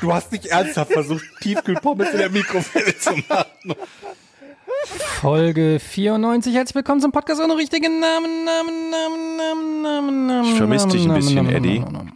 Du 0.00 0.12
hast 0.12 0.30
nicht 0.32 0.46
ernsthaft 0.46 0.92
versucht, 0.92 1.24
Tiefkühlpommes 1.40 2.10
in 2.12 2.18
der 2.18 2.30
Mikrowelle 2.30 2.96
zu 2.98 3.10
machen. 3.28 3.74
Folge 5.20 5.80
94. 5.80 6.54
Herzlich 6.54 6.74
willkommen 6.76 7.00
zum 7.00 7.10
Podcast 7.10 7.40
ohne 7.40 7.56
richtigen 7.56 7.98
Namen. 8.00 8.44
Namen, 8.44 8.90
Namen, 8.90 9.36
Namen, 9.36 9.82
Namen, 9.82 10.26
Namen. 10.26 10.50
Ich 10.52 10.54
vermisse 10.56 10.88
dich 10.88 11.04
ein 11.08 11.14
bisschen, 11.14 11.36
Namen, 11.36 11.50
Eddie. 11.54 11.78
Namen, 11.80 11.92
Namen. 11.92 12.12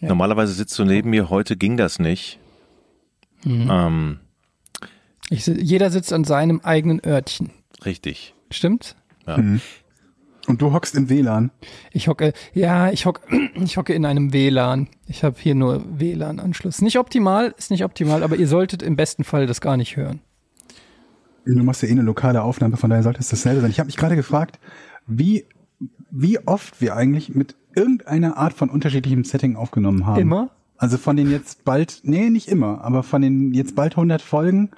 Normalerweise 0.00 0.52
sitzt 0.52 0.78
du 0.78 0.84
neben 0.84 1.10
mir, 1.10 1.30
heute 1.30 1.56
ging 1.56 1.76
das 1.76 1.98
nicht. 1.98 2.38
Ähm, 3.46 4.20
Ich, 5.30 5.46
jeder 5.46 5.90
sitzt 5.90 6.12
an 6.12 6.24
seinem 6.24 6.60
eigenen 6.62 7.00
Örtchen. 7.04 7.50
richtig. 7.84 8.34
Stimmt? 8.50 8.96
Und 10.48 10.60
du 10.60 10.72
hockst 10.72 10.94
im 10.96 11.08
WLAN. 11.08 11.50
Ich 11.92 12.08
hocke, 12.08 12.32
ja, 12.52 12.90
ich 12.90 13.06
hocke, 13.06 13.22
ich 13.54 13.76
hocke 13.76 13.94
in 13.94 14.04
einem 14.04 14.32
WLAN. 14.32 14.88
Ich 15.06 15.22
habe 15.22 15.36
hier 15.38 15.54
nur 15.54 15.84
WLAN-Anschluss. 15.98 16.82
Nicht 16.82 16.98
optimal, 16.98 17.54
ist 17.56 17.70
nicht 17.70 17.84
optimal, 17.84 18.22
aber 18.22 18.36
ihr 18.36 18.48
solltet 18.48 18.82
im 18.82 18.96
besten 18.96 19.24
Fall 19.24 19.46
das 19.46 19.60
gar 19.60 19.76
nicht 19.76 19.96
hören. 19.96 20.20
Du 21.44 21.62
machst 21.62 21.82
ja 21.82 21.88
eh 21.88 21.92
eine 21.92 22.02
lokale 22.02 22.42
Aufnahme, 22.42 22.76
von 22.76 22.90
daher 22.90 23.02
sollte 23.02 23.20
es 23.20 23.28
dasselbe 23.28 23.60
sein. 23.60 23.70
Ich 23.70 23.78
habe 23.78 23.86
mich 23.86 23.96
gerade 23.96 24.16
gefragt, 24.16 24.58
wie, 25.06 25.44
wie 26.10 26.38
oft 26.46 26.80
wir 26.80 26.96
eigentlich 26.96 27.34
mit 27.34 27.56
irgendeiner 27.74 28.36
Art 28.36 28.52
von 28.52 28.70
unterschiedlichem 28.70 29.24
Setting 29.24 29.56
aufgenommen 29.56 30.06
haben. 30.06 30.20
Immer? 30.20 30.50
Also 30.76 30.98
von 30.98 31.16
den 31.16 31.30
jetzt 31.30 31.64
bald, 31.64 32.00
nee, 32.02 32.28
nicht 32.30 32.48
immer, 32.48 32.82
aber 32.82 33.02
von 33.02 33.22
den 33.22 33.54
jetzt 33.54 33.74
bald 33.74 33.92
100 33.92 34.20
Folgen, 34.20 34.70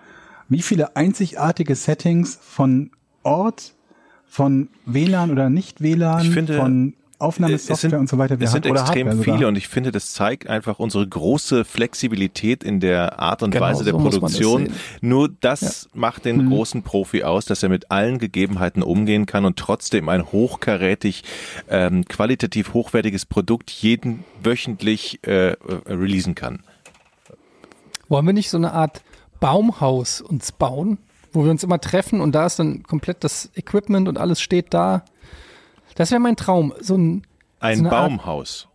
wie 0.48 0.62
viele 0.62 0.96
einzigartige 0.96 1.74
Settings 1.74 2.38
von 2.40 2.90
Ort, 3.22 3.74
von 4.34 4.68
WLAN 4.84 5.30
oder 5.30 5.48
nicht 5.48 5.80
WLAN, 5.80 6.27
finde, 6.27 6.56
von 6.56 6.88
Es 6.88 7.20
Aufnahmesoftware 7.20 7.77
sind, 7.77 7.94
und 8.00 8.08
so 8.08 8.18
weiter 8.18 8.40
wir 8.40 8.46
es 8.46 8.50
sind 8.50 8.66
extrem 8.66 9.06
Hardware 9.06 9.16
sogar. 9.16 9.36
viele 9.36 9.48
und 9.48 9.54
ich 9.54 9.68
finde, 9.68 9.92
das 9.92 10.12
zeigt 10.12 10.48
einfach 10.48 10.80
unsere 10.80 11.06
große 11.06 11.64
Flexibilität 11.64 12.64
in 12.64 12.80
der 12.80 13.20
Art 13.20 13.44
und 13.44 13.52
Genau, 13.52 13.66
Weise 13.66 13.84
der 13.84 13.92
so 13.92 14.00
Produktion. 14.00 14.70
Nur 15.00 15.28
das 15.40 15.88
macht 15.94 16.24
den 16.24 16.48
großen 16.48 16.82
Profi 16.82 17.22
aus, 17.22 17.44
dass 17.44 17.62
er 17.62 17.68
mit 17.68 17.92
allen 17.92 18.18
Gegebenheiten 18.18 18.82
umgehen 18.82 19.27
kann 19.27 19.44
und 19.44 19.56
trotzdem 19.56 20.08
ein 20.08 20.32
hochkarätig, 20.32 21.22
ähm, 21.68 22.05
qualitativ 22.05 22.74
hochwertiges 22.74 23.27
Produkt 23.27 23.70
jeden 23.70 24.24
wöchentlich 24.42 25.20
äh, 25.24 25.50
äh, 25.50 25.56
releasen 25.86 26.34
kann. 26.34 26.64
Wollen 28.08 28.27
wir 28.27 28.32
nicht 28.32 28.50
so 28.50 28.56
eine 28.56 28.72
Art 28.72 29.02
Baumhaus 29.38 30.20
uns 30.20 30.50
bauen, 30.50 30.98
wo 31.34 31.44
wir 31.44 31.50
uns 31.50 31.62
immer 31.62 31.80
treffen 31.80 32.20
und 32.20 32.32
da 32.34 32.46
ist 32.46 32.58
dann 32.58 32.82
komplett 32.84 33.22
das 33.24 33.50
Equipment 33.54 34.08
und 34.08 34.16
alles 34.18 34.40
steht 34.40 34.72
da? 34.72 35.04
Das 35.96 36.10
wäre 36.10 36.20
mein 36.20 36.36
Traum. 36.36 36.72
So 36.80 36.96
ein, 36.96 37.22
Ein 37.60 37.77
so 37.78 37.84
eine 37.84 37.92
Art, 37.92 38.08
Baumhaus. 38.08 38.68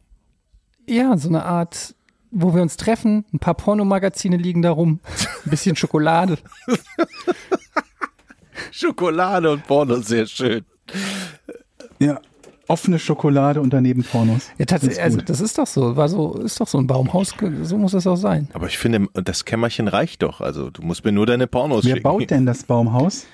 ja, 0.88 1.18
so 1.18 1.30
eine 1.30 1.44
Art, 1.46 1.96
wo 2.32 2.54
wir 2.54 2.62
uns 2.62 2.78
treffen, 2.78 3.26
ein 3.34 3.40
paar 3.40 3.56
Pornomagazine 3.56 4.38
liegen 4.38 4.62
da 4.62 4.72
rum, 4.72 5.00
ein 5.46 5.50
bisschen 5.50 5.76
Schokolade. 5.76 6.38
Schokolade 8.72 9.52
und 9.52 9.66
Porno, 9.66 9.96
sehr 10.02 10.26
schön. 10.28 10.66
Ja, 12.00 12.20
offene 12.70 13.00
Schokolade 13.00 13.62
und 13.62 13.72
daneben 13.74 14.04
Pornos. 14.04 14.50
Ja, 14.58 14.66
tatsächlich, 14.66 15.02
also 15.02 15.20
das 15.20 15.42
ist 15.42 15.58
doch 15.58 15.68
so, 15.68 15.96
war 15.98 16.08
so, 16.08 16.36
ist 16.38 16.60
doch 16.60 16.68
so 16.68 16.78
ein 16.78 16.88
Baumhaus, 16.88 17.34
so 17.64 17.78
muss 17.78 17.94
es 17.94 18.06
auch 18.08 18.16
sein. 18.16 18.48
Aber 18.54 18.68
ich 18.68 18.78
finde, 18.78 19.08
das 19.14 19.46
Kämmerchen 19.46 19.88
reicht 19.88 20.22
doch. 20.24 20.40
Also 20.40 20.70
du 20.70 20.82
musst 20.84 21.04
mir 21.04 21.12
nur 21.12 21.26
deine 21.26 21.48
Pornos 21.48 21.84
Wer 21.86 21.96
schicken. 21.96 22.04
baut 22.04 22.30
denn 22.30 22.46
das 22.46 22.64
Baumhaus? 22.64 23.26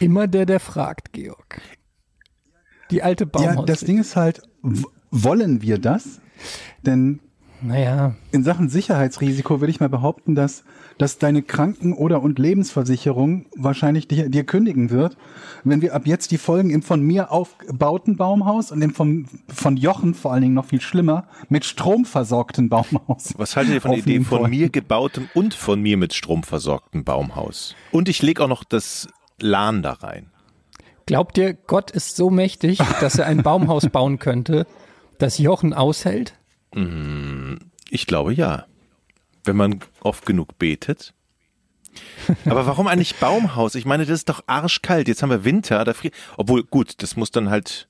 Immer 0.00 0.26
der, 0.28 0.46
der 0.46 0.60
fragt, 0.60 1.12
Georg. 1.12 1.60
Die 2.90 3.02
alte 3.02 3.26
Baumhaus. 3.26 3.56
Ja, 3.56 3.62
das 3.64 3.80
Ding 3.80 3.98
ist 3.98 4.16
halt, 4.16 4.42
wollen 5.10 5.60
wir 5.60 5.78
das? 5.78 6.20
Denn 6.86 7.20
Naja, 7.60 8.14
in 8.30 8.44
Sachen 8.44 8.68
Sicherheitsrisiko 8.68 9.60
würde 9.60 9.70
ich 9.70 9.80
mal 9.80 9.88
behaupten, 9.88 10.34
dass, 10.34 10.64
dass 10.98 11.18
deine 11.18 11.42
Kranken- 11.42 11.92
oder 11.92 12.22
und 12.22 12.38
Lebensversicherung 12.38 13.46
wahrscheinlich 13.56 14.08
dir, 14.08 14.28
dir 14.28 14.44
kündigen 14.44 14.90
wird, 14.90 15.16
wenn 15.64 15.80
wir 15.80 15.94
ab 15.94 16.06
jetzt 16.06 16.30
die 16.30 16.38
Folgen 16.38 16.70
im 16.70 16.82
von 16.82 17.00
mir 17.00 17.30
aufgebauten 17.30 18.16
Baumhaus 18.16 18.72
und 18.72 18.82
im 18.82 18.92
von, 18.92 19.26
von 19.48 19.76
Jochen 19.76 20.14
vor 20.14 20.32
allen 20.32 20.42
Dingen 20.42 20.54
noch 20.54 20.66
viel 20.66 20.80
schlimmer 20.80 21.26
mit 21.48 21.64
Strom 21.64 22.04
versorgten 22.04 22.68
Baumhaus. 22.68 23.34
Was 23.36 23.56
haltet 23.56 23.74
ihr 23.74 23.80
von 23.80 23.92
der 23.92 24.00
Idee 24.00 24.20
von 24.20 24.50
mir 24.50 24.68
gebautem 24.68 25.28
und 25.34 25.54
von 25.54 25.80
mir 25.80 25.96
mit 25.96 26.14
Strom 26.14 26.42
versorgtem 26.42 27.04
Baumhaus? 27.04 27.74
Und 27.92 28.08
ich 28.08 28.20
lege 28.22 28.42
auch 28.42 28.48
noch 28.48 28.64
das 28.64 29.08
LAN 29.40 29.82
da 29.82 29.92
rein. 29.92 30.30
glaubt 31.06 31.38
ihr, 31.38 31.54
Gott 31.54 31.90
ist 31.90 32.16
so 32.16 32.28
mächtig, 32.28 32.78
dass 33.00 33.18
er 33.18 33.26
ein 33.26 33.42
Baumhaus 33.42 33.88
bauen 33.88 34.18
könnte, 34.18 34.66
das 35.18 35.38
Jochen 35.38 35.72
aushält? 35.72 36.34
Ich 37.90 38.06
glaube 38.06 38.34
ja. 38.34 38.66
Wenn 39.48 39.56
man 39.56 39.80
oft 40.00 40.24
genug 40.26 40.58
betet. 40.58 41.14
Aber 42.44 42.66
warum 42.66 42.86
eigentlich 42.86 43.16
Baumhaus? 43.16 43.74
Ich 43.74 43.84
meine, 43.86 44.04
das 44.04 44.14
ist 44.20 44.28
doch 44.28 44.44
arschkalt. 44.46 45.08
Jetzt 45.08 45.22
haben 45.22 45.30
wir 45.30 45.44
Winter, 45.44 45.84
da 45.84 45.94
friert. 45.94 46.14
Obwohl, 46.36 46.62
gut, 46.62 47.02
das 47.02 47.16
muss 47.16 47.30
dann 47.32 47.50
halt, 47.50 47.88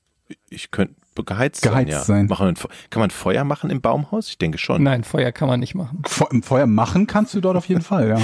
ich 0.48 0.70
könnte 0.70 0.94
geheizt, 1.26 1.62
sein. 1.62 1.72
Geheizt 1.72 1.90
Ja. 1.90 2.00
sein. 2.04 2.26
Machen 2.26 2.54
kann 2.90 3.00
man 3.00 3.10
Feuer 3.10 3.42
machen 3.44 3.70
im 3.70 3.80
Baumhaus? 3.80 4.28
Ich 4.28 4.38
denke 4.38 4.56
schon. 4.56 4.82
Nein, 4.84 5.02
Feuer 5.04 5.32
kann 5.32 5.48
man 5.48 5.58
nicht 5.60 5.74
machen. 5.74 6.00
Fe- 6.06 6.28
Im 6.30 6.42
Feuer 6.44 6.66
machen 6.68 7.06
kannst 7.08 7.34
du 7.34 7.40
dort 7.40 7.56
auf 7.56 7.68
jeden 7.68 7.82
Fall, 7.82 8.08
ja. 8.08 8.20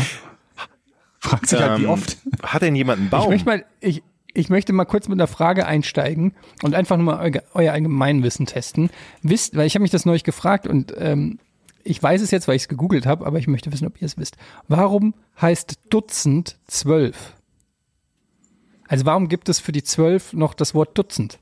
Fragt 1.19 1.49
sich 1.49 1.59
halt, 1.61 1.81
wie 1.81 1.85
Ähm, 1.85 1.91
oft. 1.91 2.19
Hat 2.43 2.63
denn 2.63 2.77
jemand 2.77 2.99
einen 2.99 3.07
Ich 3.07 3.11
Baum? 3.11 3.31
möchte 3.31 3.47
mal, 3.47 3.65
ich, 3.81 4.03
ich 4.33 4.49
möchte 4.51 4.73
mal 4.73 4.85
kurz 4.85 5.09
mit 5.09 5.19
einer 5.19 5.27
Frage 5.27 5.67
einsteigen 5.67 6.35
und 6.63 6.75
einfach 6.75 6.97
nur 6.97 7.07
mal 7.07 7.19
euer, 7.33 7.43
euer 7.55 7.73
Allgemeinwissen 7.73 8.47
testen. 8.47 8.91
Wisst, 9.23 9.57
weil 9.57 9.67
ich 9.67 9.75
habe 9.75 9.83
mich 9.83 9.91
das 9.91 10.05
neulich 10.07 10.23
gefragt 10.25 10.67
und 10.67 10.95
ähm, 10.97 11.39
ich 11.85 12.03
weiß 12.03 12.23
es 12.23 12.31
jetzt, 12.31 12.49
weil 12.49 12.57
ich 12.57 12.63
es 12.63 12.69
gegoogelt 12.69 13.07
habe, 13.07 13.27
aber 13.27 13.39
ich 13.39 13.47
möchte 13.47 13.71
wissen, 13.73 13.87
ob 13.87 14.01
ihr 14.01 14.07
es 14.07 14.19
wisst. 14.19 14.37
Warum 14.69 15.15
heißt 15.41 15.79
Dutzend 15.91 16.59
zwölf? 16.67 17.35
Also 18.89 19.07
warum 19.07 19.29
gibt 19.29 19.49
es 19.49 19.61
für 19.61 19.73
die 19.73 19.83
zwölf 19.83 20.33
noch 20.33 20.55
das 20.55 20.75
Wort 20.75 20.97
Dutzend? 20.97 21.39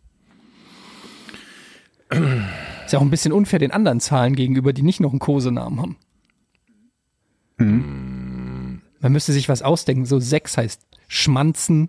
Ist 2.11 2.93
ja 2.93 2.99
auch 2.99 3.03
ein 3.03 3.11
bisschen 3.11 3.33
unfair 3.33 3.59
den 3.59 3.73
anderen 3.73 4.01
Zahlen 4.01 4.35
gegenüber, 4.35 4.73
die 4.73 4.83
nicht 4.83 5.01
noch 5.01 5.11
einen 5.11 5.19
Kosenamen 5.19 5.81
haben. 5.81 5.97
Man 7.59 9.13
müsste 9.13 9.33
sich 9.33 9.49
was 9.49 9.63
ausdenken. 9.63 10.05
So 10.05 10.19
sechs 10.19 10.57
heißt 10.57 10.83
Schmanzen. 11.09 11.89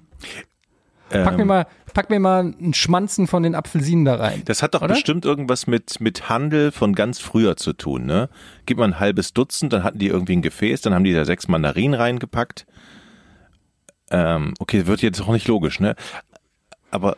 Pack 1.10 1.36
mir 1.36 1.42
Ähm, 1.42 1.48
mal, 1.48 1.68
pack 1.94 2.10
mir 2.10 2.20
mal 2.20 2.40
einen 2.42 2.74
Schmanzen 2.74 3.28
von 3.28 3.44
den 3.44 3.56
Apfelsinen 3.56 4.06
da 4.06 4.16
rein. 4.16 4.42
Das 4.46 4.62
hat 4.64 4.74
doch 4.74 4.82
Oder? 4.82 4.94
bestimmt 4.94 5.26
irgendwas 5.26 5.68
mit, 5.68 6.00
mit 6.02 6.30
Handel 6.30 6.72
von 6.72 6.94
ganz 6.94 7.20
früher 7.20 7.56
zu 7.56 7.74
tun, 7.74 8.06
ne? 8.06 8.30
Gib 8.66 8.78
mal 8.78 8.86
ein 8.86 9.00
halbes 9.00 9.34
Dutzend, 9.34 9.74
dann 9.74 9.84
hatten 9.84 10.00
die 10.00 10.08
irgendwie 10.08 10.36
ein 10.36 10.42
Gefäß, 10.42 10.82
dann 10.82 10.94
haben 10.94 11.04
die 11.04 11.14
da 11.14 11.26
sechs 11.26 11.48
Mandarinen 11.48 11.94
reingepackt. 11.94 12.66
Ähm, 14.12 14.54
okay, 14.60 14.86
wird 14.86 15.02
jetzt 15.02 15.22
auch 15.22 15.32
nicht 15.32 15.48
logisch, 15.48 15.80
ne? 15.80 15.96
Aber 16.92 17.18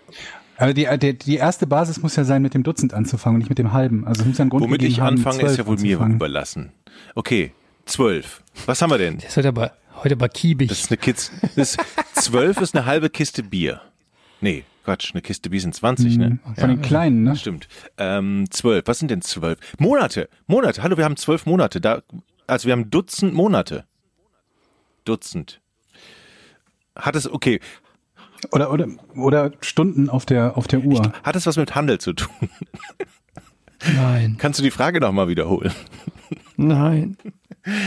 Aber 0.57 0.73
die, 0.73 0.87
die, 0.99 1.17
die 1.17 1.35
erste 1.35 1.67
Basis 1.67 2.01
muss 2.01 2.15
ja 2.15 2.23
sein, 2.23 2.41
mit 2.41 2.53
dem 2.53 2.63
Dutzend 2.63 2.93
anzufangen 2.93 3.35
und 3.35 3.39
nicht 3.39 3.49
mit 3.49 3.57
dem 3.57 3.73
halben. 3.73 4.05
Also 4.07 4.21
es 4.21 4.27
muss 4.27 4.37
ja 4.37 4.43
einen 4.43 4.49
Grund 4.49 4.63
womit 4.63 4.83
ich 4.83 4.99
haben, 5.01 5.17
anfange, 5.17 5.41
ist 5.41 5.55
zwölf 5.55 5.57
ja 5.57 5.65
wohl 5.65 5.75
mir 5.77 5.95
anzufangen. 5.97 6.15
überlassen. 6.15 6.71
Okay, 7.15 7.51
zwölf. 7.85 8.41
Was 8.65 8.81
haben 8.81 8.89
wir 8.91 8.97
denn? 8.97 9.17
Das 9.17 9.35
wird 9.35 9.45
aber 9.47 9.73
heute 10.03 10.15
aber 10.15 10.29
kiebig. 10.29 10.69
Das 10.69 10.79
ist 10.79 10.91
eine 10.91 10.97
Kids. 10.97 11.31
Das 11.57 11.75
zwölf 12.13 12.61
ist 12.61 12.75
eine 12.75 12.85
halbe 12.85 13.09
Kiste 13.09 13.43
Bier. 13.43 13.81
Nee, 14.45 14.63
Quatsch, 14.83 15.09
eine 15.13 15.23
Kiste 15.23 15.49
Bier 15.49 15.59
sind 15.59 15.73
20, 15.73 16.17
ne? 16.19 16.37
Von 16.55 16.69
den 16.69 16.79
kleinen, 16.83 17.23
ne? 17.23 17.35
Stimmt. 17.35 17.67
Ähm, 17.97 18.45
zwölf. 18.51 18.83
Was 18.85 18.99
sind 18.99 19.09
denn 19.09 19.23
zwölf? 19.23 19.57
Monate. 19.79 20.29
Monate. 20.45 20.83
Hallo, 20.83 20.97
wir 20.97 21.03
haben 21.03 21.17
zwölf 21.17 21.47
Monate. 21.47 21.81
Da, 21.81 22.03
also 22.45 22.67
wir 22.67 22.73
haben 22.73 22.91
Dutzend 22.91 23.33
Monate. 23.33 23.85
Dutzend. 25.03 25.61
Hat 26.95 27.15
es, 27.15 27.27
okay, 27.27 27.59
Oder, 28.51 28.71
oder, 28.71 28.87
oder 29.15 29.51
Stunden 29.61 30.11
auf 30.11 30.27
der, 30.27 30.55
auf 30.57 30.67
der 30.67 30.81
Uhr. 30.81 31.11
hat 31.23 31.35
es 31.35 31.47
was 31.47 31.57
mit 31.57 31.73
Handel 31.73 31.97
zu 31.99 32.13
tun? 32.13 32.47
Nein, 33.95 34.35
Kannst 34.37 34.59
du 34.59 34.63
die 34.63 34.69
Frage 34.69 34.99
nochmal 34.99 35.27
wiederholen? 35.27 35.71
nein. 36.55 37.17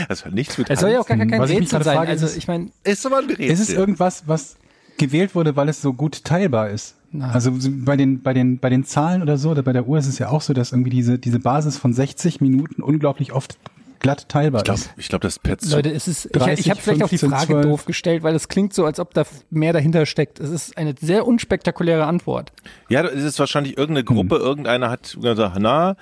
Das 0.09 0.25
hat 0.25 0.33
nichts 0.33 0.57
mit 0.57 0.69
Es 0.69 0.81
soll 0.81 0.89
ja 0.91 0.97
Handel 0.97 1.03
auch 1.03 1.29
gar 1.29 1.39
kein 1.39 1.49
ich 1.49 1.61
Rätsel 1.61 1.83
sein. 1.83 1.95
frage, 1.95 2.09
Also 2.11 2.25
ist- 2.25 2.35
ich 2.35 2.47
meine, 2.49 2.69
Ist 2.83 3.05
aber 3.05 3.19
ein 3.19 3.25
Rätsel. 3.29 3.45
Ist 3.45 3.59
es 3.61 3.69
irgendwas, 3.69 4.27
was 4.27 4.57
gewählt 4.99 5.33
wurde, 5.33 5.55
weil 5.55 5.67
es 5.69 5.81
so 5.81 5.93
gut 5.93 6.23
teilbar 6.23 6.69
ist? 6.69 6.95
Nein. 7.11 7.31
Also 7.31 7.51
bei 7.51 7.97
den, 7.97 8.21
bei 8.21 8.33
den, 8.35 8.59
bei 8.59 8.69
den 8.69 8.83
Zahlen 8.83 9.23
oder 9.23 9.37
so, 9.39 9.49
oder 9.49 9.63
bei 9.63 9.73
der 9.73 9.87
Uhr 9.87 9.97
ist 9.97 10.05
es 10.07 10.19
ja 10.19 10.29
auch 10.29 10.41
so, 10.41 10.53
dass 10.53 10.71
irgendwie 10.71 10.91
diese, 10.91 11.17
diese 11.17 11.39
Basis 11.39 11.77
von 11.77 11.91
60 11.91 12.39
Minuten 12.41 12.83
unglaublich 12.83 13.33
oft 13.33 13.57
glatt 13.99 14.29
teilbar 14.29 14.61
Ich 14.61 14.65
glaube, 14.65 14.79
ist. 14.79 14.91
ich 14.95 15.09
glaub, 15.09 15.21
das 15.21 15.39
Pet 15.39 15.65
Leute, 15.65 15.91
es 15.91 16.07
ist, 16.07 16.25
ich, 16.27 16.31
30, 16.31 16.59
ich 16.65 16.69
habe 16.69 16.79
vielleicht 16.79 17.03
auch 17.03 17.09
die 17.09 17.17
15, 17.17 17.29
Frage 17.47 17.53
12. 17.53 17.65
doof 17.65 17.85
gestellt, 17.85 18.23
weil 18.23 18.35
es 18.35 18.47
klingt 18.47 18.73
so, 18.73 18.85
als 18.85 18.99
ob 18.99 19.13
da 19.15 19.23
mehr 19.49 19.73
dahinter 19.73 20.05
steckt. 20.05 20.39
Es 20.39 20.51
ist 20.51 20.77
eine 20.77 20.93
sehr 21.01 21.25
unspektakuläre 21.27 22.05
Antwort. 22.05 22.53
Ja, 22.89 23.03
es 23.03 23.23
ist 23.23 23.39
wahrscheinlich 23.39 23.77
irgendeine 23.77 24.03
Gruppe, 24.05 24.35
Hm. 24.35 24.41
irgendeiner 24.41 24.89
hat 24.89 25.17
gesagt, 25.19 25.57
na, 25.59 25.95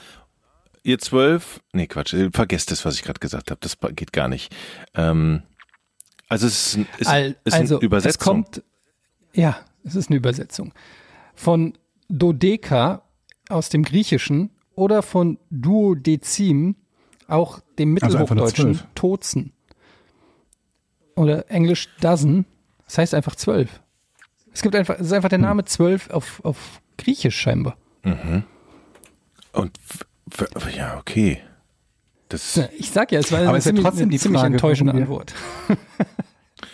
ihr 0.83 0.99
zwölf, 0.99 1.61
nee, 1.73 1.87
Quatsch, 1.87 2.13
vergesst 2.33 2.69
das, 2.71 2.85
was 2.85 2.95
ich 2.95 3.03
gerade 3.03 3.19
gesagt 3.19 3.49
habe, 3.49 3.59
das 3.61 3.77
geht 3.95 4.13
gar 4.13 4.27
nicht. 4.27 4.53
Ähm, 4.93 5.41
also 6.29 6.45
es 6.47 6.75
ist, 6.75 6.77
ein- 6.77 6.87
ist, 6.99 7.07
Al- 7.07 7.35
ist 7.45 7.53
also, 7.53 7.75
eine 7.77 7.85
Übersetzung. 7.85 8.11
es 8.11 8.19
kommt, 8.19 8.63
ja, 9.37 9.57
es 9.83 9.95
ist 9.95 10.09
eine 10.09 10.17
Übersetzung. 10.17 10.73
Von 11.35 11.73
Dodeka 12.09 13.03
aus 13.49 13.69
dem 13.69 13.83
Griechischen 13.83 14.49
oder 14.75 15.01
von 15.01 15.37
Duodezim, 15.49 16.75
auch 17.27 17.59
dem 17.79 17.97
Also 18.01 18.17
mittelhochdeutschen 18.19 18.75
zwölf. 18.75 18.87
Tozen. 18.95 19.53
Oder 21.15 21.49
englisch 21.49 21.89
dozen, 22.01 22.45
das 22.85 22.97
heißt 22.97 23.13
einfach 23.13 23.35
zwölf. 23.35 23.81
Es 24.51 24.61
gibt 24.61 24.75
einfach, 24.75 24.95
es 24.95 25.07
ist 25.07 25.13
einfach 25.13 25.29
der 25.29 25.37
Name 25.39 25.65
zwölf 25.65 26.09
auf, 26.09 26.41
auf 26.43 26.81
Griechisch 26.97 27.35
scheinbar. 27.39 27.77
Und 29.53 29.77
w- 30.29 30.45
w- 30.55 30.75
ja, 30.77 30.97
okay. 30.97 31.41
Das 32.29 32.59
Ich 32.77 32.91
sag 32.91 33.11
ja, 33.11 33.19
es 33.19 33.31
war 33.31 33.39
eine 33.39 33.49
Aber 33.49 33.57
es 33.57 33.65
ist 33.65 33.71
ja 33.71 33.75
ziemlich, 33.75 33.85
trotzdem 33.85 34.03
eine 34.03 34.11
die 34.11 34.19
ziemlich 34.19 34.41
Frage, 34.41 34.53
enttäuschende 34.55 34.93
Antwort. 34.93 35.33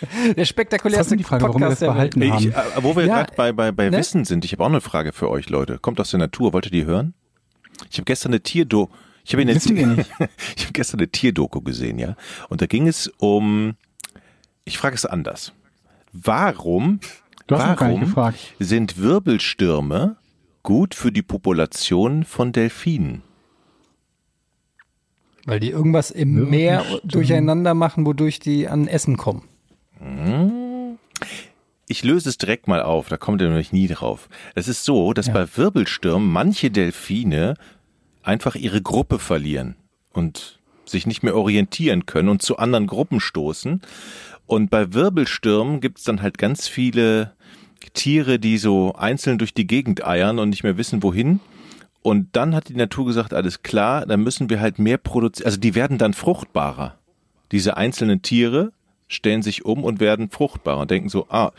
der 0.36 0.44
spektakulärste 0.44 1.16
die 1.16 1.24
Frage, 1.24 1.44
warum 1.44 1.60
wir 1.60 1.68
das 1.68 1.80
Podcast 1.80 1.94
behalten 1.94 2.22
Ey, 2.22 2.28
haben. 2.28 2.48
ich, 2.48 2.54
äh, 2.54 2.82
wo 2.82 2.96
wir 2.96 3.06
Ja, 3.06 3.16
gerade 3.16 3.32
bei, 3.36 3.52
bei, 3.52 3.72
bei 3.72 3.90
ne? 3.90 3.98
Wissen 3.98 4.24
sind, 4.24 4.44
ich 4.44 4.52
habe 4.52 4.64
auch 4.64 4.68
eine 4.68 4.80
Frage 4.80 5.12
für 5.12 5.30
euch, 5.30 5.48
Leute. 5.48 5.78
Kommt 5.78 6.00
aus 6.00 6.10
der 6.10 6.20
Natur, 6.20 6.52
wollt 6.52 6.66
ihr 6.66 6.72
die 6.72 6.84
hören? 6.84 7.14
Ich 7.90 7.98
habe 7.98 8.04
gestern 8.04 8.32
eine 8.32 8.40
Tierdo, 8.40 8.90
ich 9.24 9.32
habe 9.32 9.42
eine, 9.42 9.52
ich 9.56 9.66
habe 9.66 10.72
gestern 10.72 11.00
eine 11.00 11.08
Tierdoku 11.08 11.60
gesehen, 11.60 11.98
ja. 11.98 12.16
Und 12.48 12.62
da 12.62 12.66
ging 12.66 12.86
es 12.86 13.08
um, 13.18 13.74
ich 14.64 14.78
frage 14.78 14.94
es 14.94 15.06
anders. 15.06 15.52
Warum, 16.12 17.00
warum 17.48 18.14
sind 18.58 18.98
Wirbelstürme 18.98 20.16
gut 20.62 20.94
für 20.94 21.10
die 21.10 21.22
Population 21.22 22.24
von 22.24 22.52
Delfinen? 22.52 23.22
Weil 25.46 25.60
die 25.60 25.70
irgendwas 25.70 26.10
im 26.10 26.48
Meer 26.48 26.84
durcheinander 27.04 27.74
machen, 27.74 28.06
wodurch 28.06 28.38
die 28.38 28.68
an 28.68 28.88
Essen 28.88 29.16
kommen. 29.16 29.42
Ich 31.86 32.02
löse 32.02 32.28
es 32.28 32.38
direkt 32.38 32.66
mal 32.66 32.82
auf, 32.82 33.08
da 33.08 33.16
kommt 33.16 33.40
ihr 33.40 33.48
nämlich 33.48 33.72
nie 33.72 33.88
drauf. 33.88 34.28
Es 34.54 34.68
ist 34.68 34.84
so, 34.84 35.12
dass 35.12 35.32
bei 35.32 35.46
Wirbelstürmen 35.56 36.30
manche 36.30 36.70
Delfine 36.70 37.54
einfach 38.22 38.54
ihre 38.54 38.82
Gruppe 38.82 39.18
verlieren 39.18 39.76
und 40.12 40.58
sich 40.86 41.06
nicht 41.06 41.22
mehr 41.22 41.36
orientieren 41.36 42.06
können 42.06 42.28
und 42.28 42.42
zu 42.42 42.58
anderen 42.58 42.86
Gruppen 42.86 43.20
stoßen. 43.20 43.80
Und 44.46 44.70
bei 44.70 44.92
Wirbelstürmen 44.92 45.80
gibt 45.80 45.98
es 45.98 46.04
dann 46.04 46.22
halt 46.22 46.38
ganz 46.38 46.68
viele 46.68 47.32
Tiere, 47.92 48.38
die 48.38 48.58
so 48.58 48.94
einzeln 48.94 49.38
durch 49.38 49.54
die 49.54 49.66
Gegend 49.66 50.06
eiern 50.06 50.38
und 50.38 50.50
nicht 50.50 50.64
mehr 50.64 50.76
wissen, 50.76 51.02
wohin. 51.02 51.40
Und 52.02 52.28
dann 52.32 52.54
hat 52.54 52.68
die 52.68 52.74
Natur 52.74 53.06
gesagt, 53.06 53.32
alles 53.32 53.62
klar, 53.62 54.04
dann 54.04 54.22
müssen 54.22 54.50
wir 54.50 54.60
halt 54.60 54.78
mehr 54.78 54.98
produzieren. 54.98 55.46
Also 55.46 55.58
die 55.58 55.74
werden 55.74 55.96
dann 55.96 56.12
fruchtbarer. 56.12 56.98
Diese 57.52 57.76
einzelnen 57.76 58.20
Tiere 58.20 58.72
stellen 59.08 59.42
sich 59.42 59.64
um 59.64 59.84
und 59.84 60.00
werden 60.00 60.30
fruchtbarer 60.30 60.80
und 60.80 60.90
denken 60.90 61.08
so, 61.08 61.26
ah, 61.30 61.52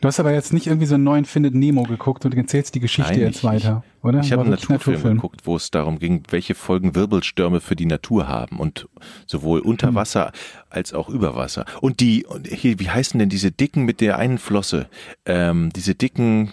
Du 0.00 0.06
hast 0.06 0.20
aber 0.20 0.32
jetzt 0.32 0.52
nicht 0.52 0.68
irgendwie 0.68 0.86
so 0.86 0.94
einen 0.94 1.02
neuen 1.02 1.24
Findet 1.24 1.56
Nemo 1.56 1.82
geguckt 1.82 2.24
und 2.24 2.32
erzählst 2.32 2.72
die 2.76 2.78
Geschichte 2.78 3.10
Nein, 3.14 3.20
jetzt 3.20 3.38
ich- 3.38 3.42
weiter, 3.42 3.82
oder? 4.04 4.20
Ich 4.20 4.30
habe 4.30 4.42
einen 4.42 4.52
wirklich 4.52 4.68
Naturfilm 4.68 5.16
geguckt, 5.16 5.40
wo 5.42 5.56
es 5.56 5.72
darum 5.72 5.98
ging, 5.98 6.22
welche 6.30 6.54
Folgen 6.54 6.94
Wirbelstürme 6.94 7.60
für 7.60 7.74
die 7.74 7.86
Natur 7.86 8.28
haben 8.28 8.60
und 8.60 8.88
sowohl 9.26 9.58
unter 9.58 9.96
Wasser 9.96 10.30
als 10.70 10.92
auch 10.94 11.08
über 11.08 11.34
Wasser. 11.34 11.64
Und 11.80 11.98
die, 11.98 12.24
und 12.26 12.46
hier, 12.46 12.78
wie 12.78 12.88
heißen 12.90 13.18
denn 13.18 13.28
diese 13.28 13.50
dicken 13.50 13.86
mit 13.86 14.00
der 14.00 14.18
einen 14.18 14.38
Flosse? 14.38 14.88
Ähm, 15.26 15.70
diese 15.74 15.96
dicken, 15.96 16.52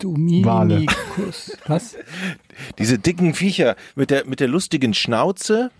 Du 0.00 0.14
Wale. 0.16 0.80
Minikus. 0.80 1.56
Was? 1.68 1.94
diese 2.76 2.98
dicken 2.98 3.34
Viecher 3.34 3.76
mit 3.94 4.10
der 4.10 4.26
mit 4.26 4.40
der 4.40 4.48
lustigen 4.48 4.94
Schnauze. 4.94 5.70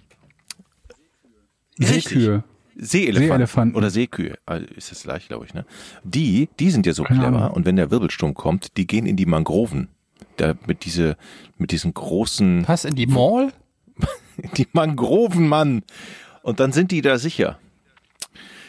Richtig. 1.80 2.04
Seekühe. 2.04 2.44
Seeelefanten, 2.76 3.30
Seeelefanten. 3.30 3.76
oder 3.76 3.90
Seekühe, 3.90 4.34
also 4.46 4.66
ist 4.74 4.90
das 4.90 5.02
gleich, 5.02 5.28
glaube 5.28 5.44
ich, 5.46 5.54
ne? 5.54 5.64
Die, 6.04 6.48
die 6.58 6.70
sind 6.70 6.86
ja 6.86 6.92
so 6.92 7.04
Keine 7.04 7.20
clever 7.20 7.54
und 7.54 7.66
wenn 7.66 7.76
der 7.76 7.90
Wirbelsturm 7.90 8.34
kommt, 8.34 8.76
die 8.76 8.86
gehen 8.86 9.06
in 9.06 9.16
die 9.16 9.26
Mangroven. 9.26 9.88
Da 10.36 10.54
mit 10.66 10.84
diese 10.84 11.16
mit 11.58 11.72
diesen 11.72 11.92
großen 11.92 12.66
Was 12.66 12.84
in 12.84 12.94
die 12.94 13.06
Mall? 13.06 13.52
Die 14.56 14.66
Mangroven, 14.72 15.46
Mann. 15.46 15.82
Und 16.42 16.58
dann 16.58 16.72
sind 16.72 16.90
die 16.90 17.02
da 17.02 17.18
sicher. 17.18 17.58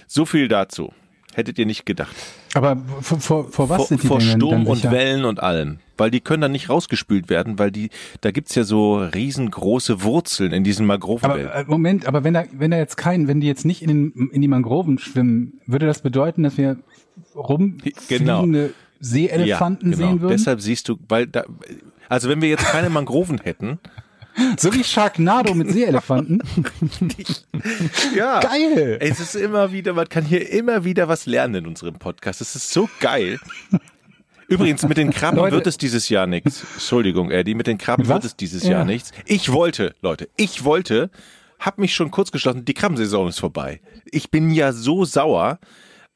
So 0.08 0.26
viel 0.26 0.50
dazu. 0.50 0.94
Hättet 1.34 1.58
ihr 1.58 1.66
nicht 1.66 1.86
gedacht. 1.86 2.14
Aber 2.54 2.78
vor, 3.02 3.20
vor, 3.20 3.52
vor 3.52 3.70
was 3.70 3.78
vor 3.78 3.86
sind 3.88 4.04
die 4.04 4.08
vor 4.08 4.22
Sturm 4.22 4.68
und? 4.68 4.84
Wellen 4.92 5.26
und 5.26 5.42
allem. 5.42 5.80
Weil 5.98 6.12
die 6.12 6.22
können 6.22 6.42
dann 6.42 6.52
nicht 6.52 6.70
rausgespült 6.70 7.30
werden, 7.30 7.60
weil 7.60 7.72
die, 7.72 7.90
da 8.22 8.32
gibt's 8.32 8.56
ja 8.56 8.64
so 8.64 8.98
riesengroße 8.98 10.04
Wurzeln 10.04 10.52
in 10.52 10.64
diesen 10.64 10.86
Mangrovenwellen. 10.86 11.50
Aber 11.50 11.60
äh, 11.60 11.66
Moment, 11.66 12.08
aber 12.08 12.24
wenn 12.24 12.34
da, 12.34 12.46
wenn 12.52 12.72
da 12.72 12.78
jetzt 12.78 12.98
kein, 12.98 13.28
wenn 13.28 13.42
die 13.42 13.48
jetzt 13.48 13.66
nicht 13.66 13.82
in, 13.82 13.90
den, 13.90 14.30
in 14.32 14.42
die 14.42 14.48
Mangroven 14.48 14.98
schwimmen, 14.98 15.62
würde 15.68 15.86
das 15.86 16.02
bedeuten, 16.02 16.44
dass 16.44 16.58
wir 16.58 16.78
rumfliegende 17.36 18.74
Seeelefanten 19.00 19.92
ja, 19.92 19.98
genau. 19.98 20.10
sehen 20.10 20.22
würden? 20.22 20.32
Deshalb 20.32 20.62
siehst 20.62 20.90
du, 20.90 20.98
weil 21.10 21.28
da, 21.28 21.44
also 22.10 22.30
wenn 22.30 22.42
wir 22.42 22.50
jetzt 22.50 22.66
keine 22.66 22.90
Mangroven 22.90 23.40
hätten, 23.40 23.80
so 24.58 24.74
wie 24.74 24.84
Sharknado 24.84 25.54
mit 25.54 25.72
Seeelefanten. 25.72 26.42
ja. 28.16 28.40
Geil! 28.40 28.98
Es 29.00 29.20
ist 29.20 29.36
immer 29.36 29.72
wieder, 29.72 29.94
man 29.94 30.10
kann 30.10 30.26
hier 30.26 30.50
immer 30.50 30.84
wieder 30.84 31.08
was 31.08 31.26
lernen 31.26 31.56
in 31.56 31.68
unserem 31.68 31.96
Podcast. 31.96 32.42
Es 32.42 32.56
ist 32.56 32.72
so 32.72 32.90
geil. 33.00 33.40
Übrigens, 34.54 34.84
mit 34.84 34.98
den 34.98 35.12
Krabben 35.12 35.38
Leute. 35.40 35.56
wird 35.56 35.68
es 35.68 35.78
dieses 35.78 36.10
Jahr 36.10 36.28
nichts. 36.28 36.64
Entschuldigung, 36.74 37.32
Eddie, 37.32 37.56
mit 37.56 37.68
den 37.68 37.78
Krabben 37.78 38.08
was? 38.08 38.14
wird 38.16 38.24
es 38.26 38.36
dieses 38.36 38.64
Ja. 38.64 38.72
Jahr 38.72 38.86
nichts. 38.86 39.12
Ich 39.26 39.52
wollte, 39.52 39.96
Leute, 40.02 40.30
ich 40.38 40.64
wollte, 40.64 41.10
hab 41.60 41.78
mich 41.78 41.94
schon 41.96 42.12
kurz 42.12 42.32
geschlossen, 42.32 42.66
die 42.66 42.74
Krabbensaison 42.74 43.28
ist 43.30 43.40
vorbei. 43.40 43.80
Ich 44.06 44.30
bin 44.32 44.52
ja 44.52 44.72
so 44.74 45.06
sauer. 45.06 45.60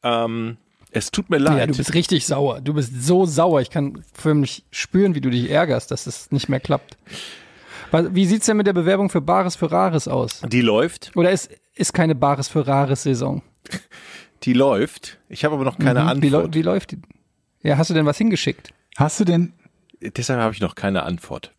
Ähm, 0.04 0.58
es 0.92 1.12
tut 1.12 1.30
mir 1.30 1.38
leid. 1.38 1.58
Ja, 1.60 1.68
du 1.68 1.76
bist 1.76 1.94
richtig 1.94 2.26
sauer. 2.26 2.62
Du 2.62 2.74
bist 2.74 2.92
so 3.04 3.26
sauer. 3.26 3.62
Ich 3.62 3.70
kann 3.70 4.04
förmlich 4.14 4.64
spüren, 4.72 5.16
wie 5.16 5.22
du 5.22 5.30
dich 5.30 5.50
ärgerst, 5.50 5.92
dass 5.92 6.08
es 6.08 6.32
nicht 6.32 6.50
mehr 6.50 6.60
klappt. 6.60 6.98
Wie 7.92 8.26
sieht's 8.26 8.46
denn 8.48 8.58
mit 8.58 8.68
der 8.68 8.74
Bewerbung 8.74 9.10
für 9.10 9.22
Bares 9.22 9.56
für 9.56 9.72
Rares 9.72 10.08
aus? 10.10 10.42
die 10.48 10.62
läuft, 10.62 11.12
Oder 11.16 11.32
ist, 11.32 11.50
ist 11.76 11.94
keine 11.94 12.16
Bares 12.16 12.50
für 12.50 12.68
Rares 12.68 13.04
Saison? 13.04 13.42
die 14.44 14.54
läuft. 14.54 15.18
Ich 15.30 15.46
habe 15.46 15.56
aber 15.56 15.64
noch 15.64 15.78
keine 15.80 16.02
Mhm. 16.02 16.22
wie, 16.22 16.28
Antwort. 16.28 16.56
wie 16.56 16.62
läuft 16.64 16.92
die? 16.92 16.98
Ja, 17.68 17.78
hast 17.78 17.90
du 17.90 17.94
denn 17.94 18.06
was 18.06 18.18
hingeschickt? 18.18 18.70
Hast 18.98 19.20
du 19.20 19.26
denn? 19.26 19.52
Deshalb 20.02 20.40
habe 20.40 20.54
ich 20.54 20.62
noch 20.62 20.76
keine 20.76 21.04
Antwort. 21.04 21.54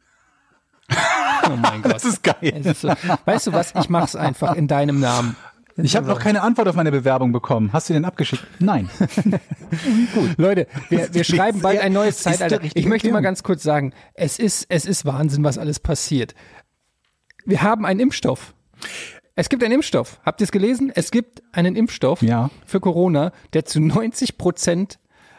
Oh 0.90 1.50
mein 1.56 1.82
Gott. 1.82 1.92
Das 1.98 2.04
ist 2.06 2.22
geil. 2.22 2.36
Es 2.54 2.64
ist 2.66 2.80
so, 2.80 2.88
weißt 3.26 3.48
du 3.48 3.52
was? 3.52 3.74
Ich 3.78 3.90
mach's 3.90 4.16
einfach 4.16 4.54
in 4.54 4.68
deinem 4.68 5.00
Namen. 5.00 5.36
Ich 5.76 5.96
habe 5.96 6.06
noch 6.06 6.18
keine 6.18 6.40
Antwort 6.42 6.66
auf 6.66 6.74
meine 6.76 6.90
Bewerbung 6.90 7.30
bekommen. 7.30 7.72
Hast 7.74 7.90
du 7.90 7.92
den 7.92 8.04
abgeschickt? 8.06 8.42
Nein. 8.58 8.88
Leute, 10.38 10.66
wir, 10.88 11.12
wir 11.12 11.24
schreiben 11.24 11.60
bald 11.60 11.80
ein 11.80 11.92
neues 11.92 12.18
Zeitalter. 12.18 12.60
Ich 12.74 12.86
möchte 12.86 13.12
mal 13.12 13.20
ganz 13.20 13.42
kurz 13.42 13.62
sagen, 13.62 13.92
es 14.14 14.38
ist, 14.38 14.66
es 14.70 14.86
ist 14.86 15.04
Wahnsinn, 15.04 15.44
was 15.44 15.58
alles 15.58 15.78
passiert. 15.78 16.34
Wir 17.44 17.62
haben 17.62 17.84
einen 17.84 18.00
Impfstoff. 18.00 18.54
Es 19.36 19.48
gibt 19.48 19.62
einen 19.62 19.74
Impfstoff. 19.74 20.20
Habt 20.24 20.40
ihr 20.40 20.44
es 20.44 20.52
gelesen? 20.52 20.90
Es 20.94 21.10
gibt 21.10 21.42
einen 21.52 21.76
Impfstoff 21.76 22.22
Ja. 22.22 22.50
für 22.66 22.80
Corona, 22.80 23.32
der 23.52 23.64
zu 23.64 23.80
90 23.80 24.36
Prozent 24.38 24.98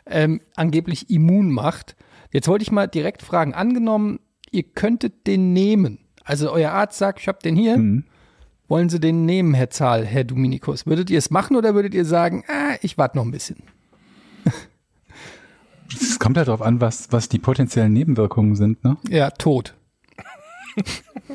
ähm, 0.10 0.42
angeblich 0.56 1.10
immun 1.10 1.52
macht. 1.52 1.96
Jetzt 2.32 2.48
wollte 2.48 2.64
ich 2.64 2.72
mal 2.72 2.88
direkt 2.88 3.22
fragen, 3.22 3.54
angenommen, 3.54 4.20
ihr 4.52 4.64
könntet 4.64 5.28
den 5.28 5.54
nehmen. 5.54 6.00
Also 6.24 6.52
euer 6.52 6.72
Arzt 6.72 6.98
sagt, 6.98 7.20
ich 7.20 7.28
habe 7.28 7.40
den 7.44 7.56
hier. 7.56 7.78
Mhm. 7.78 8.06
Wollen 8.68 8.90
Sie 8.90 9.00
den 9.00 9.26
nehmen, 9.26 9.56
Herr 9.56 9.72
Zahl, 9.72 10.06
Herr 10.06 10.24
Dominikus? 10.24 10.86
Würdet 10.86 11.10
ihr 11.10 11.18
es 11.18 11.32
machen 11.32 11.56
oder 11.56 11.74
würdet 11.74 11.96
ihr 11.96 12.06
sagen, 12.06 12.44
ah, 12.48 12.76
ich 12.82 13.00
warte 13.00 13.18
noch 13.18 13.26
ein 13.26 13.32
bisschen? 13.32 13.64
Es 15.92 16.20
kommt 16.20 16.38
halt 16.38 16.48
darauf 16.48 16.62
an, 16.62 16.82
was, 16.82 17.12
was 17.12 17.30
die 17.30 17.40
potenziellen 17.40 17.94
Nebenwirkungen 17.94 18.56
sind, 18.56 18.84
ne? 18.84 18.98
Ja, 19.10 19.32
tot. 19.32 19.74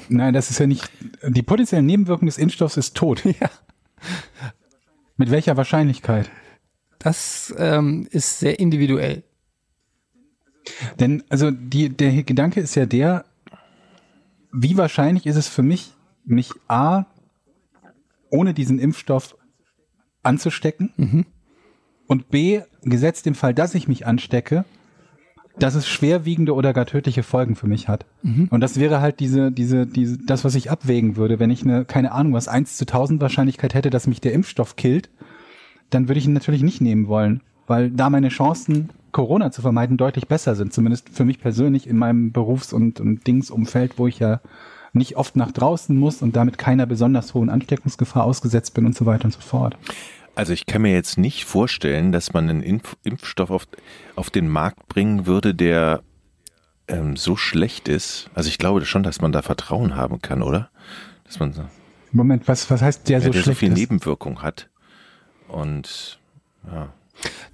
Nein, 0.09 0.33
das 0.33 0.51
ist 0.51 0.61
ja 0.61 0.67
nicht. 0.67 0.89
Die 1.27 1.43
potenziellen 1.43 1.87
Nebenwirkungen 1.87 2.27
des 2.27 2.39
Impfstoffs 2.39 2.77
ist 2.77 2.97
tot. 2.97 3.23
Ja. 3.41 3.51
Mit 5.17 5.31
welcher 5.31 5.57
Wahrscheinlichkeit? 5.57 6.29
Das 7.05 7.55
ähm, 7.59 8.09
ist 8.11 8.41
sehr 8.41 8.59
individuell. 8.59 9.25
Denn, 10.99 11.23
also 11.29 11.51
die, 11.51 11.91
der 11.91 12.23
Gedanke 12.23 12.61
ist 12.61 12.75
ja 12.77 12.87
der, 12.87 13.27
wie 14.53 14.79
wahrscheinlich 14.79 15.27
ist 15.27 15.37
es 15.37 15.47
für 15.47 15.63
mich, 15.63 15.93
mich 16.25 16.51
A, 16.67 17.05
ohne 18.31 18.55
diesen 18.55 18.79
Impfstoff 18.79 19.37
anzustecken 20.23 20.93
und 22.07 22.31
B, 22.31 22.63
gesetzt 22.83 23.27
im 23.27 23.35
Fall, 23.35 23.53
dass 23.53 23.75
ich 23.75 23.87
mich 23.87 24.07
anstecke, 24.07 24.65
dass 25.59 25.75
es 25.75 25.87
schwerwiegende 25.87 26.55
oder 26.55 26.73
gar 26.73 26.87
tödliche 26.87 27.23
Folgen 27.23 27.55
für 27.55 27.67
mich 27.67 27.87
hat. 27.87 28.07
Und 28.51 28.61
das 28.61 28.81
wäre 28.81 29.03
halt 29.03 29.21
diese, 29.21 29.53
diese, 29.53 29.87
diese, 29.87 30.19
das, 30.25 30.43
was 30.43 30.55
ich 30.55 30.71
abwägen 30.71 31.17
würde. 31.17 31.39
Wenn 31.39 31.51
ich 31.51 31.63
eine, 31.65 31.85
keine 31.85 32.13
Ahnung, 32.13 32.33
was 32.33 32.49
1 32.49 32.79
zu 32.79 32.85
1000 32.85 33.21
Wahrscheinlichkeit 33.21 33.75
hätte, 33.75 33.91
dass 33.91 34.07
mich 34.07 34.23
der 34.23 34.33
Impfstoff 34.33 34.77
killt, 34.77 35.11
dann 35.95 36.09
würde 36.09 36.19
ich 36.19 36.27
ihn 36.27 36.33
natürlich 36.33 36.63
nicht 36.63 36.81
nehmen 36.81 37.09
wollen, 37.09 37.41
weil 37.67 37.91
da 37.91 38.11
meine 38.11 38.29
Chancen, 38.29 38.91
Corona 39.13 39.51
zu 39.51 39.63
vermeiden, 39.63 39.97
deutlich 39.97 40.27
besser 40.27 40.55
sind. 40.57 40.73
Zumindest 40.73 41.09
für 41.09 41.25
mich 41.25 41.41
persönlich 41.41 41.87
in 41.87 41.97
meinem 41.97 42.33
Berufs- 42.33 42.73
und, 42.73 43.01
und 43.01 43.27
Dingsumfeld, 43.27 43.99
wo 43.99 44.09
ich 44.09 44.19
ja 44.19 44.41
nicht 44.93 45.17
oft 45.17 45.37
nach 45.37 45.53
draußen 45.53 45.97
muss 45.97 46.23
und 46.23 46.37
damit 46.37 46.59
keiner 46.59 46.87
besonders 46.87 47.35
hohen 47.35 47.51
Ansteckungsgefahr 47.51 48.25
ausgesetzt 48.25 48.75
bin 48.75 48.87
und 48.87 48.97
so 48.97 49.07
weiter 49.07 49.27
und 49.27 49.33
so 49.33 49.41
fort. 49.41 49.77
Also 50.37 50.53
ich 50.53 50.67
kann 50.67 50.83
mir 50.83 50.93
jetzt 50.93 51.17
nicht 51.17 51.45
vorstellen, 51.45 52.11
dass 52.11 52.33
man 52.33 52.51
einen 52.51 52.63
Impf 52.63 52.97
Impfstoff 53.05 53.51
auf, 53.51 53.69
auf 54.17 54.31
den 54.31 54.49
Markt 54.49 54.89
bringen 54.89 55.27
würde, 55.27 55.55
der 55.55 56.03
ähm, 56.89 57.17
so 57.17 57.37
schlecht 57.37 57.89
ist. 57.89 58.31
Also 58.35 58.49
ich 58.49 58.59
glaube 58.59 58.85
schon, 58.85 59.05
dass 59.05 59.21
man 59.21 59.33
da 59.33 59.43
Vertrauen 59.43 59.95
haben 59.97 60.21
kann, 60.21 60.43
oder? 60.43 60.71
Dass 61.25 61.39
man 61.39 61.53
so, 61.53 61.63
Moment, 62.15 62.47
was, 62.47 62.71
was 62.71 62.83
heißt 62.83 63.09
der 63.09 63.19
ja, 63.19 63.25
so 63.25 63.31
der 63.31 63.41
so 63.41 63.45
schlecht 63.45 63.61
viel 63.61 63.73
ist? 63.73 63.79
Nebenwirkung 63.79 64.43
hat. 64.43 64.69
Und 65.55 66.19
ja. 66.67 66.93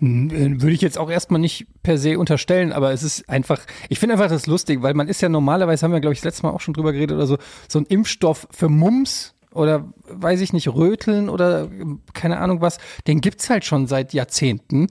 Äh, 0.00 0.60
Würde 0.60 0.72
ich 0.72 0.80
jetzt 0.80 0.98
auch 0.98 1.10
erstmal 1.10 1.40
nicht 1.40 1.66
per 1.82 1.98
se 1.98 2.18
unterstellen, 2.18 2.72
aber 2.72 2.92
es 2.92 3.02
ist 3.02 3.28
einfach, 3.28 3.60
ich 3.90 3.98
finde 3.98 4.14
einfach 4.14 4.28
das 4.28 4.46
lustig, 4.46 4.82
weil 4.82 4.94
man 4.94 5.08
ist 5.08 5.20
ja 5.20 5.28
normalerweise, 5.28 5.84
haben 5.84 5.92
wir 5.92 6.00
glaube 6.00 6.14
ich 6.14 6.20
das 6.20 6.24
letzte 6.24 6.44
Mal 6.44 6.52
auch 6.52 6.60
schon 6.60 6.74
drüber 6.74 6.92
geredet 6.92 7.16
oder 7.16 7.26
so, 7.26 7.36
so 7.68 7.78
ein 7.78 7.86
Impfstoff 7.86 8.48
für 8.50 8.70
Mumps 8.70 9.34
oder 9.52 9.92
weiß 10.08 10.40
ich 10.40 10.54
nicht, 10.54 10.68
Röteln 10.68 11.28
oder 11.28 11.64
äh, 11.64 11.84
keine 12.14 12.38
Ahnung 12.38 12.62
was, 12.62 12.78
den 13.06 13.20
gibt's 13.20 13.50
halt 13.50 13.64
schon 13.64 13.86
seit 13.86 14.14
Jahrzehnten. 14.14 14.86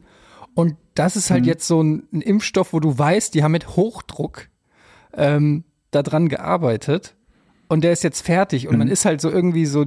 Und 0.54 0.76
das 0.94 1.16
ist 1.16 1.32
halt 1.32 1.46
jetzt 1.46 1.66
so 1.68 1.82
ein, 1.82 2.04
ein 2.12 2.22
Impfstoff, 2.22 2.74
wo 2.74 2.80
du 2.80 2.98
weißt, 2.98 3.34
die 3.34 3.44
haben 3.44 3.54
mit 3.54 3.76
Hochdruck 3.76 4.50
ähm, 5.14 5.64
daran 5.92 6.28
gearbeitet 6.28 7.16
und 7.70 7.84
der 7.84 7.94
ist 7.94 8.04
jetzt 8.04 8.22
fertig 8.22 8.68
und 8.68 8.78
man 8.78 8.90
ist 8.90 9.06
halt 9.06 9.22
so 9.22 9.30
irgendwie 9.30 9.66
so, 9.66 9.86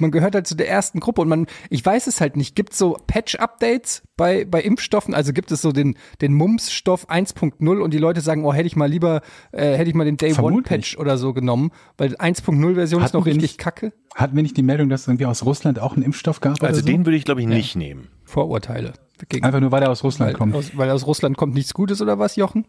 man 0.00 0.10
gehört 0.10 0.34
halt 0.34 0.46
zu 0.46 0.54
der 0.54 0.68
ersten 0.68 1.00
Gruppe 1.00 1.20
und 1.22 1.28
man, 1.28 1.46
ich 1.70 1.84
weiß 1.84 2.06
es 2.06 2.20
halt 2.20 2.36
nicht, 2.36 2.54
gibt 2.56 2.72
es 2.72 2.78
so 2.78 2.96
Patch-Updates 3.06 4.02
bei, 4.16 4.44
bei 4.44 4.60
Impfstoffen, 4.62 5.14
also 5.14 5.32
gibt 5.32 5.50
es 5.52 5.62
so 5.62 5.72
den, 5.72 5.96
den 6.20 6.32
Mumps-Stoff 6.34 7.08
1.0 7.10 7.78
und 7.80 7.92
die 7.94 7.98
Leute 7.98 8.20
sagen, 8.20 8.44
oh, 8.44 8.52
hätte 8.52 8.66
ich 8.66 8.76
mal 8.76 8.86
lieber, 8.90 9.20
äh, 9.52 9.76
hätte 9.76 9.90
ich 9.90 9.94
mal 9.94 10.04
den 10.04 10.16
Day 10.16 10.32
Vermutlich. 10.32 10.56
One-Patch 10.58 10.98
oder 10.98 11.18
so 11.18 11.32
genommen, 11.32 11.70
weil 11.98 12.14
1.0-Version 12.14 13.02
ist 13.02 13.14
noch 13.14 13.26
richtig 13.26 13.42
nicht- 13.42 13.58
kacke. 13.58 13.92
Hatten 14.14 14.34
wir 14.34 14.42
nicht 14.42 14.56
die 14.56 14.62
Meldung, 14.62 14.88
dass 14.88 15.06
irgendwie 15.06 15.26
aus 15.26 15.44
Russland 15.44 15.78
auch 15.78 15.94
ein 15.96 16.02
Impfstoff 16.02 16.40
gab 16.40 16.52
Also 16.52 16.64
oder 16.64 16.74
so? 16.74 16.86
den 16.86 17.04
würde 17.04 17.18
ich, 17.18 17.24
glaube 17.26 17.42
ich, 17.42 17.46
nicht 17.46 17.76
nehmen. 17.76 18.08
Vorurteile. 18.24 18.94
Gegen, 19.28 19.44
Einfach 19.44 19.60
nur, 19.60 19.72
weil 19.72 19.82
er 19.82 19.90
aus 19.90 20.04
Russland 20.04 20.32
weil, 20.32 20.38
kommt. 20.38 20.54
aus, 20.54 20.76
weil 20.76 20.90
aus 20.90 21.06
Russland 21.06 21.36
kommt 21.36 21.54
nichts 21.54 21.74
Gutes 21.74 22.00
oder 22.02 22.18
was, 22.18 22.36
Jochen? 22.36 22.64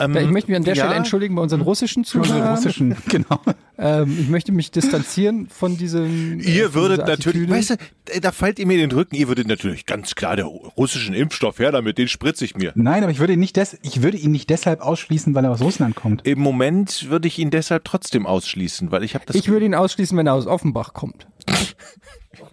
Ähm, 0.00 0.16
Ich 0.16 0.30
möchte 0.30 0.50
mich 0.50 0.56
an 0.56 0.64
der 0.64 0.74
ja, 0.74 0.84
Stelle 0.84 0.96
entschuldigen 0.96 1.34
bei 1.34 1.42
unseren 1.42 1.60
russischen 1.60 2.04
Zuhörern. 2.04 2.54
russischen, 2.54 2.96
genau. 3.08 3.40
Ähm, 3.78 4.16
ich 4.20 4.28
möchte 4.28 4.52
mich 4.52 4.70
distanzieren 4.70 5.48
von 5.48 5.76
diesem. 5.76 6.40
äh, 6.40 6.42
Ihr 6.44 6.74
würdet 6.74 7.06
natürlich, 7.06 7.48
weißt 7.48 7.70
du, 7.70 8.20
da 8.20 8.32
fällt 8.32 8.58
ihr 8.58 8.66
mir 8.66 8.74
in 8.74 8.88
den 8.90 8.92
Rücken, 8.92 9.14
ihr 9.14 9.28
würdet 9.28 9.48
natürlich 9.48 9.86
ganz 9.86 10.14
klar 10.14 10.36
der 10.36 10.44
russischen 10.46 11.14
Impfstoff 11.14 11.58
her, 11.58 11.72
damit 11.72 11.98
den 11.98 12.08
spritze 12.08 12.44
ich 12.44 12.56
mir. 12.56 12.72
Nein, 12.74 13.02
aber 13.02 13.12
ich 13.12 13.18
würde 13.18 13.32
ihn 13.34 13.40
nicht 13.40 13.56
des, 13.56 13.78
ich 13.82 14.02
würde 14.02 14.16
ihn 14.16 14.30
nicht 14.32 14.50
deshalb 14.50 14.80
ausschließen, 14.80 15.34
weil 15.34 15.44
er 15.44 15.50
aus 15.50 15.60
Russland 15.60 15.94
kommt. 15.96 16.26
Im 16.26 16.40
Moment 16.40 17.08
würde 17.10 17.28
ich 17.28 17.38
ihn 17.38 17.50
deshalb 17.50 17.84
trotzdem 17.84 18.26
ausschließen, 18.26 18.90
weil 18.90 19.02
ich 19.04 19.14
habe 19.14 19.24
das. 19.26 19.36
Ich 19.36 19.48
würde 19.48 19.66
ihn 19.66 19.74
ausschließen, 19.74 20.16
wenn 20.16 20.26
er 20.26 20.34
aus 20.34 20.46
Offenbach 20.46 20.92
kommt. 20.94 21.26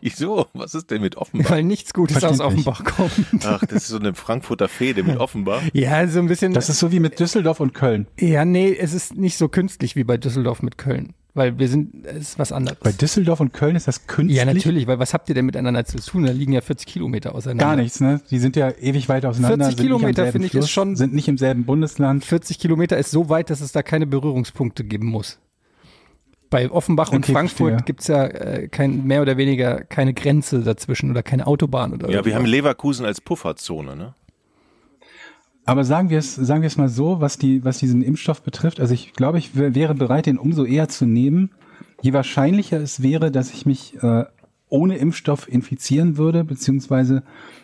Wieso? 0.02 0.48
Was 0.54 0.74
ist 0.76 0.90
denn 0.92 1.02
mit 1.02 1.16
Offenbach? 1.18 1.50
Weil 1.52 1.64
nichts 1.64 1.94
Gutes 1.94 2.24
aus 2.24 2.38
Verständlich. 2.38 2.68
Offenbach 2.68 2.84
kommt. 2.96 3.46
Ach, 3.46 3.60
das 3.66 3.84
ist 3.84 3.88
so 3.88 4.00
eine 4.00 4.14
Frankfurter 4.14 4.68
Fehde 4.70 5.04
mit 5.04 5.18
Offenbach. 5.18 5.62
Ja, 5.74 6.08
so 6.08 6.20
ein 6.20 6.28
bisschen. 6.28 6.54
Das 6.54 6.70
ist 6.70 6.80
so 6.80 6.92
wie 6.92 7.00
mit 7.00 7.20
Düsseldorf 7.20 7.60
und 7.60 7.74
Köln. 7.74 8.08
ja, 8.20 8.46
nee, 8.46 8.76
es 8.76 8.94
ist 8.94 9.16
nicht 9.16 9.38
so 9.38 9.48
künstlich 9.50 9.96
wie 9.96 10.04
bei 10.04 10.18
Düsseldorf 10.18 10.62
mit 10.62 10.78
Köln. 10.78 11.14
Weil 11.36 11.60
wir 11.60 11.68
sind, 11.68 12.06
es 12.08 12.30
ist 12.32 12.40
was 12.40 12.52
anderes. 12.52 12.80
Bei 12.82 12.92
Düsseldorf 12.92 13.40
und 13.40 13.54
Köln 13.54 13.76
ist 13.76 13.88
das 13.88 14.08
künstlich. 14.08 14.38
ja, 14.38 14.46
natürlich, 14.46 14.88
weil 14.88 14.98
was 14.98 15.14
habt 15.14 15.30
ihr 15.30 15.36
denn 15.36 15.46
miteinander 15.46 15.86
zu 15.86 15.98
tun? 16.00 16.24
Da 16.24 16.32
liegen 16.32 16.54
ja 16.54 16.62
40 16.62 16.88
Kilometer 16.88 17.36
auseinander. 17.36 17.66
Gar 17.66 17.76
nichts, 17.76 18.00
ne? 18.02 18.20
Die 18.32 18.40
sind 18.40 18.56
ja 18.56 18.72
ewig 18.72 19.08
weit 19.10 19.26
auseinander. 19.26 19.66
40 19.66 19.78
sind 19.78 19.86
nicht 19.86 19.92
am 19.94 20.00
Kilometer, 20.00 20.32
finde 20.32 20.48
ich, 20.48 20.54
ist 20.54 20.58
Fluss, 20.58 20.70
schon- 20.72 20.96
Sind 20.96 21.14
nicht 21.14 21.28
im 21.28 21.38
selben 21.38 21.66
Bundesland. 21.66 22.26
40 22.26 22.58
Kilometer 22.58 22.98
ist 22.98 23.12
so 23.12 23.30
weit, 23.30 23.52
dass 23.52 23.62
es 23.62 23.72
da 23.72 23.84
keine 23.84 24.08
Berührungspunkte 24.08 24.84
geben 24.84 25.06
muss. 25.08 25.38
Bei 26.50 26.70
Offenbach 26.72 27.12
und 27.12 27.24
Okay, 27.26 27.34
Frankfurt 27.34 27.70
verstehe. 27.72 27.86
gibt's 27.86 28.08
ja 28.08 28.26
äh, 28.26 28.68
kein, 28.70 29.06
mehr 29.06 29.22
oder 29.22 29.38
weniger 29.38 29.84
keine 29.84 30.14
Grenze 30.14 30.62
dazwischen 30.62 31.12
oder 31.12 31.22
keine 31.22 31.46
Autobahn 31.46 31.94
oder 31.94 32.10
Ja, 32.10 32.26
wir 32.26 32.34
haben. 32.36 32.46
Leverkusen 32.46 33.06
als 33.06 33.22
Pufferzone, 33.22 33.96
ne? 33.96 34.16
Aber 35.66 35.84
sagen 35.84 36.10
wir 36.10 36.18
es, 36.18 36.34
sagen 36.34 36.62
wir 36.64 36.68
es 36.68 36.78
mal 36.78 36.90
so, 36.90 37.22
was 37.22 37.38
die, 37.38 37.64
was 37.64 37.78
diesen 37.78 38.02
Impfstoff 38.02 38.42
betrifft. 38.42 38.80
Also 38.80 38.94
ich 38.96 39.14
glaube, 39.14 39.38
ich 39.38 39.56
wär- 39.56 39.76
wäre 39.76 39.94
bereit, 39.94 40.26
den 40.26 40.40
umso 40.40 40.66
eher 40.66 40.90
zu 40.90 41.06
nehmen, 41.06 41.52
je 42.02 42.14
wahrscheinlicher 42.14 42.78
es 42.80 43.04
wäre, 43.04 43.30
dass 43.30 43.52
ich 43.54 43.68
mich 43.68 44.02
äh, 44.02 44.26
ohne 44.70 44.98
Impfstoff 44.98 45.48
infizieren 45.48 46.18
würde, 46.18 46.44
beziehungsweise 46.44 47.22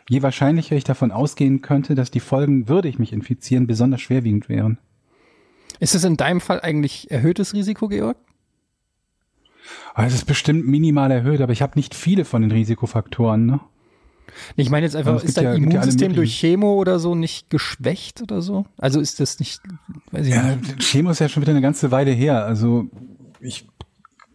je 0.08 0.22
wahrscheinlicher 0.22 0.76
ich 0.76 0.84
davon 0.84 1.12
ausgehen 1.12 1.62
könnte, 1.64 1.96
dass 1.96 2.12
die 2.12 2.20
Folgen, 2.20 2.68
würde 2.70 2.88
ich 2.90 3.00
mich 3.00 3.12
infizieren, 3.14 3.66
besonders 3.66 4.02
schwerwiegend 4.02 4.50
wären. 4.50 4.78
Ist 5.80 5.96
es 5.96 6.04
in 6.04 6.16
deinem 6.18 6.42
Fall 6.42 6.62
eigentlich 6.62 7.10
erhöhtes 7.10 7.54
Risiko, 7.56 7.88
Georg? 7.88 8.18
Es 9.96 10.14
ist 10.14 10.26
bestimmt 10.26 10.68
minimal 10.68 11.12
erhöht, 11.12 11.42
aber 11.42 11.54
ich 11.54 11.62
habe 11.62 11.74
nicht 11.76 11.96
viele 11.96 12.26
von 12.26 12.42
den 12.42 12.52
Risikofaktoren. 12.52 13.46
Ne? 13.46 13.60
Ich 14.56 14.70
meine 14.70 14.86
jetzt 14.86 14.96
einfach, 14.96 15.16
es 15.16 15.24
ist 15.24 15.38
dein 15.38 15.44
ja- 15.46 15.52
ja 15.52 15.58
Immunsystem 15.58 16.10
möglichen- 16.12 16.16
durch 16.16 16.36
Chemo 16.40 16.74
oder 16.76 17.00
so 17.00 17.16
nicht 17.16 17.50
geschwächt 17.50 18.22
oder 18.22 18.42
so? 18.42 18.66
Also 18.78 19.00
ist 19.00 19.20
das 19.20 19.40
nicht, 19.40 19.62
weiß 20.12 20.28
ich 20.28 20.34
Ja, 20.34 20.56
nicht. 20.56 20.80
Chemo 20.80 21.12
ist 21.12 21.20
ja 21.20 21.30
schon 21.30 21.42
wieder 21.42 21.52
eine 21.52 21.62
ganze 21.62 21.92
Weile 21.92 22.12
her. 22.12 22.44
Also 22.46 22.88
ich, 23.40 23.68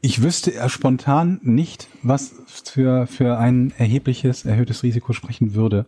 ich 0.00 0.22
wüsste 0.22 0.54
ja 0.54 0.68
spontan 0.70 1.40
nicht, 1.42 1.88
was 2.02 2.32
für, 2.46 3.06
für 3.06 3.38
ein 3.38 3.72
erhebliches, 3.76 4.44
erhöhtes 4.46 4.82
Risiko 4.82 5.12
sprechen 5.12 5.54
würde. 5.54 5.84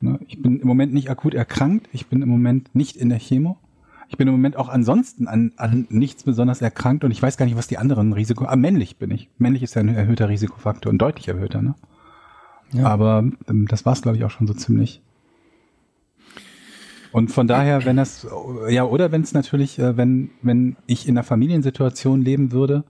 Ne, 0.00 0.18
Ich 0.28 0.40
bin 0.42 0.60
im 0.60 0.66
Moment 0.66 0.92
nicht 0.92 1.08
akut 1.10 1.32
erkrankt. 1.34 1.88
Ich 1.92 2.06
bin 2.08 2.20
im 2.22 2.28
Moment 2.28 2.74
nicht 2.74 2.96
in 2.96 3.08
der 3.08 3.18
Chemo. 3.18 3.56
Ich 4.10 4.16
bin 4.16 4.26
im 4.26 4.34
Moment 4.34 4.56
auch 4.56 4.68
ansonsten 4.68 5.28
an, 5.28 5.52
an 5.56 5.86
nichts 5.88 6.24
besonders 6.24 6.60
erkrankt 6.60 7.04
und 7.04 7.12
ich 7.12 7.22
weiß 7.22 7.36
gar 7.36 7.46
nicht, 7.46 7.56
was 7.56 7.68
die 7.68 7.78
anderen 7.78 8.12
Risiko. 8.12 8.44
Ah, 8.44 8.56
männlich 8.56 8.96
bin 8.96 9.12
ich. 9.12 9.30
Männlich 9.38 9.62
ist 9.62 9.74
ja 9.74 9.82
ein 9.82 9.88
erhöhter 9.88 10.28
Risikofaktor, 10.28 10.92
ein 10.92 10.98
deutlich 10.98 11.28
erhöhter, 11.28 11.62
ne? 11.62 11.76
Ja. 12.72 12.88
Aber 12.88 13.24
ähm, 13.48 13.68
das 13.68 13.86
war 13.86 13.92
es, 13.92 14.02
glaube 14.02 14.18
ich, 14.18 14.24
auch 14.24 14.30
schon 14.30 14.48
so 14.48 14.52
ziemlich. 14.52 15.00
Und 17.12 17.30
von 17.30 17.46
daher, 17.46 17.84
wenn 17.84 17.96
das, 17.96 18.26
ja, 18.68 18.84
oder 18.84 19.12
wenn 19.12 19.22
es 19.22 19.32
natürlich, 19.32 19.78
äh, 19.78 19.96
wenn, 19.96 20.30
wenn 20.42 20.76
ich 20.86 21.06
in 21.06 21.16
einer 21.16 21.24
Familiensituation 21.24 22.20
leben 22.20 22.50
würde, 22.50 22.82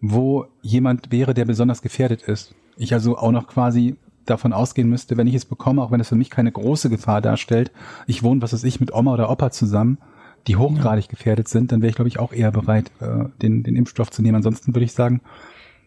wo 0.00 0.46
jemand 0.62 1.12
wäre, 1.12 1.32
der 1.32 1.44
besonders 1.44 1.80
gefährdet 1.80 2.22
ist. 2.22 2.56
Ich 2.76 2.92
also 2.92 3.16
auch 3.16 3.32
noch 3.32 3.46
quasi 3.46 3.96
davon 4.24 4.52
ausgehen 4.52 4.90
müsste, 4.90 5.16
wenn 5.16 5.28
ich 5.28 5.34
es 5.34 5.44
bekomme, 5.44 5.80
auch 5.80 5.92
wenn 5.92 6.00
es 6.00 6.08
für 6.08 6.16
mich 6.16 6.30
keine 6.30 6.50
große 6.50 6.90
Gefahr 6.90 7.20
darstellt, 7.20 7.70
ich 8.08 8.24
wohne, 8.24 8.42
was 8.42 8.52
weiß 8.52 8.64
ich, 8.64 8.80
mit 8.80 8.92
Oma 8.92 9.14
oder 9.14 9.30
Opa 9.30 9.52
zusammen, 9.52 9.98
die 10.46 10.56
hochgradig 10.56 11.08
gefährdet 11.08 11.48
sind, 11.48 11.72
dann 11.72 11.82
wäre 11.82 11.90
ich, 11.90 11.96
glaube 11.96 12.08
ich, 12.08 12.18
auch 12.18 12.32
eher 12.32 12.52
bereit, 12.52 12.90
äh, 13.00 13.24
den, 13.42 13.62
den 13.62 13.76
Impfstoff 13.76 14.10
zu 14.10 14.22
nehmen. 14.22 14.36
Ansonsten 14.36 14.74
würde 14.74 14.84
ich 14.84 14.92
sagen, 14.92 15.20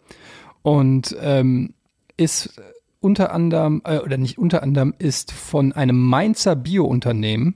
und 0.61 1.15
ähm, 1.21 1.73
ist 2.17 2.59
unter 2.99 3.31
anderem, 3.33 3.81
äh, 3.85 3.99
oder 3.99 4.17
nicht 4.17 4.37
unter 4.37 4.63
anderem, 4.63 4.93
ist 4.97 5.31
von 5.31 5.71
einem 5.73 5.99
Mainzer 5.99 6.55
Biounternehmen, 6.55 7.55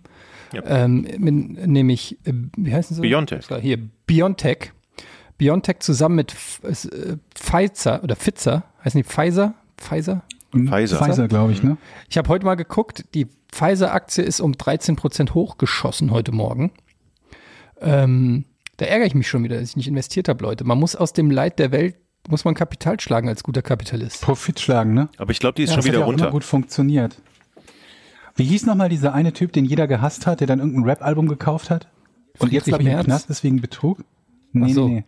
Ja. 0.53 0.63
ähm, 0.65 1.08
mit, 1.17 1.67
nämlich, 1.67 2.17
äh, 2.25 2.34
wie 2.58 2.74
heißen 2.74 2.96
sie? 2.96 3.01
Biontech. 3.01 3.48
Hier, 3.62 3.77
Biontech. 4.06 4.72
Biontech 5.38 5.79
zusammen 5.79 6.15
mit 6.15 6.34
äh, 6.63 7.17
Pfizer 7.36 8.03
oder 8.03 8.15
Pfizer, 8.15 8.63
heißen 8.84 9.00
die 9.00 9.03
Pfizer? 9.08 9.53
Pfizer? 9.77 10.24
Pfizer. 10.51 10.98
Pfizer, 10.98 11.27
glaube 11.27 11.51
ich, 11.51 11.62
ne? 11.63 11.77
Ich 12.10 12.17
habe 12.17 12.29
heute 12.29 12.46
mal 12.46 12.56
geguckt, 12.56 13.06
die 13.13 13.27
Pfizer-Aktie 13.51 14.24
ist 14.24 14.39
um 14.39 14.53
13% 14.53 15.34
hochgeschossen 15.34 16.12
heute 16.12 16.32
Morgen. 16.32 16.72
Ähm, 17.79 18.46
da 18.77 18.86
ärgere 18.86 19.07
ich 19.07 19.15
mich 19.15 19.27
schon 19.27 19.43
wieder, 19.43 19.60
dass 19.60 19.69
ich 19.69 19.75
nicht 19.77 19.88
investiert 19.88 20.29
habe, 20.29 20.43
Leute. 20.43 20.63
Man 20.63 20.77
muss 20.79 20.96
aus 20.96 21.13
dem 21.13 21.31
Leid 21.31 21.60
der 21.60 21.72
Welt, 21.72 21.96
muss 22.29 22.46
man 22.46 22.53
Kapital 22.55 23.00
schlagen 23.00 23.29
als 23.29 23.43
guter 23.43 23.62
Kapitalist. 23.62 24.22
Profit 24.22 24.60
schlagen, 24.60 24.93
ne? 24.93 25.10
Aber 25.17 25.31
ich 25.31 25.39
glaube, 25.39 25.55
die 25.55 25.63
ist 25.63 25.69
Ja, 25.69 25.75
schon 25.75 25.79
Das 25.81 25.86
hat 25.86 25.91
wieder 25.93 26.00
ja 26.00 26.05
auch 26.05 26.10
immer 26.10 26.17
runter. 26.24 26.31
gut 26.31 26.43
funktioniert. 26.43 27.17
Wie 28.36 28.43
hieß 28.43 28.65
nochmal 28.65 28.89
dieser 28.89 29.13
eine 29.13 29.34
Typ, 29.34 29.51
den 29.53 29.65
jeder 29.65 29.88
gehasst 29.88 30.27
hat, 30.27 30.39
der 30.41 30.48
dann 30.48 30.60
irgendein 30.60 30.84
Rap-Album 30.84 31.27
gekauft 31.27 31.69
hat? 31.69 31.88
Und 32.39 32.51
jetzt, 32.51 32.65
glaube 32.65 32.84
ich, 32.84 32.89
im? 32.89 33.00
Knast 33.03 33.29
deswegen 33.29 33.62
Betrug? 33.62 34.03
Nee, 34.53 34.67
Ach 34.69 34.74
so. 34.75 34.88
nee, 34.88 34.93
nee. 34.96 35.03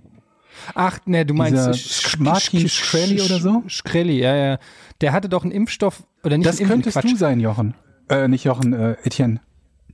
Ach, 0.74 1.00
ne, 1.06 1.26
du 1.26 1.36
meinst 1.36 1.62
Sch- 1.70 2.20
Martin 2.22 2.68
Shkreli 2.68 3.22
oder 3.22 3.40
so? 3.40 3.64
Shkreli, 3.68 4.20
ja, 4.20 4.36
ja. 4.36 4.60
Der 5.00 5.14
hatte 5.14 5.30
doch 5.30 5.44
einen 5.44 5.52
Impfstoff, 5.52 6.04
oder 6.24 6.38
nicht 6.38 6.48
Das 6.50 6.58
könntest 6.58 6.98
Quatsch. 6.98 7.12
du 7.12 7.16
sein, 7.16 7.40
Jochen. 7.40 7.76
Äh, 8.10 8.28
nicht 8.28 8.44
Jochen, 8.46 8.74
äh, 8.74 8.96
Etienne. 9.04 9.42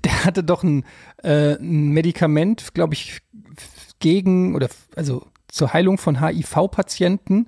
der 0.05 0.24
hatte 0.24 0.44
doch 0.44 0.63
ein, 0.63 0.86
äh, 1.24 1.55
ein 1.55 1.89
Medikament, 1.89 2.74
glaube 2.74 2.94
ich, 2.94 3.20
gegen 4.06 4.54
oder 4.54 4.70
also 4.96 5.26
zur 5.48 5.74
Heilung 5.74 5.98
von 5.98 6.22
HIV-Patienten 6.22 7.48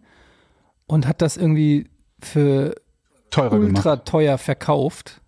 und 0.88 1.08
hat 1.08 1.22
das 1.22 1.38
irgendwie 1.38 1.88
für 2.20 2.74
Teurer 3.30 3.54
ultra 3.60 3.92
gemacht. 3.92 4.06
teuer 4.08 4.38
verkauft 4.40 5.22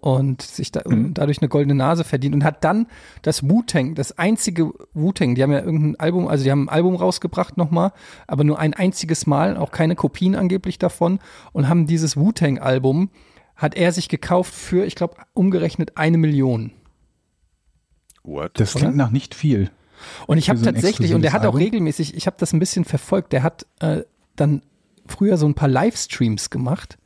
und 0.00 0.42
sich 0.42 0.70
da, 0.70 0.82
Mhm. 0.84 1.14
dadurch 1.14 1.40
eine 1.40 1.48
goldene 1.48 1.74
Nase 1.74 2.04
verdient 2.04 2.34
und 2.34 2.44
hat 2.44 2.64
dann 2.64 2.86
das 3.22 3.48
Wu-Tang, 3.48 3.94
das 3.94 4.18
einzige 4.18 4.72
Wu-Tang, 4.92 5.36
die 5.36 5.42
haben 5.42 5.52
ja 5.52 5.60
irgendein 5.62 5.98
Album, 5.98 6.28
also 6.28 6.44
die 6.44 6.50
haben 6.50 6.64
ein 6.64 6.74
Album 6.74 6.96
rausgebracht 6.96 7.56
nochmal, 7.56 7.92
aber 8.26 8.44
nur 8.44 8.58
ein 8.58 8.74
einziges 8.74 9.26
Mal, 9.26 9.56
auch 9.56 9.70
keine 9.70 9.94
Kopien 9.94 10.34
angeblich 10.34 10.78
davon 10.78 11.18
und 11.52 11.66
haben 11.70 11.86
dieses 11.86 12.18
Wu-Tang-Album, 12.18 13.08
hat 13.56 13.74
er 13.74 13.90
sich 13.92 14.10
gekauft 14.10 14.52
für, 14.52 14.84
ich 14.84 14.96
glaube, 14.96 15.14
umgerechnet 15.32 15.96
eine 15.96 16.18
Million. 16.18 16.72
What? 18.22 18.60
Das 18.60 18.74
klingt 18.74 18.96
nach 18.96 19.10
nicht 19.10 19.34
viel. 19.34 19.70
Und 20.26 20.38
ich 20.38 20.48
habe 20.48 20.58
so 20.58 20.64
tatsächlich, 20.64 21.14
und 21.14 21.22
der 21.22 21.32
hat 21.32 21.46
auch 21.46 21.56
regelmäßig, 21.56 22.14
ich 22.16 22.26
habe 22.26 22.36
das 22.38 22.52
ein 22.52 22.58
bisschen 22.58 22.84
verfolgt, 22.84 23.32
der 23.32 23.42
hat 23.42 23.66
äh, 23.80 24.02
dann 24.36 24.62
früher 25.06 25.36
so 25.36 25.46
ein 25.46 25.54
paar 25.54 25.68
Livestreams 25.68 26.50
gemacht 26.50 26.98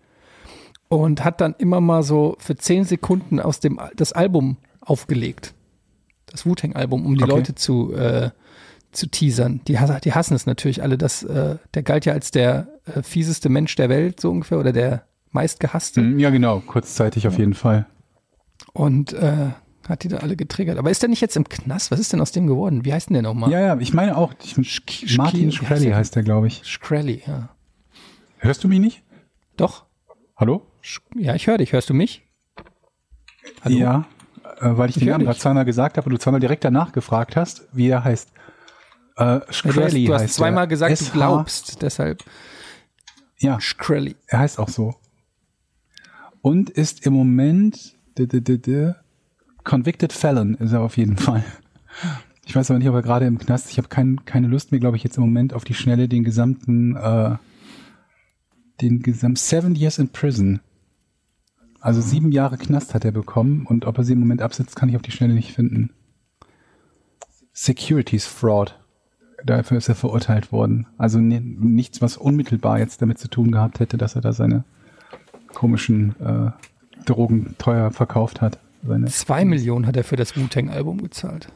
und 0.88 1.24
hat 1.24 1.40
dann 1.40 1.54
immer 1.58 1.80
mal 1.80 2.02
so 2.02 2.36
für 2.38 2.56
zehn 2.56 2.84
Sekunden 2.84 3.40
aus 3.40 3.60
dem 3.60 3.80
das 3.96 4.12
Album 4.12 4.56
aufgelegt. 4.80 5.54
Das 6.26 6.46
Wu-Tang-Album, 6.46 7.06
um 7.06 7.16
die 7.16 7.24
Okay. 7.24 7.32
Leute 7.32 7.54
zu, 7.54 7.92
äh, 7.94 8.30
zu 8.92 9.06
teasern. 9.08 9.60
Die, 9.66 9.78
die 10.04 10.12
hassen 10.12 10.34
es 10.34 10.46
natürlich 10.46 10.82
alle. 10.82 10.98
Das, 10.98 11.22
äh, 11.22 11.56
der 11.74 11.82
galt 11.82 12.04
ja 12.04 12.12
als 12.12 12.30
der 12.30 12.68
äh, 12.94 13.02
fieseste 13.02 13.48
Mensch 13.48 13.74
der 13.76 13.88
Welt, 13.88 14.20
so 14.20 14.30
ungefähr, 14.30 14.58
oder 14.58 14.72
der 14.72 15.04
meistgehasste. 15.32 16.00
Mhm, 16.00 16.18
Ja, 16.18 16.30
genau, 16.30 16.60
kurzzeitig 16.60 17.26
auf 17.28 17.38
jeden 17.38 17.54
Fall. 17.54 17.86
Und 18.72 19.12
äh, 19.12 19.50
hat 19.88 20.02
die 20.04 20.08
da 20.08 20.18
alle 20.18 20.36
getriggert. 20.36 20.78
Aber 20.78 20.90
ist 20.90 21.02
der 21.02 21.08
nicht 21.08 21.20
jetzt 21.20 21.36
im 21.36 21.48
Knast? 21.48 21.90
Was 21.90 22.00
ist 22.00 22.12
denn 22.12 22.20
aus 22.20 22.32
dem 22.32 22.46
geworden? 22.46 22.84
Wie 22.84 22.92
heißt 22.92 23.08
denn 23.08 23.14
der 23.14 23.22
nochmal? 23.22 23.50
Ja, 23.50 23.60
ja, 23.60 23.78
ich 23.78 23.92
meine 23.94 24.16
auch, 24.16 24.32
ich, 24.42 24.54
Sch- 24.54 25.16
Martin 25.16 25.40
wie 25.40 25.46
heißt 25.46 25.56
Shkreli 25.56 25.84
der? 25.86 25.96
heißt 25.96 26.16
der, 26.16 26.22
glaube 26.22 26.46
ich. 26.48 26.62
Shkreli, 26.64 27.22
ja. 27.26 27.48
Hörst 28.38 28.62
du 28.64 28.68
mich 28.68 28.80
nicht? 28.80 29.02
Doch. 29.56 29.84
Hallo? 30.36 30.66
Ja, 31.14 31.34
ich 31.34 31.46
höre 31.46 31.58
dich. 31.58 31.72
Hörst 31.72 31.88
du 31.90 31.94
mich? 31.94 32.22
Hallo? 33.62 33.76
Ja, 33.76 34.04
äh, 34.60 34.76
weil 34.76 34.90
ich, 34.90 34.96
Ich 34.96 35.02
den 35.02 35.10
Namen 35.12 35.24
gerade 35.24 35.38
zweimal 35.38 35.64
gesagt 35.64 35.96
habe 35.96 36.06
und 36.06 36.12
du 36.12 36.18
zweimal 36.18 36.40
direkt 36.40 36.64
danach 36.64 36.92
gefragt 36.92 37.36
hast, 37.36 37.66
wie 37.72 37.88
er 37.88 38.04
heißt. 38.04 38.30
Äh, 39.18 39.24
Ja, 39.24 39.38
du 39.38 39.46
hast, 39.46 39.54
Shkreli 39.56 40.04
du 40.06 40.14
hast 40.14 40.22
heißt 40.22 40.34
zweimal 40.34 40.64
er. 40.64 40.68
gesagt, 40.68 41.00
du 41.00 41.10
glaubst. 41.12 41.80
Deshalb 41.82 42.22
Ja, 43.38 43.60
Shkreli. 43.60 44.16
er 44.26 44.40
heißt 44.40 44.58
auch 44.58 44.68
so. 44.68 44.94
Und 46.42 46.70
ist 46.70 47.04
im 47.06 47.12
Moment 47.14 47.96
-d 48.16 48.26
-d 48.26 48.40
-d 48.40 48.94
Convicted 49.66 50.12
Felon 50.12 50.54
ist 50.54 50.72
er 50.72 50.80
auf 50.80 50.96
jeden 50.96 51.16
Fall. 51.16 51.44
Ich 52.46 52.54
weiß 52.54 52.70
aber 52.70 52.78
nicht, 52.78 52.88
ob 52.88 52.94
er 52.94 53.02
gerade 53.02 53.26
im 53.26 53.38
Knast. 53.38 53.68
Ich 53.70 53.78
habe 53.78 53.88
kein, 53.88 54.24
keine 54.24 54.46
Lust 54.46 54.70
mehr, 54.70 54.78
glaube 54.80 54.96
ich, 54.96 55.02
jetzt 55.02 55.16
im 55.16 55.24
Moment 55.24 55.52
auf 55.52 55.64
die 55.64 55.74
Schnelle 55.74 56.08
den 56.08 56.22
gesamten, 56.22 56.94
äh, 56.94 57.36
den 58.80 59.02
gesamten 59.02 59.36
Seven 59.36 59.74
Years 59.74 59.98
in 59.98 60.08
Prison. 60.10 60.60
Also 61.80 62.00
sieben 62.00 62.30
Jahre 62.30 62.58
Knast 62.58 62.94
hat 62.94 63.04
er 63.04 63.10
bekommen 63.10 63.66
und 63.66 63.86
ob 63.86 63.98
er 63.98 64.04
sie 64.04 64.12
im 64.12 64.20
Moment 64.20 64.40
absitzt, 64.40 64.76
kann 64.76 64.88
ich 64.88 64.94
auf 64.94 65.02
die 65.02 65.10
Schnelle 65.10 65.34
nicht 65.34 65.52
finden. 65.52 65.90
Securities 67.52 68.26
Fraud. 68.26 68.78
Dafür 69.44 69.78
ist 69.78 69.88
er 69.88 69.96
verurteilt 69.96 70.52
worden. 70.52 70.86
Also 70.96 71.18
ni- 71.18 71.40
nichts, 71.40 72.00
was 72.00 72.16
unmittelbar 72.16 72.78
jetzt 72.78 73.02
damit 73.02 73.18
zu 73.18 73.28
tun 73.28 73.50
gehabt 73.50 73.80
hätte, 73.80 73.98
dass 73.98 74.14
er 74.14 74.20
da 74.20 74.32
seine 74.32 74.64
komischen 75.54 76.14
äh, 76.20 76.50
Drogen 77.04 77.56
teuer 77.58 77.90
verkauft 77.90 78.40
hat. 78.40 78.60
Seine, 78.86 79.06
Zwei 79.06 79.44
Millionen 79.44 79.86
hat 79.86 79.96
er 79.96 80.04
für 80.04 80.16
das 80.16 80.36
Wu-Tang-Album 80.36 81.02
gezahlt. 81.02 81.52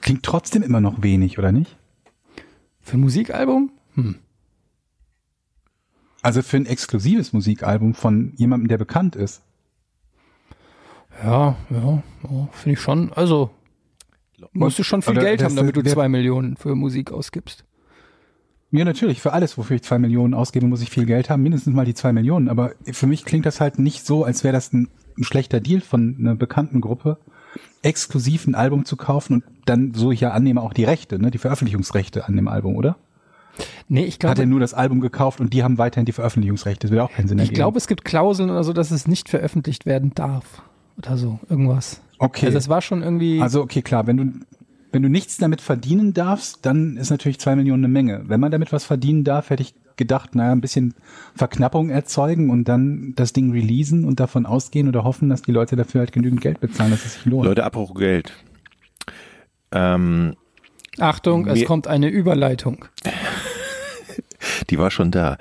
klingt 0.00 0.22
trotzdem 0.22 0.62
immer 0.62 0.80
noch 0.80 1.02
wenig, 1.02 1.38
oder 1.38 1.52
nicht? 1.52 1.76
Für 2.80 2.96
ein 2.96 3.00
Musikalbum? 3.00 3.70
Hm. 3.94 4.16
Also 6.22 6.42
für 6.42 6.56
ein 6.56 6.66
exklusives 6.66 7.32
Musikalbum 7.32 7.94
von 7.94 8.32
jemandem, 8.36 8.68
der 8.68 8.78
bekannt 8.78 9.16
ist. 9.16 9.42
Ja, 11.22 11.56
ja, 11.70 12.02
ja 12.30 12.48
finde 12.52 12.74
ich 12.74 12.80
schon. 12.80 13.12
Also, 13.12 13.50
musst 14.52 14.78
du 14.78 14.82
schon 14.82 15.02
viel 15.02 15.12
Oder 15.12 15.22
Geld 15.22 15.42
haben, 15.42 15.56
damit 15.56 15.76
du 15.76 15.82
zwei 15.82 16.08
Millionen 16.08 16.56
für 16.56 16.74
Musik 16.74 17.12
ausgibst. 17.12 17.64
Ja, 18.70 18.84
natürlich. 18.84 19.20
Für 19.22 19.32
alles, 19.32 19.56
wofür 19.56 19.76
ich 19.76 19.82
zwei 19.82 19.98
Millionen 19.98 20.34
ausgebe, 20.34 20.66
muss 20.66 20.82
ich 20.82 20.90
viel 20.90 21.06
Geld 21.06 21.30
haben. 21.30 21.42
Mindestens 21.42 21.74
mal 21.74 21.86
die 21.86 21.94
zwei 21.94 22.12
Millionen. 22.12 22.48
Aber 22.48 22.72
für 22.84 23.06
mich 23.06 23.24
klingt 23.24 23.46
das 23.46 23.60
halt 23.60 23.78
nicht 23.78 24.04
so, 24.04 24.24
als 24.24 24.44
wäre 24.44 24.52
das 24.52 24.72
ein, 24.72 24.88
ein 25.18 25.24
schlechter 25.24 25.60
Deal 25.60 25.80
von 25.80 26.16
einer 26.18 26.34
bekannten 26.34 26.80
Gruppe, 26.80 27.18
exklusiv 27.82 28.46
ein 28.46 28.54
Album 28.54 28.84
zu 28.84 28.96
kaufen 28.96 29.34
und 29.34 29.44
dann, 29.66 29.94
so 29.94 30.12
ich 30.12 30.20
ja 30.20 30.30
annehme, 30.30 30.62
auch 30.62 30.72
die 30.72 30.84
Rechte, 30.84 31.18
ne, 31.18 31.30
die 31.30 31.38
Veröffentlichungsrechte 31.38 32.26
an 32.26 32.36
dem 32.36 32.48
Album, 32.48 32.76
oder? 32.76 32.96
Nee, 33.88 34.04
ich 34.04 34.14
Hat 34.14 34.24
er 34.24 34.34
glaube, 34.34 34.46
nur 34.46 34.60
das 34.60 34.74
Album 34.74 35.00
gekauft 35.00 35.40
und 35.40 35.52
die 35.52 35.64
haben 35.64 35.78
weiterhin 35.78 36.06
die 36.06 36.12
Veröffentlichungsrechte. 36.12 36.86
Das 36.86 36.90
würde 36.90 37.02
auch 37.04 37.10
keinen 37.10 37.26
Sinn 37.26 37.38
ich 37.38 37.44
ergeben. 37.44 37.56
glaube, 37.56 37.78
es 37.78 37.88
gibt 37.88 38.04
Klauseln 38.04 38.50
oder 38.50 38.62
so, 38.62 38.72
dass 38.72 38.90
es 38.90 39.08
nicht 39.08 39.28
veröffentlicht 39.28 39.84
werden 39.84 40.12
darf. 40.14 40.62
Oder 40.96 41.16
so, 41.16 41.40
irgendwas. 41.48 42.00
Okay. 42.18 42.46
Also 42.46 42.58
es 42.58 42.68
war 42.68 42.82
schon 42.82 43.02
irgendwie. 43.02 43.40
Also 43.40 43.62
okay, 43.62 43.82
klar, 43.82 44.06
wenn 44.06 44.16
du 44.16 44.32
wenn 44.92 45.02
du 45.02 45.08
nichts 45.08 45.36
damit 45.36 45.60
verdienen 45.60 46.14
darfst, 46.14 46.64
dann 46.64 46.96
ist 46.96 47.10
natürlich 47.10 47.38
zwei 47.38 47.56
Millionen 47.56 47.84
eine 47.84 47.92
Menge. 47.92 48.22
Wenn 48.26 48.40
man 48.40 48.50
damit 48.50 48.72
was 48.72 48.84
verdienen 48.84 49.24
darf, 49.24 49.50
hätte 49.50 49.62
ich 49.62 49.74
gedacht, 49.98 50.34
naja, 50.34 50.52
ein 50.52 50.62
bisschen 50.62 50.94
Verknappung 51.34 51.90
erzeugen 51.90 52.48
und 52.48 52.64
dann 52.64 53.12
das 53.16 53.34
Ding 53.34 53.52
releasen 53.52 54.06
und 54.06 54.20
davon 54.20 54.46
ausgehen 54.46 54.88
oder 54.88 55.04
hoffen, 55.04 55.28
dass 55.28 55.42
die 55.42 55.52
Leute 55.52 55.76
dafür 55.76 56.00
halt 56.00 56.12
genügend 56.12 56.40
Geld 56.40 56.60
bezahlen, 56.60 56.90
dass 56.90 57.04
es 57.04 57.14
sich 57.14 57.26
lohnt. 57.26 57.44
Leute, 57.44 57.64
apropos 57.64 57.94
Geld. 57.98 58.32
Ähm, 59.72 60.36
Achtung, 60.98 61.46
es 61.46 61.64
kommt 61.64 61.86
eine 61.86 62.08
Überleitung. 62.08 62.86
die 64.70 64.78
war 64.78 64.90
schon 64.90 65.10
da. 65.10 65.36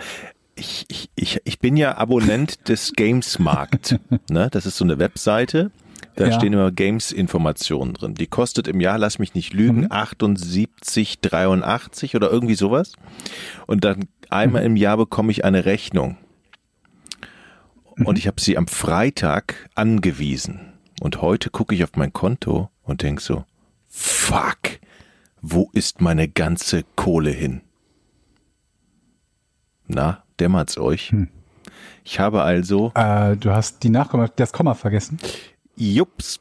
Ich, 0.55 0.85
ich, 0.89 1.09
ich, 1.15 1.41
ich 1.45 1.59
bin 1.59 1.77
ja 1.77 1.97
Abonnent 1.97 2.67
des 2.67 2.93
Gamesmarkt. 2.93 3.99
Ne? 4.29 4.49
Das 4.51 4.65
ist 4.65 4.75
so 4.75 4.83
eine 4.83 4.99
Webseite. 4.99 5.71
Da 6.17 6.25
Ja. 6.27 6.33
stehen 6.33 6.51
immer 6.53 6.71
Games-Informationen 6.71 7.93
drin. 7.93 8.15
Die 8.15 8.25
kostet 8.27 8.67
im 8.67 8.81
Jahr, 8.81 8.97
lass 8.97 9.19
mich 9.19 9.33
nicht 9.35 9.53
lügen, 9.53 9.87
78,83 9.91 12.15
oder 12.15 12.31
irgendwie 12.31 12.55
sowas. 12.55 12.93
Und 13.67 13.83
dann 13.85 14.07
einmal 14.29 14.63
im 14.63 14.75
Jahr 14.75 14.97
bekomme 14.97 15.31
ich 15.31 15.45
eine 15.45 15.65
Rechnung. 15.65 16.17
Und 18.03 18.17
ich 18.17 18.25
habe 18.27 18.41
sie 18.41 18.57
am 18.57 18.67
Freitag 18.67 19.69
angewiesen. 19.75 20.73
Und 21.01 21.21
heute 21.21 21.51
gucke 21.51 21.75
ich 21.75 21.83
auf 21.83 21.91
mein 21.95 22.11
Konto 22.13 22.71
und 22.81 23.03
denk 23.03 23.21
so, 23.21 23.45
fuck, 23.87 24.57
wo 25.41 25.69
ist 25.73 26.01
meine 26.01 26.27
ganze 26.27 26.83
Kohle 26.95 27.29
hin? 27.29 27.61
Na, 29.87 30.23
dämmert's 30.39 30.79
euch? 30.79 31.13
Ich 32.03 32.19
habe 32.19 32.41
also, 32.41 32.91
Äh, 32.95 33.37
du 33.37 33.51
hast 33.51 33.83
die 33.83 33.89
Nachkomma, 33.89 34.27
das 34.35 34.51
Komma 34.51 34.73
vergessen. 34.73 35.19
Jups, 35.77 36.39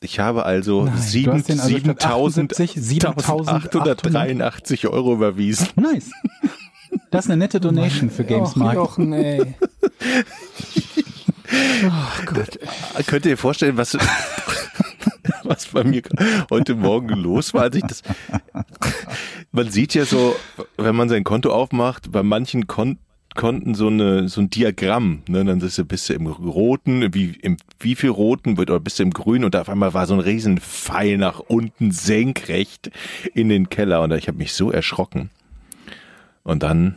ich 0.00 0.20
habe 0.20 0.44
also 0.44 0.84
Nein. 0.84 0.98
sieben- 0.98 1.30
Du 1.32 1.38
hast 1.38 1.48
den 1.48 1.60
also 1.60 1.78
statt 1.78 2.04
78 2.04 2.72
7.883 2.76 4.88
Euro 4.90 5.14
überwiesen. 5.14 5.68
Nice. 5.76 6.10
Das 7.10 7.24
ist 7.24 7.30
eine 7.30 7.38
nette 7.38 7.60
Donation 7.60 8.10
für 8.10 8.22
Och, 8.22 8.28
Gamesmarkt. 8.28 8.74
Jochen, 8.76 9.12
ey. 9.12 9.54
Ach 11.90 12.24
Gott. 12.26 12.58
Könnt 13.06 13.26
ihr 13.26 13.32
euch 13.34 13.40
vorstellen, 13.40 13.76
was, 13.76 13.96
was 15.44 15.66
bei 15.66 15.84
mir 15.84 16.02
heute 16.50 16.74
Morgen 16.74 17.10
los 17.14 17.54
war, 17.54 17.62
als 17.62 17.76
ich 17.76 17.84
das. 17.84 18.02
Man 19.52 19.70
sieht 19.70 19.94
ja 19.94 20.04
so, 20.04 20.34
wenn 20.76 20.96
man 20.96 21.08
sein 21.08 21.24
Konto 21.24 21.52
aufmacht, 21.52 22.10
bei 22.12 22.22
manchen 22.22 22.66
Kon 22.66 22.98
Konten 23.34 23.74
so 23.74 23.88
eine 23.88 24.28
so 24.28 24.40
ein 24.40 24.50
Diagramm, 24.50 25.22
ne, 25.28 25.44
dann 25.44 25.58
bist 25.58 25.78
du, 25.78 25.84
bist 25.84 26.08
du 26.08 26.14
im 26.14 26.26
roten, 26.26 27.12
wie 27.14 27.36
im 27.42 27.56
wie 27.80 27.94
viel 27.94 28.10
roten 28.10 28.56
wird 28.56 28.70
oder 28.70 28.80
bist 28.80 28.98
du 28.98 29.02
im 29.02 29.12
grünen 29.12 29.44
und 29.44 29.56
auf 29.56 29.68
einmal 29.68 29.92
war 29.94 30.06
so 30.06 30.14
ein 30.14 30.20
riesen 30.20 30.58
Pfeil 30.58 31.18
nach 31.18 31.40
unten 31.40 31.90
senkrecht 31.90 32.90
in 33.34 33.48
den 33.48 33.68
Keller 33.68 34.02
und 34.02 34.12
ich 34.12 34.28
habe 34.28 34.38
mich 34.38 34.52
so 34.52 34.70
erschrocken. 34.70 35.30
Und 36.42 36.62
dann 36.62 36.96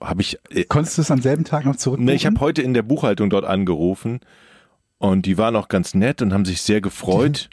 habe 0.00 0.22
ich 0.22 0.38
äh, 0.50 0.64
Konntest 0.64 0.98
du 0.98 1.02
es 1.02 1.10
am 1.10 1.20
selben 1.20 1.44
Tag 1.44 1.64
noch 1.64 1.76
zurück? 1.76 2.00
Ne, 2.00 2.14
ich 2.14 2.26
habe 2.26 2.40
heute 2.40 2.62
in 2.62 2.74
der 2.74 2.82
Buchhaltung 2.82 3.30
dort 3.30 3.44
angerufen 3.44 4.20
und 4.98 5.26
die 5.26 5.38
waren 5.38 5.56
auch 5.56 5.68
ganz 5.68 5.94
nett 5.94 6.22
und 6.22 6.32
haben 6.32 6.44
sich 6.44 6.62
sehr 6.62 6.80
gefreut. 6.80 7.50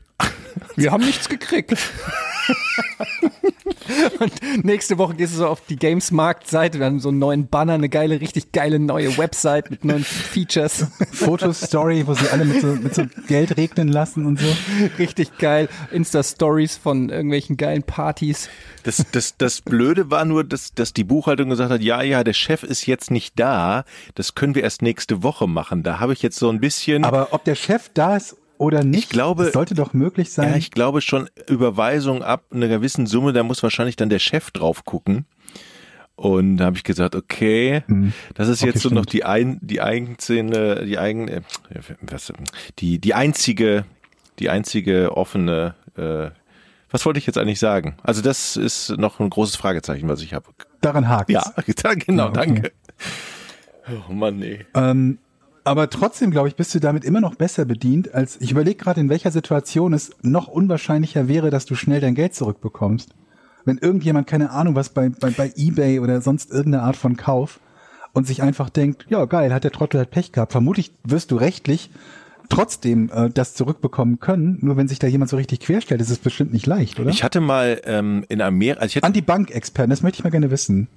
Wir 0.75 0.91
haben 0.91 1.05
nichts 1.05 1.27
gekriegt. 1.27 1.75
Und 4.19 4.63
nächste 4.63 4.97
Woche 4.97 5.15
gehst 5.15 5.33
du 5.33 5.37
so 5.37 5.47
auf 5.47 5.61
die 5.67 5.75
Games-Markt-Seite, 5.75 6.79
dann 6.79 6.99
so 6.99 7.09
einen 7.09 7.19
neuen 7.19 7.47
Banner, 7.47 7.73
eine 7.73 7.89
geile, 7.89 8.21
richtig 8.21 8.51
geile 8.51 8.79
neue 8.79 9.17
Website 9.17 9.71
mit 9.71 9.85
neuen 9.85 10.03
Features. 10.03 10.87
Fotostory, 11.11 12.05
wo 12.07 12.13
sie 12.13 12.29
alle 12.29 12.45
mit 12.45 12.61
so, 12.61 12.67
mit 12.67 12.95
so 12.95 13.03
Geld 13.27 13.57
regnen 13.57 13.87
lassen 13.87 14.25
und 14.25 14.39
so. 14.39 14.47
Richtig 14.97 15.37
geil. 15.37 15.69
Insta-Stories 15.91 16.77
von 16.77 17.09
irgendwelchen 17.09 17.57
geilen 17.57 17.83
Partys. 17.83 18.49
Das, 18.83 19.05
das, 19.11 19.37
das 19.37 19.61
Blöde 19.61 20.09
war 20.09 20.25
nur, 20.25 20.43
dass, 20.43 20.73
dass 20.73 20.93
die 20.93 21.03
Buchhaltung 21.03 21.49
gesagt 21.49 21.71
hat, 21.71 21.81
ja, 21.81 22.01
ja, 22.01 22.23
der 22.23 22.33
Chef 22.33 22.63
ist 22.63 22.85
jetzt 22.85 23.11
nicht 23.11 23.39
da, 23.39 23.83
das 24.15 24.35
können 24.35 24.55
wir 24.55 24.63
erst 24.63 24.81
nächste 24.81 25.23
Woche 25.23 25.47
machen. 25.47 25.83
Da 25.83 25.99
habe 25.99 26.13
ich 26.13 26.21
jetzt 26.21 26.37
so 26.37 26.49
ein 26.49 26.59
bisschen. 26.59 27.03
Aber 27.03 27.29
ob 27.31 27.43
der 27.43 27.55
Chef 27.55 27.89
da 27.93 28.17
ist 28.17 28.35
oder 28.61 28.83
nicht, 28.83 29.03
Ich 29.05 29.09
glaube- 29.09 29.45
das 29.45 29.53
sollte 29.53 29.73
doch 29.73 29.93
möglich 29.93 30.31
sein. 30.31 30.51
ja, 30.51 30.55
ich 30.55 30.71
glaube 30.71 31.01
schon, 31.01 31.29
Überweisung 31.47 32.21
ab 32.23 32.45
einer 32.51 32.67
gewissen 32.67 33.07
Summe, 33.07 33.33
da 33.33 33.43
muss 33.43 33.63
wahrscheinlich 33.63 33.95
dann 33.95 34.09
der 34.09 34.19
Chef 34.19 34.51
drauf 34.51 34.85
gucken. 34.85 35.25
Und 36.15 36.57
da 36.57 36.65
habe 36.65 36.77
ich 36.77 36.83
gesagt, 36.83 37.15
okay, 37.15 37.83
das 38.35 38.47
ist 38.47 38.61
Okay, 38.61 38.71
jetzt 38.71 38.83
so 38.83 38.89
noch 38.89 39.03
stimmt. 39.03 39.13
die 39.13 39.23
ein, 39.25 39.59
die 39.61 39.81
einzelne, 39.81 40.85
die 40.85 40.99
eigen, 40.99 41.27
äh, 41.27 41.41
was, 42.01 42.31
die 42.77 42.99
die 42.99 43.13
einzige, 43.15 43.85
die 44.37 44.49
einzige 44.49 45.17
offene. 45.17 45.73
Äh, 45.97 46.29
was 46.91 47.05
wollte 47.05 47.17
ich 47.19 47.25
jetzt 47.25 47.37
eigentlich 47.39 47.59
sagen? 47.59 47.95
Also 48.03 48.21
das 48.21 48.57
ist 48.57 48.89
noch 48.97 49.19
ein 49.19 49.29
großes 49.31 49.55
Fragezeichen, 49.55 50.07
was 50.09 50.21
ich 50.21 50.33
habe. 50.33 50.49
Daran 50.81 51.09
hakt 51.09 51.31
Ja, 51.31 51.41
genau, 52.05 52.25
Ja, 52.25 52.29
okay. 52.29 52.37
danke. 52.37 52.71
Oh 54.09 54.13
Mann, 54.13 54.37
nee. 54.37 54.65
Ähm, 54.75 55.17
aber 55.63 55.89
trotzdem, 55.89 56.31
glaube 56.31 56.47
ich, 56.47 56.55
bist 56.55 56.73
du 56.73 56.79
damit 56.79 57.03
immer 57.03 57.21
noch 57.21 57.35
besser 57.35 57.65
bedient, 57.65 58.13
als 58.13 58.39
ich 58.39 58.51
überlege 58.51 58.77
gerade, 58.83 58.99
in 58.99 59.09
welcher 59.09 59.31
Situation 59.31 59.93
es 59.93 60.11
noch 60.21 60.47
unwahrscheinlicher 60.47 61.27
wäre, 61.27 61.49
dass 61.49 61.65
du 61.65 61.75
schnell 61.75 62.01
dein 62.01 62.15
Geld 62.15 62.33
zurückbekommst. 62.33 63.13
Wenn 63.63 63.77
irgendjemand, 63.77 64.27
keine 64.27 64.51
Ahnung, 64.51 64.75
was 64.75 64.89
bei, 64.89 65.09
bei, 65.09 65.29
bei 65.29 65.53
Ebay 65.55 65.99
oder 65.99 66.21
sonst 66.21 66.51
irgendeine 66.51 66.83
Art 66.83 66.95
von 66.95 67.15
Kauf 67.15 67.59
und 68.13 68.25
sich 68.25 68.41
einfach 68.41 68.69
denkt, 68.69 69.05
ja 69.09 69.25
geil, 69.25 69.53
hat 69.53 69.63
der 69.63 69.71
Trottel 69.71 69.99
halt 69.99 70.11
Pech 70.11 70.31
gehabt. 70.31 70.51
Vermutlich 70.51 70.91
wirst 71.03 71.31
du 71.31 71.35
rechtlich 71.35 71.91
trotzdem 72.49 73.09
äh, 73.13 73.29
das 73.29 73.53
zurückbekommen 73.53 74.19
können. 74.19 74.57
Nur 74.61 74.77
wenn 74.77 74.87
sich 74.87 74.99
da 74.99 75.07
jemand 75.07 75.29
so 75.29 75.37
richtig 75.37 75.61
querstellt, 75.61 76.01
ist 76.01 76.09
es 76.09 76.19
bestimmt 76.19 76.53
nicht 76.53 76.65
leicht, 76.65 76.99
oder? 76.99 77.09
Ich 77.09 77.23
hatte 77.23 77.39
mal 77.39 77.81
ähm, 77.85 78.25
in 78.29 78.41
Amerika, 78.41 78.81
also 78.81 78.99
An 79.01 79.13
die 79.13 79.21
Bankexperten, 79.21 79.89
das 79.89 80.01
möchte 80.01 80.17
ich 80.17 80.23
mal 80.23 80.31
gerne 80.31 80.51
wissen. 80.51 80.87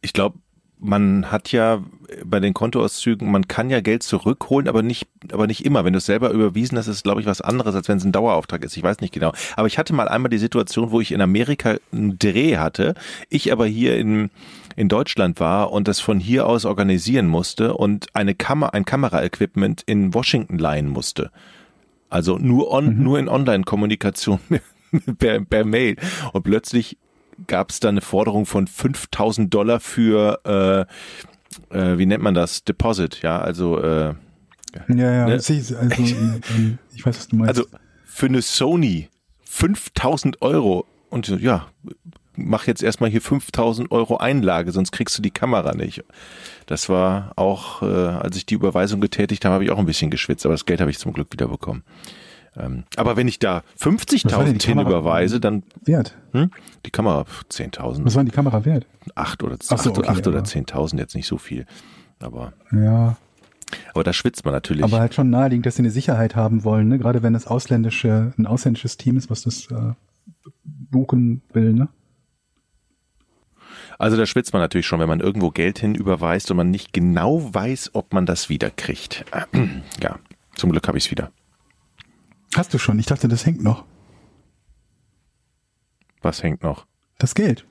ich 0.00 0.12
glaube, 0.12 0.38
man 0.78 1.30
hat 1.30 1.52
ja 1.52 1.82
bei 2.24 2.38
den 2.40 2.54
Kontoauszügen, 2.54 3.30
man 3.30 3.48
kann 3.48 3.70
ja 3.70 3.80
Geld 3.80 4.02
zurückholen, 4.02 4.68
aber 4.68 4.82
nicht, 4.82 5.08
aber 5.32 5.46
nicht 5.46 5.64
immer. 5.64 5.84
Wenn 5.84 5.92
du 5.92 5.98
es 5.98 6.06
selber 6.06 6.30
überwiesen 6.30 6.76
hast, 6.76 6.86
ist 6.86 6.96
es, 6.96 7.02
glaube 7.02 7.20
ich, 7.20 7.26
was 7.26 7.40
anderes, 7.40 7.74
als 7.74 7.88
wenn 7.88 7.96
es 7.98 8.04
ein 8.04 8.12
Dauerauftrag 8.12 8.62
ist. 8.64 8.76
Ich 8.76 8.82
weiß 8.82 9.00
nicht 9.00 9.12
genau. 9.12 9.32
Aber 9.56 9.66
ich 9.66 9.78
hatte 9.78 9.94
mal 9.94 10.08
einmal 10.08 10.30
die 10.30 10.38
Situation, 10.38 10.90
wo 10.90 11.00
ich 11.00 11.12
in 11.12 11.20
Amerika 11.20 11.76
einen 11.92 12.18
Dreh 12.18 12.58
hatte, 12.58 12.94
ich 13.28 13.52
aber 13.52 13.66
hier 13.66 13.96
in, 13.96 14.30
in 14.76 14.88
Deutschland 14.88 15.40
war 15.40 15.72
und 15.72 15.88
das 15.88 16.00
von 16.00 16.20
hier 16.20 16.46
aus 16.46 16.64
organisieren 16.64 17.26
musste 17.26 17.74
und 17.74 18.14
eine 18.14 18.34
Kamera, 18.34 18.70
ein 18.70 18.84
Kameraequipment 18.84 19.82
in 19.86 20.14
Washington 20.14 20.58
leihen 20.58 20.88
musste. 20.88 21.30
Also 22.08 22.38
nur 22.38 22.70
on, 22.70 23.02
nur 23.02 23.18
in 23.18 23.28
Online-Kommunikation 23.28 24.38
per, 25.18 25.40
per 25.40 25.64
Mail. 25.64 25.96
Und 26.32 26.42
plötzlich 26.44 26.98
gab 27.46 27.70
es 27.70 27.80
da 27.80 27.88
eine 27.88 28.00
Forderung 28.00 28.46
von 28.46 28.66
5000 28.66 29.52
Dollar 29.52 29.80
für, 29.80 30.40
äh, 31.70 31.76
äh, 31.76 31.98
wie 31.98 32.06
nennt 32.06 32.22
man 32.22 32.34
das? 32.34 32.64
Deposit, 32.64 33.22
ja, 33.22 33.38
also, 33.40 33.80
äh, 33.80 34.14
Ja, 34.88 35.12
ja, 35.12 35.26
Ne? 35.26 35.32
also, 35.34 35.54
ähm, 35.54 36.78
ich 36.94 37.06
weiß, 37.06 37.16
was 37.18 37.28
du 37.28 37.36
meinst. 37.36 37.48
also 37.48 37.64
für 38.04 38.26
eine 38.26 38.42
Sony 38.42 39.08
5000 39.44 40.42
Euro 40.42 40.84
und 41.08 41.28
ja, 41.40 41.66
mach 42.34 42.66
jetzt 42.66 42.82
erstmal 42.82 43.08
hier 43.10 43.22
5000 43.22 43.90
Euro 43.90 44.18
Einlage, 44.18 44.72
sonst 44.72 44.92
kriegst 44.92 45.16
du 45.16 45.22
die 45.22 45.30
Kamera 45.30 45.74
nicht. 45.74 46.04
Das 46.66 46.88
war 46.88 47.32
auch, 47.36 47.82
äh, 47.82 47.86
als 47.86 48.36
ich 48.36 48.44
die 48.44 48.54
Überweisung 48.54 49.00
getätigt 49.00 49.44
habe, 49.44 49.54
habe 49.54 49.64
ich 49.64 49.70
auch 49.70 49.78
ein 49.78 49.86
bisschen 49.86 50.10
geschwitzt, 50.10 50.44
aber 50.44 50.54
das 50.54 50.66
Geld 50.66 50.80
habe 50.80 50.90
ich 50.90 50.98
zum 50.98 51.12
Glück 51.12 51.32
wieder 51.32 51.48
bekommen. 51.48 51.84
Ähm, 52.58 52.84
aber 52.96 53.16
wenn 53.16 53.28
ich 53.28 53.38
da 53.38 53.62
Was 53.78 53.84
war 53.86 53.92
denn 53.92 53.98
50.000 53.98 54.44
die 54.60 54.66
hin 54.66 54.76
Kamera? 54.78 54.88
überweise, 54.88 55.40
dann 55.40 55.62
Wert. 55.84 56.16
hm, 56.32 56.50
die 56.86 56.90
Kamera 56.90 57.24
pf, 57.24 57.42
10.000. 57.50 58.04
Was 58.04 58.14
war 58.14 58.22
denn 58.22 58.30
die 58.30 58.34
Kamera 58.34 58.64
wert? 58.64 58.86
acht 59.14 59.42
oder, 59.42 59.56
Ach 59.68 59.78
so, 59.78 59.90
okay, 59.90 60.00
oder 60.00 60.08
aber- 60.10 60.44
10.000, 60.44 60.98
jetzt 60.98 61.14
nicht 61.14 61.26
so 61.26 61.36
viel. 61.38 61.66
Aber, 62.20 62.54
Ja, 62.72 63.16
aber 63.92 64.04
da 64.04 64.12
schwitzt 64.12 64.44
man 64.44 64.54
natürlich. 64.54 64.84
aber 64.84 65.00
halt 65.00 65.12
schon 65.14 65.28
naheliegend, 65.28 65.66
dass 65.66 65.76
sie 65.76 65.82
eine 65.82 65.90
Sicherheit 65.90 66.34
haben 66.34 66.64
wollen, 66.64 66.88
ne? 66.88 66.98
Gerade 66.98 67.22
wenn 67.22 67.34
es 67.34 67.46
ausländische, 67.46 68.32
ein 68.38 68.46
ausländisches 68.46 68.96
Team 68.96 69.16
ist, 69.18 69.28
was 69.30 69.42
das 69.42 69.70
äh, 69.70 69.92
buchen 70.64 71.42
will, 71.52 71.72
ne? 71.74 71.88
also 73.98 74.16
da 74.16 74.26
schwitzt 74.26 74.52
man 74.52 74.60
natürlich 74.62 74.86
schon, 74.86 75.00
wenn 75.00 75.08
man 75.08 75.20
irgendwo 75.20 75.50
Geld 75.50 75.78
hin 75.78 75.94
überweist 75.94 76.50
und 76.50 76.56
man 76.58 76.70
nicht 76.70 76.92
genau 76.92 77.52
weiß, 77.54 77.90
ob 77.94 78.12
man 78.12 78.26
das 78.26 78.48
wiederkriegt. 78.48 79.24
Ja, 80.02 80.18
zum 80.54 80.70
Glück 80.70 80.86
habe 80.88 80.98
ich 80.98 81.06
es 81.06 81.10
wieder. 81.10 81.30
Hast 82.54 82.72
du 82.72 82.78
schon? 82.78 82.98
Ich 82.98 83.06
dachte, 83.06 83.28
das 83.28 83.44
hängt 83.44 83.62
noch. 83.62 83.84
Was 86.22 86.42
hängt 86.42 86.62
noch? 86.62 86.86
Das 87.18 87.34
Geld. 87.34 87.66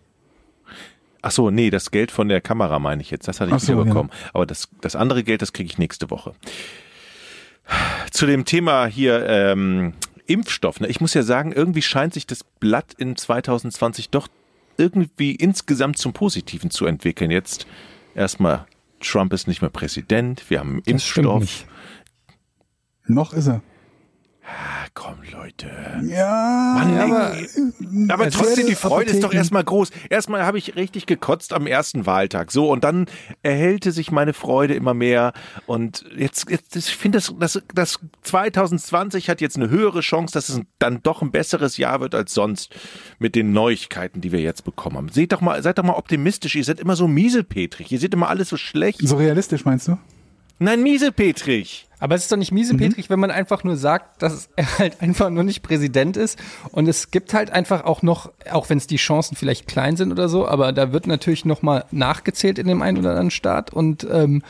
Ach 1.21 1.31
so, 1.31 1.49
nee, 1.49 1.71
das 1.71 1.89
Geld 1.89 2.11
von 2.11 2.29
der 2.29 2.39
Kamera 2.39 2.77
meine 2.77 3.01
ich 3.01 3.09
jetzt. 3.09 3.27
Das 3.27 3.41
hatte 3.41 3.55
ich 3.55 3.61
so, 3.63 3.83
bekommen. 3.83 4.11
Aber 4.33 4.45
das, 4.45 4.69
das 4.81 4.95
andere 4.95 5.23
Geld, 5.23 5.41
das 5.41 5.53
kriege 5.53 5.67
ich 5.67 5.77
nächste 5.77 6.11
Woche. 6.11 6.35
Zu 8.11 8.27
dem 8.27 8.45
Thema 8.45 8.85
hier 8.85 9.25
ähm, 9.27 9.93
Impfstoff. 10.27 10.79
Ne? 10.79 10.87
Ich 10.87 11.01
muss 11.01 11.13
ja 11.13 11.23
sagen, 11.23 11.51
irgendwie 11.51 11.81
scheint 11.81 12.13
sich 12.13 12.27
das 12.27 12.43
Blatt 12.43 12.93
in 12.93 13.15
2020 13.15 14.09
doch 14.09 14.27
irgendwie 14.77 15.33
insgesamt 15.35 15.97
zum 15.97 16.13
Positiven 16.13 16.69
zu 16.69 16.85
entwickeln. 16.85 17.31
Jetzt 17.31 17.65
erstmal, 18.13 18.67
Trump 18.99 19.33
ist 19.33 19.47
nicht 19.47 19.61
mehr 19.61 19.71
Präsident, 19.71 20.49
wir 20.49 20.59
haben 20.59 20.73
einen 20.73 20.83
Impfstoff. 20.85 21.65
Noch 23.07 23.33
ist 23.33 23.47
er. 23.47 23.61
Ah, 24.47 24.85
komm, 24.93 25.15
Leute. 25.31 25.67
Ja, 26.03 26.75
Mann, 26.77 26.99
aber- 26.99 27.35
ey. 27.35 27.47
aber 28.09 28.25
als 28.25 28.35
trotzdem, 28.35 28.67
die 28.67 28.75
Freude 28.75 29.09
ist 29.09 29.23
doch 29.23 29.33
erstmal 29.33 29.63
groß. 29.63 29.89
Erstmal 30.09 30.45
habe 30.45 30.59
ich 30.59 30.75
richtig 30.75 31.07
gekotzt 31.07 31.51
am 31.51 31.65
ersten 31.65 32.05
Wahltag. 32.05 32.51
So, 32.51 32.71
und 32.71 32.83
dann 32.83 33.07
erhellte 33.41 33.91
sich 33.91 34.11
meine 34.11 34.33
Freude 34.33 34.75
immer 34.75 34.93
mehr. 34.93 35.33
Und 35.65 36.05
jetzt, 36.15 36.47
jetzt 36.51 36.75
ich 36.75 36.95
finde, 36.95 37.17
das, 37.17 37.33
das, 37.39 37.63
das 37.73 37.99
2020 38.21 39.29
hat 39.29 39.41
jetzt 39.41 39.55
eine 39.57 39.69
höhere 39.71 40.01
Chance, 40.01 40.33
dass 40.33 40.49
es 40.49 40.61
dann 40.77 41.01
doch 41.01 41.23
ein 41.23 41.31
besseres 41.31 41.77
Jahr 41.77 41.99
wird 41.99 42.13
als 42.13 42.33
sonst 42.33 42.71
mit 43.17 43.33
den 43.33 43.51
Neuigkeiten, 43.51 44.21
die 44.21 44.31
wir 44.31 44.41
jetzt 44.41 44.63
bekommen 44.63 44.97
haben. 44.97 45.09
Seht 45.09 45.31
doch 45.31 45.41
mal, 45.41 45.61
seid 45.63 45.79
doch 45.79 45.83
mal 45.83 45.93
optimistisch. 45.95 46.55
Ihr 46.55 46.63
seid 46.63 46.79
immer 46.79 46.95
so 46.95 47.07
miesepetrig. 47.07 47.91
Ihr 47.91 47.99
seht 47.99 48.13
immer 48.13 48.29
alles 48.29 48.49
so 48.49 48.57
schlecht. 48.57 48.99
So 49.01 49.15
realistisch 49.15 49.65
meinst 49.65 49.87
du? 49.87 49.97
Nein, 50.59 50.83
miesepetrig. 50.83 51.87
Aber 52.05 52.13
es 52.13 52.21
ist 52.21 52.31
doch 52.31 52.37
nicht 52.37 52.51
miesepetrig, 52.51 53.09
wenn 53.09 53.19
man 53.19 53.31
einfach 53.31 53.63
nur 53.63 53.77
sagt, 53.77 54.21
dass 54.21 54.47
er 54.55 54.77
halt 54.77 55.01
einfach 55.01 55.31
nur 55.31 55.43
nicht 55.43 55.63
Präsident 55.63 56.17
ist. 56.17 56.37
Und 56.71 56.87
es 56.87 57.09
gibt 57.09 57.33
halt 57.33 57.49
einfach 57.49 57.83
auch 57.83 58.03
noch, 58.03 58.31
auch 58.47 58.69
wenn 58.69 58.77
es 58.77 58.85
die 58.85 58.97
Chancen 58.97 59.35
vielleicht 59.35 59.65
klein 59.65 59.97
sind 59.97 60.11
oder 60.11 60.29
so, 60.29 60.47
aber 60.47 60.71
da 60.71 60.93
wird 60.93 61.07
natürlich 61.07 61.45
noch 61.45 61.63
mal 61.63 61.83
nachgezählt 61.89 62.59
in 62.59 62.67
dem 62.67 62.83
einen 62.83 62.99
oder 62.99 63.09
anderen 63.09 63.31
Staat. 63.31 63.73
Und 63.73 64.05
ähm, 64.11 64.43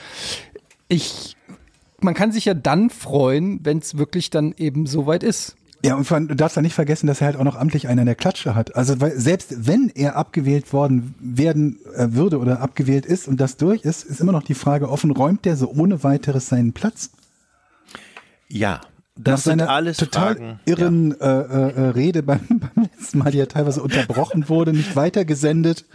ich, 0.90 1.38
man 2.02 2.14
kann 2.14 2.34
sich 2.34 2.44
ja 2.44 2.54
dann 2.54 2.90
freuen, 2.90 3.62
wenn 3.64 3.78
es 3.78 3.98
wirklich 3.98 4.30
dann 4.30 4.54
eben 4.58 4.86
soweit 4.86 5.24
ist. 5.24 5.56
Ja, 5.82 5.96
und 5.96 6.10
du 6.10 6.36
darfst 6.36 6.58
ja 6.58 6.62
nicht 6.62 6.74
vergessen, 6.74 7.08
dass 7.08 7.22
er 7.22 7.28
halt 7.28 7.38
auch 7.38 7.46
noch 7.46 7.56
amtlich 7.56 7.88
einen 7.88 8.00
an 8.00 8.06
der 8.06 8.16
Klatsche 8.16 8.54
hat. 8.54 8.76
Also 8.76 9.00
weil, 9.00 9.18
selbst 9.18 9.66
wenn 9.66 9.90
er 9.96 10.18
abgewählt 10.18 10.74
worden 10.74 11.16
werden 11.22 11.80
äh, 11.96 12.08
würde 12.10 12.38
oder 12.38 12.60
abgewählt 12.60 13.06
ist 13.06 13.30
und 13.30 13.40
das 13.40 13.56
durch 13.56 13.84
ist, 13.84 14.04
ist 14.04 14.20
immer 14.20 14.34
noch 14.34 14.44
die 14.44 14.56
Frage 14.56 14.90
offen, 14.90 15.12
räumt 15.12 15.46
der 15.46 15.56
so 15.56 15.72
ohne 15.72 16.04
weiteres 16.04 16.50
seinen 16.50 16.74
Platz? 16.74 17.12
Ja, 18.48 18.82
Nach 19.18 19.24
das 19.24 19.44
sind 19.46 19.60
seiner 19.60 19.70
alles 19.72 19.98
total 19.98 20.36
Fragen. 20.36 20.60
irren 20.66 21.20
äh, 21.20 21.26
äh, 21.26 21.70
äh, 21.72 21.82
Rede 21.90 22.22
beim, 22.24 22.40
beim 22.50 22.84
letzten 22.98 23.18
Mal, 23.20 23.32
die 23.32 23.38
ja 23.40 23.46
teilweise 23.46 23.82
unterbrochen 23.82 24.50
wurde, 24.50 24.72
nicht 24.74 24.96
weitergesendet 24.96 25.86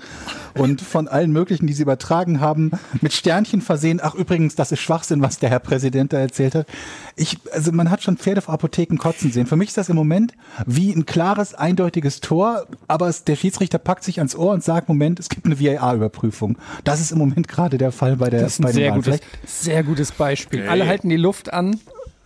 und 0.57 0.81
von 0.81 1.07
allen 1.07 1.31
möglichen, 1.31 1.69
die 1.69 1.73
sie 1.75 1.83
übertragen 1.83 2.41
haben, 2.41 2.73
mit 3.03 3.13
Sternchen 3.13 3.61
versehen. 3.61 4.01
Ach 4.03 4.15
übrigens, 4.17 4.57
das 4.57 4.73
ist 4.73 4.81
Schwachsinn, 4.81 5.23
was 5.23 5.39
der 5.39 5.49
Herr 5.51 5.61
Präsident 5.61 6.13
da 6.13 6.19
erzählt 6.19 6.57
hat. 6.57 6.67
Ich, 7.15 7.39
also 7.53 7.71
man 7.71 7.89
hat 7.91 8.03
schon 8.03 8.17
Pferde 8.17 8.41
vor 8.41 8.55
Apotheken 8.55 8.97
kotzen 8.97 9.31
sehen. 9.31 9.47
Für 9.47 9.55
mich 9.57 9.69
ist 9.69 9.77
das 9.77 9.89
im 9.89 9.97
Moment 9.97 10.33
wie 10.67 10.91
ein 10.93 11.07
klares, 11.07 11.55
eindeutiges 11.55 12.21
Tor, 12.21 12.67
aber 12.89 13.07
es, 13.09 13.23
der 13.23 13.37
Schiedsrichter 13.37 13.79
packt 13.79 14.03
sich 14.03 14.19
ans 14.19 14.35
Ohr 14.35 14.53
und 14.53 14.65
sagt, 14.65 14.89
Moment, 14.89 15.21
es 15.21 15.29
gibt 15.29 15.47
eine 15.47 15.61
VAR-Überprüfung. 15.61 16.59
Das 16.83 17.01
ist 17.01 17.13
im 17.13 17.19
Moment 17.19 17.47
gerade 17.47 17.79
der 17.79 17.93
Fall 17.93 18.17
bei 18.17 18.29
der 18.29 18.41
Das 18.41 18.55
ist 18.55 18.63
bei 18.63 18.71
ein 18.71 18.75
den 18.75 18.83
sehr 18.83 18.93
gutes, 18.93 19.05
Vielleicht- 19.05 19.49
sehr 19.49 19.83
gutes 19.85 20.11
Beispiel. 20.13 20.61
Okay. 20.63 20.69
Alle 20.69 20.87
halten 20.89 21.09
die 21.11 21.17
Luft 21.17 21.53
an 21.53 21.79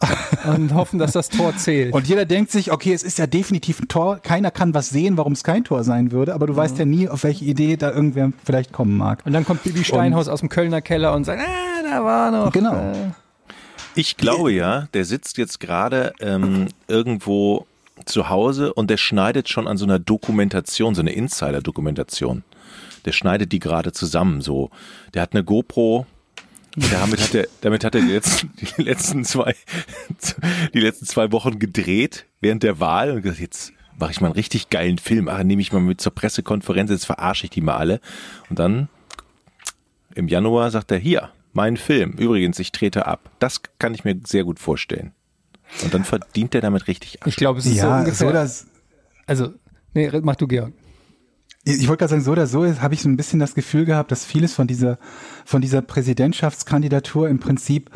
und 0.45 0.75
hoffen, 0.75 0.99
dass 0.99 1.13
das 1.13 1.29
Tor 1.29 1.57
zählt. 1.57 1.93
Und 1.93 2.07
jeder 2.09 2.25
denkt 2.25 2.51
sich, 2.51 2.73
okay, 2.73 2.93
es 2.93 3.03
ist 3.03 3.19
ja 3.19 3.27
definitiv 3.27 3.81
ein 3.81 3.89
Tor. 3.89 4.19
Keiner 4.19 4.51
kann 4.51 4.75
was 4.75 4.91
sehen, 4.91 5.17
warum 5.17 5.33
es 5.33 5.45
kein 5.45 5.65
Tor 5.65 5.85
sein 5.85 6.13
würde, 6.13 6.35
aber 6.35 6.47
du 6.47 6.57
weißt 6.57 6.79
ja 6.79 6.85
nie, 6.85 7.09
auf 7.09 7.25
welche 7.25 7.45
Idee 7.45 7.77
da 7.77 7.91
irgendwer 7.91 8.33
vielleicht 8.45 8.73
kommen 8.73 8.97
mag. 8.97 9.23
Und 9.25 9.33
dann 9.33 9.45
kommt 9.45 9.63
Bibi 9.63 9.85
Steinhaus 9.85 10.29
aus 10.29 10.41
dem 10.41 10.49
Kölner 10.49 10.81
Keller 10.81 11.15
und 11.15 11.25
sagt, 11.25 11.43
ah, 11.43 11.83
da 11.83 12.05
war 12.05 12.31
noch. 12.31 12.53
Genau. 12.53 12.75
Äh, 12.75 12.95
Ich 13.95 14.17
glaube 14.17 14.53
ja, 14.53 14.89
der 14.95 15.05
sitzt 15.05 15.39
jetzt 15.39 15.61
gerade 15.61 16.13
ähm, 16.21 16.69
irgendwo 16.89 17.67
zu 18.07 18.29
Hause 18.29 18.75
und 18.75 18.91
der 18.91 18.97
schneidet 18.97 19.49
schon 19.49 19.69
an 19.69 19.77
so 19.77 19.85
einer 19.85 19.99
Dokumentation, 19.99 20.95
so 20.95 21.01
eine 21.01 21.13
Insider-Dokumentation. 21.13 22.43
Der 23.05 23.13
schneidet 23.13 23.53
die 23.53 23.61
gerade 23.61 23.93
zusammen, 23.93 24.41
so. 24.41 24.71
Der 25.15 25.23
hat 25.23 25.33
eine 25.33 25.45
GoPro, 25.45 26.07
damit 26.77 27.21
hat 27.21 27.35
er, 27.35 27.47
damit 27.61 27.85
hat 27.85 27.95
er 27.95 28.01
die 28.01 28.11
letzten, 28.13 28.51
die 28.77 28.83
letzten 28.83 29.25
zwei, 29.25 29.55
die 30.75 30.81
letzten 30.81 31.07
zwei 31.07 31.31
Wochen 31.33 31.59
gedreht 31.59 32.27
während 32.41 32.63
der 32.63 32.81
Wahl 32.81 33.11
und 33.13 33.23
gesagt, 33.23 33.41
jetzt 33.41 33.73
mache 33.99 34.11
ich 34.11 34.21
mal 34.21 34.29
einen 34.29 34.35
richtig 34.35 34.71
geilen 34.71 34.99
Film, 34.99 35.29
ach, 35.29 35.43
nehme 35.45 35.63
ich 35.63 35.73
mal 35.73 35.81
mit 35.81 36.01
zur 36.01 36.15
Pressekonferenz, 36.15 36.91
jetzt 36.91 37.07
verarsche 37.07 37.45
ich 37.45 37.51
die 37.51 37.61
mal 37.61 37.77
alle. 37.77 38.01
Und 38.51 38.59
dann 38.59 38.89
im 40.15 40.29
Januar 40.29 40.71
sagt 40.71 40.91
er, 40.91 40.99
hier, 40.99 41.31
mein 41.53 41.77
Film. 41.77 42.13
Übrigens, 42.13 42.59
ich 42.59 42.73
trete 42.73 43.07
ab. 43.07 43.31
Das 43.39 43.61
kann 43.79 43.95
ich 43.95 44.05
mir 44.05 44.19
sehr 44.27 44.45
gut 44.45 44.59
vorstellen. 44.59 45.13
Und 45.83 45.95
dann 45.95 46.05
verdient 46.05 46.55
er 46.55 46.61
damit 46.61 46.89
richtig 46.89 47.19
Ich 47.25 47.37
glaube, 47.37 47.61
es 47.61 47.67
ist 47.67 47.75
so 47.79 47.87
Ja, 47.87 47.99
ungefähr. 48.01 48.27
so 48.29 48.33
das, 48.33 48.67
also, 49.27 49.55
nee, 49.93 50.11
mach 50.23 50.37
du, 50.37 50.47
Georg. 50.49 50.73
Ich 51.65 51.89
wollte 51.89 52.01
gerade 52.01 52.11
sagen, 52.11 52.23
so 52.23 52.33
oder 52.33 52.47
so 52.47 52.67
habe 52.81 52.95
ich 52.95 53.03
so 53.03 53.09
ein 53.09 53.17
bisschen 53.17 53.41
das 53.41 53.55
Gefühl 53.55 53.85
gehabt, 53.85 54.13
dass 54.13 54.25
vieles 54.25 54.55
von 54.55 54.67
dieser, 54.67 54.99
von 55.45 55.63
dieser 55.63 55.83
Präsidentschaftskandidatur 55.83 57.29
im 57.29 57.39
Prinzip 57.39 57.91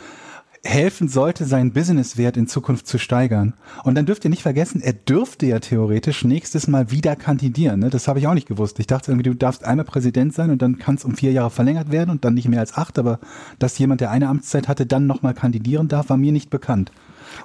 helfen 0.65 1.09
sollte, 1.09 1.45
seinen 1.45 1.73
Businesswert 1.73 2.37
in 2.37 2.47
Zukunft 2.47 2.87
zu 2.87 2.99
steigern. 2.99 3.55
Und 3.85 3.95
dann 3.95 4.07
dürft 4.07 4.25
ihr 4.25 4.31
nicht 4.31 4.43
vergessen, 4.43 4.81
er 4.81 4.93
dürfte 4.93 5.47
ja 5.47 5.61
theoretisch 5.61 6.25
nächstes 6.25 6.67
Mal 6.67 6.91
wieder 6.91 7.15
kandidieren. 7.17 7.81
Ne? 7.81 7.91
Das 7.91 8.09
habe 8.09 8.19
ich 8.19 8.27
auch 8.27 8.35
nicht 8.35 8.49
gewusst. 8.49 8.79
Ich 8.79 8.87
dachte 8.87 9.13
irgendwie, 9.13 9.31
du 9.31 9.35
darfst 9.35 9.65
einmal 9.65 9.85
Präsident 9.85 10.35
sein 10.35 10.51
und 10.51 10.61
dann 10.61 10.79
kann 10.79 10.97
es 10.97 11.05
um 11.05 11.15
vier 11.15 11.33
Jahre 11.33 11.51
verlängert 11.51 11.93
werden 11.93 12.11
und 12.11 12.25
dann 12.25 12.35
nicht 12.35 12.49
mehr 12.49 12.61
als 12.61 12.75
acht. 12.75 12.99
Aber 12.99 13.21
dass 13.59 13.79
jemand, 13.79 14.01
der 14.01 14.11
eine 14.11 14.29
Amtszeit 14.29 14.69
hatte, 14.69 14.87
dann 14.87 15.07
nochmal 15.07 15.35
kandidieren 15.35 15.89
darf, 15.89 16.11
war 16.11 16.17
mir 16.17 16.33
nicht 16.33 16.51
bekannt. 16.51 16.91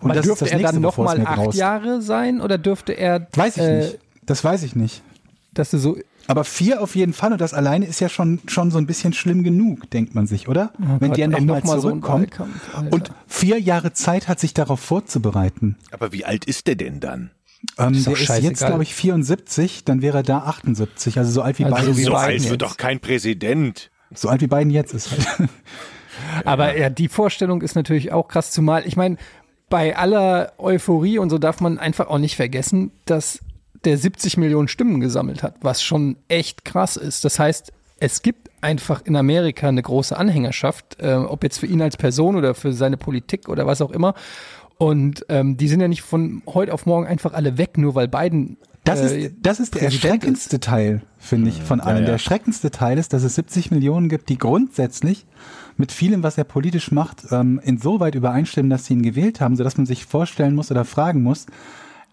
Und 0.02 0.12
Aber 0.12 0.16
das 0.16 0.26
ist 0.26 0.30
dürfte 0.30 0.46
das 0.46 0.52
er 0.52 0.58
nächste, 0.58 0.74
dann 0.76 0.82
nochmal 0.82 1.22
acht. 1.26 1.54
Jahre 1.54 2.02
sein 2.02 2.42
oder 2.42 2.58
dürfte 2.58 2.94
er, 2.94 3.28
Weiß 3.36 3.58
ich 3.58 3.64
äh, 3.64 3.80
nicht. 3.80 4.00
Das 4.26 4.44
weiß 4.44 4.64
ich 4.64 4.76
nicht. 4.76 5.04
Dass 5.54 5.72
du 5.72 5.78
so, 5.78 5.98
Aber 6.28 6.44
vier 6.44 6.82
auf 6.82 6.96
jeden 6.96 7.14
Fall 7.14 7.32
und 7.34 7.42
das 7.42 7.54
alleine 7.54 7.86
ist 7.86 8.00
ja 8.00 8.10
schon, 8.10 8.40
schon 8.48 8.72
so 8.72 8.78
ein 8.78 8.86
bisschen 8.86 9.14
schlimm 9.14 9.44
genug, 9.44 9.90
denkt 9.92 10.16
man 10.16 10.28
sich, 10.28 10.48
oder? 10.48 10.72
Wenn 10.78 11.10
Gott, 11.10 11.18
der 11.18 11.28
nochmal 11.28 11.60
noch 11.62 11.64
mal 11.66 11.80
so 11.80 11.90
zurückkommt 11.90 12.32
Wahlkampf, 12.40 12.76
Alter. 12.76 12.94
und 12.94 13.12
vier 13.28 13.60
Jahre 13.60 13.94
Zeit 13.94 14.28
hat, 14.28 14.40
sich 14.40 14.54
darauf 14.54 14.80
vorzubereiten. 14.80 15.78
Aber 15.92 16.12
wie 16.14 16.26
alt 16.26 16.46
ist 16.46 16.68
der 16.68 16.76
denn 16.76 17.00
dann? 17.00 17.32
Ähm, 17.78 17.94
Ist 17.94 18.08
der 18.08 18.14
ist 18.14 18.42
jetzt, 18.42 18.66
glaube 18.66 18.84
ich, 18.84 18.94
74, 18.94 19.86
dann 19.86 20.02
wäre 20.02 20.18
er 20.18 20.24
da 20.24 20.40
78, 20.40 21.18
also 21.18 21.32
so 21.32 21.42
alt 21.42 21.60
wie 21.60 21.64
Also 21.66 21.76
beiden. 21.76 21.94
so 21.94 21.98
wie 21.98 22.04
So 22.04 22.10
Biden 22.12 22.24
alt 22.24 22.34
jetzt. 22.42 22.50
wird 22.50 22.62
doch 22.62 22.78
kein 22.78 23.00
Präsident. 23.00 23.90
so 24.14 24.28
alt 24.30 24.42
wie 24.42 24.48
beiden 24.48 24.70
jetzt 24.70 24.94
ist 24.94 25.12
halt. 25.12 25.50
Aber 26.46 26.78
ja, 26.78 26.90
die 26.90 27.08
Vorstellung 27.08 27.62
ist 27.62 27.76
natürlich 27.76 28.12
auch 28.12 28.28
krass, 28.28 28.52
zumal, 28.52 28.86
ich 28.86 28.96
meine, 28.98 29.18
bei 29.70 29.96
aller 29.96 30.54
Euphorie 30.58 31.18
und 31.18 31.30
so 31.30 31.38
darf 31.38 31.60
man 31.62 31.80
einfach 31.80 32.08
auch 32.08 32.20
nicht 32.20 32.36
vergessen, 32.36 32.92
dass 33.06 33.40
der 33.86 33.98
70 33.98 34.38
Millionen 34.38 34.68
Stimmen 34.68 35.00
gesammelt 35.00 35.44
hat, 35.44 35.56
was 35.62 35.84
schon 35.84 36.18
echt 36.28 36.66
krass 36.66 36.98
ist. 36.98 37.26
Das 37.26 37.40
heißt, 37.40 37.72
es 38.00 38.22
gibt 38.22 38.50
einfach 38.62 39.02
in 39.06 39.16
Amerika 39.16 39.68
eine 39.68 39.82
große 39.82 40.18
Anhängerschaft, 40.18 40.98
äh, 41.00 41.14
ob 41.14 41.44
jetzt 41.44 41.60
für 41.60 41.68
ihn 41.68 41.82
als 41.82 41.98
Person 41.98 42.36
oder 42.36 42.54
für 42.56 42.74
seine 42.74 42.98
Politik 42.98 43.50
oder 43.50 43.66
was 43.66 43.82
auch 43.82 43.92
immer. 43.92 44.14
Und 44.78 45.26
ähm, 45.30 45.58
die 45.58 45.68
sind 45.68 45.82
ja 45.82 45.88
nicht 45.88 46.02
von 46.02 46.42
heute 46.48 46.74
auf 46.74 46.86
morgen 46.86 47.06
einfach 47.06 47.34
alle 47.34 47.58
weg, 47.58 47.78
nur 47.78 47.96
weil 47.96 48.08
Biden. 48.08 48.58
Das 48.84 49.00
äh, 49.00 49.28
ist, 49.28 49.36
das 49.42 49.60
ist 49.60 49.76
der 49.76 49.84
erschreckendste 49.84 50.60
Teil, 50.60 51.04
finde 51.18 51.50
ich, 51.50 51.62
von 51.62 51.80
allen. 51.80 52.00
ja. 52.00 52.06
Der 52.06 52.14
erschreckendste 52.14 52.72
Teil 52.72 52.98
ist, 52.98 53.14
dass 53.14 53.24
es 53.24 53.36
70 53.36 53.72
Millionen 53.72 54.10
gibt, 54.10 54.28
die 54.30 54.38
grundsätzlich 54.38 55.26
mit 55.78 55.92
vielem, 55.92 56.24
was 56.24 56.38
er 56.38 56.44
politisch 56.44 56.92
macht, 56.92 57.24
ähm, 57.32 57.62
insoweit 57.64 58.16
übereinstimmen, 58.16 58.70
dass 58.70 58.86
sie 58.86 58.94
ihn 58.94 59.04
gewählt 59.04 59.40
haben, 59.40 59.56
sodass 59.56 59.78
man 59.78 59.86
sich 59.86 60.06
vorstellen 60.06 60.56
muss 60.56 60.72
oder 60.72 60.86
fragen 60.86 61.24
muss, 61.24 61.46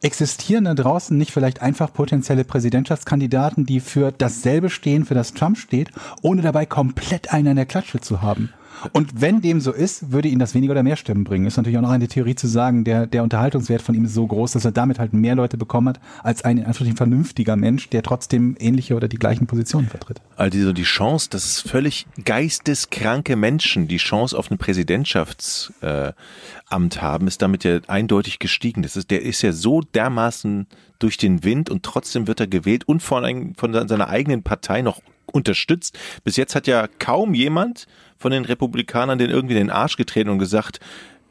existieren 0.02 0.64
da 0.64 0.74
draußen 0.74 1.16
nicht 1.16 1.32
vielleicht 1.32 1.62
einfach 1.62 1.92
potenzielle 1.92 2.44
Präsidentschaftskandidaten, 2.44 3.66
die 3.66 3.80
für 3.80 4.12
dasselbe 4.12 4.70
stehen, 4.70 5.04
für 5.04 5.14
das 5.14 5.34
Trump 5.34 5.58
steht, 5.58 5.90
ohne 6.22 6.42
dabei 6.42 6.66
komplett 6.66 7.32
einen 7.32 7.48
an 7.48 7.56
der 7.56 7.66
Klatsche 7.66 8.00
zu 8.00 8.22
haben? 8.22 8.52
Und 8.92 9.20
wenn 9.20 9.40
dem 9.40 9.60
so 9.60 9.72
ist, 9.72 10.12
würde 10.12 10.28
ihn 10.28 10.38
das 10.38 10.54
weniger 10.54 10.72
oder 10.72 10.82
mehr 10.82 10.96
Stimmen 10.96 11.24
bringen. 11.24 11.46
Ist 11.46 11.56
natürlich 11.56 11.76
auch 11.78 11.82
noch 11.82 11.90
eine 11.90 12.08
Theorie 12.08 12.34
zu 12.34 12.46
sagen, 12.46 12.84
der, 12.84 13.06
der 13.06 13.22
Unterhaltungswert 13.22 13.82
von 13.82 13.94
ihm 13.94 14.04
ist 14.04 14.14
so 14.14 14.26
groß, 14.26 14.52
dass 14.52 14.64
er 14.64 14.72
damit 14.72 14.98
halt 14.98 15.12
mehr 15.12 15.34
Leute 15.34 15.56
bekommen 15.56 15.88
hat, 15.88 16.00
als 16.22 16.42
ein 16.44 16.58
in 16.58 16.96
vernünftiger 16.96 17.56
Mensch, 17.56 17.90
der 17.90 18.02
trotzdem 18.02 18.56
ähnliche 18.58 18.94
oder 18.94 19.08
die 19.08 19.18
gleichen 19.18 19.46
Positionen 19.46 19.88
vertritt. 19.88 20.20
Also 20.36 20.72
die 20.72 20.82
Chance, 20.82 21.28
dass 21.30 21.60
völlig 21.60 22.06
geisteskranke 22.24 23.36
Menschen 23.36 23.88
die 23.88 23.98
Chance 23.98 24.36
auf 24.38 24.50
ein 24.50 24.58
Präsidentschaftsamt 24.58 25.76
äh, 25.82 27.00
haben, 27.00 27.26
ist 27.26 27.42
damit 27.42 27.64
ja 27.64 27.80
eindeutig 27.86 28.38
gestiegen. 28.38 28.82
Das 28.82 28.96
ist, 28.96 29.10
der 29.10 29.22
ist 29.22 29.42
ja 29.42 29.52
so 29.52 29.80
dermaßen 29.82 30.66
durch 30.98 31.16
den 31.16 31.44
Wind 31.44 31.70
und 31.70 31.82
trotzdem 31.82 32.26
wird 32.26 32.40
er 32.40 32.46
gewählt 32.46 32.84
und 32.86 33.02
von, 33.02 33.24
ein- 33.24 33.54
von 33.56 33.72
seiner 33.88 34.08
eigenen 34.08 34.42
Partei 34.42 34.82
noch 34.82 35.00
unterstützt. 35.32 35.98
Bis 36.24 36.36
jetzt 36.36 36.54
hat 36.54 36.66
ja 36.66 36.88
kaum 36.98 37.34
jemand 37.34 37.86
von 38.20 38.30
den 38.30 38.44
Republikanern 38.44 39.18
den 39.18 39.30
irgendwie 39.30 39.54
in 39.54 39.66
den 39.66 39.70
Arsch 39.70 39.96
getreten 39.96 40.28
und 40.28 40.38
gesagt, 40.38 40.78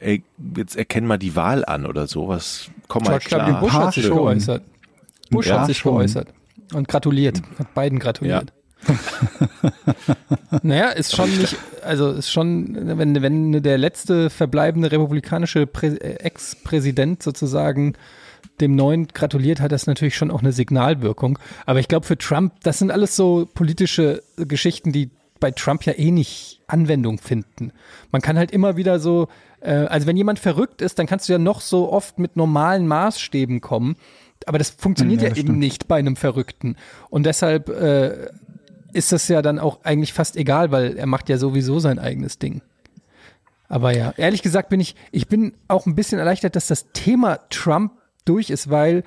ey, 0.00 0.24
jetzt 0.56 0.76
erkenn 0.76 1.06
mal 1.06 1.18
die 1.18 1.36
Wahl 1.36 1.64
an 1.64 1.86
oder 1.86 2.08
sowas. 2.08 2.68
Komm 2.88 3.04
mal 3.04 3.20
George 3.20 3.26
W. 3.26 3.28
klar. 3.28 3.60
Bush 3.60 3.72
hat 3.72 3.94
sich 3.94 4.06
schon. 4.06 4.16
geäußert. 4.16 4.62
Bush 5.30 5.46
Ja, 5.46 5.60
hat 5.60 5.66
sich 5.68 5.78
schon. 5.78 5.94
geäußert 5.94 6.28
und 6.74 6.88
gratuliert, 6.88 7.40
hat 7.58 7.72
beiden 7.74 8.00
gratuliert. 8.00 8.52
naja, 10.62 10.88
ist 10.88 11.14
schon 11.14 11.30
nicht, 11.38 11.56
also 11.84 12.10
ist 12.10 12.30
schon, 12.30 12.98
wenn, 12.98 13.22
wenn 13.22 13.62
der 13.62 13.78
letzte 13.78 14.28
verbleibende 14.28 14.90
republikanische 14.90 15.68
äh, 15.82 16.14
Ex-Präsident 16.14 17.22
sozusagen 17.22 17.94
dem 18.60 18.74
neuen 18.74 19.08
gratuliert, 19.08 19.60
hat 19.60 19.70
das 19.70 19.86
natürlich 19.86 20.16
schon 20.16 20.30
auch 20.30 20.40
eine 20.40 20.52
Signalwirkung. 20.52 21.38
Aber 21.66 21.78
ich 21.78 21.88
glaube 21.88 22.06
für 22.06 22.18
Trump, 22.18 22.54
das 22.62 22.78
sind 22.78 22.90
alles 22.90 23.14
so 23.14 23.48
politische 23.54 24.22
Geschichten, 24.36 24.92
die 24.92 25.10
bei 25.40 25.50
Trump 25.50 25.84
ja 25.84 25.94
eh 25.94 26.10
nicht 26.10 26.60
Anwendung 26.66 27.18
finden. 27.18 27.72
Man 28.12 28.22
kann 28.22 28.38
halt 28.38 28.50
immer 28.50 28.76
wieder 28.76 29.00
so, 29.00 29.28
äh, 29.60 29.72
also 29.72 30.06
wenn 30.06 30.16
jemand 30.16 30.38
verrückt 30.38 30.82
ist, 30.82 30.98
dann 30.98 31.06
kannst 31.06 31.28
du 31.28 31.32
ja 31.32 31.38
noch 31.38 31.60
so 31.60 31.90
oft 31.92 32.18
mit 32.18 32.36
normalen 32.36 32.86
Maßstäben 32.86 33.60
kommen. 33.60 33.96
Aber 34.46 34.58
das 34.58 34.70
funktioniert 34.70 35.20
Ja, 35.20 35.24
ja, 35.24 35.30
das 35.30 35.38
eben 35.38 35.48
stimmt. 35.48 35.58
nicht 35.58 35.88
bei 35.88 35.98
einem 35.98 36.16
Verrückten. 36.16 36.76
Und 37.10 37.24
deshalb 37.26 37.68
äh, 37.68 38.28
ist 38.92 39.12
das 39.12 39.28
ja 39.28 39.42
dann 39.42 39.58
auch 39.58 39.80
eigentlich 39.84 40.12
fast 40.12 40.36
egal, 40.36 40.70
weil 40.70 40.96
er 40.96 41.06
macht 41.06 41.28
ja 41.28 41.36
sowieso 41.38 41.78
sein 41.78 41.98
eigenes 41.98 42.38
Ding. 42.38 42.62
Aber 43.68 43.96
ja, 43.96 44.12
ehrlich 44.16 44.42
gesagt 44.42 44.68
bin 44.68 44.80
ich, 44.80 44.96
ich 45.12 45.28
bin 45.28 45.52
auch 45.68 45.86
ein 45.86 45.94
bisschen 45.94 46.18
erleichtert, 46.18 46.56
dass 46.56 46.66
das 46.66 46.86
Thema 46.92 47.38
Trump 47.50 47.92
durch 48.24 48.50
ist, 48.50 48.70
weil 48.70 49.04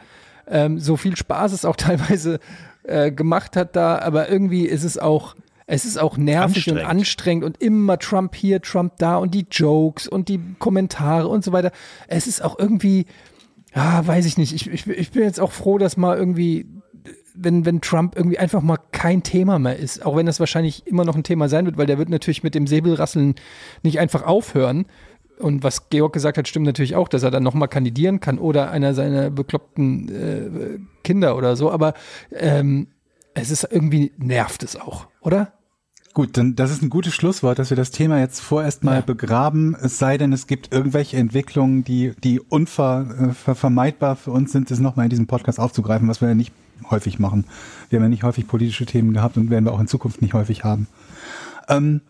ähm, 0.47 0.79
so 0.79 0.95
viel 0.97 1.17
Spaß 1.17 1.51
es 1.51 1.65
auch 1.65 1.75
teilweise 1.77 2.39
äh, 2.83 3.11
gemacht 3.11 3.55
hat 3.55 3.75
da, 3.75 3.99
aber 3.99 4.29
irgendwie 4.29 4.65
ist 4.65 4.83
es 4.83 4.97
auch, 4.97 5.35
es 5.65 5.85
ist 5.85 5.97
auch 5.97 6.17
nervig 6.17 6.69
und 6.69 6.77
Anstrengend. 6.77 6.89
anstrengend 6.89 7.45
und 7.45 7.61
immer 7.61 7.97
Trump 7.97 8.35
hier, 8.35 8.61
Trump 8.61 8.93
da 8.97 9.17
und 9.17 9.33
die 9.33 9.45
Jokes 9.49 10.07
und 10.07 10.29
die 10.29 10.39
Kommentare 10.59 11.27
und 11.27 11.43
so 11.43 11.51
weiter. 11.51 11.71
Es 12.07 12.27
ist 12.27 12.43
auch 12.43 12.59
irgendwie, 12.59 13.05
ja, 13.75 14.05
weiß 14.05 14.25
ich 14.25 14.37
nicht. 14.37 14.53
Ich, 14.53 14.69
ich, 14.69 14.87
ich 14.87 15.11
bin 15.11 15.23
jetzt 15.23 15.39
auch 15.39 15.51
froh, 15.51 15.77
dass 15.77 15.97
mal 15.97 16.17
irgendwie, 16.17 16.65
wenn, 17.33 17.65
wenn 17.65 17.81
Trump 17.81 18.15
irgendwie 18.15 18.39
einfach 18.39 18.61
mal 18.61 18.77
kein 18.91 19.23
Thema 19.23 19.57
mehr 19.59 19.77
ist, 19.77 20.05
auch 20.05 20.15
wenn 20.15 20.25
das 20.25 20.39
wahrscheinlich 20.39 20.85
immer 20.85 21.05
noch 21.05 21.15
ein 21.15 21.23
Thema 21.23 21.49
sein 21.49 21.65
wird, 21.65 21.77
weil 21.77 21.87
der 21.87 21.97
wird 21.97 22.09
natürlich 22.09 22.43
mit 22.43 22.55
dem 22.55 22.67
Säbelrasseln 22.67 23.35
nicht 23.81 23.99
einfach 23.99 24.23
aufhören. 24.23 24.85
Und 25.39 25.63
was 25.63 25.89
Georg 25.89 26.13
gesagt 26.13 26.37
hat, 26.37 26.47
stimmt 26.47 26.67
natürlich 26.67 26.95
auch, 26.95 27.07
dass 27.07 27.23
er 27.23 27.31
dann 27.31 27.43
nochmal 27.43 27.67
kandidieren 27.67 28.19
kann 28.19 28.37
oder 28.37 28.69
einer 28.69 28.93
seiner 28.93 29.31
bekloppten 29.31 30.09
äh, 30.09 30.79
Kinder 31.03 31.35
oder 31.35 31.55
so. 31.55 31.71
Aber 31.71 31.95
ähm, 32.31 32.87
es 33.35 33.51
ist 33.51 33.67
irgendwie, 33.69 34.11
nervt 34.17 34.63
es 34.63 34.75
auch, 34.75 35.07
oder? 35.21 35.53
Gut, 36.13 36.37
dann 36.37 36.55
das 36.55 36.69
ist 36.69 36.83
ein 36.83 36.91
gutes 36.91 37.15
Schlusswort, 37.15 37.57
dass 37.57 37.71
wir 37.71 37.77
das 37.77 37.89
Thema 37.89 38.19
jetzt 38.19 38.39
vorerst 38.39 38.83
mal 38.83 38.97
Ja. 38.97 39.01
begraben. 39.01 39.75
Es 39.81 39.97
sei 39.97 40.19
denn, 40.19 40.31
es 40.31 40.45
gibt 40.45 40.71
irgendwelche 40.71 41.17
Entwicklungen, 41.17 41.83
die, 41.83 42.13
die 42.23 42.39
unvermeidbar 42.39 44.15
für 44.15 44.29
uns 44.31 44.51
sind, 44.51 44.69
das 44.69 44.77
nochmal 44.79 45.07
in 45.07 45.09
diesem 45.09 45.25
Podcast 45.25 45.59
aufzugreifen, 45.59 46.07
was 46.07 46.21
wir 46.21 46.27
ja 46.27 46.35
nicht 46.35 46.53
häufig 46.91 47.17
machen. 47.17 47.45
Wir 47.89 47.97
haben 47.97 48.03
ja 48.03 48.09
nicht 48.09 48.23
häufig 48.23 48.47
politische 48.47 48.85
Themen 48.85 49.13
gehabt 49.13 49.37
und 49.37 49.49
werden 49.49 49.65
wir 49.65 49.71
auch 49.71 49.79
in 49.79 49.87
Zukunft 49.87 50.21
nicht 50.21 50.35
häufig 50.35 50.63
haben. 50.63 50.87
Ähm, 51.67 52.01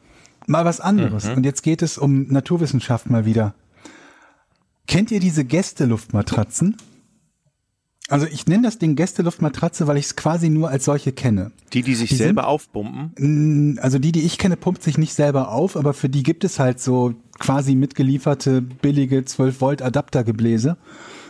mal 0.48 0.66
was 0.66 0.82
anderes. 0.82 1.30
Und 1.30 1.46
jetzt 1.46 1.62
geht 1.64 1.82
es 1.82 1.98
um 1.98 2.28
Naturwissenschaft 2.28 3.10
mal 3.10 3.26
wieder. 3.26 3.54
Kennt 4.86 5.12
ihr 5.12 5.22
diese 5.22 5.46
Gästeluftmatratzen? 5.46 6.76
Also 8.14 8.28
ich 8.32 8.46
nenne 8.48 8.64
das 8.64 8.78
Ding 8.78 8.96
Gästeluftmatratze, 8.96 9.88
weil 9.88 9.98
ich 9.98 10.06
es 10.06 10.16
quasi 10.16 10.50
nur 10.50 10.70
als 10.70 10.86
solche 10.86 11.12
kenne. 11.12 11.52
Die, 11.74 11.82
die 11.82 11.96
sich 11.96 12.10
Die 12.10 12.16
sind- 12.16 12.26
selber 12.28 12.48
aufpumpen. 12.48 13.12
Mm, 13.76 13.80
Also 13.82 13.98
die, 14.00 14.12
die 14.12 14.22
ich 14.22 14.38
kenne, 14.38 14.56
pumpt 14.56 14.84
sich 14.84 14.98
nicht 14.98 15.14
selber 15.14 15.50
auf, 15.52 15.76
aber 15.76 15.94
für 15.94 16.10
die 16.10 16.24
gibt 16.24 16.44
es 16.44 16.60
halt 16.60 16.80
so 16.80 17.16
quasi 17.40 17.76
mitgelieferte 17.76 18.62
billige 18.62 19.26
12 19.26 19.62
Volt 19.62 19.82
Adaptergebläse. 19.82 20.78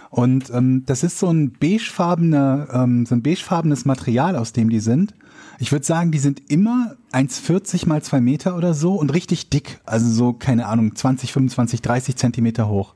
Und 0.10 0.52
ähm, 0.52 0.84
das 0.86 1.04
ist 1.04 1.18
so 1.20 1.30
ein 1.30 1.54
beigefarbener, 1.54 2.68
ähm, 2.72 3.06
so 3.06 3.16
ein 3.16 3.24
beigefarbenes 3.24 3.86
Material, 3.86 4.36
aus 4.36 4.52
dem 4.54 4.70
die 4.70 4.80
sind. 4.80 5.14
Ich 5.60 5.72
würde 5.72 5.86
sagen, 5.86 6.12
die 6.12 6.20
sind 6.20 6.52
immer 6.52 6.96
1,40 7.14 7.88
mal 7.88 8.02
2 8.04 8.20
Meter 8.22 8.56
oder 8.58 8.74
so 8.74 8.96
und 8.96 9.14
richtig 9.14 9.50
dick. 9.50 9.80
Also 9.86 10.10
so, 10.10 10.34
keine 10.34 10.68
Ahnung, 10.68 10.96
20, 10.96 11.32
25, 11.32 11.82
30 11.82 12.16
Zentimeter 12.16 12.68
hoch. 12.68 12.94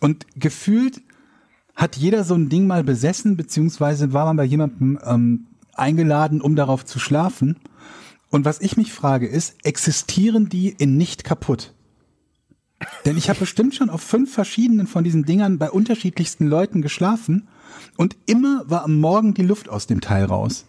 Und 0.00 0.26
gefühlt 0.36 1.00
hat 1.78 1.96
jeder 1.96 2.24
so 2.24 2.34
ein 2.34 2.48
Ding 2.48 2.66
mal 2.66 2.82
besessen, 2.82 3.36
beziehungsweise 3.36 4.12
war 4.12 4.26
man 4.26 4.36
bei 4.36 4.44
jemandem 4.44 4.98
ähm, 5.04 5.46
eingeladen, 5.74 6.40
um 6.40 6.56
darauf 6.56 6.84
zu 6.84 6.98
schlafen. 6.98 7.56
Und 8.30 8.44
was 8.44 8.60
ich 8.60 8.76
mich 8.76 8.92
frage 8.92 9.28
ist, 9.28 9.64
existieren 9.64 10.48
die 10.48 10.70
in 10.70 10.96
nicht 10.96 11.22
kaputt? 11.22 11.72
Denn 13.04 13.16
ich 13.16 13.28
habe 13.28 13.38
bestimmt 13.38 13.76
schon 13.76 13.90
auf 13.90 14.02
fünf 14.02 14.34
verschiedenen 14.34 14.88
von 14.88 15.04
diesen 15.04 15.24
Dingern 15.24 15.58
bei 15.58 15.70
unterschiedlichsten 15.70 16.48
Leuten 16.48 16.82
geschlafen 16.82 17.46
und 17.96 18.16
immer 18.26 18.64
war 18.66 18.82
am 18.82 18.98
Morgen 18.98 19.34
die 19.34 19.42
Luft 19.42 19.68
aus 19.68 19.86
dem 19.86 20.00
Teil 20.00 20.24
raus. 20.24 20.66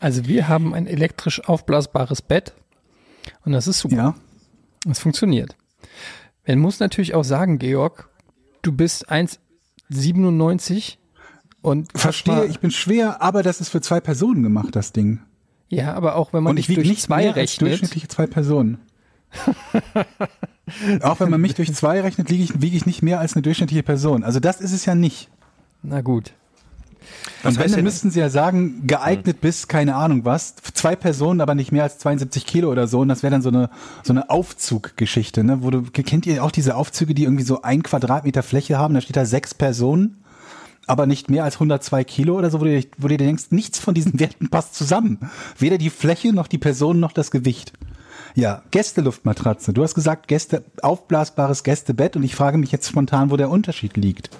Also 0.00 0.26
wir 0.26 0.48
haben 0.48 0.74
ein 0.74 0.86
elektrisch 0.86 1.48
aufblasbares 1.48 2.20
Bett 2.20 2.52
und 3.46 3.52
das 3.52 3.66
ist 3.66 3.80
super. 3.80 3.96
Ja. 3.96 4.14
Das 4.84 4.98
funktioniert. 4.98 5.56
Man 6.46 6.58
muss 6.58 6.78
natürlich 6.78 7.14
auch 7.14 7.24
sagen, 7.24 7.58
Georg, 7.58 8.10
du 8.60 8.72
bist 8.72 9.08
1,97 9.92 10.96
und 11.60 11.88
Verstehe, 11.98 12.46
ich 12.46 12.60
bin 12.60 12.70
schwer, 12.70 13.20
aber 13.22 13.42
das 13.42 13.60
ist 13.60 13.68
für 13.68 13.80
zwei 13.80 14.00
Personen 14.00 14.42
gemacht, 14.42 14.76
das 14.76 14.92
Ding. 14.92 15.20
ja, 15.68 15.94
aber 15.94 16.16
auch 16.16 16.32
wenn 16.32 16.42
man 16.42 16.52
Und 16.52 16.58
ich 16.58 16.68
wiege 16.68 16.82
durch 16.82 16.88
nicht 16.88 17.02
zwei 17.02 17.18
mehr 17.18 17.28
als 17.28 17.36
rechnet, 17.36 17.70
durchschnittliche 17.70 18.08
zwei 18.08 18.26
Personen. 18.26 18.78
Auch 21.02 21.20
wenn 21.20 21.30
man 21.30 21.40
mich 21.40 21.54
durch 21.54 21.72
zwei 21.74 22.00
rechnet, 22.00 22.30
liege 22.30 22.42
ich, 22.42 22.60
wiege 22.62 22.76
ich 22.76 22.86
nicht 22.86 23.02
mehr 23.02 23.20
als 23.20 23.34
eine 23.34 23.42
durchschnittliche 23.42 23.82
Person. 23.82 24.24
Also 24.24 24.40
das 24.40 24.60
ist 24.60 24.72
es 24.72 24.84
ja 24.84 24.94
nicht. 24.94 25.28
na 25.82 26.00
gut. 26.00 26.32
Was 27.42 27.56
Und 27.56 27.62
wenn, 27.64 27.72
dann 27.72 27.84
müssten 27.84 28.10
sie 28.10 28.18
ja 28.20 28.30
sagen, 28.30 28.86
geeignet 28.86 29.40
bis, 29.40 29.68
keine 29.68 29.94
Ahnung 29.94 30.24
was, 30.24 30.54
zwei 30.74 30.96
Personen, 30.96 31.40
aber 31.40 31.54
nicht 31.54 31.70
mehr 31.72 31.84
als 31.84 31.98
72 31.98 32.46
Kilo 32.46 32.70
oder 32.70 32.86
so. 32.88 33.00
Und 33.00 33.08
das 33.08 33.22
wäre 33.22 33.30
dann 33.30 33.42
so 33.42 33.48
eine, 33.50 33.70
so 34.02 34.12
eine 34.12 34.28
Aufzuggeschichte, 34.30 35.44
ne? 35.44 35.62
Wo 35.62 35.70
du, 35.70 35.82
kennt 35.82 36.26
ihr 36.26 36.42
auch 36.42 36.50
diese 36.50 36.74
Aufzüge, 36.74 37.14
die 37.14 37.24
irgendwie 37.24 37.44
so 37.44 37.62
ein 37.62 37.82
Quadratmeter 37.82 38.42
Fläche 38.42 38.78
haben? 38.78 38.94
Da 38.94 39.00
steht 39.00 39.16
da 39.16 39.24
sechs 39.24 39.54
Personen, 39.54 40.22
aber 40.86 41.06
nicht 41.06 41.30
mehr 41.30 41.44
als 41.44 41.54
102 41.56 42.02
Kilo 42.04 42.36
oder 42.36 42.50
so, 42.50 42.60
wo 42.60 42.64
du, 42.64 42.80
dir- 42.80 42.88
wo 42.98 43.08
du 43.08 43.16
dir 43.16 43.24
denkst, 43.26 43.46
nichts 43.50 43.78
von 43.78 43.94
diesen 43.94 44.18
Werten 44.18 44.48
passt 44.48 44.74
zusammen. 44.74 45.18
Weder 45.58 45.78
die 45.78 45.90
Fläche, 45.90 46.32
noch 46.32 46.46
die 46.48 46.58
Person, 46.58 46.98
noch 46.98 47.12
das 47.12 47.30
Gewicht. 47.30 47.72
Ja, 48.34 48.62
Gästeluftmatratze. 48.70 49.72
Du 49.72 49.82
hast 49.82 49.94
gesagt, 49.94 50.28
Gäste, 50.28 50.64
aufblasbares 50.82 51.62
Gästebett 51.62 52.16
und 52.16 52.22
ich 52.22 52.34
frage 52.34 52.58
mich 52.58 52.72
jetzt 52.72 52.88
spontan, 52.88 53.30
wo 53.30 53.36
der 53.36 53.50
Unterschied 53.50 53.96
liegt. 53.96 54.30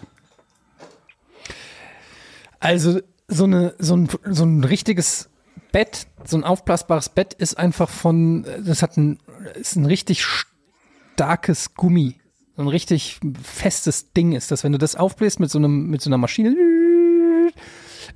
Also 2.60 3.00
so, 3.28 3.44
eine, 3.44 3.74
so, 3.78 3.96
ein, 3.96 4.08
so 4.24 4.44
ein 4.44 4.64
richtiges 4.64 5.28
Bett, 5.72 6.06
so 6.24 6.36
ein 6.36 6.44
aufblasbares 6.44 7.10
Bett 7.10 7.34
ist 7.34 7.58
einfach 7.58 7.88
von, 7.88 8.44
das 8.64 8.82
hat 8.82 8.96
ein, 8.96 9.18
ist 9.54 9.76
ein 9.76 9.84
richtig 9.84 10.24
starkes 11.14 11.74
Gummi. 11.74 12.16
So 12.56 12.62
ein 12.62 12.68
richtig 12.68 13.20
festes 13.42 14.12
Ding 14.12 14.32
ist 14.32 14.50
das. 14.50 14.64
Wenn 14.64 14.72
du 14.72 14.78
das 14.78 14.96
aufbläst 14.96 15.38
mit 15.38 15.50
so, 15.50 15.58
einem, 15.58 15.88
mit 15.88 16.00
so 16.00 16.10
einer 16.10 16.18
Maschine, 16.18 16.56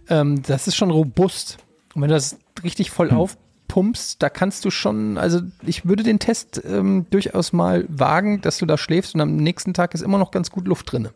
ähm, 0.08 0.42
das 0.42 0.66
ist 0.66 0.76
schon 0.76 0.90
robust. 0.90 1.58
Und 1.94 2.02
wenn 2.02 2.08
du 2.08 2.14
das 2.14 2.38
richtig 2.64 2.90
voll 2.90 3.10
aufpumpst, 3.10 4.22
da 4.22 4.30
kannst 4.30 4.64
du 4.64 4.70
schon, 4.70 5.18
also 5.18 5.40
ich 5.64 5.86
würde 5.86 6.02
den 6.02 6.18
Test 6.18 6.60
ähm, 6.64 7.06
durchaus 7.10 7.52
mal 7.52 7.84
wagen, 7.88 8.40
dass 8.40 8.58
du 8.58 8.66
da 8.66 8.78
schläfst 8.78 9.14
und 9.14 9.20
am 9.20 9.36
nächsten 9.36 9.74
Tag 9.74 9.94
ist 9.94 10.00
immer 10.00 10.18
noch 10.18 10.30
ganz 10.30 10.50
gut 10.50 10.66
Luft 10.66 10.90
drinne. 10.90 11.12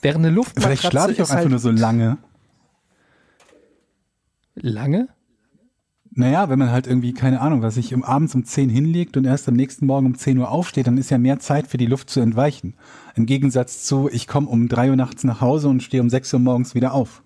Während 0.00 0.24
eine 0.24 0.34
Luftmatratze 0.34 0.76
Vielleicht 0.80 0.90
schlafe 0.90 1.12
ich 1.12 1.22
auch 1.22 1.26
einfach 1.26 1.36
halt 1.36 1.50
nur 1.50 1.58
so 1.58 1.70
lange. 1.70 2.18
Lange. 4.54 5.08
Naja, 6.14 6.50
wenn 6.50 6.58
man 6.58 6.70
halt 6.70 6.86
irgendwie, 6.86 7.14
keine 7.14 7.40
Ahnung, 7.40 7.62
was 7.62 7.76
sich 7.76 7.94
um 7.94 8.04
abends 8.04 8.34
um 8.34 8.44
10 8.44 8.68
hinlegt 8.68 9.16
und 9.16 9.24
erst 9.24 9.48
am 9.48 9.54
nächsten 9.54 9.86
Morgen 9.86 10.06
um 10.06 10.14
10 10.14 10.36
Uhr 10.36 10.50
aufsteht, 10.50 10.86
dann 10.86 10.98
ist 10.98 11.10
ja 11.10 11.16
mehr 11.16 11.38
Zeit 11.38 11.66
für 11.66 11.78
die 11.78 11.86
Luft 11.86 12.10
zu 12.10 12.20
entweichen. 12.20 12.74
Im 13.14 13.24
Gegensatz 13.24 13.84
zu, 13.84 14.10
ich 14.12 14.26
komme 14.26 14.48
um 14.48 14.68
3 14.68 14.90
Uhr 14.90 14.96
nachts 14.96 15.24
nach 15.24 15.40
Hause 15.40 15.68
und 15.68 15.82
stehe 15.82 16.02
um 16.02 16.10
6 16.10 16.34
Uhr 16.34 16.40
morgens 16.40 16.74
wieder 16.74 16.92
auf. 16.92 17.22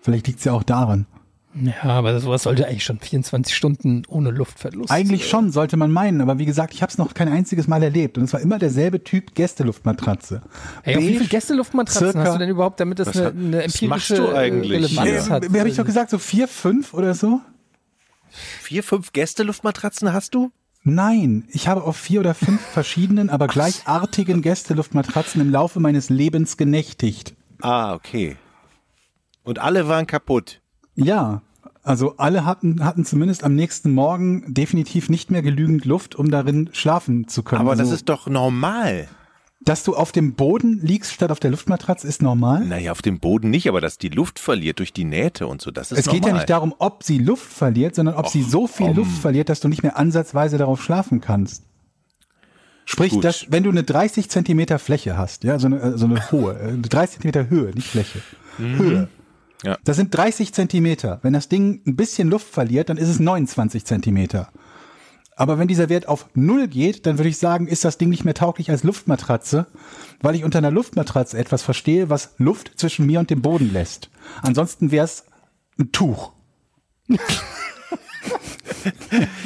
Vielleicht 0.00 0.26
liegt's 0.26 0.44
ja 0.44 0.52
auch 0.52 0.62
daran. 0.62 1.06
Ja, 1.62 1.82
aber 1.90 2.20
sowas 2.20 2.42
sollte 2.44 2.66
eigentlich 2.66 2.84
schon 2.84 2.98
24 3.00 3.54
Stunden 3.54 4.02
ohne 4.08 4.30
Luftverlust. 4.30 4.90
Eigentlich 4.90 5.28
schon, 5.28 5.50
sollte 5.50 5.76
man 5.76 5.90
meinen, 5.90 6.20
aber 6.20 6.38
wie 6.38 6.44
gesagt, 6.44 6.74
ich 6.74 6.82
habe 6.82 6.90
es 6.90 6.98
noch 6.98 7.14
kein 7.14 7.28
einziges 7.28 7.66
Mal 7.68 7.82
erlebt 7.82 8.18
und 8.18 8.24
es 8.24 8.32
war 8.32 8.40
immer 8.40 8.58
derselbe 8.58 9.02
Typ 9.02 9.34
Gästeluftmatratze. 9.34 10.42
Auf 10.42 10.84
wie 10.86 11.14
viele 11.16 11.26
Gästeluftmatratzen 11.26 12.10
circa- 12.12 12.24
hast 12.24 12.34
du 12.34 12.38
denn 12.38 12.48
überhaupt, 12.50 12.80
damit 12.80 12.98
das 12.98 13.08
Was 13.08 13.16
eine, 13.16 13.28
eine 13.30 13.56
was 13.58 13.64
empirische 13.64 13.86
machst 13.88 14.10
du 14.10 14.28
eigentlich? 14.36 14.72
Relevanz 14.98 15.26
Ja, 15.26 15.28
hat? 15.30 15.44
Äh, 15.44 15.58
habe 15.58 15.68
ich 15.68 15.76
doch 15.76 15.84
gesagt, 15.86 16.10
so 16.10 16.18
vier, 16.18 16.46
fünf 16.48 16.94
oder 16.94 17.14
so? 17.14 17.40
Vier, 18.30 18.82
fünf 18.82 19.12
Gästeluftmatratzen 19.12 20.12
hast 20.12 20.34
du? 20.34 20.50
Nein, 20.84 21.44
ich 21.50 21.66
habe 21.68 21.82
auf 21.82 21.96
vier 21.96 22.20
oder 22.20 22.34
fünf 22.34 22.60
verschiedenen, 22.72 23.30
aber 23.30 23.46
gleichartigen 23.48 24.42
Gästeluftmatratzen 24.42 25.40
im 25.40 25.50
Laufe 25.50 25.80
meines 25.80 26.08
Lebens 26.10 26.56
genächtigt. 26.56 27.34
Ah, 27.62 27.94
okay. 27.94 28.36
Und 29.44 29.58
alle 29.58 29.88
waren 29.88 30.06
kaputt. 30.06 30.60
Ja, 30.94 31.42
also 31.88 32.16
alle 32.18 32.44
hatten, 32.44 32.84
hatten 32.84 33.04
zumindest 33.04 33.42
am 33.44 33.54
nächsten 33.54 33.92
Morgen 33.92 34.52
definitiv 34.54 35.08
nicht 35.08 35.30
mehr 35.30 35.42
genügend 35.42 35.84
Luft, 35.84 36.14
um 36.16 36.30
darin 36.30 36.70
schlafen 36.72 37.26
zu 37.28 37.42
können. 37.42 37.62
Aber 37.62 37.70
also, 37.72 37.82
das 37.82 37.92
ist 37.92 38.08
doch 38.08 38.28
normal. 38.28 39.08
dass 39.60 39.82
du 39.84 39.96
auf 39.96 40.12
dem 40.12 40.34
Boden 40.34 40.78
liegst 40.82 41.12
statt 41.12 41.30
auf 41.32 41.40
der 41.40 41.50
Luftmatratze, 41.50 42.06
ist 42.06 42.22
normal. 42.22 42.64
Naja, 42.64 42.92
auf 42.92 43.02
dem 43.02 43.18
Boden 43.18 43.50
nicht, 43.50 43.68
aber 43.68 43.80
dass 43.80 43.98
die 43.98 44.08
Luft 44.08 44.38
verliert 44.38 44.78
durch 44.78 44.92
die 44.92 45.04
Nähte 45.04 45.46
und 45.46 45.60
so, 45.60 45.70
das 45.70 45.90
ist 45.90 45.98
Es 45.98 46.06
normal. 46.06 46.20
geht 46.20 46.28
ja 46.28 46.34
nicht 46.34 46.50
darum, 46.50 46.74
ob 46.78 47.02
sie 47.02 47.18
Luft 47.18 47.52
verliert, 47.52 47.94
sondern 47.96 48.14
ob 48.14 48.28
sie 48.28 48.42
so 48.42 48.66
viel 48.66 48.90
Luft 48.92 49.18
verliert, 49.20 49.48
dass 49.48 49.60
du 49.60 49.68
nicht 49.68 49.82
mehr 49.82 49.96
ansatzweise 49.98 50.58
darauf 50.58 50.82
schlafen 50.82 51.20
kannst. 51.20 51.64
Sprich, 52.84 53.12
Gut. 53.12 53.24
dass, 53.24 53.46
wenn 53.50 53.64
du 53.64 53.70
eine 53.70 53.82
30 53.82 54.30
Zentimeter 54.30 54.78
Fläche 54.78 55.18
hast, 55.18 55.44
ja, 55.44 55.58
so 55.58 55.66
eine, 55.66 55.78
äh, 55.80 55.98
so 55.98 56.06
eine 56.06 56.30
hohe, 56.30 56.58
äh, 56.58 56.78
30 56.78 57.14
Zentimeter 57.20 57.50
Höhe, 57.50 57.72
nicht 57.74 57.88
Fläche, 57.88 58.20
Höhe. 58.56 59.08
Ja. 59.64 59.76
Das 59.84 59.96
sind 59.96 60.14
30 60.14 60.52
Zentimeter. 60.52 61.18
Wenn 61.22 61.32
das 61.32 61.48
Ding 61.48 61.82
ein 61.86 61.96
bisschen 61.96 62.30
Luft 62.30 62.48
verliert, 62.48 62.88
dann 62.88 62.96
ist 62.96 63.08
es 63.08 63.18
29 63.18 63.84
Zentimeter. 63.84 64.50
Aber 65.36 65.58
wenn 65.58 65.68
dieser 65.68 65.88
Wert 65.88 66.08
auf 66.08 66.28
Null 66.34 66.66
geht, 66.66 67.06
dann 67.06 67.18
würde 67.18 67.28
ich 67.28 67.38
sagen, 67.38 67.68
ist 67.68 67.84
das 67.84 67.96
Ding 67.96 68.08
nicht 68.08 68.24
mehr 68.24 68.34
tauglich 68.34 68.70
als 68.70 68.82
Luftmatratze, 68.82 69.66
weil 70.20 70.34
ich 70.34 70.42
unter 70.42 70.58
einer 70.58 70.72
Luftmatratze 70.72 71.38
etwas 71.38 71.62
verstehe, 71.62 72.10
was 72.10 72.34
Luft 72.38 72.72
zwischen 72.76 73.06
mir 73.06 73.20
und 73.20 73.30
dem 73.30 73.40
Boden 73.40 73.72
lässt. 73.72 74.10
Ansonsten 74.42 74.90
wäre 74.90 75.04
es 75.04 75.26
ein 75.78 75.92
Tuch. 75.92 76.32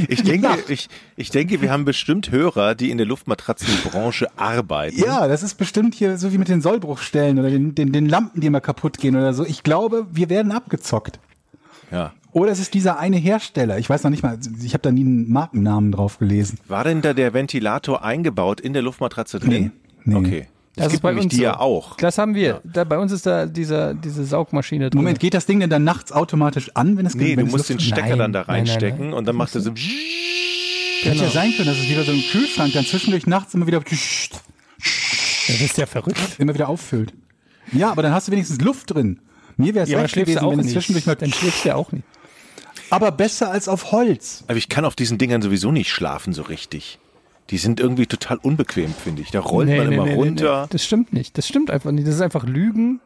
Ich 0.08 0.22
denke, 0.24 0.48
ich, 0.68 0.88
ich 1.16 1.30
denke, 1.30 1.60
wir 1.62 1.70
haben 1.70 1.84
bestimmt 1.84 2.30
Hörer, 2.30 2.74
die 2.74 2.90
in 2.90 2.98
der 2.98 3.06
Luftmatratzenbranche 3.06 4.26
arbeiten. 4.36 4.98
Ja, 5.00 5.28
das 5.28 5.42
ist 5.42 5.54
bestimmt 5.54 5.94
hier 5.94 6.18
so 6.18 6.32
wie 6.32 6.38
mit 6.38 6.48
den 6.48 6.60
Sollbruchstellen 6.60 7.38
oder 7.38 7.50
den, 7.50 7.74
den, 7.74 7.92
den 7.92 8.08
Lampen, 8.08 8.40
die 8.40 8.46
immer 8.46 8.60
kaputt 8.60 8.98
gehen 8.98 9.16
oder 9.16 9.34
so. 9.34 9.44
Ich 9.44 9.62
glaube, 9.62 10.06
wir 10.10 10.28
werden 10.30 10.52
abgezockt. 10.52 11.18
ja. 11.90 12.12
Oder 12.34 12.50
es 12.50 12.60
ist 12.60 12.72
dieser 12.72 12.98
eine 12.98 13.18
Hersteller. 13.18 13.76
Ich 13.78 13.90
weiß 13.90 14.04
noch 14.04 14.10
nicht 14.10 14.22
mal, 14.22 14.38
ich 14.62 14.72
habe 14.72 14.80
da 14.80 14.90
nie 14.90 15.02
einen 15.02 15.30
Markennamen 15.30 15.92
drauf 15.92 16.18
gelesen. 16.18 16.58
War 16.66 16.82
denn 16.82 17.02
da 17.02 17.12
der 17.12 17.34
Ventilator 17.34 18.02
eingebaut 18.02 18.58
in 18.58 18.72
der 18.72 18.80
Luftmatratze 18.80 19.38
drin? 19.38 19.50
Nee, 19.50 19.70
nee. 20.04 20.16
Okay. 20.16 20.46
Das, 20.74 20.90
gibt 20.90 21.04
nämlich 21.04 21.28
die 21.28 21.37
so. 21.37 21.42
ja 21.42 21.61
auch. 21.61 21.96
Das 21.98 22.16
haben 22.16 22.35
wir. 22.35 22.62
Da, 22.64 22.85
bei 22.85 22.98
uns 22.98 23.12
ist 23.12 23.26
da 23.26 23.44
dieser, 23.46 23.92
diese 23.92 24.24
Saugmaschine 24.24 24.88
drin. 24.88 24.96
Moment, 24.98 25.20
geht 25.20 25.35
das 25.35 25.44
Ding 25.44 25.61
denn 25.61 25.68
dann 25.68 25.85
nachts 25.85 26.12
automatisch 26.12 26.70
an, 26.74 26.96
wenn 26.96 27.04
es 27.04 27.14
Nee, 27.14 27.37
wenn 27.37 27.40
du 27.40 27.46
es 27.46 27.52
musst 27.52 27.68
den 27.68 27.78
Stecker 27.78 28.08
Nein, 28.11 28.18
dann 28.18 28.32
da 28.32 28.38
nein, 28.40 28.46
nein, 28.46 28.56
reinstecken 28.68 29.04
nein. 29.06 29.12
und 29.14 29.26
dann 29.28 29.37
macht 29.37 29.54
er 29.54 29.61
so. 29.61 29.70
Hätte 29.70 29.80
Genau. 31.16 31.24
ja 31.24 31.30
sein 31.30 31.52
können, 31.56 31.66
dass 31.68 31.78
es 31.78 31.88
wieder 31.88 32.04
so 32.04 32.12
ein 32.12 32.22
Kühlschrank 32.30 32.72
dann 32.72 32.87
zwischendurch 32.87 33.26
nachts 33.26 33.52
immer 33.54 33.66
wieder 33.66 33.80
Das 33.80 35.61
ist 35.61 35.76
ja 35.76 35.87
verrückt. 35.87 36.18
immer 36.38 36.54
wieder 36.54 36.68
auffüllt. 36.68 37.12
Ja, 37.72 37.90
aber 37.90 38.02
dann 38.02 38.12
hast 38.12 38.28
du 38.28 38.32
wenigstens 38.32 38.61
Luft 38.61 38.94
drin. 38.94 39.20
Mir 39.56 39.74
wäre 39.74 39.85
es 39.85 39.90
Ja, 39.90 40.02
gewesen, 40.06 40.38
du 40.40 40.46
auch 40.46 40.52
wenn 40.52 40.61
es 40.61 40.66
nicht. 40.66 40.74
zwischendurch 40.74 41.06
mal. 41.06 41.16
Dann 41.16 41.32
schläfst 41.32 41.64
du 41.64 41.68
ja 41.68 41.74
auch 41.74 41.92
nicht. 41.92 42.04
Aber 42.90 43.11
besser 43.11 43.50
als 43.50 43.68
auf 43.68 43.92
Holz. 43.92 44.44
Aber 44.48 44.56
ich 44.56 44.68
kann 44.68 44.85
auf 44.85 44.94
diesen 44.94 45.18
Dingern 45.18 45.42
sowieso 45.42 45.72
nicht 45.72 45.90
schlafen 45.90 46.32
so 46.32 46.42
richtig. 46.42 46.98
Die 47.52 47.58
sind 47.58 47.80
irgendwie 47.80 48.06
total 48.06 48.38
unbequem, 48.38 48.92
finde 48.94 49.20
ich. 49.20 49.30
Da 49.30 49.40
rollt 49.40 49.68
Nee, 49.68 49.76
man 49.76 49.88
nee, 49.90 49.94
immer 49.94 50.06
nee, 50.06 50.14
runter. 50.14 50.66
Das 50.70 50.82
stimmt 50.82 51.12
nicht. 51.12 51.36
Das 51.36 51.46
stimmt 51.46 51.70
einfach 51.70 51.92
nicht. 51.92 52.08
Das 52.08 52.14
ist 52.14 52.22
einfach 52.22 52.44
Lügen. 52.44 53.00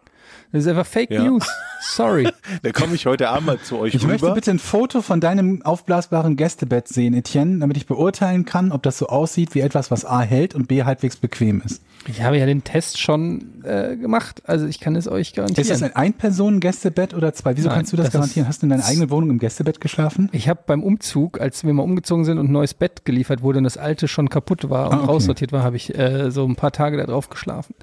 Das 0.52 0.62
ist 0.62 0.68
einfach 0.68 0.86
Fake 0.86 1.10
Ja. 1.10 1.22
News. 1.24 1.46
Sorry. 1.80 2.28
Da 2.62 2.72
komme 2.72 2.94
ich 2.94 3.06
heute 3.06 3.28
Abend 3.28 3.46
mal 3.46 3.58
zu 3.60 3.78
euch 3.78 3.94
Ich 3.94 4.06
möchte 4.06 4.26
rüber. 4.26 4.34
bitte 4.34 4.50
ein 4.50 4.58
Foto 4.58 5.02
von 5.02 5.20
deinem 5.20 5.62
aufblasbaren 5.62 6.36
Gästebett 6.36 6.88
sehen, 6.88 7.12
Etienne, 7.14 7.58
damit 7.58 7.76
ich 7.76 7.86
beurteilen 7.86 8.44
kann, 8.44 8.72
ob 8.72 8.82
das 8.82 8.98
so 8.98 9.08
aussieht 9.08 9.54
wie 9.54 9.60
etwas, 9.60 9.90
was 9.90 10.04
A 10.04 10.20
hält 10.22 10.54
und 10.54 10.68
B 10.68 10.84
halbwegs 10.84 11.16
bequem 11.16 11.60
ist. 11.64 11.82
Ich 12.08 12.22
habe 12.22 12.38
ja 12.38 12.46
den 12.46 12.62
Test 12.64 13.00
schon 13.00 13.62
äh, 13.64 13.96
gemacht. 13.96 14.42
Also 14.46 14.66
ich 14.66 14.78
kann 14.80 14.94
es 14.96 15.08
euch 15.08 15.34
garantieren. 15.34 15.62
Ist 15.62 15.70
das 15.70 15.82
ein 15.82 15.94
Ein-Personen-Gästebett 15.96 17.14
oder 17.14 17.34
zwei? 17.34 17.56
Wieso 17.56 17.68
Nein, 17.68 17.78
kannst 17.78 17.92
du 17.92 17.96
das, 17.96 18.06
das 18.06 18.12
garantieren? 18.12 18.46
Hast 18.48 18.62
du 18.62 18.66
in 18.66 18.70
deiner 18.70 18.84
eigenen 18.84 19.10
Wohnung 19.10 19.30
im 19.30 19.38
Gästebett 19.38 19.80
geschlafen? 19.80 20.28
Ich 20.32 20.48
habe 20.48 20.60
beim 20.66 20.82
Umzug, 20.84 21.40
als 21.40 21.64
wir 21.64 21.72
mal 21.74 21.82
umgezogen 21.82 22.24
sind 22.24 22.38
und 22.38 22.48
ein 22.48 22.52
neues 22.52 22.74
Bett 22.74 23.04
geliefert 23.04 23.42
wurde 23.42 23.58
und 23.58 23.64
das 23.64 23.76
alte 23.76 24.06
schon 24.06 24.28
kaputt 24.28 24.70
war 24.70 24.90
und 24.90 24.94
Ah, 24.94 24.98
okay. 25.02 25.06
raussortiert 25.06 25.52
war, 25.52 25.62
habe 25.64 25.76
ich 25.76 25.96
äh, 25.98 26.30
so 26.30 26.44
ein 26.46 26.54
paar 26.56 26.70
Tage 26.72 26.96
da 26.96 27.04
drauf 27.06 27.28
geschlafen. 27.28 27.74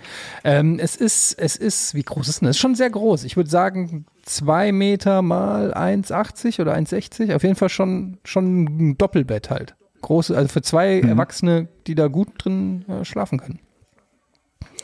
Ähm, 0.46 0.80
es 0.80 0.96
ist, 0.96 1.34
es 1.38 1.56
ist, 1.58 1.94
wie 1.94 2.04
groß 2.04 2.28
ist 2.30 2.42
denn 2.42 2.48
das? 2.48 2.53
Es 2.54 2.58
ist 2.58 2.62
schon 2.62 2.76
sehr 2.76 2.92
groß. 2.92 3.24
Ich 3.24 3.36
würde 3.36 3.50
sagen, 3.50 4.06
zwei 4.22 4.72
Meter 4.72 5.24
mal 5.24 5.74
1,80 5.74 6.62
oder 6.62 6.76
1,60. 6.76 7.34
Auf 7.34 7.42
jeden 7.42 7.56
Fall 7.56 7.70
schon, 7.70 8.20
schon 8.24 8.66
ein 8.66 8.98
Doppelbett 9.00 9.50
halt. 9.50 9.76
Große, 10.02 10.38
also 10.38 10.50
für 10.50 10.62
zwei 10.62 11.02
Mhm. 11.02 11.10
Erwachsene, 11.10 11.68
die 11.88 11.96
da 11.96 12.10
gut 12.10 12.28
drin 12.38 12.86
äh, 12.88 13.04
schlafen 13.06 13.40
können. 13.40 13.58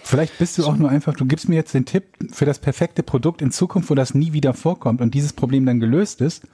Vielleicht 0.02 0.40
bist 0.40 0.58
du 0.58 0.66
auch 0.66 0.78
nur 0.78 0.90
einfach, 0.90 1.14
du 1.14 1.28
gibst 1.28 1.48
mir 1.48 1.58
jetzt 1.58 1.76
den 1.76 1.86
Tipp 1.86 2.06
für 2.32 2.46
das 2.46 2.58
perfekte 2.58 3.04
Produkt 3.04 3.44
in 3.44 3.52
Zukunft, 3.52 3.92
wo 3.92 3.94
das 3.94 4.16
nie 4.16 4.34
wieder 4.34 4.56
vorkommt 4.56 5.00
und 5.00 5.14
dieses 5.14 5.34
Problem 5.34 5.68
dann 5.68 5.80
gelöst 5.80 6.22
ist. 6.22 6.48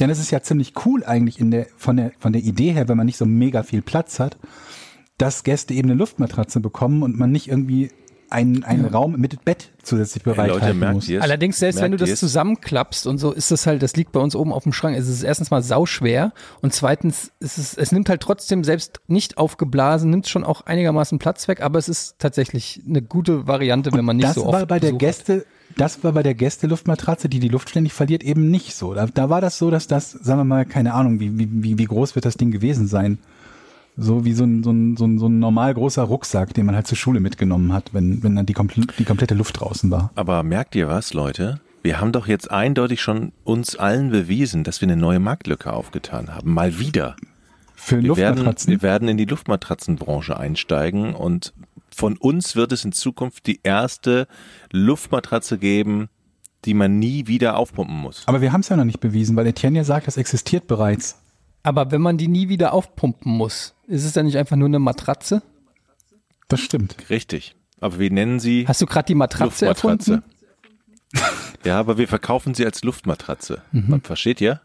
Denn 0.00 0.10
es 0.10 0.18
ist 0.18 0.32
ja 0.32 0.42
ziemlich 0.42 0.72
cool 0.84 1.04
eigentlich 1.04 1.38
in 1.38 1.52
der, 1.52 1.68
von 1.76 1.96
der, 1.96 2.10
von 2.18 2.32
der 2.32 2.42
Idee 2.42 2.72
her, 2.72 2.88
wenn 2.88 2.96
man 2.96 3.06
nicht 3.06 3.18
so 3.18 3.24
mega 3.24 3.62
viel 3.62 3.82
Platz 3.82 4.18
hat, 4.18 4.36
dass 5.16 5.44
Gäste 5.44 5.74
eben 5.74 5.90
eine 5.90 5.98
Luftmatratze 5.98 6.58
bekommen 6.58 7.04
und 7.04 7.16
man 7.16 7.30
nicht 7.30 7.46
irgendwie 7.46 7.92
einen, 8.30 8.64
einen 8.64 8.86
Raum 8.86 9.16
mit 9.18 9.44
Bett 9.44 9.70
zusätzlich 9.82 10.24
Hey, 10.24 10.34
bereithalten 10.34 10.78
merkt 10.78 10.94
muss. 10.96 11.08
ihr 11.08 11.18
es? 11.18 11.24
Allerdings, 11.24 11.58
selbst 11.58 11.80
wenn 11.80 11.92
du 11.92 11.96
das 11.96 12.18
zusammenklappst 12.18 13.06
und 13.06 13.18
so, 13.18 13.32
ist 13.32 13.50
das 13.50 13.66
halt, 13.66 13.82
das 13.82 13.96
liegt 13.96 14.12
bei 14.12 14.20
uns 14.20 14.34
oben 14.34 14.52
auf 14.52 14.64
dem 14.64 14.72
Schrank. 14.72 14.96
Es 14.96 15.08
ist 15.08 15.22
erstens 15.22 15.50
mal 15.50 15.62
sauschwer 15.62 16.32
und 16.60 16.72
zweitens 16.72 17.32
ist 17.40 17.58
es, 17.58 17.74
es 17.76 17.92
nimmt 17.92 18.08
halt 18.08 18.20
trotzdem, 18.20 18.64
selbst 18.64 19.00
nicht 19.06 19.38
aufgeblasen, 19.38 20.10
nimmt 20.10 20.28
schon 20.28 20.44
auch 20.44 20.62
einigermaßen 20.62 21.18
Platz 21.18 21.46
weg, 21.48 21.60
aber 21.62 21.78
es 21.78 21.88
ist 21.88 22.16
tatsächlich 22.18 22.82
eine 22.88 23.02
gute 23.02 23.46
Variante, 23.46 23.92
wenn 23.92 24.04
man 24.04 24.16
nicht 24.16 24.28
das 24.28 24.34
so 24.34 24.46
oft 24.46 24.52
war 24.52 24.66
bei 24.66 24.80
der 24.80 24.88
Besuch 24.88 24.98
Gäste, 24.98 25.46
das 25.76 26.02
war 26.04 26.12
bei 26.12 26.22
der 26.22 26.34
Gästeluftmatratze, 26.34 27.28
die 27.28 27.40
die 27.40 27.48
Luft 27.48 27.70
ständig 27.70 27.92
verliert, 27.92 28.22
eben 28.22 28.50
nicht 28.50 28.74
so. 28.74 28.94
Da, 28.94 29.06
da 29.06 29.30
war 29.30 29.40
das 29.40 29.58
so, 29.58 29.70
dass 29.70 29.86
das, 29.86 30.12
sagen 30.12 30.40
wir 30.40 30.44
mal, 30.44 30.64
keine 30.64 30.94
Ahnung, 30.94 31.20
wie, 31.20 31.38
wie, 31.38 31.78
wie 31.78 31.84
groß 31.84 32.14
wird 32.14 32.24
das 32.24 32.36
Ding 32.36 32.50
gewesen 32.50 32.86
sein? 32.86 33.18
So 33.96 34.24
wie 34.24 34.34
so 34.34 34.44
ein, 34.44 34.62
so 34.62 34.70
ein, 34.70 34.96
so 34.96 35.06
ein, 35.06 35.18
so 35.18 35.26
ein 35.26 35.38
normal 35.38 35.72
großer 35.72 36.02
Rucksack, 36.02 36.52
den 36.54 36.66
man 36.66 36.74
halt 36.74 36.86
zur 36.86 36.98
Schule 36.98 37.20
mitgenommen 37.20 37.72
hat, 37.72 37.94
wenn, 37.94 38.22
wenn 38.22 38.36
dann 38.36 38.46
die, 38.46 38.52
komple 38.52 38.86
die 38.98 39.04
komplette 39.04 39.34
Luft 39.34 39.60
draußen 39.60 39.90
war. 39.90 40.10
Aber 40.14 40.42
merkt 40.42 40.74
ihr 40.74 40.88
was, 40.88 41.14
Leute? 41.14 41.60
Wir 41.82 42.00
haben 42.00 42.12
doch 42.12 42.26
jetzt 42.26 42.50
eindeutig 42.50 43.00
schon 43.00 43.32
uns 43.44 43.76
allen 43.76 44.10
bewiesen, 44.10 44.64
dass 44.64 44.80
wir 44.80 44.88
eine 44.88 44.96
neue 44.96 45.20
Marktlücke 45.20 45.72
aufgetan 45.72 46.34
haben. 46.34 46.52
Mal 46.52 46.78
wieder. 46.78 47.16
Für 47.74 48.02
Wir 48.02 48.16
werden, 48.16 48.36
Luftmatratzen. 48.38 48.70
wir 48.72 48.82
werden 48.82 49.08
in 49.08 49.16
die 49.16 49.24
Luftmatratzenbranche 49.24 50.36
einsteigen 50.36 51.14
und 51.14 51.54
von 51.94 52.16
uns 52.16 52.56
wird 52.56 52.72
es 52.72 52.84
in 52.84 52.92
Zukunft 52.92 53.46
die 53.46 53.60
erste 53.62 54.26
Luftmatratze 54.72 55.58
geben, 55.58 56.08
die 56.64 56.74
man 56.74 56.98
nie 56.98 57.28
wieder 57.28 57.56
aufpumpen 57.56 57.96
muss. 57.96 58.24
Aber 58.26 58.40
wir 58.40 58.52
haben 58.52 58.60
es 58.60 58.68
ja 58.68 58.76
noch 58.76 58.84
nicht 58.84 59.00
bewiesen, 59.00 59.36
weil 59.36 59.46
Etienne 59.46 59.78
ja 59.78 59.84
sagt, 59.84 60.06
das 60.06 60.16
existiert 60.16 60.66
bereits. 60.66 61.16
Aber 61.66 61.90
wenn 61.90 62.00
man 62.00 62.16
die 62.16 62.28
nie 62.28 62.48
wieder 62.48 62.72
aufpumpen 62.72 63.32
muss, 63.32 63.74
ist 63.88 64.04
es 64.04 64.12
dann 64.12 64.26
nicht 64.26 64.38
einfach 64.38 64.54
nur 64.54 64.68
eine 64.68 64.78
Matratze? 64.78 65.42
Das 66.46 66.60
stimmt. 66.60 66.94
Richtig. 67.10 67.56
Aber 67.80 67.98
wir 67.98 68.08
nennen 68.12 68.38
sie 68.38 68.68
Hast 68.68 68.80
du 68.80 68.86
gerade 68.86 69.06
die 69.06 69.16
Matratze 69.16 69.66
Luftmatratze. 69.66 70.12
erfunden? 70.12 70.32
Ja, 71.64 71.80
aber 71.80 71.98
wir 71.98 72.06
verkaufen 72.06 72.54
sie 72.54 72.64
als 72.64 72.84
Luftmatratze. 72.84 73.62
Mhm. 73.72 74.00
Versteht 74.02 74.40
ihr? 74.40 74.60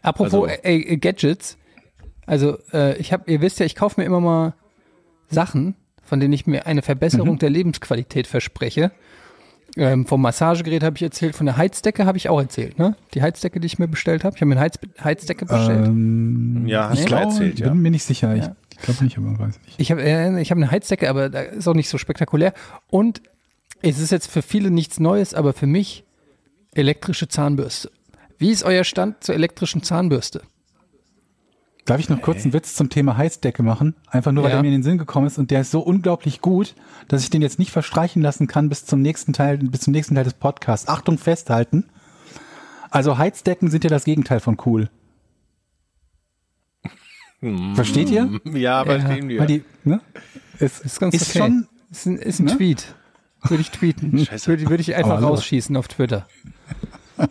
Apropos 0.00 0.32
Also- 0.32 0.46
äh, 0.46 0.76
äh, 0.78 0.96
Gadgets, 0.96 1.58
also 2.24 2.56
äh, 2.72 2.96
ich 2.96 3.12
habe, 3.12 3.30
ihr 3.30 3.42
wisst 3.42 3.60
ja, 3.60 3.66
ich 3.66 3.74
kaufe 3.74 4.00
mir 4.00 4.06
immer 4.06 4.20
mal 4.20 4.54
Sachen, 5.28 5.76
von 6.02 6.18
denen 6.20 6.32
ich 6.32 6.46
mir 6.46 6.64
eine 6.66 6.80
Verbesserung 6.80 7.38
der 7.38 7.50
Lebensqualität 7.50 8.26
verspreche. 8.26 8.92
Ähm, 9.76 10.04
vom 10.06 10.20
Massagegerät 10.20 10.82
habe 10.82 10.96
ich 10.96 11.02
erzählt, 11.02 11.34
von 11.34 11.46
der 11.46 11.56
Heizdecke 11.56 12.04
habe 12.04 12.18
ich 12.18 12.28
auch 12.28 12.38
erzählt, 12.38 12.78
ne? 12.78 12.94
Die 13.14 13.22
Heizdecke, 13.22 13.58
die 13.58 13.66
ich 13.66 13.78
mir 13.78 13.88
bestellt 13.88 14.22
habe. 14.22 14.36
Ich 14.36 14.42
habe 14.42 14.48
mir 14.50 14.56
eine 14.56 14.60
Heiz 14.62 14.78
Heizdecke 15.02 15.46
bestellt. 15.46 15.86
Ähm, 15.86 16.64
Ja, 16.66 16.90
hast 16.90 17.00
ich 17.00 17.06
du 17.06 17.14
erzählt, 17.14 17.58
ja. 17.58 17.68
bin 17.70 17.80
mir 17.80 17.90
nicht 17.90 18.04
sicher. 18.04 18.34
Ja. 18.34 18.54
Ich, 18.70 18.76
ich 18.76 18.82
glaube 18.84 19.04
nicht, 19.04 19.16
aber 19.16 19.38
weiß 19.38 19.58
nicht. 19.64 19.78
Ich 19.80 19.90
habe 19.90 20.02
äh, 20.02 20.40
ich 20.42 20.50
hab 20.50 20.58
eine 20.58 20.70
Heizdecke, 20.70 21.08
aber 21.08 21.30
da 21.30 21.40
ist 21.40 21.66
auch 21.66 21.74
nicht 21.74 21.88
so 21.88 21.96
spektakulär. 21.96 22.52
Und 22.90 23.22
es 23.80 23.98
ist 23.98 24.12
jetzt 24.12 24.30
für 24.30 24.42
viele 24.42 24.70
nichts 24.70 25.00
Neues, 25.00 25.32
aber 25.32 25.54
für 25.54 25.66
mich 25.66 26.04
elektrische 26.74 27.28
Zahnbürste. 27.28 27.90
Wie 28.38 28.50
ist 28.50 28.64
euer 28.64 28.84
Stand 28.84 29.24
zur 29.24 29.34
elektrischen 29.34 29.82
Zahnbürste? 29.82 30.42
Darf 31.84 31.98
ich 31.98 32.08
noch 32.08 32.22
kurz 32.22 32.44
einen 32.44 32.52
Witz 32.52 32.76
zum 32.76 32.90
Thema 32.90 33.16
Heizdecke 33.16 33.62
machen? 33.64 33.94
Einfach 34.06 34.30
nur, 34.30 34.44
weil 34.44 34.50
Ja. 34.50 34.56
der 34.56 34.62
mir 34.62 34.68
in 34.68 34.74
den 34.74 34.82
Sinn 34.84 34.98
gekommen 34.98 35.26
ist 35.26 35.36
und 35.38 35.50
der 35.50 35.62
ist 35.62 35.72
so 35.72 35.80
unglaublich 35.80 36.40
gut, 36.40 36.74
dass 37.08 37.22
ich 37.24 37.30
den 37.30 37.42
jetzt 37.42 37.58
nicht 37.58 37.72
verstreichen 37.72 38.22
lassen 38.22 38.46
kann 38.46 38.68
bis 38.68 38.84
zum 38.86 39.02
nächsten 39.02 39.32
Teil, 39.32 39.58
bis 39.58 39.80
zum 39.80 39.92
nächsten 39.92 40.14
Teil 40.14 40.22
des 40.24 40.34
Podcasts. 40.34 40.86
Achtung, 40.88 41.18
festhalten. 41.18 41.84
Also 42.90 43.18
Heizdecken 43.18 43.68
sind 43.70 43.82
ja 43.84 43.90
das 43.90 44.04
Gegenteil 44.04 44.38
von 44.38 44.56
cool. 44.66 44.90
Versteht 47.74 48.10
ihr? 48.10 48.40
Ja, 48.44 48.80
aber 48.80 48.98
Ja. 48.98 49.28
wir. 49.28 49.46
Die, 49.46 49.64
ne? 49.84 50.00
Es 50.60 50.78
Ist 50.80 51.00
ganz 51.00 51.14
ist 51.14 51.30
okay. 51.30 51.38
schon, 51.38 51.68
Ist 51.90 52.06
ein, 52.06 52.16
ist 52.16 52.38
ein 52.38 52.44
Ne? 52.46 52.56
Tweet. 52.56 52.94
Würde 53.48 53.60
ich 53.60 53.70
tweeten. 53.72 54.16
Scheiße. 54.24 54.46
Würde, 54.46 54.68
würde 54.70 54.80
ich 54.82 54.94
einfach 54.94 55.16
hallo. 55.16 55.28
rausschießen 55.28 55.76
auf 55.76 55.88
Twitter. 55.88 56.28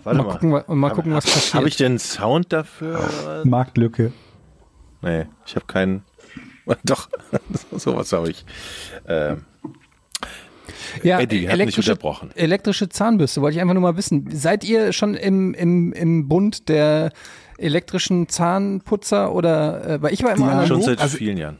Warte 0.04 0.22
Mal 0.22 0.24
gucken, 0.32 0.52
wa- 0.52 0.64
und 0.68 0.78
mal 0.78 0.90
gucken, 0.92 1.14
was 1.14 1.24
passiert. 1.26 1.54
Habe 1.54 1.68
ich 1.70 1.78
denn 1.78 1.98
Sound 2.00 2.52
dafür? 2.52 3.42
Marktlücke. 3.46 4.12
Nee, 5.02 5.26
ich 5.46 5.56
habe 5.56 5.66
keinen. 5.66 6.04
Doch, 6.84 7.10
sowas 7.78 8.12
habe 8.14 8.30
ich. 8.30 8.46
Ähm, 9.08 9.46
ja, 11.04 11.20
Eddie 11.20 11.48
hat 11.48 11.54
mich 11.58 11.62
elektrische, 11.62 11.92
unterbrochen. 11.92 12.32
elektrische 12.36 12.90
Zahnbürste, 12.90 13.42
wollte 13.42 13.56
ich 13.56 13.62
einfach 13.62 13.74
nur 13.74 13.82
mal 13.84 13.98
wissen. 13.98 14.28
Seid 14.32 14.64
ihr 14.64 14.94
schon 14.94 15.16
im, 15.16 15.54
im, 15.54 15.94
im 15.94 16.28
Bund 16.28 16.70
der 16.70 17.12
elektrischen 17.58 18.28
Zahnputzer 18.30 19.34
oder, 19.34 19.88
äh, 19.88 20.02
weil 20.02 20.14
ich 20.14 20.24
war 20.24 20.36
immer 20.36 20.48
Ja, 20.48 20.52
analog. 20.54 20.68
schon 20.68 20.82
seit 20.82 21.00
also- 21.00 21.18
vielen 21.18 21.38
Jahren. 21.38 21.58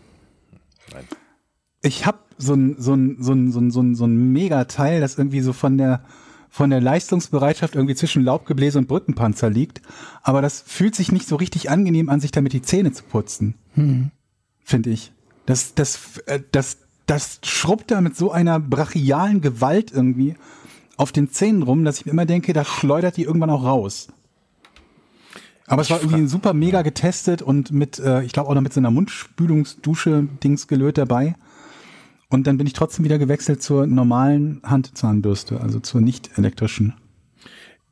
Ich 1.84 2.06
habe 2.06 2.20
so 2.38 2.54
ein, 2.54 2.76
so 2.78 2.94
ein, 2.94 3.18
so 3.20 3.34
ein, 3.34 3.52
so 3.52 3.60
ein, 3.60 3.72
so 3.72 3.82
ein, 3.82 3.96
so 3.96 4.06
ein 4.06 4.32
Megateil, 4.34 5.00
das 5.02 5.18
irgendwie 5.18 5.42
so 5.42 5.54
von 5.54 5.78
der, 5.78 6.04
von 6.52 6.70
der 6.70 6.82
Leistungsbereitschaft 6.82 7.76
irgendwie 7.76 7.96
zwischen 7.96 8.24
Laubgebläse 8.24 8.78
und 8.78 8.90
Brückenpanzer 8.90 9.50
liegt. 9.50 9.82
Aber 10.22 10.42
das 10.42 10.62
fühlt 10.68 10.96
sich 10.96 11.12
nicht 11.12 11.28
so 11.28 11.38
richtig 11.38 11.72
angenehm 11.72 12.10
an, 12.10 12.20
sich 12.20 12.32
damit 12.32 12.52
die 12.52 12.62
Zähne 12.62 12.92
zu 12.92 13.04
putzen. 13.04 13.56
Finde 14.64 14.90
ich. 14.90 15.14
Das, 15.46 15.74
das, 15.74 16.18
äh, 16.26 16.42
das, 16.52 16.80
das 17.06 17.40
schrubbt 17.44 17.90
da 17.90 18.02
mit 18.02 18.18
so 18.18 18.32
einer 18.32 18.60
brachialen 18.60 19.40
Gewalt 19.40 19.92
irgendwie 19.92 20.36
auf 20.98 21.14
den 21.14 21.32
Zähnen 21.32 21.64
rum, 21.64 21.86
dass 21.86 21.98
ich 21.98 22.06
mir 22.06 22.12
immer 22.12 22.26
denke, 22.26 22.52
das 22.52 22.68
schleudert 22.68 23.16
die 23.16 23.24
irgendwann 23.24 23.50
auch 23.50 23.64
raus. 23.64 24.10
Aber 25.68 25.82
es 25.82 25.90
war 25.90 26.02
irgendwie 26.02 26.28
super 26.28 26.54
mega 26.54 26.82
getestet 26.82 27.42
und 27.42 27.72
mit, 27.72 27.98
äh, 27.98 28.24
ich 28.24 28.34
glaube 28.34 28.50
auch 28.50 28.56
noch 28.56 28.62
mit 28.62 28.74
so 28.74 28.82
einer 28.82 28.92
Mundspülungsdusche-Dings 28.92 30.68
gelöt 30.68 30.98
dabei. 30.98 31.36
Und 32.32 32.48
dann 32.48 32.58
bin 32.58 32.66
ich 32.66 32.74
trotzdem 32.74 33.04
wieder 33.04 33.20
gewechselt 33.20 33.62
zur 33.62 33.86
normalen 33.86 34.62
Handzahnbürste, 34.64 35.60
also 35.60 35.82
zur 35.82 36.00
nicht 36.00 36.38
elektrischen. 36.38 36.94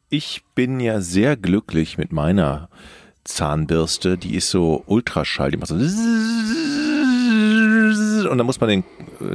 Ich 0.10 0.44
bin 0.56 0.80
ja 0.80 1.02
sehr 1.02 1.36
glücklich 1.36 1.98
mit 1.98 2.14
meiner 2.14 2.70
Zahnbürste. 3.26 4.18
Die 4.18 4.36
ist 4.36 4.50
so 4.50 4.82
Ultraschall. 4.88 5.52
Die 5.52 5.58
macht 5.58 5.68
so. 5.68 5.76
Und 8.30 8.38
da 8.38 8.44
muss 8.46 8.62
man 8.62 8.70
den, 8.70 8.84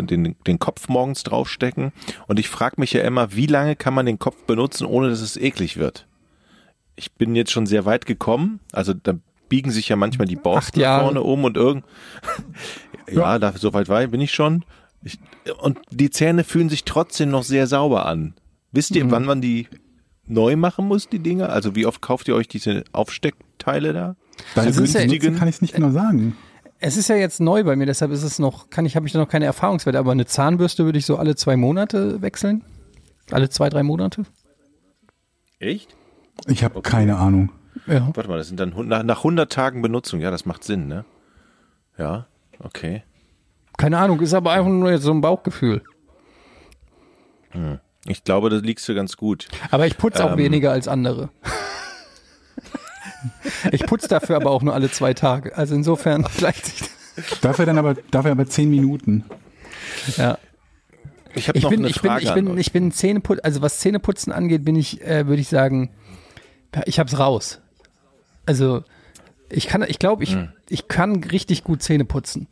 den, 0.07 0.37
den 0.47 0.59
Kopf 0.59 0.89
morgens 0.89 1.23
draufstecken. 1.23 1.93
Und 2.27 2.41
ich 2.41 2.49
frage 2.49 2.77
mich 2.79 2.95
ja 2.95 3.03
immer, 3.03 3.35
wie 3.35 3.47
lange 3.47 3.77
kann 3.77 3.93
man 3.93 4.07
den 4.07 4.19
Kopf 4.19 4.45
benutzen, 4.45 4.87
ohne 4.87 5.11
dass 5.11 5.21
es 5.21 5.37
eklig 5.37 5.77
wird? 5.77 6.07
Ich 6.97 7.13
bin 7.13 7.37
jetzt 7.37 7.53
schon 7.53 7.67
sehr 7.67 7.85
weit 7.85 8.07
gekommen. 8.07 8.61
Also 8.73 8.95
da 8.95 9.13
biegen 9.51 9.71
sich 9.71 9.91
ja 9.91 9.97
manchmal 9.97 10.29
die 10.29 10.37
Borsten 10.37 10.83
vorne 10.83 11.21
um 11.21 11.45
und 11.45 11.59
irgend. 11.59 11.85
ja, 13.11 13.39
da, 13.39 13.53
so 13.53 13.75
weit 13.75 13.91
war, 13.91 14.07
bin 14.07 14.23
ich 14.23 14.33
schon. 14.33 14.65
Ich, 15.05 15.19
und 15.61 15.79
die 15.91 16.11
Zähne 16.11 16.45
fühlen 16.45 16.69
sich 16.69 16.85
trotzdem 16.85 17.31
noch 17.31 17.43
sehr 17.45 17.67
sauber 17.67 18.07
an. 18.07 18.35
Wisst 18.73 18.91
Mhm. 18.93 18.97
ihr, 18.97 19.11
wann 19.11 19.25
man 19.25 19.41
die 19.41 19.69
neu 20.27 20.57
machen 20.57 20.89
muss, 20.89 21.09
die 21.09 21.19
Dinger? 21.19 21.51
Also 21.51 21.77
wie 21.77 21.87
oft 21.87 22.01
kauft 22.01 22.27
ihr 22.29 22.35
euch 22.35 22.49
diese 22.49 22.85
Aufsteckteile 22.93 23.93
da? 23.93 24.17
Das 24.55 24.67
ist 24.79 24.95
ja- 24.95 25.01
günstigen 25.01 25.37
kann 25.37 25.47
ich 25.49 25.57
es 25.57 25.63
nicht 25.63 25.75
genau 25.75 25.91
sagen. 25.91 26.37
Es 26.81 26.97
ist 26.97 27.09
ja 27.09 27.17
jetzt 27.17 27.41
neu 27.41 27.63
bei 27.65 27.77
mir, 27.77 27.87
deshalb 27.87 28.11
ist 28.11 28.23
es 28.23 28.39
noch, 28.39 28.69
kann 28.71 28.85
ich, 28.85 28.97
habe 28.97 29.07
ich 29.07 29.13
da 29.13 29.19
noch 29.19 29.29
keine 29.29 29.45
Erfahrungswerte, 29.45 29.99
aber 29.99 30.13
eine 30.13 30.27
Zahnbürste 30.27 30.85
würde 30.85 30.99
ich 30.99 31.07
so 31.07 31.17
alle 31.17 31.37
zwei 31.37 31.57
Monate 31.57 32.21
wechseln. 32.21 32.65
Alle 33.31 33.49
zwei, 33.49 33.69
drei 33.71 33.83
Monate. 33.83 34.25
Echt? 35.59 35.95
Ich 36.47 36.65
habe 36.65 36.83
keine 36.83 37.17
Ahnung. 37.17 37.53
Ja. 37.87 38.11
Warte 38.15 38.29
mal, 38.29 38.39
das 38.39 38.49
sind 38.49 38.61
dann 38.61 38.75
nach, 38.89 39.03
nach 39.03 39.19
100 39.19 39.51
Tagen 39.53 39.83
Benutzung. 39.83 40.21
Ja, 40.21 40.31
das 40.31 40.45
macht 40.47 40.65
Sinn, 40.65 40.89
ne? 40.89 41.05
Ja, 41.99 42.27
okay. 42.59 43.03
Keine 43.77 43.99
Ahnung, 43.99 44.21
ist 44.21 44.35
aber 44.35 44.53
einfach 44.53 44.71
nur 44.71 44.91
jetzt 44.91 45.03
so 45.03 45.13
ein 45.13 45.21
Bauchgefühl. 45.21 45.83
Ich 48.07 48.25
glaube, 48.25 48.51
da 48.51 48.57
liegst 48.57 48.89
du 48.89 48.95
ganz 48.95 49.17
gut. 49.17 49.49
Aber 49.71 49.87
ich 49.87 49.97
putze 49.97 50.25
auch 50.25 50.33
Ähm. 50.33 50.39
weniger 50.39 50.73
als 50.73 50.89
andere. 50.89 51.31
ich 53.73 53.87
putze 53.87 54.09
dafür 54.09 54.37
aber 54.37 54.51
auch 54.51 54.63
nur 54.63 54.75
alle 54.75 54.91
zwei 54.91 55.15
Tage. 55.15 55.57
Also 55.57 55.75
insofern 55.75 56.23
gleicht 56.37 56.67
sich 56.67 56.81
das. 57.17 57.41
Dafür 57.41 57.65
dann 57.67 57.79
aber, 57.79 57.95
dafür 58.11 58.33
aber 58.33 58.47
zehn 58.47 58.71
Minuten. 58.71 59.25
Ja. 60.17 60.39
Ich 61.37 61.49
habe 61.49 61.59
Ich 61.59 61.65
noch 61.65 61.71
bin, 61.71 61.81
eine 61.81 61.89
ich 61.89 62.01
bin, 62.01 62.11
Frage 62.11 62.23
ich 62.25 62.31
an 62.31 62.45
bin, 62.45 62.59
ich 62.59 62.73
bin 62.73 62.93
Zähneputz, 62.93 63.41
also 63.43 63.63
was 63.63 63.79
Zähneputzen 63.79 64.33
angeht, 64.33 64.65
bin 64.65 64.77
ich, 64.77 65.01
äh, 65.03 65.27
würde 65.27 65.41
ich 65.41 65.49
sagen, 65.49 65.91
ich 66.87 66.99
hab's 66.99 67.19
raus. 67.19 67.61
Also 68.47 68.83
ich 69.49 69.67
kann, 69.69 69.85
ich 69.87 69.99
glaube, 69.99 70.23
ich, 70.25 70.33
Hm. 70.35 70.49
ich 70.69 70.89
kann 70.89 71.23
richtig 71.25 71.65
gut 71.65 71.83
Zähne 71.83 72.05
putzen. 72.05 72.49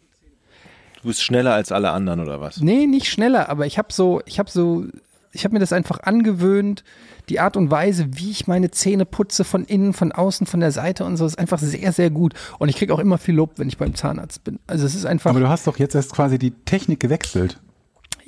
Du 1.03 1.09
bist 1.09 1.23
schneller 1.23 1.53
als 1.53 1.73
alle 1.73 1.91
anderen 1.91 2.21
oder 2.21 2.41
was? 2.41 2.61
Nee, 2.61 2.87
nicht 2.87 3.09
schneller, 3.09 3.49
aber 3.49 3.67
ich 3.67 3.77
habe 3.77 3.93
so, 3.93 4.21
ich 4.25 4.39
habe 4.39 4.51
so, 4.51 4.85
ich 5.33 5.45
habe 5.45 5.55
mir 5.55 5.59
das 5.59 5.73
einfach 5.73 6.01
angewöhnt. 6.01 6.85
Die 7.29 7.41
Art 7.41 7.57
und 7.57 7.71
Weise, 7.71 8.07
wie 8.13 8.31
ich 8.31 8.47
meine 8.47 8.71
Zähne 8.71 9.05
putze, 9.05 9.45
von 9.45 9.65
innen, 9.65 9.95
von 9.95 10.13
außen, 10.13 10.47
von 10.47 10.61
der 10.61 10.71
Seite 10.71 11.05
und 11.05 11.17
so, 11.17 11.27
ist 11.27 11.39
einfach 11.39 11.59
sehr, 11.59 11.93
sehr 11.93 12.11
gut. 12.11 12.35
Und 12.59 12.69
ich 12.69 12.77
kriege 12.77 12.95
auch 12.95 12.99
immer 12.99 13.19
viel 13.19 13.35
Lob, 13.35 13.53
wenn 13.57 13.69
ich 13.69 13.79
beim 13.79 13.95
Zahnarzt 13.95 14.45
bin. 14.45 14.61
Also 14.67 14.87
es 14.87 14.95
ist 14.95 15.05
einfach. 15.05 15.31
Aber 15.31 15.41
du 15.41 15.49
hast 15.49 15.67
doch 15.67 15.79
jetzt 15.79 15.95
erst 15.95 16.13
quasi 16.13 16.39
die 16.39 16.51
Technik 16.51 17.01
gewechselt. 17.01 17.61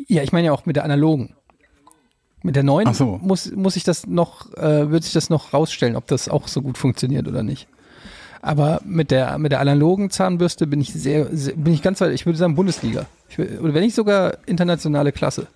Ja, 0.09 0.23
ich 0.23 0.33
meine 0.33 0.47
ja 0.47 0.53
auch 0.53 0.67
mit 0.67 0.77
der 0.77 0.85
analogen. 0.85 1.35
Mit 2.43 2.57
der 2.57 2.63
neuen 2.63 2.93
so. 2.93 3.19
muss, 3.23 3.53
muss 3.53 3.77
ich 3.77 3.85
das 3.85 4.07
noch, 4.07 4.53
äh, 4.55 4.91
wird 4.91 5.05
sich 5.05 5.13
das 5.13 5.31
noch 5.31 5.55
rausstellen, 5.55 5.97
ob 5.97 6.07
das 6.09 6.29
auch 6.29 6.49
so 6.49 6.61
gut 6.61 6.77
funktioniert 6.77 7.27
oder 7.27 7.43
nicht. 7.43 7.69
Aber 8.47 8.83
mit 8.85 9.11
der, 9.11 9.39
mit 9.39 9.53
der 9.53 9.61
analogen 9.61 10.11
Zahnbürste 10.11 10.67
bin 10.67 10.79
ich 10.81 10.93
sehr, 10.93 11.35
sehr 11.35 11.55
bin 11.57 11.73
ich 11.73 11.81
ganz 11.81 12.01
weit, 12.03 12.13
ich 12.13 12.27
würde 12.27 12.37
sagen 12.39 12.55
Bundesliga. 12.55 13.07
Ich, 13.31 13.39
will- 13.39 13.59
oder 13.63 13.73
wenn 13.73 13.83
nicht 13.83 13.95
sogar 13.95 14.37
internationale 14.45 15.13
Klasse 15.13 15.47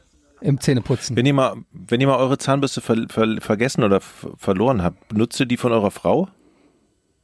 im 0.41 0.59
Zähneputzen. 0.59 1.14
Wenn 1.14 1.26
ihr 1.26 1.34
mal, 1.34 1.57
wenn 1.70 2.01
ihr 2.01 2.07
mal 2.07 2.16
eure 2.16 2.39
Zahnbürste 2.39 2.80
ver, 2.80 2.97
ver, 3.11 3.36
vergessen 3.41 3.84
oder 3.84 3.97
f- 3.99 4.28
verloren 4.39 4.82
habt, 4.82 5.07
benutzt 5.09 5.39
ihr 5.39 5.45
die 5.45 5.59
von 5.59 5.70
eurer 5.72 5.91
Frau? 5.91 6.28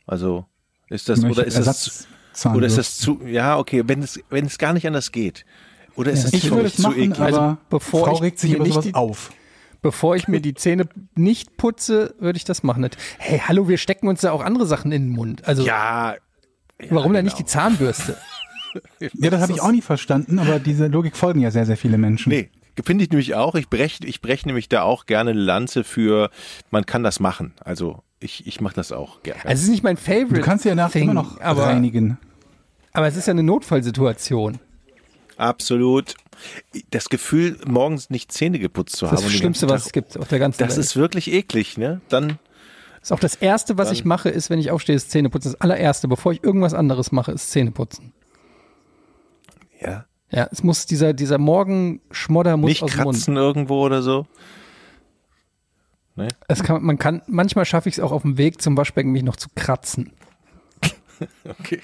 Also 0.07 0.45
ist 0.91 1.09
das 1.09 1.25
oder 1.25 1.47
ist 1.47 1.57
das 1.59 2.07
oder 2.45 2.67
ist 2.67 2.77
das 2.77 2.99
zu 2.99 3.21
ja 3.25 3.57
okay, 3.57 3.85
wenn 3.87 4.03
es 4.03 4.21
wenn 4.29 4.45
es 4.45 4.59
gar 4.59 4.75
nicht 4.75 4.87
anders 4.87 5.13
geht. 5.13 5.47
Oder 5.97 6.11
ist 6.11 6.25
Ja, 6.25 6.29
es 6.29 6.33
Ich 6.35 6.49
für 6.49 6.57
würde 6.57 6.67
es 6.67 6.77
zu 6.77 6.83
machen, 6.83 6.99
eklig? 7.01 7.21
Also, 7.21 7.57
bevor 7.71 8.05
Frau 8.05 8.15
ich 8.17 8.23
regt 8.23 8.39
sich 8.39 8.53
über 8.53 8.65
nicht 8.65 8.73
sowas 8.75 8.85
die- 8.85 8.95
auf. 8.95 9.33
Bevor 9.85 10.17
ich 10.17 10.29
mir 10.29 10.41
die 10.41 10.55
Zähne 10.55 10.89
nicht 11.15 11.59
putze, 11.59 12.15
würde 12.19 12.39
ich 12.39 12.45
das 12.45 12.63
machen. 12.63 12.89
Hey, 13.19 13.39
hallo, 13.47 13.69
wir 13.69 13.77
stecken 13.77 14.09
uns 14.09 14.23
da 14.23 14.33
auch 14.33 14.43
andere 14.43 14.65
Sachen 14.65 14.93
in 14.93 15.09
den 15.09 15.11
Mund. 15.11 15.47
Also 15.47 15.63
ja, 15.63 16.15
warum 16.89 17.09
genau. 17.09 17.17
denn 17.17 17.27
nicht 17.27 17.39
die 17.39 17.45
Zahnbürste? 17.45 18.17
Ja, 18.99 19.31
das 19.31 19.41
habe 19.41 19.53
ich 19.53 19.61
auch 19.61 19.71
nie 19.71 19.83
verstanden, 19.83 20.41
aber 20.41 20.59
diese 20.59 20.89
Logik 20.89 21.17
folgen 21.17 21.39
ja 21.39 21.53
sehr, 21.53 21.65
sehr 21.65 21.77
viele 21.77 21.97
Menschen. 21.97 22.31
Nee, 22.31 22.51
finde 22.85 23.05
ich 23.05 23.11
nämlich 23.11 23.37
auch. 23.37 23.55
Ich 23.55 23.71
breche 23.71 24.05
ich 24.05 24.21
brech 24.21 24.47
nämlich 24.47 24.69
da 24.69 24.83
auch 24.83 25.07
gerne 25.07 25.31
eine 25.31 25.39
Lanze 25.39 25.85
für, 25.85 26.29
man 26.73 26.85
kann 26.85 27.05
das 27.05 27.21
machen. 27.21 27.55
Also 27.61 28.03
ich, 28.19 28.49
ich 28.49 28.61
mache 28.61 28.75
das 28.75 28.91
auch 28.91 29.23
gerne. 29.23 29.45
Also 29.45 29.61
es 29.61 29.63
ist 29.63 29.69
nicht 29.69 29.85
mein 29.85 29.97
Favorite. 29.97 30.35
Du 30.35 30.41
kannst 30.41 30.65
ja 30.65 30.75
nachher 30.75 31.03
immer 31.03 31.15
noch 31.15 31.41
aber, 31.41 31.67
reinigen. 31.67 32.19
aber 32.93 33.07
es 33.07 33.15
ist 33.15 33.29
ja 33.29 33.31
eine 33.31 33.45
Notfallsituation. 33.45 34.59
Absolut. 35.37 36.17
Das 36.91 37.09
Gefühl, 37.09 37.59
morgens 37.67 38.11
nicht 38.11 38.33
Zähne 38.33 38.59
geputzt 38.59 38.97
zu 38.97 39.07
Das 39.07 39.13
haben. 39.13 39.17
ist 39.19 39.23
das 39.23 39.27
und 39.27 39.33
den 39.35 39.39
Schlimmste, 39.41 39.67
ganzen 39.67 39.75
was 39.83 39.87
es 39.87 39.93
gibt 39.93 40.19
auf 40.19 40.29
der 40.29 40.39
ganzen 40.39 40.59
Das 40.59 40.77
Welt. 40.77 40.85
ist 40.87 40.97
wirklich 40.97 41.33
eklig, 41.33 41.77
ne? 41.79 42.01
Dann, 42.09 42.39
ist 43.03 43.13
auch 43.13 43.21
das 43.21 43.35
Erste, 43.37 43.77
was 43.79 43.93
ich 43.93 44.05
mache, 44.05 44.31
ist, 44.31 44.49
wenn 44.51 44.59
ich 44.59 44.71
aufstehe, 44.71 44.97
ist 44.97 45.11
Zähneputzen. 45.11 45.53
Das 45.53 45.61
allererste, 45.61 46.09
bevor 46.09 46.33
ich 46.33 46.43
irgendwas 46.43 46.73
anderes 46.75 47.13
mache, 47.13 47.33
ist 47.33 47.51
Zähneputzen. 47.51 48.13
ja, 49.81 50.07
Ja, 50.31 50.49
es 50.51 50.63
muss 50.63 50.87
dieser, 50.87 51.13
dieser 51.13 51.39
Morgenschmodder 51.39 52.57
muss 52.57 52.69
nicht 52.69 52.83
aus 52.83 52.91
dem 52.93 53.03
Mund. 53.05 53.17
kratzen 53.17 53.37
irgendwo 53.37 53.85
oder 53.85 54.03
so. 54.03 54.27
Es 56.49 56.63
kann, 56.63 56.83
man 56.85 56.97
kann, 56.97 57.23
manchmal 57.27 57.65
schaffe 57.65 57.89
ich 57.89 57.97
es 57.97 58.01
auch 58.01 58.13
auf 58.13 58.23
dem 58.23 58.39
Weg 58.39 58.63
zum 58.63 58.77
Waschbecken, 58.77 59.11
mich 59.11 59.23
noch 59.25 59.37
zu 59.37 59.49
kratzen. 59.55 60.13
Okay. 61.61 61.81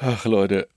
Ach 0.00 0.24
Leute, 0.24 0.68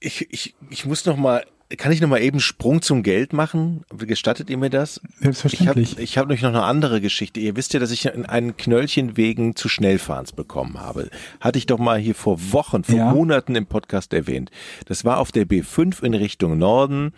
ich, 0.00 0.26
ich, 0.32 0.54
ich 0.70 0.84
muss 0.84 1.04
noch 1.06 1.16
mal, 1.16 1.44
kann 1.78 1.92
ich 1.92 2.00
noch 2.00 2.08
mal 2.08 2.20
eben 2.20 2.40
Sprung 2.40 2.82
zum 2.82 3.02
Geld 3.02 3.32
machen? 3.32 3.84
Gestattet 3.96 4.50
ihr 4.50 4.58
mir 4.58 4.68
das? 4.68 4.96
Ich 4.98 5.14
habe 5.14 5.22
Selbstverständlich. 5.34 5.98
ich 5.98 6.18
hab 6.18 6.26
nämlich 6.26 6.42
noch 6.42 6.50
eine 6.50 6.64
andere 6.64 7.00
Geschichte. 7.00 7.40
Ihr 7.40 7.56
wisst 7.56 7.72
ja, 7.72 7.80
dass 7.80 7.90
ich 7.92 8.12
einen 8.12 8.56
Knöllchen 8.56 9.16
wegen 9.16 9.56
zu 9.56 9.68
Schnellfahrens 9.68 10.32
bekommen 10.32 10.80
habe. 10.80 11.08
Hatte 11.40 11.58
ich 11.58 11.66
doch 11.66 11.78
mal 11.78 11.98
hier 11.98 12.14
vor 12.14 12.52
Wochen, 12.52 12.84
vor 12.84 12.96
Ja. 12.96 13.12
Monaten 13.12 13.54
im 13.54 13.66
Podcast 13.66 14.12
erwähnt. 14.12 14.50
Das 14.86 15.04
war 15.04 15.18
auf 15.18 15.32
der 15.32 15.46
B5 15.46 16.02
in 16.02 16.14
Richtung 16.14 16.58
Norden, 16.58 17.14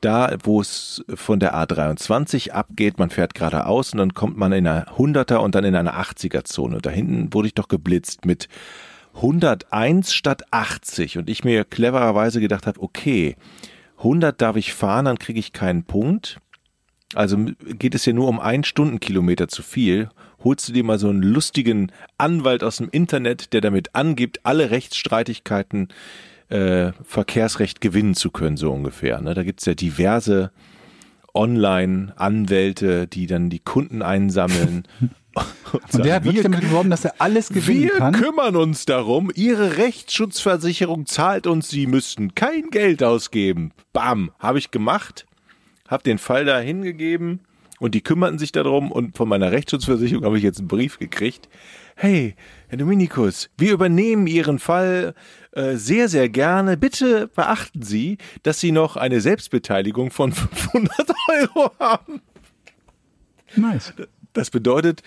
da 0.00 0.36
wo 0.42 0.60
es 0.60 1.02
von 1.14 1.40
der 1.40 1.54
A23 1.54 2.50
abgeht. 2.50 2.98
Man 2.98 3.08
fährt 3.10 3.34
geradeaus 3.34 3.92
und 3.92 3.98
dann 3.98 4.12
kommt 4.12 4.36
man 4.36 4.52
in 4.52 4.66
einer 4.66 4.88
100er 4.98 5.36
und 5.36 5.54
dann 5.54 5.64
in 5.64 5.74
einer 5.76 5.98
80er 5.98 6.44
Zone. 6.44 6.76
Und 6.76 6.84
da 6.84 6.90
hinten 6.90 7.32
wurde 7.32 7.48
ich 7.48 7.54
doch 7.54 7.68
geblitzt 7.68 8.26
mit 8.26 8.48
101 9.14 10.12
statt 10.12 10.42
80 10.50 11.18
und 11.18 11.30
ich 11.30 11.44
mir 11.44 11.64
clevererweise 11.64 12.40
gedacht 12.40 12.66
habe, 12.66 12.82
okay, 12.82 13.36
100 13.98 14.40
darf 14.40 14.56
ich 14.56 14.74
fahren, 14.74 15.06
dann 15.06 15.18
kriege 15.18 15.38
ich 15.38 15.52
keinen 15.52 15.84
Punkt. 15.84 16.40
Also 17.14 17.36
geht 17.78 17.94
es 17.94 18.06
ja 18.06 18.12
nur 18.12 18.28
um 18.28 18.40
ein 18.40 18.64
Stundenkilometer 18.64 19.48
zu 19.48 19.62
viel. 19.62 20.08
Holst 20.42 20.68
du 20.68 20.72
dir 20.72 20.84
mal 20.84 20.98
so 20.98 21.08
einen 21.08 21.22
lustigen 21.22 21.92
Anwalt 22.18 22.64
aus 22.64 22.78
dem 22.78 22.88
Internet, 22.90 23.52
der 23.52 23.60
damit 23.60 23.94
angibt, 23.94 24.40
alle 24.42 24.70
Rechtsstreitigkeiten 24.70 25.88
äh, 26.48 26.92
Verkehrsrecht 27.04 27.80
gewinnen 27.80 28.14
zu 28.14 28.30
können, 28.30 28.56
so 28.56 28.72
ungefähr. 28.72 29.20
Ne? 29.20 29.34
Da 29.34 29.44
gibt's 29.44 29.64
ja 29.64 29.74
diverse 29.74 30.50
Online-Anwälte, 31.34 33.06
die 33.06 33.26
dann 33.26 33.48
die 33.48 33.60
Kunden 33.60 34.02
einsammeln. 34.02 34.86
Und 35.92 36.04
der 36.04 36.14
hat 36.14 36.24
wirklich 36.24 36.42
damit 36.42 36.60
geworben, 36.60 36.90
dass 36.90 37.04
er 37.04 37.14
alles 37.18 37.48
gewinnen 37.48 37.82
wir 37.82 37.94
kann. 37.98 38.14
kümmern 38.14 38.56
uns 38.56 38.84
darum. 38.84 39.30
Ihre 39.34 39.76
Rechtsschutzversicherung 39.76 41.06
zahlt 41.06 41.46
uns, 41.46 41.68
Sie 41.68 41.86
müssten 41.86 42.34
kein 42.34 42.70
Geld 42.70 43.02
ausgeben. 43.02 43.72
Bam, 43.92 44.30
habe 44.38 44.58
ich 44.58 44.70
gemacht, 44.70 45.26
habe 45.88 46.02
den 46.04 46.18
Fall 46.18 46.44
da 46.44 46.58
hingegeben 46.60 47.40
und 47.80 47.94
die 47.94 48.02
kümmerten 48.02 48.38
sich 48.38 48.52
darum 48.52 48.92
und 48.92 49.16
von 49.16 49.28
meiner 49.28 49.50
Rechtsschutzversicherung 49.50 50.24
habe 50.24 50.38
ich 50.38 50.44
jetzt 50.44 50.60
einen 50.60 50.68
Brief 50.68 50.98
gekriegt. 50.98 51.48
Hey, 51.96 52.34
Herr 52.68 52.78
Dominikus, 52.78 53.50
wir 53.56 53.72
übernehmen 53.72 54.26
Ihren 54.26 54.58
Fall 54.58 55.14
äh, 55.52 55.74
sehr, 55.76 56.08
sehr 56.08 56.28
gerne. 56.28 56.76
Bitte 56.76 57.28
beachten 57.28 57.82
Sie, 57.82 58.18
dass 58.42 58.60
Sie 58.60 58.72
noch 58.72 58.96
eine 58.96 59.20
Selbstbeteiligung 59.20 60.10
von 60.10 60.32
500 60.32 60.92
Euro 61.32 61.70
haben. 61.78 62.20
Nice. 63.56 63.92
Das 64.32 64.50
bedeutet, 64.50 65.02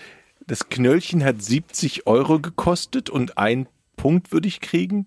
das 0.48 0.68
Knöllchen 0.68 1.22
hat 1.24 1.40
70 1.40 2.06
Euro 2.06 2.40
gekostet 2.40 3.10
und 3.10 3.38
ein 3.38 3.68
Punkt 3.96 4.32
würde 4.32 4.48
ich 4.48 4.60
kriegen. 4.60 5.04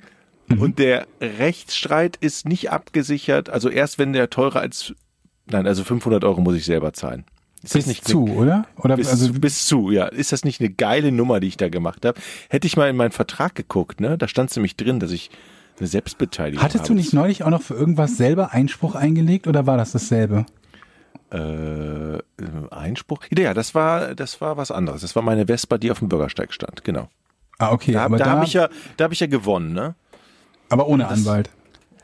Und 0.59 0.79
der 0.79 1.07
Rechtsstreit 1.19 2.17
ist 2.17 2.47
nicht 2.47 2.71
abgesichert. 2.71 3.49
Also 3.49 3.69
erst 3.69 3.99
wenn 3.99 4.13
der 4.13 4.29
teurer 4.29 4.59
als, 4.59 4.93
nein, 5.49 5.65
also 5.65 5.83
500 5.83 6.23
Euro 6.23 6.41
muss 6.41 6.55
ich 6.55 6.65
selber 6.65 6.93
zahlen. 6.93 7.25
Ist 7.63 7.73
Bis 7.73 7.83
das 7.83 7.87
nicht 7.87 8.07
zu, 8.07 8.27
oder? 8.27 8.65
Oder 8.77 8.97
Bis, 8.97 9.07
also, 9.07 9.31
bis 9.33 9.65
zu, 9.65 9.91
ja. 9.91 10.07
Ist 10.07 10.31
das 10.31 10.43
nicht 10.43 10.59
eine 10.59 10.69
geile 10.71 11.11
Nummer, 11.11 11.39
die 11.39 11.47
ich 11.47 11.57
da 11.57 11.69
gemacht 11.69 12.05
habe? 12.05 12.19
Hätte 12.49 12.67
ich 12.67 12.75
mal 12.75 12.89
in 12.89 12.95
meinen 12.95 13.11
Vertrag 13.11 13.55
geguckt, 13.55 14.01
ne? 14.01 14.17
Da 14.17 14.27
stand 14.27 14.49
es 14.49 14.55
nämlich 14.55 14.75
drin, 14.75 14.99
dass 14.99 15.11
ich 15.11 15.29
eine 15.77 15.87
Selbstbeteiligung 15.87 16.63
hattest 16.63 16.85
habe. 16.85 16.87
du 16.89 16.93
nicht 16.95 17.13
neulich 17.13 17.43
auch 17.43 17.49
noch 17.49 17.61
für 17.61 17.75
irgendwas 17.75 18.17
selber 18.17 18.51
Einspruch 18.51 18.95
eingelegt 18.95 19.47
oder 19.47 19.67
war 19.67 19.77
das 19.77 19.91
dasselbe? 19.91 20.45
Äh, 21.31 22.19
Einspruch? 22.71 23.23
Ja, 23.35 23.53
das 23.53 23.73
war, 23.75 24.15
das 24.15 24.41
war 24.41 24.57
was 24.57 24.71
anderes. 24.71 25.01
Das 25.01 25.15
war 25.15 25.23
meine 25.23 25.47
Vespa, 25.47 25.77
die 25.77 25.91
auf 25.91 25.99
dem 25.99 26.09
Bürgersteig 26.09 26.53
stand, 26.53 26.83
genau. 26.83 27.09
Ah, 27.57 27.71
okay, 27.71 27.93
Da, 27.93 28.05
aber 28.05 28.17
da 28.17 28.25
da, 28.25 28.31
habe 28.31 28.45
ich 28.45 28.53
ja, 28.53 28.69
da 28.97 29.05
habe 29.05 29.13
ich 29.13 29.19
ja 29.19 29.27
gewonnen, 29.27 29.73
ne? 29.73 29.95
aber 30.69 30.87
ohne 30.87 31.07
Anwalt. 31.07 31.49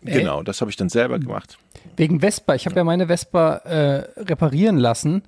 Genau, 0.02 0.44
das 0.44 0.62
habe 0.62 0.70
ich 0.70 0.78
dann 0.78 0.90
selber 0.90 1.20
gemacht. 1.20 1.58
Wegen 1.96 2.20
Vespa. 2.20 2.54
Ich 2.56 2.66
habe 2.66 2.76
ja 2.76 2.84
meine 2.84 3.08
Vespa 3.08 3.56
äh, 3.58 4.22
reparieren 4.22 4.78
lassen 4.78 5.24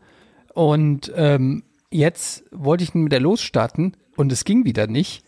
und 0.54 1.12
ähm, 1.16 1.64
jetzt 1.90 2.44
wollte 2.52 2.84
ich 2.84 2.94
mit 2.94 3.12
der 3.12 3.20
losstarten 3.20 3.98
und 4.16 4.32
es 4.32 4.46
ging 4.46 4.66
wieder 4.66 4.88
nicht, 4.88 5.24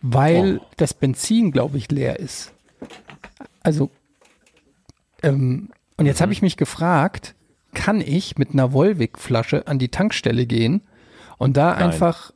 weil 0.00 0.60
das 0.76 0.94
Benzin, 0.94 1.50
glaube 1.50 1.76
ich, 1.76 1.90
leer 1.90 2.18
ist. 2.18 2.52
Also, 3.62 3.90
ähm, 5.22 5.70
und 5.96 6.06
jetzt 6.06 6.20
habe 6.20 6.32
ich 6.32 6.40
mich 6.40 6.56
gefragt, 6.56 7.34
kann 7.72 8.00
ich 8.00 8.36
mit 8.38 8.52
einer 8.52 8.72
Volvic-Flasche 8.72 9.66
an 9.66 9.78
die 9.78 9.88
Tankstelle 9.88 10.46
gehen 10.46 10.82
und 11.38 11.56
da 11.56 11.70
Nein. 11.74 11.82
einfach 11.84 12.32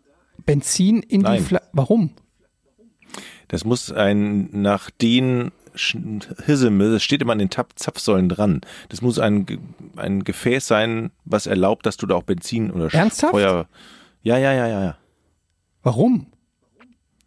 Benzin 0.46 1.02
in 1.02 1.20
die 1.20 1.24
Nein. 1.24 1.42
Flasche. 1.42 1.68
Warum? 1.72 2.10
Das 3.48 3.64
muss 3.64 3.92
ein 3.92 4.48
nach 4.52 4.90
den 4.90 5.52
Hisseme, 5.74 6.92
das 6.92 7.02
steht 7.02 7.20
immer 7.20 7.32
an 7.32 7.38
den 7.40 7.50
Tap 7.50 7.72
Zapfsäulen 7.76 8.28
dran. 8.28 8.60
Das 8.88 9.02
muss 9.02 9.18
ein, 9.18 9.46
ein 9.96 10.22
Gefäß 10.22 10.66
sein, 10.66 11.10
was 11.24 11.46
erlaubt, 11.46 11.84
dass 11.86 11.96
du 11.96 12.06
da 12.06 12.14
auch 12.14 12.22
Benzin 12.22 12.70
oder 12.70 12.92
Ernsthaft? 12.94 13.32
Feuer. 13.32 13.66
Ja, 14.22 14.38
ja, 14.38 14.52
ja, 14.52 14.66
ja, 14.68 14.84
ja. 14.84 14.96
Warum? 15.82 16.28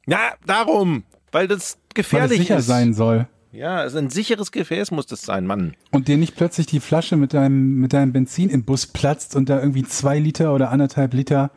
Ja, 0.07 0.33
darum, 0.45 1.03
weil 1.31 1.47
das 1.47 1.73
Weil 1.73 1.79
es 1.89 1.93
gefährlich 1.93 2.39
sicher 2.39 2.57
ist. 2.57 2.67
sein 2.67 2.93
soll. 2.93 3.27
Ja, 3.51 3.77
also 3.77 3.97
ein 3.97 4.09
sicheres 4.09 4.51
Gefäß 4.51 4.91
muss 4.91 5.05
das 5.07 5.21
sein, 5.21 5.45
Mann. 5.45 5.75
Und 5.91 6.07
dir 6.07 6.17
nicht 6.17 6.35
plötzlich 6.35 6.67
die 6.67 6.79
Flasche 6.79 7.15
mit 7.15 7.33
deinem, 7.33 7.79
mit 7.79 7.93
deinem 7.93 8.11
Benzin 8.13 8.49
im 8.49 8.63
Bus 8.63 8.85
platzt 8.87 9.35
und 9.35 9.49
da 9.49 9.59
irgendwie 9.59 9.83
zwei 9.83 10.19
Liter 10.19 10.53
oder 10.53 10.69
anderthalb 10.71 11.13
Liter 11.13 11.51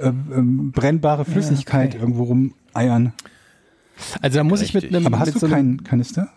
ähm, 0.00 0.26
ähm, 0.34 0.72
brennbare 0.72 1.24
Flüssigkeit 1.24 1.94
irgendwo 1.94 2.24
rumeiern. 2.24 3.12
Also 4.22 4.38
da 4.38 4.44
muss 4.44 4.62
ich 4.62 4.74
mit 4.74 4.84
Richtig. 4.84 4.96
einem. 4.96 5.06
Aber 5.06 5.18
hast 5.18 5.26
mit 5.26 5.34
du 5.36 5.40
so 5.40 5.48
keinen 5.48 5.82
Kanister? 5.84 6.28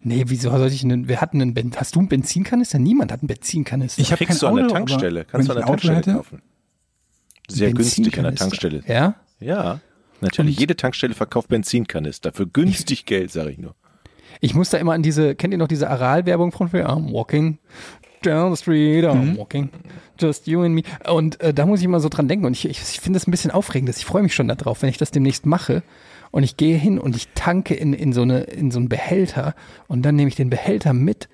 Nee, 0.00 0.24
wieso 0.28 0.50
sollte 0.50 0.74
ich 0.74 0.84
einen, 0.84 1.08
wir 1.08 1.20
hatten 1.20 1.40
einen 1.42 1.52
Ben, 1.54 1.72
hast 1.76 1.94
du 1.94 1.98
einen 2.00 2.08
Benzinkanister? 2.08 2.78
Niemand 2.78 3.12
hat 3.12 3.20
einen 3.20 3.28
Benzinkanister. 3.28 4.00
Ich 4.00 4.12
hab 4.12 4.18
Kriegst 4.18 4.40
kein 4.40 4.40
du 4.40 4.46
an 4.46 4.56
der 4.56 4.64
Auto, 4.66 4.74
Tankstelle. 4.74 5.24
Kannst 5.24 5.48
du 5.48 5.52
an 5.52 5.56
der 5.58 5.64
Auto 5.66 5.72
Tankstelle 5.72 5.96
hätte? 5.98 6.12
kaufen. 6.14 6.42
Sehr 7.48 7.72
günstig 7.72 8.16
an 8.18 8.24
der. 8.24 8.34
Tankstelle. 8.34 8.82
Ja? 8.86 9.14
Ja, 9.40 9.80
natürlich. 10.20 10.56
Und- 10.56 10.60
Jede 10.60 10.76
Tankstelle 10.76 11.14
verkauft 11.14 11.48
Benzinkanister 11.48 12.32
für 12.32 12.46
günstig 12.46 13.04
Geld, 13.06 13.30
sage 13.32 13.50
ich 13.50 13.58
nur. 13.58 13.74
Ich 14.40 14.54
muss 14.54 14.70
da 14.70 14.78
immer 14.78 14.92
an 14.92 15.02
diese, 15.02 15.34
kennt 15.34 15.52
ihr 15.52 15.58
noch 15.58 15.68
diese 15.68 15.88
Aral-Werbung 15.90 16.52
von? 16.52 16.68
I'm 16.68 17.12
walking 17.12 17.58
down 18.22 18.54
the 18.54 18.60
street, 18.60 19.04
I'm 19.04 19.32
Mhm. 19.32 19.36
walking, 19.38 19.70
just 20.20 20.46
you 20.46 20.62
and 20.62 20.74
me. 20.74 20.82
Und 21.08 21.40
äh, 21.40 21.54
da 21.54 21.66
muss 21.66 21.80
ich 21.80 21.84
immer 21.84 22.00
so 22.00 22.08
dran 22.08 22.28
denken. 22.28 22.44
Und 22.46 22.52
ich, 22.52 22.64
ich, 22.68 22.80
ich 22.80 23.00
finde 23.00 23.18
das 23.18 23.26
ein 23.26 23.30
bisschen 23.30 23.50
aufregend. 23.50 23.88
Ich 23.96 24.04
freue 24.04 24.22
mich 24.22 24.34
schon 24.34 24.48
darauf, 24.48 24.82
wenn 24.82 24.88
ich 24.88 24.98
das 24.98 25.10
demnächst 25.10 25.46
mache. 25.46 25.82
Und 26.32 26.42
ich 26.42 26.56
gehe 26.56 26.76
hin 26.76 26.98
und 26.98 27.14
ich 27.16 27.28
tanke 27.34 27.74
in, 27.74 27.92
in, 27.92 28.12
so 28.12 28.22
eine, 28.22 28.40
in 28.40 28.70
so 28.70 28.78
einen 28.78 28.88
Behälter 28.88 29.54
und 29.86 30.02
dann 30.02 30.16
nehme 30.16 30.28
ich 30.28 30.34
den 30.34 30.50
Behälter 30.50 30.92
mit, 30.92 31.28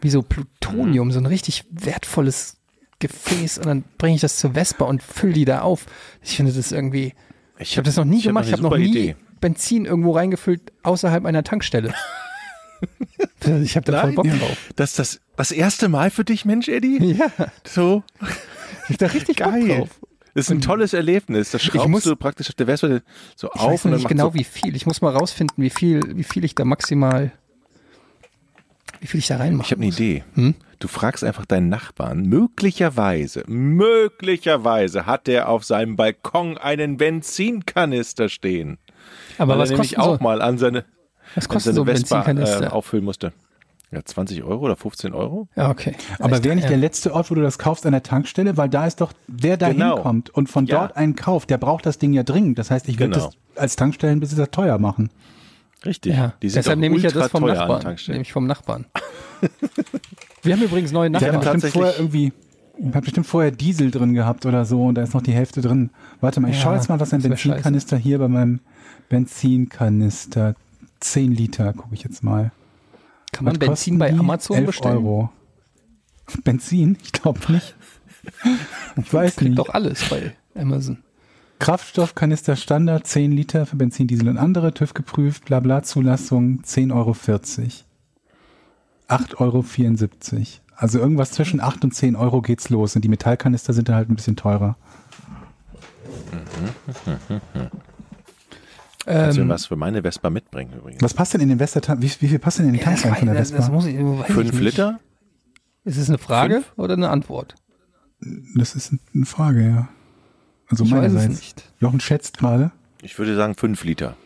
wie 0.00 0.10
so 0.10 0.22
Plutonium, 0.22 1.10
so 1.12 1.18
ein 1.18 1.26
richtig 1.26 1.64
wertvolles 1.70 2.58
Gefäß 3.00 3.58
und 3.58 3.66
dann 3.66 3.84
bringe 3.98 4.14
ich 4.16 4.20
das 4.20 4.36
zur 4.36 4.52
Vespa 4.52 4.84
und 4.84 5.02
fülle 5.02 5.32
die 5.32 5.44
da 5.44 5.62
auf. 5.62 5.86
Ich 6.22 6.36
finde 6.36 6.52
das 6.52 6.72
irgendwie, 6.72 7.14
ich 7.58 7.76
habe 7.78 7.84
das 7.86 7.96
noch 7.96 8.04
nie 8.04 8.18
ich 8.18 8.24
gemacht, 8.24 8.44
ich 8.46 8.52
habe 8.52 8.62
noch 8.62 8.76
nie 8.76 8.84
Idee. 8.90 9.16
Benzin 9.40 9.86
irgendwo 9.86 10.12
reingefüllt 10.12 10.72
außerhalb 10.82 11.24
einer 11.24 11.42
Tankstelle. 11.42 11.92
ich 13.62 13.76
habe 13.76 13.90
da 13.90 14.00
voll. 14.02 14.12
Bock 14.12 14.26
drauf. 14.26 14.56
Das 14.76 14.90
ist 14.90 14.98
das, 14.98 15.20
das 15.36 15.52
erste 15.52 15.88
Mal 15.88 16.10
für 16.10 16.24
dich, 16.24 16.44
Mensch, 16.44 16.68
Eddie? 16.68 16.98
Ja, 17.18 17.30
So 17.64 18.02
ich 18.88 18.94
hab 18.94 18.98
da 18.98 19.06
richtig 19.06 19.36
Bock 19.38 19.52
geil. 19.52 19.68
drauf. 19.78 19.88
Das 20.34 20.46
ist 20.46 20.50
ein 20.50 20.60
tolles 20.60 20.92
Erlebnis. 20.94 21.52
Das 21.52 21.62
schraubst 21.62 21.88
muss- 21.88 22.02
du 22.04 22.16
praktisch 22.16 22.48
auf 22.48 22.54
der 22.56 22.66
Vespa 22.66 23.00
so 23.36 23.48
Ich 23.54 23.60
auf 23.60 23.70
weiß 23.72 23.84
und 23.84 23.90
dann 23.92 24.00
nicht 24.00 24.08
genau, 24.08 24.24
so, 24.30 24.34
wie 24.34 24.42
viel. 24.44 24.74
Ich 24.74 24.84
muss 24.84 25.00
mal 25.00 25.14
rausfinden, 25.14 25.62
wie 25.62 25.70
viel, 25.70 26.00
wie 26.16 26.24
viel 26.24 26.44
ich 26.44 26.54
da 26.56 26.64
maximal, 26.64 27.30
wie 29.00 29.06
viel 29.06 29.20
ich 29.20 29.28
da 29.28 29.36
reinmache. 29.36 29.66
Ich 29.66 29.70
habe 29.72 29.82
eine 29.82 29.92
Idee. 29.92 30.24
Hm? 30.34 30.54
Du 30.80 30.88
fragst 30.88 31.22
einfach 31.24 31.46
deinen 31.46 31.68
Nachbarn. 31.68 32.22
Möglicherweise, 32.22 33.44
möglicherweise 33.46 35.06
hat 35.06 35.28
der 35.28 35.48
auf 35.48 35.64
seinem 35.64 35.94
Balkon 35.96 36.58
einen 36.58 36.96
Benzinkanister 36.96 38.28
stehen. 38.28 38.78
Aber 39.38 39.52
weil 39.54 39.60
was 39.60 39.70
er 39.70 39.76
nämlich 39.76 39.98
auch 39.98 40.18
so, 40.18 40.22
mal 40.22 40.42
an 40.42 40.58
seine, 40.58 40.84
was 41.34 41.48
kostet 41.48 41.74
so 41.74 41.82
ein 41.82 41.86
Vespa 41.86 42.20
äh, 42.20 42.24
Benzinkanister? 42.24 42.72
auffüllen 42.72 43.04
musste. 43.04 43.32
Ja, 43.90 44.04
20 44.04 44.42
Euro 44.42 44.64
oder 44.64 44.74
15 44.76 45.12
Euro? 45.14 45.46
ja, 45.54 45.70
okay. 45.70 45.94
Aber 46.18 46.42
wäre 46.42 46.54
nicht 46.56 46.64
ja. 46.64 46.70
der 46.70 46.78
letzte 46.78 47.14
Ort, 47.14 47.30
wo 47.30 47.34
du 47.36 47.42
das 47.42 47.58
kaufst, 47.58 47.86
an 47.86 47.92
der 47.92 48.02
Tankstelle? 48.02 48.56
Weil 48.56 48.68
da 48.68 48.86
ist 48.86 49.00
doch, 49.00 49.12
wer 49.28 49.56
da 49.56 49.70
Genau. 49.70 49.94
hinkommt 49.96 50.30
und 50.30 50.48
von 50.48 50.66
Ja. 50.66 50.78
dort 50.80 50.96
einen 50.96 51.14
kauft, 51.14 51.48
der 51.50 51.58
braucht 51.58 51.86
das 51.86 51.98
Ding 51.98 52.12
ja 52.12 52.24
dringend. 52.24 52.58
Das 52.58 52.70
heißt, 52.72 52.88
ich 52.88 52.98
würde 52.98 53.12
Genau. 53.12 53.26
das 53.26 53.36
als 53.62 53.76
Tankstellenbesitzer 53.76 54.50
teuer 54.50 54.78
machen. 54.78 55.10
Richtig. 55.86 56.14
Ja, 56.14 56.32
Die 56.42 56.48
sind 56.48 56.56
deshalb 56.64 56.78
nehme 56.80 56.96
ich 56.96 57.02
ja 57.04 57.10
das 57.10 57.30
vom 57.30 57.44
Nachbarn. 57.44 57.96
Nehme 58.08 58.22
ich 58.22 58.32
vom 58.32 58.46
Nachbarn. 58.46 58.86
Wir 60.42 60.54
haben 60.56 60.62
übrigens 60.62 60.90
neue 60.92 61.10
Der 61.10 61.20
hat 61.20 61.26
Nachbarn. 61.32 61.40
bestimmt 61.60 61.62
tatsächlich- 61.62 61.94
vorher 61.94 61.98
irgendwie, 61.98 62.32
hat 62.94 63.04
bestimmt 63.04 63.26
vorher 63.26 63.50
Diesel 63.52 63.90
drin 63.90 64.14
gehabt 64.14 64.44
oder 64.46 64.64
so 64.64 64.82
und 64.86 64.96
da 64.96 65.02
ist 65.02 65.14
noch 65.14 65.22
die 65.22 65.32
Hälfte 65.32 65.60
drin. 65.60 65.90
Warte 66.20 66.40
mal, 66.40 66.48
ich 66.50 66.56
Ja, 66.56 66.62
schaue 66.62 66.74
jetzt 66.76 66.88
mal, 66.88 66.98
was 66.98 67.12
ein 67.14 67.22
Benzinkanister 67.22 67.96
hier 67.96 68.18
bei 68.18 68.28
meinem 68.28 68.60
Benzinkanister 69.08 70.54
10 71.04 71.32
Liter, 71.32 71.72
gucke 71.72 71.94
ich 71.94 72.02
jetzt 72.02 72.22
mal. 72.22 72.50
Kann 73.32 73.44
man 73.44 73.54
Was 73.54 73.58
Benzin 73.58 73.98
kosten 73.98 73.98
bei? 73.98 74.18
Amazon 74.18 74.56
11 74.56 74.66
bestellen? 74.66 74.96
Euro. 74.96 75.30
Benzin? 76.44 76.98
Ich 77.02 77.12
glaube 77.12 77.40
nicht. 77.52 77.74
Ich 78.96 79.12
weiß 79.12 79.36
Kriegt 79.36 79.50
nicht. 79.50 79.58
doch 79.58 79.68
alles 79.74 80.08
bei 80.08 80.34
Amazon. 80.54 80.96
Kraftstoffkanister 81.58 82.56
Standard 82.56 83.06
10 83.06 83.32
Liter 83.32 83.66
für 83.66 83.76
Benzin, 83.76 84.06
Diesel 84.06 84.30
und 84.30 84.38
andere, 84.38 84.72
TÜV 84.72 84.94
geprüft, 84.94 85.44
bla 85.44 85.60
bla 85.60 85.82
Zulassung 85.82 86.62
10,40 86.62 86.94
Euro. 86.94 87.10
8,74 89.10 90.32
Euro. 90.32 90.46
Also 90.74 90.98
irgendwas 90.98 91.32
zwischen 91.32 91.60
8 91.60 91.84
und 91.84 91.94
10 91.94 92.16
Euro 92.16 92.40
geht's 92.40 92.70
los. 92.70 92.96
Und 92.96 93.02
die 93.02 93.10
Metallkanister 93.10 93.74
sind 93.74 93.90
dann 93.90 93.96
halt 93.96 94.08
ein 94.08 94.16
bisschen 94.16 94.36
teurer. 94.36 94.76
Kannst 99.04 99.36
du 99.36 99.40
Ähm, 99.42 99.48
mir 99.48 99.54
was 99.54 99.66
für 99.66 99.76
meine 99.76 100.02
Vespa 100.02 100.30
mitbringen 100.30 100.72
übrigens? 100.76 101.02
Was 101.02 101.14
passt 101.14 101.34
denn 101.34 101.40
in 101.40 101.48
den 101.50 101.58
Westertank? 101.58 102.00
Wie, 102.02 102.10
wie 102.20 102.28
viel 102.28 102.38
passt 102.38 102.58
denn 102.58 102.66
in 102.68 102.72
den 102.74 102.82
Tank 102.82 102.96
das, 102.96 103.04
rein 103.06 103.16
von 103.16 103.26
der 103.26 103.34
das, 103.36 103.50
das 103.50 103.58
Vespa? 103.58 103.72
muss 103.72 103.86
ich, 103.86 103.96
Fünf. 104.32 104.60
Liter? 104.60 105.00
Ist 105.84 105.98
es 105.98 106.08
eine 106.08 106.18
Frage 106.18 106.54
Fünf? 106.54 106.72
oder 106.76 106.94
eine 106.94 107.10
Antwort? 107.10 107.54
Das 108.56 108.74
ist 108.74 108.94
eine 109.14 109.26
Frage, 109.26 109.62
ja. 109.68 109.88
Also 110.68 110.84
Ich 110.84 110.90
meinerseits. 110.90 111.28
nicht. 111.40 111.72
Jochen 111.80 112.00
schätzt 112.00 112.38
gerade. 112.38 112.70
Ich 113.02 113.18
würde 113.18 113.36
sagen 113.36 113.54
fünf 113.54 113.84
Liter. 113.84 114.16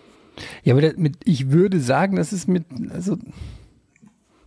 Ja, 0.63 0.75
aber 0.75 0.83
das 0.83 0.97
mit, 0.97 1.17
ich 1.25 1.51
würde 1.51 1.81
sagen, 1.81 2.15
das 2.15 2.33
ist 2.33 2.47
mit, 2.47 2.65
also, 2.93 3.17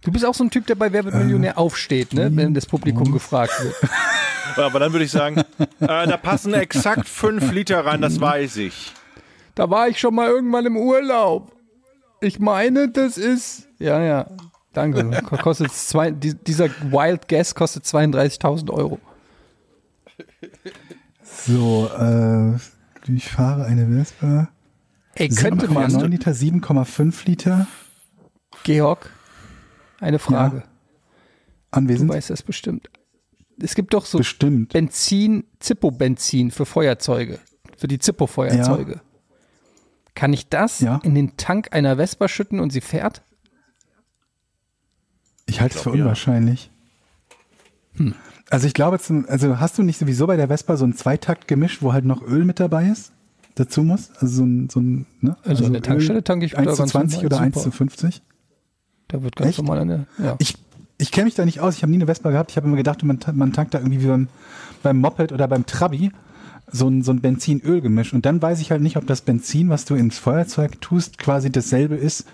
du 0.04 0.12
bist 0.12 0.26
auch 0.26 0.34
so 0.34 0.46
ein 0.46 0.50
Typ, 0.52 0.66
der 0.68 0.76
bei 0.76 0.94
Wer 0.94 1.04
wird 1.04 1.16
Millionär 1.16 1.58
aufsteht, 1.58 2.14
ne, 2.14 2.34
wenn 2.34 2.54
das 2.54 2.66
Publikum 2.66 3.12
gefragt 3.12 3.52
wird. 3.62 3.76
Aber 4.58 4.80
dann 4.80 4.94
würde 4.94 5.04
ich 5.06 5.12
sagen, 5.12 5.38
äh, 5.40 5.46
da 5.80 6.16
passen 6.18 6.54
exakt 6.54 7.08
fünf 7.10 7.52
Liter 7.52 7.86
rein, 7.86 8.02
das 8.02 8.20
weiß 8.22 8.56
ich. 8.58 8.94
Da 9.56 9.70
war 9.70 9.88
ich 9.90 10.00
schon 10.00 10.16
mal 10.16 10.28
irgendwann 10.30 10.66
im 10.66 10.78
Urlaub. 10.78 11.56
Ich 12.22 12.40
meine, 12.40 12.90
das 12.90 13.18
ist, 13.18 13.68
ja, 13.80 14.02
ja, 14.02 14.28
danke. 14.74 15.22
Ko- 15.24 15.38
Kostet 15.38 15.72
zwei, 15.72 16.12
die, 16.12 16.36
dieser 16.36 16.70
Wild 16.92 17.28
Guess 17.28 17.56
kostet 17.56 17.84
32.000 17.86 18.70
Euro. 18.72 19.00
So, 21.24 21.90
äh, 21.98 22.56
ich 23.14 23.30
fahre 23.30 23.66
eine 23.66 23.88
Vespa. 23.88 24.50
Ey, 25.16 25.30
könnte 25.30 25.68
7,9 25.68 25.74
man, 25.74 26.12
Liter, 26.12 26.32
7,5 26.32 27.26
Liter 27.28 27.68
Georg, 28.64 29.10
eine 30.00 30.20
Frage. 30.20 30.60
Du 30.62 31.78
anwesend. 31.78 32.10
weißt 32.10 32.30
das 32.30 32.44
bestimmt. 32.44 32.90
Es 33.62 33.76
gibt 33.76 33.94
doch 33.94 34.06
so 34.06 34.18
Bestimmt. 34.20 34.74
Benzin, 34.74 35.44
Zippo-Benzin 35.60 36.52
für 36.52 36.66
Feuerzeuge, 36.66 37.40
für 37.78 37.88
die 37.88 38.00
Zippo-Feuerzeuge. 38.00 39.02
Kann 40.16 40.34
ich 40.34 40.50
das 40.50 40.80
Ja. 40.82 41.00
in 41.04 41.16
den 41.16 41.38
Tank 41.38 41.70
einer 41.72 41.96
Vespa 41.98 42.28
schütten 42.28 42.60
und 42.60 42.72
sie 42.72 42.82
fährt? 42.82 43.22
Ich 45.46 45.62
halte 45.62 45.76
es 45.76 45.82
für 45.82 45.90
glaub, 45.90 45.96
ja. 45.98 46.04
unwahrscheinlich. 46.04 46.72
Hm. 47.96 48.16
Also 48.50 48.68
ich 48.68 48.74
glaube, 48.74 49.00
zum, 49.00 49.26
also 49.28 49.60
hast 49.60 49.78
du 49.78 49.84
nicht 49.84 49.98
sowieso 49.98 50.28
bei 50.28 50.36
der 50.36 50.48
Vespa 50.48 50.76
so 50.78 50.86
ein 50.86 50.94
Zweitakt-Gemisch, 50.94 51.82
wo 51.82 51.94
halt 51.94 52.06
noch 52.06 52.22
Öl 52.22 52.44
mit 52.46 52.60
dabei 52.60 52.88
ist? 52.88 53.12
Dazu 53.56 53.84
muss? 53.84 54.12
Also 54.16 54.28
so 54.28 54.44
ein, 54.46 54.70
so 54.70 54.80
ein 54.80 55.06
ne? 55.20 55.38
Also 55.44 55.66
an 55.66 55.74
der 55.74 55.82
Tankstelle 55.82 56.24
tanke 56.24 56.46
ich 56.46 56.54
da 56.54 56.60
1 56.60 56.72
zu 56.72 56.78
ganz 56.78 56.92
20 56.92 57.24
normal, 57.24 57.26
oder 57.26 57.40
1 57.46 57.56
super. 57.56 57.64
zu 57.64 57.72
50? 57.72 58.22
Da 59.08 59.24
wird 59.24 59.36
ganz 59.36 59.50
Echt? 59.50 59.58
normal 59.60 59.80
eine. 59.80 60.08
Ja. 60.18 60.36
Ich, 60.40 60.58
ich 60.98 61.12
kenne 61.12 61.26
mich 61.26 61.36
da 61.36 61.44
nicht 61.46 61.60
aus. 61.60 61.76
Ich 61.76 61.84
habe 61.84 61.92
nie 61.92 61.98
eine 61.98 62.06
Vespa 62.06 62.32
gehabt. 62.32 62.52
Ich 62.52 62.58
habe 62.58 62.68
immer 62.68 62.78
gedacht, 62.78 63.04
man, 63.04 63.20
man 63.34 63.52
tankt 63.54 63.74
da 63.74 63.80
irgendwie 63.80 64.02
wie 64.02 64.08
beim, 64.08 64.28
beim 64.84 64.98
Moped 65.00 65.32
oder 65.32 65.48
beim 65.48 65.66
Trabi 65.66 66.12
so 66.72 66.88
ein, 66.88 67.02
so 67.02 67.12
ein 67.12 67.22
Benzin-Öl-Gemisch. 67.22 68.14
Und 68.14 68.26
dann 68.26 68.42
weiß 68.42 68.62
ich 68.62 68.72
halt 68.72 68.82
nicht, 68.82 68.98
ob 68.98 69.06
das 69.08 69.22
Benzin, 69.22 69.70
was 69.70 69.86
du 69.86 69.96
ins 69.96 70.18
Feuerzeug 70.18 70.82
tust, 70.82 71.18
quasi 71.18 71.52
dasselbe 71.52 71.96
ist 71.96 72.26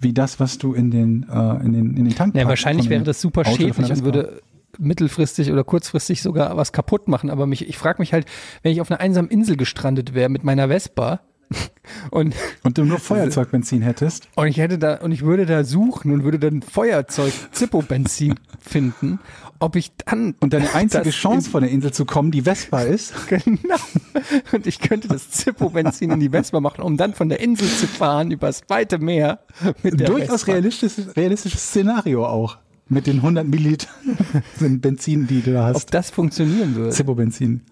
wie 0.00 0.12
das, 0.12 0.40
was 0.40 0.58
du 0.58 0.74
in 0.74 0.90
den, 0.90 1.26
äh, 1.30 1.64
in 1.64 1.72
den, 1.72 1.96
in 1.96 2.04
den 2.04 2.14
Tank 2.14 2.34
Ja, 2.34 2.46
wahrscheinlich 2.46 2.88
wäre 2.88 3.02
das 3.02 3.20
super 3.20 3.42
Auto 3.42 3.56
schädlich 3.56 3.90
und 3.90 4.04
würde 4.04 4.40
mittelfristig 4.78 5.52
oder 5.52 5.64
kurzfristig 5.64 6.22
sogar 6.22 6.56
was 6.56 6.72
kaputt 6.72 7.08
machen. 7.08 7.30
Aber 7.30 7.46
mich, 7.46 7.68
ich 7.68 7.78
frage 7.78 8.00
mich 8.00 8.12
halt, 8.12 8.26
wenn 8.62 8.72
ich 8.72 8.80
auf 8.80 8.90
einer 8.90 9.00
einsamen 9.00 9.30
Insel 9.30 9.56
gestrandet 9.56 10.14
wäre 10.14 10.28
mit 10.28 10.44
meiner 10.44 10.68
Vespa 10.68 11.20
und, 12.10 12.34
Und 12.62 12.78
du 12.78 12.84
nur 12.84 12.98
Feuerzeugbenzin 12.98 13.82
hättest. 13.82 14.28
und 14.36 14.46
ich 14.46 14.58
hätte 14.58 14.78
da 14.78 14.96
und 14.96 15.12
ich 15.12 15.22
würde 15.22 15.46
da 15.46 15.64
suchen 15.64 16.12
und 16.12 16.24
würde 16.24 16.38
dann 16.38 16.62
Feuerzeug 16.62 17.32
Zippo-Benzin 17.52 18.34
finden, 18.60 19.20
ob 19.62 19.76
ich 19.76 19.92
dann 19.96 20.34
Und 20.40 20.52
deine 20.52 20.74
einzige 20.74 21.10
Chance 21.10 21.48
von 21.48 21.62
der 21.62 21.70
Insel 21.70 21.92
zu 21.92 22.04
kommen, 22.04 22.30
die 22.30 22.42
Vespa 22.42 22.82
ist. 22.82 23.14
Genau. 23.28 23.76
Und 24.52 24.66
ich 24.66 24.78
könnte 24.80 25.08
das 25.08 25.30
Zippo-Benzin 25.30 26.10
in 26.10 26.20
die 26.20 26.30
Vespa 26.30 26.60
machen, 26.60 26.82
um 26.82 26.96
dann 26.96 27.14
von 27.14 27.28
der 27.28 27.40
Insel 27.40 27.66
zu 27.68 27.86
fahren 27.86 28.30
übers 28.30 28.62
weite 28.68 28.98
Meer 28.98 29.40
mit 29.82 29.98
der 29.98 30.08
Durchaus 30.08 30.46
realistisches, 30.46 31.16
realistisches 31.16 31.62
Szenario 31.62 32.26
auch. 32.26 32.58
Mit 32.88 33.06
den 33.06 33.16
100 33.16 33.46
Milliliter 33.46 33.88
Benzin, 34.60 35.26
die 35.26 35.40
du 35.40 35.52
da 35.54 35.70
Ob 35.70 35.76
hast. 35.76 35.94
das 35.94 36.10
funktionieren 36.10 36.74
würde. 36.74 36.90
Zippo-Benzin. 36.90 37.62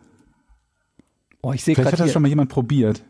Oh, 1.43 1.53
ich 1.53 1.63
sehe 1.65 1.75
Vielleicht 1.75 1.93
hat 1.93 2.01
das 2.01 2.07
hier 2.07 2.13
schon 2.13 2.23
mal 2.23 2.29
jemand 2.29 2.51
probiert. 2.51 3.05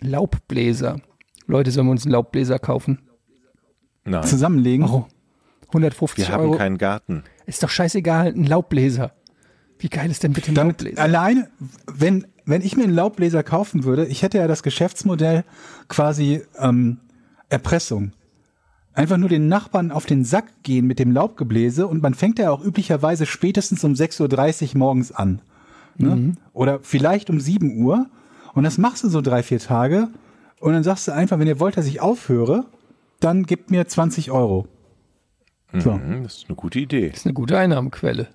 Laubbläser. 0.00 1.00
Leute, 1.46 1.70
sollen 1.70 1.86
wir 1.86 1.92
uns 1.92 2.04
einen 2.04 2.12
Laubbläser 2.12 2.58
kaufen? 2.58 3.00
Nein, 4.04 4.24
Zusammenlegen. 4.24 4.88
Oh, 4.88 5.06
150 5.70 6.28
wir 6.28 6.34
haben 6.34 6.44
Euro. 6.44 6.56
keinen 6.56 6.78
Garten. 6.78 7.24
Ist 7.46 7.62
doch 7.62 7.68
scheißegal, 7.70 8.28
ein 8.28 8.44
Laubbläser. 8.44 9.12
Wie 9.78 9.88
geil 9.88 10.10
ist 10.10 10.22
denn 10.22 10.32
bitte 10.32 10.52
ein 10.52 10.54
Dann 10.54 10.68
Laubbläser? 10.68 11.00
alleine, 11.00 11.48
wenn, 11.92 12.26
wenn 12.44 12.60
ich 12.62 12.76
mir 12.76 12.84
einen 12.84 12.94
Laubbläser 12.94 13.42
kaufen 13.42 13.84
würde, 13.84 14.06
ich 14.06 14.22
hätte 14.22 14.38
ja 14.38 14.46
das 14.46 14.62
Geschäftsmodell 14.62 15.44
quasi 15.88 16.42
ähm, 16.58 16.98
Erpressung. 17.48 18.12
Einfach 18.92 19.16
nur 19.16 19.28
den 19.28 19.48
Nachbarn 19.48 19.92
auf 19.92 20.04
den 20.04 20.24
Sack 20.24 20.62
gehen 20.62 20.86
mit 20.86 20.98
dem 20.98 21.12
Laubgebläse 21.12 21.86
und 21.86 22.02
man 22.02 22.14
fängt 22.14 22.38
ja 22.38 22.50
auch 22.50 22.62
üblicherweise 22.62 23.24
spätestens 23.24 23.84
um 23.84 23.92
6.30 23.94 24.72
Uhr 24.72 24.78
morgens 24.78 25.12
an. 25.12 25.40
Ne? 25.96 26.32
Oder 26.52 26.80
vielleicht 26.82 27.30
um 27.30 27.40
7 27.40 27.82
Uhr. 27.82 28.06
Und 28.54 28.64
das 28.64 28.78
machst 28.78 29.04
du 29.04 29.08
so 29.08 29.20
drei, 29.20 29.42
vier 29.42 29.60
Tage. 29.60 30.08
Und 30.58 30.72
dann 30.72 30.82
sagst 30.82 31.06
du 31.08 31.12
einfach, 31.12 31.38
wenn 31.38 31.46
ihr 31.46 31.60
wollt, 31.60 31.76
dass 31.76 31.86
ich 31.86 32.00
aufhöre, 32.00 32.64
dann 33.20 33.44
gebt 33.44 33.70
mir 33.70 33.86
20 33.86 34.30
Euro. 34.30 34.66
So. 35.72 35.94
Hm, 35.94 36.24
das 36.24 36.38
ist 36.38 36.46
eine 36.48 36.56
gute 36.56 36.80
Idee. 36.80 37.10
Das 37.10 37.18
ist 37.18 37.26
eine 37.26 37.34
gute 37.34 37.58
Einnahmequelle. 37.58 38.28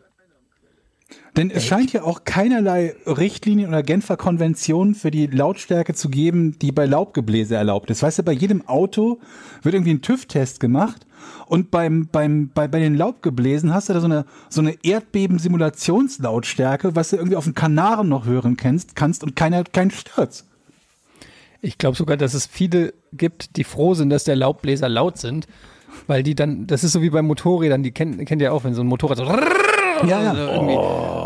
Denn 1.37 1.51
es 1.51 1.65
scheint 1.65 1.91
ja 1.91 2.03
auch 2.03 2.23
keinerlei 2.23 2.95
Richtlinien 3.05 3.67
oder 3.67 3.83
Genfer 3.83 4.15
Konventionen 4.15 4.95
für 4.95 5.11
die 5.11 5.27
Lautstärke 5.27 5.93
zu 5.93 6.07
geben, 6.09 6.57
die 6.59 6.71
bei 6.71 6.85
Laubgebläse 6.85 7.55
erlaubt 7.55 7.89
ist. 7.89 8.01
Weißt 8.01 8.19
du, 8.19 8.23
bei 8.23 8.31
jedem 8.31 8.65
Auto 8.67 9.19
wird 9.61 9.75
irgendwie 9.75 9.93
ein 9.93 10.01
TÜV-Test 10.01 10.61
gemacht 10.61 11.05
und 11.47 11.71
beim, 11.71 12.07
beim, 12.09 12.51
bei, 12.53 12.69
bei 12.69 12.79
den 12.79 12.95
Laubgebläsen 12.95 13.73
hast 13.73 13.89
du 13.89 13.93
da 13.93 13.99
so 13.99 14.05
eine, 14.05 14.25
so 14.49 14.61
eine 14.61 14.77
Erdbeben-Simulationslautstärke, 14.83 16.95
was 16.95 17.09
du 17.09 17.17
irgendwie 17.17 17.35
auf 17.35 17.43
den 17.43 17.53
Kanaren 17.53 18.07
noch 18.07 18.25
hören 18.25 18.55
kennst, 18.55 18.95
kannst 18.95 19.21
und 19.23 19.35
keiner, 19.35 19.65
kein 19.65 19.91
Sturz. 19.91 20.45
Ich 21.61 21.77
glaube 21.77 21.97
sogar, 21.97 22.15
dass 22.15 22.33
es 22.33 22.45
viele 22.45 22.93
gibt, 23.11 23.57
die 23.57 23.65
froh 23.65 23.93
sind, 23.93 24.09
dass 24.09 24.23
der 24.23 24.37
Laubbläser 24.37 24.87
laut 24.87 25.17
sind, 25.17 25.47
weil 26.07 26.23
die 26.23 26.35
dann, 26.35 26.67
das 26.67 26.83
ist 26.83 26.91
so 26.93 27.01
wie 27.01 27.09
bei 27.09 27.21
Motorrädern, 27.21 27.83
die 27.83 27.91
kennt, 27.91 28.25
kennt 28.25 28.41
ihr 28.41 28.53
auch, 28.53 28.63
wenn 28.63 28.73
so 28.73 28.81
ein 28.81 28.87
Motorrad 28.87 29.17
so 29.17 29.23
Ja, 29.25 30.21
ja. 30.21 30.31
Also 30.31 30.41
irgendwie, 30.51 30.75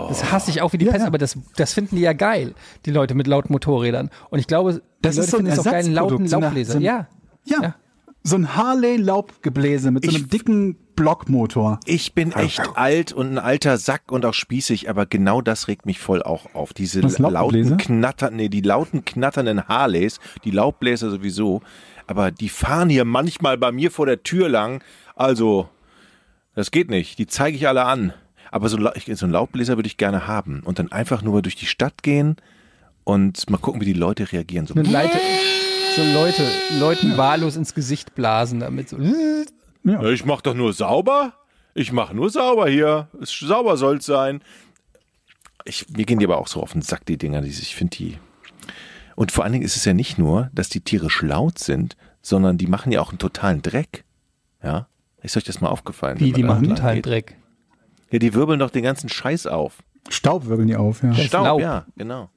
Das 0.10 0.32
hasse 0.32 0.51
ich 0.51 0.62
auch 0.62 0.74
wie 0.74 0.78
die 0.78 0.86
Ja, 0.86 0.91
Pest, 0.91 1.01
ja. 1.03 1.07
aber 1.07 1.18
das, 1.18 1.38
das 1.55 1.74
finden 1.74 1.95
die 1.95 2.01
ja 2.03 2.14
geil, 2.14 2.53
die 2.86 2.91
Leute 2.91 3.16
mit 3.16 3.28
lauten 3.28 3.51
Motorrädern. 3.51 4.10
Und 4.30 4.39
ich 4.39 4.47
glaube, 4.47 4.82
Das 5.01 5.16
die 5.16 5.22
ist 5.22 5.32
Leute 5.32 5.32
so 5.32 5.38
ein 5.38 5.39
finden 5.45 5.51
es 5.53 5.60
auch 5.60 5.64
geil, 5.72 5.84
einen 5.86 5.93
lauten 5.93 6.26
Laubbläser. 6.28 6.72
so 6.74 6.78
ein- 6.80 6.84
ja. 6.84 7.07
Ja. 7.45 7.57
Ja. 7.62 7.76
So 8.24 8.36
ein 8.36 8.55
Harley-Laubgebläse 8.55 9.91
mit 9.91 10.03
so 10.05 10.12
einem 10.12 10.24
Ich- 10.24 10.30
dicken 10.30 10.76
Blockmotor. 10.95 11.80
Ich 11.86 12.14
bin 12.14 12.34
echt 12.34 12.62
alt 12.76 13.14
und 13.14 13.30
ein 13.32 13.38
alter 13.38 13.78
Sack 13.78 14.12
und 14.12 14.26
auch 14.26 14.34
spießig, 14.34 14.89
aber 14.89 15.05
genau 15.05 15.39
das 15.41 15.70
regt 15.70 15.86
mich 15.86 15.99
voll 15.99 16.22
auch 16.22 16.53
auf. 16.53 16.74
Diese 16.74 16.99
lauten 16.99 17.78
Knattern, 17.78 18.36
nee, 18.36 18.49
die 18.49 18.60
lauten 18.60 19.05
knatternden 19.05 19.66
Harleys, 19.70 20.20
die 20.43 20.51
Laubbläser 20.51 21.10
sowieso, 21.10 21.62
aber 22.10 22.32
die 22.32 22.49
fahren 22.49 22.89
hier 22.89 23.05
manchmal 23.05 23.55
bei 23.60 23.72
mir 23.72 23.91
vor 23.91 24.07
der 24.07 24.24
Tür 24.24 24.49
lang. 24.49 24.84
Also, 25.16 25.70
das 26.55 26.72
geht 26.72 26.89
nicht. 26.89 27.20
Die 27.20 27.28
zeige 27.28 27.55
ich 27.55 27.68
alle 27.68 27.86
an. 27.86 28.14
Aber 28.49 28.68
so, 28.68 28.78
so 28.78 29.26
einen 29.26 29.32
Laubbläser 29.32 29.78
würde 29.78 29.86
ich 29.86 29.97
gerne 29.97 30.26
haben 30.26 30.62
und 30.66 30.80
dann 30.80 30.91
einfach 30.91 31.22
nur 31.22 31.43
durch 31.43 31.55
die 31.55 31.68
Stadt 31.68 32.01
gehen 32.01 32.38
und 33.03 33.47
mal 33.51 33.60
gucken, 33.60 33.80
wie 33.80 33.86
die 33.86 33.93
Leute 33.93 34.32
reagieren. 34.32 34.66
So, 34.66 34.74
Eine 34.74 34.89
Leite, 34.89 35.20
so 35.95 36.01
Leute, 36.01 36.49
Leuten 36.80 37.16
wahllos 37.16 37.55
ins 37.55 37.76
Gesicht 37.76 38.16
blasen 38.16 38.60
damit 38.60 38.89
so. 38.89 38.97
Ja, 39.84 40.03
Ich 40.10 40.26
mach 40.26 40.41
doch 40.41 40.55
nur 40.55 40.74
sauber. 40.74 41.34
Ich 41.76 41.91
mach 41.91 42.12
nur 42.12 42.32
sauber 42.32 42.68
hier. 42.70 43.07
Es, 43.22 43.38
sauber 43.38 43.78
soll's 43.78 44.07
sein. 44.07 44.41
Ich, 45.64 45.88
mir 45.89 46.05
gehen 46.05 46.18
die 46.18 46.26
aber 46.26 46.39
auch 46.39 46.47
so 46.47 46.60
auf 46.60 46.72
den 46.72 46.82
Sack, 46.82 47.05
die 47.05 47.20
Dinger. 47.20 47.41
Die, 47.41 47.49
ich 47.49 47.76
finde 47.76 47.95
die. 47.95 48.18
Und 49.20 49.34
vor 49.34 49.43
allen 49.43 49.51
Dingen 49.51 49.65
ist 49.65 49.76
es 49.76 49.84
ja 49.84 49.93
nicht 49.93 50.17
nur, 50.17 50.49
dass 50.53 50.70
die 50.70 50.80
tierisch 50.80 51.22
laut 51.22 51.59
sind, 51.59 51.97
sondern 52.22 52.57
die 52.57 52.67
machen 52.67 52.93
ja 52.93 53.01
auch 53.01 53.09
einen 53.09 53.17
totalen 53.17 53.61
Dreck. 53.61 54.05
Ja? 54.63 54.88
Ist 55.22 55.36
euch 55.36 55.43
das 55.43 55.59
mal 55.59 55.67
aufgefallen? 55.67 56.22
Wie, 56.22 56.32
die 56.32 56.41
da 56.41 56.47
machen 56.47 56.63
lang 56.63 56.78
totalen 56.78 56.95
geht? 56.95 57.05
Dreck. 57.05 57.38
Ja, 58.11 58.20
die 58.20 58.34
wirbeln 58.34 58.61
doch 58.61 58.70
den 58.70 58.84
ganzen 58.84 59.09
Scheiß 59.09 59.45
auf. 59.45 59.84
Staub 60.07 60.45
wirbeln 60.45 60.70
die 60.70 60.78
auf, 60.78 61.03
ja. 61.03 61.11
ist 61.11 61.20
Staub, 61.26 61.43
Laub. 61.43 61.59
ja, 61.59 61.86
genau. 61.97 62.30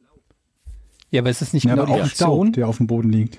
Ja, 1.12 1.20
aber 1.20 1.30
ist 1.30 1.40
das 1.40 1.52
nicht 1.52 1.66
Ja, 1.66 1.76
genau 1.76 1.84
aber 1.84 1.94
die 1.94 2.02
auch 2.02 2.06
Staub, 2.06 2.28
Aktion? 2.30 2.52
der 2.52 2.66
auf 2.66 2.78
dem 2.78 2.88
Boden 2.88 3.12
liegt. 3.12 3.38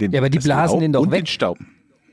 Den, 0.00 0.12
Ja, 0.12 0.20
aber 0.20 0.30
die 0.30 0.38
blasen 0.38 0.80
den 0.80 0.94
doch 0.94 1.02
und 1.02 1.10
weg. 1.10 1.24
Den 1.24 1.26
Staub. 1.26 1.58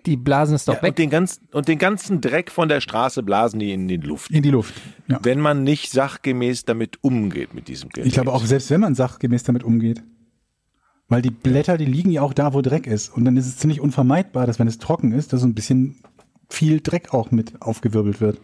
Die 0.06 0.18
blasen 0.18 0.56
es 0.56 0.66
doch 0.66 0.76
Ja, 0.76 0.82
weg. 0.82 0.90
und, 0.92 0.98
den 1.00 1.10
ganzen, 1.10 1.48
und 1.54 1.68
den 1.68 1.78
ganzen 1.78 2.20
Dreck 2.22 2.52
von 2.52 2.68
der 2.68 2.82
Straße 2.82 3.24
blasen 3.24 3.60
die 3.60 3.72
in 3.72 3.88
die 3.88 3.98
Luft. 3.98 4.32
In 4.32 4.44
die 4.44 4.50
Luft. 4.52 4.74
Ja. 5.08 5.20
Wenn 5.24 5.40
man 5.40 5.64
nicht 5.64 5.92
sachgemäß 5.92 6.66
damit 6.66 7.04
umgeht, 7.04 7.54
mit 7.54 7.68
diesem 7.68 7.90
Gerät. 7.90 8.08
Ich 8.08 8.14
glaube 8.14 8.34
auch, 8.34 8.46
selbst 8.46 8.70
wenn 8.70 8.82
man 8.82 8.96
sachgemäß 8.96 9.44
damit 9.44 9.64
umgeht. 9.64 10.04
Weil 11.08 11.22
die 11.22 11.32
Blätter, 11.32 11.78
die 11.78 11.86
liegen 11.86 12.12
ja 12.12 12.22
auch 12.22 12.34
da, 12.34 12.54
wo 12.54 12.62
Dreck 12.62 12.88
ist. 12.88 13.10
Und 13.10 13.26
dann 13.26 13.38
ist 13.38 13.46
es 13.48 13.58
ziemlich 13.58 13.80
unvermeidbar, 13.82 14.48
dass 14.48 14.60
wenn 14.60 14.68
es 14.68 14.78
trocken 14.80 15.12
ist, 15.12 15.32
dass 15.34 15.42
so 15.42 15.48
ein 15.48 15.54
bisschen 15.54 16.02
viel 16.50 16.82
Dreck 16.82 17.14
auch 17.14 17.32
mit 17.32 17.62
aufgewirbelt 17.62 18.20
wird. 18.22 18.40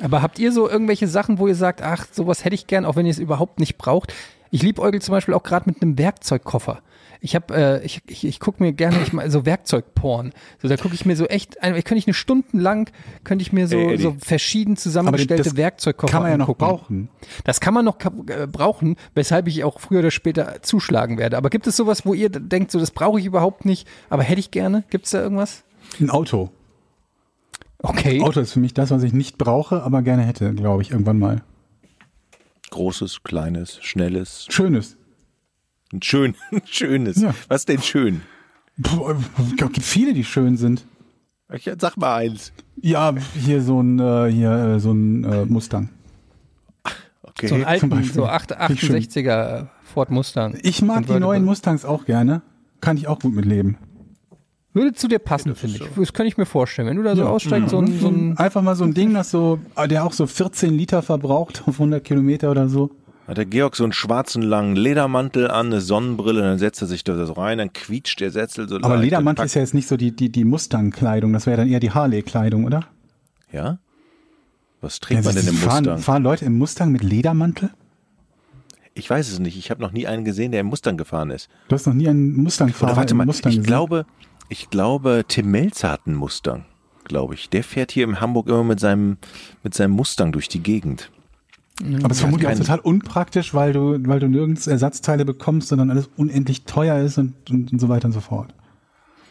Aber 0.00 0.22
habt 0.22 0.38
ihr 0.38 0.52
so 0.52 0.68
irgendwelche 0.68 1.08
Sachen, 1.08 1.38
wo 1.38 1.46
ihr 1.48 1.54
sagt, 1.54 1.82
ach, 1.82 2.06
sowas 2.12 2.44
hätte 2.44 2.54
ich 2.54 2.66
gern, 2.66 2.84
auch 2.84 2.96
wenn 2.96 3.06
ihr 3.06 3.10
es 3.12 3.18
überhaupt 3.18 3.60
nicht 3.60 3.78
braucht? 3.78 4.12
Ich 4.50 4.62
liebäugel 4.62 5.00
zum 5.02 5.12
Beispiel 5.12 5.34
auch 5.34 5.42
gerade 5.42 5.68
mit 5.68 5.82
einem 5.82 5.98
Werkzeugkoffer. 5.98 6.82
Ich 7.20 7.34
habe, 7.34 7.54
äh, 7.54 7.84
ich, 7.84 8.00
ich, 8.06 8.24
ich 8.24 8.40
gucke 8.40 8.62
mir 8.62 8.72
gerne 8.72 9.00
ich 9.02 9.12
mal 9.12 9.30
so 9.30 9.44
Werkzeugporn. 9.44 10.32
So, 10.62 10.68
da 10.68 10.76
gucke 10.76 10.94
ich 10.94 11.04
mir 11.04 11.16
so 11.16 11.26
echt, 11.26 11.62
ein, 11.62 11.74
könnte 11.74 11.96
ich 11.96 12.06
eine 12.06 12.14
Stunde 12.14 12.46
lang, 12.52 12.90
könnte 13.24 13.42
ich 13.42 13.52
mir 13.52 13.66
so, 13.66 13.76
Ey, 13.76 13.98
so 13.98 14.16
verschieden 14.20 14.76
zusammengestellte 14.76 15.42
das 15.42 15.56
Werkzeugkoffer 15.56 16.10
Kann 16.12 16.22
man 16.22 16.30
ja 16.30 16.36
noch 16.36 16.48
angucken. 16.48 16.58
brauchen. 16.58 17.08
Das 17.44 17.60
kann 17.60 17.74
man 17.74 17.84
noch 17.84 17.98
äh, 18.00 18.46
brauchen, 18.46 18.96
weshalb 19.14 19.48
ich 19.48 19.64
auch 19.64 19.80
früher 19.80 20.00
oder 20.00 20.10
später 20.10 20.62
zuschlagen 20.62 21.18
werde. 21.18 21.36
Aber 21.36 21.50
gibt 21.50 21.66
es 21.66 21.76
sowas, 21.76 22.06
wo 22.06 22.14
ihr 22.14 22.28
denkt, 22.28 22.70
so 22.70 22.78
das 22.78 22.90
brauche 22.90 23.18
ich 23.18 23.26
überhaupt 23.26 23.64
nicht, 23.64 23.88
aber 24.10 24.22
hätte 24.22 24.40
ich 24.40 24.50
gerne? 24.50 24.84
Gibt 24.90 25.06
es 25.06 25.12
da 25.12 25.20
irgendwas? 25.20 25.64
Ein 26.00 26.10
Auto. 26.10 26.50
Okay. 27.80 28.22
Auto 28.22 28.40
ist 28.40 28.52
für 28.52 28.60
mich 28.60 28.74
das, 28.74 28.90
was 28.90 29.02
ich 29.02 29.12
nicht 29.12 29.38
brauche, 29.38 29.82
aber 29.82 30.02
gerne 30.02 30.22
hätte, 30.22 30.52
glaube 30.52 30.82
ich, 30.82 30.90
irgendwann 30.90 31.18
mal. 31.18 31.42
Großes, 32.70 33.22
kleines, 33.22 33.78
schnelles, 33.82 34.46
Schönes. 34.50 34.97
Ein 35.92 36.02
schön, 36.02 36.34
ein 36.50 36.62
schönes. 36.64 37.20
Ja. 37.20 37.34
Was 37.48 37.64
denn 37.66 37.82
schön? 37.82 38.22
Puh, 38.82 39.14
Es 39.38 39.56
gibt 39.56 39.82
viele, 39.82 40.12
die 40.14 40.24
schön 40.24 40.56
sind. 40.56 40.86
Ich, 41.52 41.70
sag 41.78 41.96
mal 41.96 42.16
eins. 42.16 42.52
Ja, 42.80 43.14
hier 43.34 43.62
so 43.62 43.80
ein, 43.80 43.98
äh, 43.98 44.30
hier, 44.30 44.50
äh, 44.52 44.80
so 44.80 44.92
ein 44.92 45.24
äh, 45.24 45.44
Mustang. 45.46 45.88
Okay. 47.22 47.48
so 47.48 47.54
einen 47.54 47.64
alten, 47.64 47.88
Beispiel. 47.88 48.14
so 48.14 48.26
8, 48.26 48.52
Finde 48.52 48.72
ich 48.74 48.80
schön. 48.80 48.96
68er 48.96 49.68
Ford 49.82 50.10
Mustang. 50.10 50.58
Ich 50.62 50.82
mag 50.82 51.06
die 51.06 51.18
neuen 51.18 51.44
Mustangs 51.44 51.84
auch 51.84 52.04
gerne. 52.04 52.42
Kann 52.80 52.96
ich 52.96 53.08
auch 53.08 53.18
gut 53.20 53.34
mitleben. 53.34 53.78
Würde 54.74 54.92
zu 54.92 55.08
dir 55.08 55.18
passen, 55.18 55.56
finde 55.56 55.78
ich. 55.78 55.90
Das 55.96 56.12
kann 56.12 56.26
ich 56.26 56.36
mir 56.36 56.46
vorstellen. 56.46 56.88
Wenn 56.88 56.96
du 56.98 57.02
da 57.02 57.16
so 57.16 57.24
aussteigst, 57.24 57.70
so 57.70 57.78
ein, 57.78 57.98
so 57.98 58.08
ein 58.08 58.36
Einfach 58.36 58.62
mal 58.62 58.76
so 58.76 58.84
ein 58.84 58.94
Ding, 58.94 59.14
das 59.14 59.30
so, 59.30 59.58
der 59.88 60.04
auch 60.04 60.12
so 60.12 60.26
14 60.26 60.72
Liter 60.72 61.02
verbraucht 61.02 61.62
auf 61.66 61.74
100 61.74 62.04
Kilometer 62.04 62.50
oder 62.50 62.68
so. 62.68 62.90
Hat 63.28 63.36
der 63.36 63.44
Georg 63.44 63.76
so 63.76 63.84
einen 63.84 63.92
schwarzen 63.92 64.40
langen 64.42 64.74
Ledermantel 64.74 65.50
an, 65.50 65.66
eine 65.66 65.80
Sonnenbrille, 65.82 66.40
dann 66.40 66.58
setzt 66.58 66.80
er 66.80 66.88
sich 66.88 67.04
da 67.04 67.26
so 67.26 67.34
rein, 67.34 67.58
dann 67.58 67.72
quietscht 67.74 68.20
der 68.20 68.30
Setzel 68.30 68.68
so 68.68 68.76
Aber 68.76 68.94
leicht, 68.94 69.04
Ledermantel 69.04 69.44
ist 69.44 69.54
ja 69.54 69.60
jetzt 69.60 69.74
nicht 69.74 69.86
so 69.86 69.98
die, 69.98 70.12
die, 70.12 70.30
die 70.32 70.44
Mustang-Kleidung, 70.44 71.34
das 71.34 71.44
wäre 71.46 71.58
dann 71.58 71.68
eher 71.68 71.78
die 71.78 71.90
Harley-Kleidung, 71.90 72.64
oder? 72.64 72.84
Ja? 73.52 73.78
Was 74.80 74.98
trägt 75.00 75.24
man 75.24 75.34
Ja, 75.34 75.42
denn 75.42 75.50
im 75.50 75.56
fahren, 75.56 75.84
Mustang? 75.84 75.98
fahren 75.98 76.22
Leute 76.22 76.44
im 76.46 76.56
Mustang 76.56 76.90
mit 76.90 77.02
Ledermantel? 77.02 77.70
Ich 78.94 79.08
weiß 79.10 79.30
es 79.30 79.38
nicht. 79.38 79.56
Ich 79.58 79.70
habe 79.70 79.80
noch 79.80 79.92
nie 79.92 80.06
einen 80.06 80.24
gesehen, 80.24 80.50
der 80.50 80.62
im 80.62 80.66
Mustang 80.66 80.96
gefahren 80.96 81.30
ist. 81.30 81.48
Du 81.68 81.74
hast 81.74 81.86
noch 81.86 81.94
nie 81.94 82.08
einen 82.08 82.34
Mustang-Fahrer 82.36 82.92
Oder 82.92 82.96
warte 82.96 83.14
mal, 83.14 83.26
Mustang 83.26 83.50
ich 83.52 83.58
gesehen? 83.58 83.66
glaube, 83.68 84.06
ich 84.48 84.70
glaube, 84.70 85.24
Tim 85.28 85.50
Melzer 85.50 85.90
hat 85.90 86.06
einen 86.06 86.16
Mustang, 86.16 86.64
glaube 87.04 87.34
ich. 87.34 87.50
Der 87.50 87.62
fährt 87.62 87.92
hier 87.92 88.04
in 88.04 88.20
Hamburg 88.20 88.48
immer 88.48 88.64
mit 88.64 88.80
seinem, 88.80 89.18
mit 89.62 89.74
seinem 89.74 89.92
Mustang 89.92 90.32
durch 90.32 90.48
die 90.48 90.60
Gegend. 90.62 91.10
Aber 91.80 92.06
es 92.10 92.16
ist 92.16 92.20
vermutlich 92.22 92.48
auch 92.48 92.54
total 92.56 92.80
unpraktisch, 92.80 93.54
weil 93.54 93.72
du, 93.72 93.98
weil 94.08 94.18
du 94.20 94.28
nirgends 94.28 94.66
Ersatzteile 94.66 95.24
bekommst, 95.24 95.68
sondern 95.68 95.90
alles 95.90 96.08
unendlich 96.16 96.64
teuer 96.64 96.98
ist 96.98 97.18
und, 97.18 97.34
und, 97.50 97.72
und 97.72 97.78
so 97.80 97.88
weiter 97.88 98.06
und 98.06 98.12
so 98.12 98.20
fort. 98.20 98.52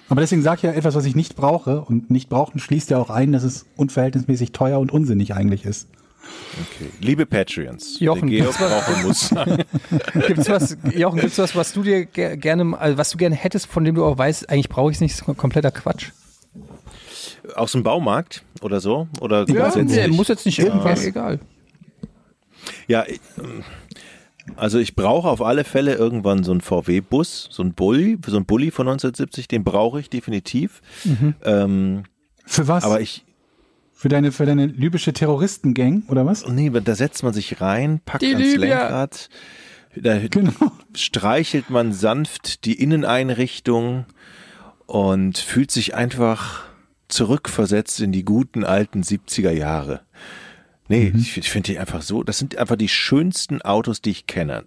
Aber 0.09 0.21
deswegen 0.21 0.41
sage 0.41 0.57
ich 0.57 0.63
ja 0.63 0.71
etwas, 0.71 0.95
was 0.95 1.03
ich 1.05 1.15
nicht 1.15 1.35
brauche. 1.35 1.81
Und 1.81 2.09
nicht 2.09 2.29
brauchen 2.29 2.59
schließt 2.59 2.89
ja 2.89 2.97
auch 2.99 3.09
ein, 3.09 3.33
dass 3.33 3.43
es 3.43 3.65
unverhältnismäßig 3.75 4.53
teuer 4.53 4.79
und 4.79 4.91
unsinnig 4.93 5.33
eigentlich 5.35 5.65
ist. 5.65 5.89
Okay. 6.61 6.89
Liebe 7.01 7.25
Patreons, 7.25 7.99
Jochen, 7.99 8.29
der 8.29 8.41
Georg 8.41 8.57
gibt's 8.57 8.61
was- 8.61 8.85
braucht 8.85 8.95
einen 8.97 9.07
Mustang. 9.07 9.57
Gibt's 10.27 10.49
was, 10.49 10.77
Jochen, 10.93 11.19
gibt's 11.19 11.37
was, 11.37 11.55
was 11.55 11.71
du 11.73 11.83
dir 11.83 12.05
ge 12.05 12.35
gerne, 12.35 12.77
also 12.77 12.97
was 12.97 13.11
du 13.11 13.17
gerne 13.17 13.35
hättest, 13.35 13.67
von 13.67 13.83
dem 13.85 13.95
du 13.95 14.03
auch 14.03 14.17
weißt, 14.17 14.49
eigentlich 14.49 14.67
brauche 14.67 14.91
ich 14.91 14.97
es 14.97 15.01
nicht, 15.01 15.19
das 15.21 15.27
ist 15.27 15.37
kompletter 15.37 15.71
Quatsch. 15.71 16.11
Aus 17.55 17.71
dem 17.71 17.83
Baumarkt 17.83 18.43
oder 18.61 18.81
so? 18.81 19.07
Oder 19.21 19.47
Ja, 19.49 19.71
muss 20.09 20.27
jetzt 20.27 20.45
nicht 20.45 20.59
Irgendwas. 20.59 21.03
egal. 21.05 21.39
Ja, 22.87 23.05
also 24.55 24.79
ich 24.79 24.95
brauche 24.95 25.27
auf 25.27 25.41
alle 25.41 25.63
Fälle 25.63 25.95
irgendwann 25.95 26.43
so 26.43 26.51
einen 26.51 26.61
VW-Bus, 26.61 27.49
so 27.51 27.61
einen 27.63 27.73
Bulli, 27.73 28.17
so 28.25 28.35
einen 28.37 28.45
Bulli 28.45 28.71
von 28.71 28.87
1970, 28.87 29.47
den 29.47 29.63
brauche 29.63 29.99
ich 29.99 30.09
definitiv. 30.09 30.81
Ähm, 31.43 32.03
Für 32.45 32.67
was? 32.67 32.83
aber 32.83 33.01
ich, 33.01 33.25
für 33.93 34.09
deine, 34.09 34.31
für 34.31 34.45
deine 34.45 34.67
libysche 34.67 35.11
Terroristengang 35.11 36.03
oder 36.07 36.25
was? 36.25 36.47
nee, 36.47 36.69
da 36.69 36.95
setzt 36.95 37.23
man 37.23 37.33
sich 37.33 37.59
rein, 37.61 37.99
packt 38.05 38.21
Die 38.21 38.33
ans 38.35 38.55
Libyer. 38.55 38.59
Lenkrad, 38.79 39.29
da 39.95 40.19
Genau. 40.29 40.71
streichelt 40.95 41.69
man 41.69 41.91
sanft 41.91 42.63
die 42.65 42.81
Inneneinrichtung 42.81 44.05
und 44.85 45.37
fühlt 45.37 45.71
sich 45.71 45.95
einfach 45.95 46.63
zurückversetzt 47.09 47.99
in 48.01 48.11
die 48.11 48.23
guten 48.23 48.63
alten 48.63 49.01
70er 49.01 49.51
Jahre. 49.51 50.01
Nee, 50.89 51.11
Mhm. 51.13 51.19
ich, 51.19 51.37
ich 51.37 51.49
finde 51.49 51.71
die 51.71 51.79
einfach 51.79 52.01
so, 52.01 52.23
das 52.23 52.37
sind 52.39 52.57
einfach 52.57 52.75
die 52.77 52.87
schönsten 52.89 53.61
Autos, 53.61 54.01
die 54.01 54.11
ich 54.11 54.25
kenne. 54.27 54.63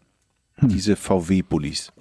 Hm. 0.56 0.68
Diese 0.68 0.96
VW-Bullis. 0.96 1.92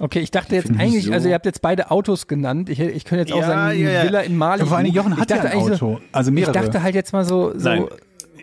Okay, 0.00 0.18
ich 0.20 0.30
dachte 0.32 0.56
jetzt 0.56 0.70
eigentlich, 0.70 1.04
so- 1.04 1.12
also 1.12 1.28
ihr 1.28 1.34
habt 1.34 1.46
jetzt 1.46 1.62
beide 1.62 1.90
Autos 1.92 2.26
genannt. 2.26 2.68
Ich, 2.68 2.80
ich 2.80 3.04
könnte 3.04 3.20
jetzt 3.22 3.32
auch 3.32 3.38
Ja, 3.40 3.46
sagen, 3.46 3.78
ja, 3.80 3.90
ja. 3.90 4.02
Villa 4.04 4.20
in 4.20 4.36
Mali. 4.36 4.66
Vor 4.66 4.76
allem 4.76 4.92
Jochen 4.92 5.12
ich 5.12 5.18
hat 5.20 5.30
ja 5.30 5.36
dachte 5.36 5.50
ein 5.50 5.58
eigentlich 5.58 5.80
Auto, 5.82 5.96
So, 5.96 6.00
also 6.12 6.30
ich 6.30 6.34
mehrere. 6.34 6.52
dachte 6.52 6.82
halt 6.82 6.94
jetzt 6.96 7.12
mal 7.12 7.24
so, 7.24 7.52
so 7.56 7.68
Nein, 7.68 7.86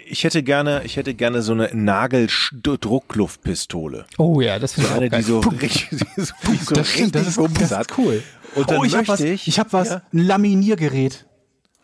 ich 0.08 0.24
hätte 0.24 0.44
gerne, 0.44 0.82
ich 0.86 0.96
hätte 0.98 1.14
gerne 1.14 1.42
so 1.42 1.52
eine 1.54 1.70
Nageldruckluftpistole. 1.74 4.06
oh 4.18 4.40
ja, 4.42 4.60
das 4.60 4.74
finde 4.74 4.90
ich 4.90 4.96
Eine, 4.96 5.06
auch 5.08 5.12
geil. 5.12 5.22
die 5.22 5.26
so 5.28 5.40
richtig, 5.40 5.88
die 5.90 5.98
so, 6.22 6.34
so 6.66 6.76
Das 6.76 6.88
stimmt, 6.90 7.16
das 7.16 7.28
ist, 7.28 7.38
das 7.38 7.72
ist 7.72 7.98
cool. 7.98 8.22
Und 8.56 8.70
dann 8.70 8.80
oh, 8.80 8.84
ich 8.84 8.92
habe 8.94 9.00
möchte 9.08 9.14
was, 9.14 9.20
ich- 9.22 9.48
ich 9.48 9.60
hab 9.60 9.72
was, 9.74 9.90
Ja. 9.90 10.02
ein 10.14 10.20
Laminiergerät. 10.20 11.26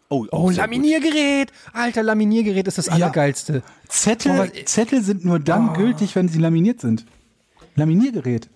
Oh, 0.10 0.26
Oh, 0.32 0.50
Laminiergerät! 0.50 1.52
Alter, 1.74 2.02
Laminiergerät 2.04 2.68
ist 2.68 2.78
das 2.78 2.88
Allergeilste. 2.90 3.62
Zettel, 3.90 4.32
Oh, 4.32 4.38
was- 4.40 4.52
Zettel 4.66 5.02
sind 5.04 5.26
nur 5.26 5.40
dann 5.40 5.74
gültig, 5.74 6.16
wenn 6.16 6.30
sie 6.30 6.40
laminiert 6.40 6.80
sind. 6.82 7.06
Laminiergerät. 7.76 8.50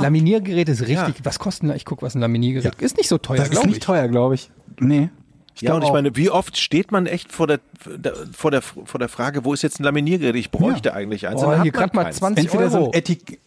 Laminiergerät 0.00 0.68
ist 0.68 0.80
richtig. 0.82 0.96
Ja. 1.18 1.24
Was 1.24 1.38
kostet 1.38 1.68
denn? 1.68 1.76
Ich 1.76 1.84
guck, 1.84 2.02
was 2.02 2.14
ein 2.14 2.20
Laminiergerät 2.20 2.80
ist. 2.80 2.96
nicht 2.96 3.08
so 3.08 3.18
teuer, 3.18 3.36
Das 3.36 3.46
ist 3.48 3.50
glaube 3.52 3.68
nicht 3.68 3.76
ich. 3.78 3.84
teuer, 3.84 4.08
glaube 4.08 4.34
ich. 4.34 4.50
Nee. 4.80 5.00
gut. 5.00 5.08
Ja, 5.08 5.10
ich 5.54 5.60
glaub 5.80 5.82
auch. 5.84 5.92
meine, 5.92 6.16
wie 6.16 6.28
oft 6.30 6.56
steht 6.58 6.90
man 6.92 7.06
echt 7.06 7.30
vor 7.32 7.46
der, 7.46 7.60
vor 8.32 8.50
der, 8.50 8.62
vor 8.62 8.98
der 8.98 9.08
Frage, 9.08 9.44
wo 9.44 9.52
ist 9.54 9.62
jetzt 9.62 9.78
ein 9.80 9.84
Laminiergerät? 9.84 10.34
Ich 10.36 10.50
bräuchte 10.50 10.92
eigentlich 10.94 11.28
eins. 11.28 11.42
Oh, 11.42 11.62
hier 11.62 11.72
grad 11.72 11.94
mal 11.94 12.04
keins. 12.04 12.16
20 12.16 12.44
entweder 12.46 12.68
so 12.70 12.78
Euro. 12.78 12.90
ein 12.90 12.98
Etik 12.98 13.38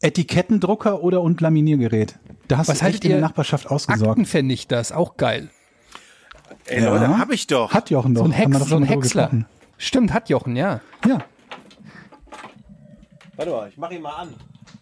Etikettendrucker 0.00 1.02
oder 1.02 1.22
und 1.22 1.40
Laminiergerät. 1.40 2.16
Da 2.48 2.58
hast 2.58 2.68
Was 2.68 2.80
du 2.80 2.86
echt 2.86 3.04
in 3.04 3.12
der 3.12 3.20
Nachbarschaft 3.20 3.70
ausgesorgt. 3.70 4.10
Aktenpfennig 4.10 4.66
das, 4.66 4.90
auch 4.92 5.16
geil. 5.16 5.48
Ey, 6.66 6.84
Leute, 6.84 7.18
hab 7.18 7.30
ich 7.32 7.46
doch. 7.46 7.72
Hat 7.72 7.90
Jochen 7.90 8.14
doch. 8.14 8.22
So 8.22 8.28
ein, 8.28 8.32
Hex, 8.32 8.58
doch 8.58 8.66
so 8.66 8.76
ein 8.76 8.82
Häcksler. 8.84 9.22
gesprochen. 9.24 9.46
Stimmt, 9.78 10.12
hat 10.12 10.28
Jochen, 10.28 10.56
ja. 10.56 10.80
Ja. 11.06 11.18
Warte 13.36 13.50
mal, 13.50 13.68
ich 13.68 13.76
mach 13.76 13.90
ihn 13.90 14.02
mal 14.02 14.14
an. 14.14 14.34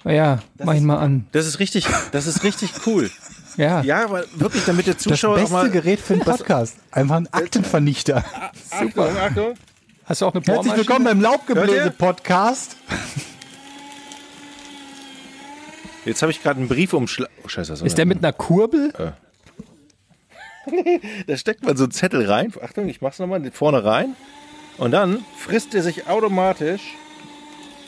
Ja, 0.05 0.41
mach 0.63 0.75
ihn 0.75 0.85
mal 0.85 0.99
an. 0.99 1.27
Das 1.33 1.47
ist 1.47 1.59
richtig, 1.59 1.87
das 2.13 2.27
ist 2.27 2.43
richtig 2.45 2.73
cool. 2.87 3.11
Ja. 3.57 3.83
Ja, 3.83 4.05
aber 4.05 4.25
wirklich, 4.35 4.65
damit 4.65 4.87
der 4.87 4.95
Das 4.95 5.03
Zuschauer 5.03 5.35
auch 5.37 5.41
beste 5.41 5.53
mal. 5.55 5.71
Gerät 5.71 6.01
für 6.01 6.15
einen 6.15 6.23
Podcast. 6.25 6.77
Einfach 6.91 7.17
ein 7.17 7.33
Aktenvernichter. 7.33 8.25
Achtung, 8.71 9.17
Achtung. 9.19 9.55
Hast 10.05 10.21
du 10.23 10.27
auch 10.27 10.35
eine 10.35 10.43
Herzlich 10.43 10.55
Bohrmaschine? 10.57 10.77
willkommen 10.77 11.05
beim? 11.05 11.21
Laubgebläse-Podcast. 11.21 12.77
Jetzt 16.05 16.23
habe 16.23 16.33
ich 16.33 16.43
gerade 16.43 16.59
einen 16.61 16.69
Briefumschlag. 16.69 17.29
Oh, 17.45 17.49
scheiße, 17.49 17.85
Ist 17.85 17.99
der 17.99 18.07
mit 18.07 18.19
einer 18.19 18.33
Kurbel? 18.33 18.93
Da 21.27 21.37
steckt 21.37 21.65
man 21.65 21.77
so 21.77 21.85
einen 21.85 21.93
Zettel 21.93 22.31
rein. 22.31 22.53
Achtung, 22.63 22.89
ich 22.89 23.01
mach's 23.01 23.19
nochmal 23.19 23.51
vorne 23.53 23.85
rein. 23.85 24.15
Und 24.79 24.93
dann 24.93 25.25
frisst 25.37 25.75
er 25.75 25.83
sich 25.83 26.07
automatisch 26.07 26.95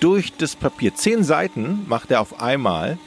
durch 0.01 0.33
das 0.33 0.57
Papier. 0.57 0.95
Zehn 0.95 1.25
Seiten 1.25 1.87
macht 1.89 2.11
er 2.11 2.21
auf 2.21 2.41
einmal. 2.41 2.99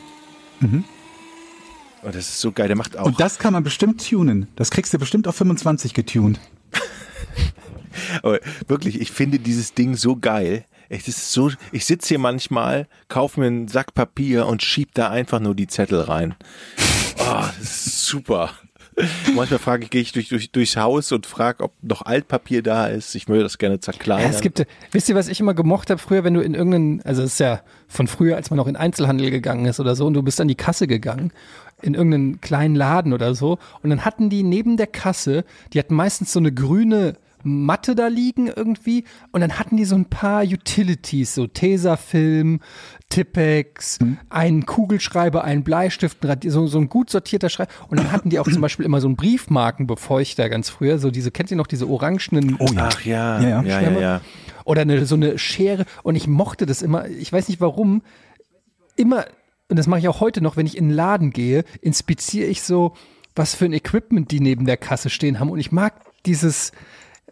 Und 2.01 2.16
das 2.16 2.30
ist 2.30 2.39
so 2.39 2.51
geil. 2.51 2.68
Der 2.68 2.78
macht 2.78 2.97
auch. 2.97 3.05
Und 3.05 3.20
das 3.20 3.38
kann 3.39 3.53
man 3.53 3.63
bestimmt 3.63 4.07
tunen. 4.07 4.47
Das 4.55 4.72
kriegst 4.72 4.93
du 4.93 4.99
bestimmt 4.99 5.28
auf 5.28 5.36
25 5.36 5.93
getuned. 5.93 6.39
Aber 8.24 8.39
wirklich, 8.68 9.01
ich 9.01 9.11
finde 9.11 9.39
dieses 9.39 9.74
Ding 9.74 9.95
so 9.95 10.16
geil. 10.16 10.66
Es 10.88 11.07
ist 11.07 11.32
so, 11.32 11.51
ich 11.72 11.86
sitze 11.86 12.09
hier 12.09 12.20
manchmal, 12.20 12.88
kaufe 13.07 13.39
mir 13.39 13.47
einen 13.47 13.68
Sack 13.68 13.95
Papier 13.95 14.45
und 14.45 14.61
schieb 14.61 14.93
da 14.93 15.09
einfach 15.09 15.39
nur 15.39 15.55
die 15.55 15.68
Zettel 15.68 16.01
rein. 16.01 16.36
Oh, 17.28 17.45
das 17.59 17.88
ist 17.88 18.05
super. 18.05 18.51
Manchmal 19.36 19.60
frage 19.60 19.84
ich, 19.84 19.89
gehe 19.89 20.02
ich 20.02 20.14
durch, 20.14 20.30
durch, 20.30 20.52
durchs 20.52 20.78
Haus 20.78 21.12
und 21.12 21.26
frage, 21.26 21.64
ob 21.64 21.74
noch 21.82 22.04
Altpapier 22.04 22.64
da 22.64 22.88
ist. 22.88 23.14
Ich 23.16 23.28
würde 23.28 23.43
das 23.43 23.58
gerne 23.58 23.76
Ja, 23.76 23.82
zerkleinern. 23.82 24.32
es 24.32 24.39
gibt, 24.39 24.66
wisst 24.91 25.10
ihr, 25.10 25.16
was 25.16 25.28
ich 25.28 25.39
immer 25.41 25.54
gemocht 25.54 25.89
habe 25.89 26.00
früher, 26.00 26.24
wenn 26.24 26.34
du 26.34 26.39
in 26.41 26.54
irgendeinen, 26.54 27.02
also 27.02 27.22
es 27.22 27.34
ist 27.34 27.39
ja 27.39 27.62
von 27.88 28.08
früher, 28.08 28.38
als 28.38 28.50
man 28.52 28.58
noch 28.58 28.68
in 28.68 28.78
Einzelhandel 28.78 29.32
gegangen 29.32 29.66
ist 29.66 29.80
oder 29.82 29.96
so, 29.96 30.06
und 30.06 30.14
du 30.14 30.24
bist 30.24 30.39
an 30.39 30.48
die 30.48 30.56
Kasse 30.56 30.88
gegangen, 30.88 31.34
in 31.82 31.93
irgendeinen 31.93 32.39
kleinen 32.39 32.76
Laden 32.76 33.12
oder 33.12 33.36
so, 33.36 33.58
und 33.84 33.89
dann 33.89 34.06
hatten 34.06 34.30
die 34.30 34.43
neben 34.43 34.78
der 34.78 34.88
Kasse, 34.88 35.43
die 35.74 35.80
hatten 35.80 35.96
meistens 35.96 36.32
so 36.32 36.39
eine 36.39 36.54
grüne 36.54 37.18
Matte 37.43 37.93
da 37.93 38.08
liegen 38.08 38.48
irgendwie, 38.48 39.04
und 39.32 39.41
dann 39.41 39.60
hatten 39.60 39.78
die 39.78 39.86
so 39.86 39.96
ein 39.96 40.06
paar 40.06 40.43
Utilities, 40.43 41.36
so 41.36 41.48
Tesafilm, 41.48 42.60
Tippex, 43.10 43.99
einen 44.30 44.66
Kugelschreiber, 44.66 45.43
einen 45.43 45.64
Bleistift, 45.64 46.18
so, 46.45 46.68
so 46.68 46.80
ein 46.80 46.89
gut 46.89 47.10
sortierter 47.10 47.49
Schreiber, 47.49 47.72
und 47.88 47.99
dann 47.99 48.12
hatten 48.12 48.30
die 48.30 48.39
auch 48.39 48.49
zum 48.49 48.62
Beispiel 48.62 48.86
immer 48.86 48.99
so 48.99 49.08
einen 49.08 49.16
Briefmarkenbefeuchter 49.16 50.49
ganz 50.49 50.70
früher, 50.70 50.97
so 50.97 51.12
diese, 51.12 51.32
kennt 51.32 51.51
ihr 51.51 51.58
noch 51.58 51.68
diese 51.68 51.88
orangenen 51.88 52.58
Oh 52.60 52.68
ja. 52.74 52.89
Ach 52.91 53.01
ja, 53.06 53.39
Ja, 53.41 53.62
ja, 53.62 53.82
ja. 53.82 53.99
ja. 53.99 54.22
oder 54.66 54.82
eine, 54.82 55.06
so 55.06 55.16
eine 55.16 55.38
Schere 55.38 55.86
und 56.03 56.16
ich 56.16 56.28
mochte 56.28 56.66
das 56.66 56.82
immer, 56.82 57.08
ich 57.08 57.32
weiß 57.32 57.47
nicht 57.47 57.62
warum, 57.62 58.01
immer, 58.95 59.26
und 59.70 59.78
das 59.78 59.88
mache 59.88 59.99
ich 59.99 60.08
auch 60.08 60.20
heute 60.20 60.41
noch, 60.41 60.58
wenn 60.58 60.66
ich 60.66 60.78
in 60.78 60.89
den 60.89 60.95
Laden 60.95 61.32
gehe, 61.32 61.64
inspiziere 61.82 62.47
ich 62.47 62.64
so, 62.64 62.95
was 63.36 63.56
für 63.56 63.66
ein 63.66 63.74
Equipment 63.74 64.32
die 64.32 64.39
neben 64.39 64.66
der 64.66 64.78
Kasse 64.78 65.10
stehen 65.10 65.39
haben 65.39 65.49
und 65.49 65.60
ich 65.60 65.72
mag 65.72 66.01
dieses, 66.26 66.72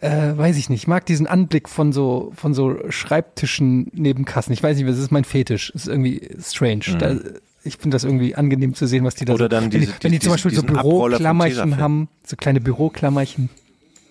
äh, 0.03 0.37
weiß 0.37 0.57
ich 0.57 0.69
nicht, 0.69 0.83
ich 0.83 0.87
mag 0.87 1.05
diesen 1.05 1.27
Anblick 1.27 1.69
von 1.69 1.93
so, 1.93 2.31
von 2.35 2.53
so 2.53 2.77
Schreibtischen 2.89 3.89
neben 3.93 4.25
Kassen. 4.25 4.51
Ich 4.53 4.61
weiß 4.61 4.77
nicht, 4.77 4.87
das 4.87 4.97
ist 4.97 5.11
mein 5.11 5.23
Fetisch, 5.23 5.71
das 5.73 5.83
ist 5.83 5.87
irgendwie 5.87 6.29
strange. 6.41 6.83
Da, 6.99 7.15
ich 7.63 7.77
finde 7.77 7.95
das 7.95 8.03
irgendwie 8.03 8.35
angenehm 8.35 8.73
zu 8.73 8.85
sehen, 8.87 9.03
was 9.05 9.15
die 9.15 9.25
da 9.25 9.33
Mhm. 9.33 9.35
Oder 9.35 9.45
so, 9.45 9.49
dann 9.49 9.63
wenn, 9.73 9.79
diese- 9.81 9.93
die, 9.93 10.03
wenn 10.03 10.11
die 10.11 10.19
zum 10.19 10.31
Beispiel 10.33 10.51
so 10.53 10.63
Büroklammerchen 10.63 11.77
haben, 11.77 12.09
so 12.25 12.35
kleine 12.35 12.59
Büroklammerchen. 12.61 13.49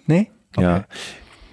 Ne? 0.07 0.26
Ja. 0.59 0.84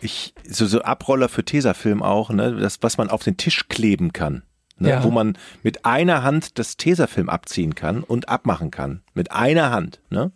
Ich, 0.02 0.34
so, 0.48 0.66
so 0.66 0.82
Abroller 0.82 1.28
für 1.30 1.44
Tesafilm 1.44 2.02
auch, 2.02 2.30
ne, 2.30 2.56
das, 2.56 2.78
was 2.82 2.98
man 2.98 3.10
auf 3.10 3.24
den 3.24 3.36
Tisch 3.38 3.68
kleben 3.68 4.14
kann. 4.14 4.44
Ne, 4.78 4.90
Ja. 4.92 5.04
Wo 5.04 5.12
man 5.12 5.38
mit 5.62 5.84
einer 5.86 6.24
Hand 6.24 6.58
das 6.58 6.78
Tesafilm 6.78 7.28
abziehen 7.28 7.76
kann 7.76 8.04
und 8.04 8.30
abmachen 8.30 8.72
kann. 8.72 9.02
Mit 9.14 9.32
einer 9.34 9.72
Hand, 9.72 10.00
ne? 10.10 10.32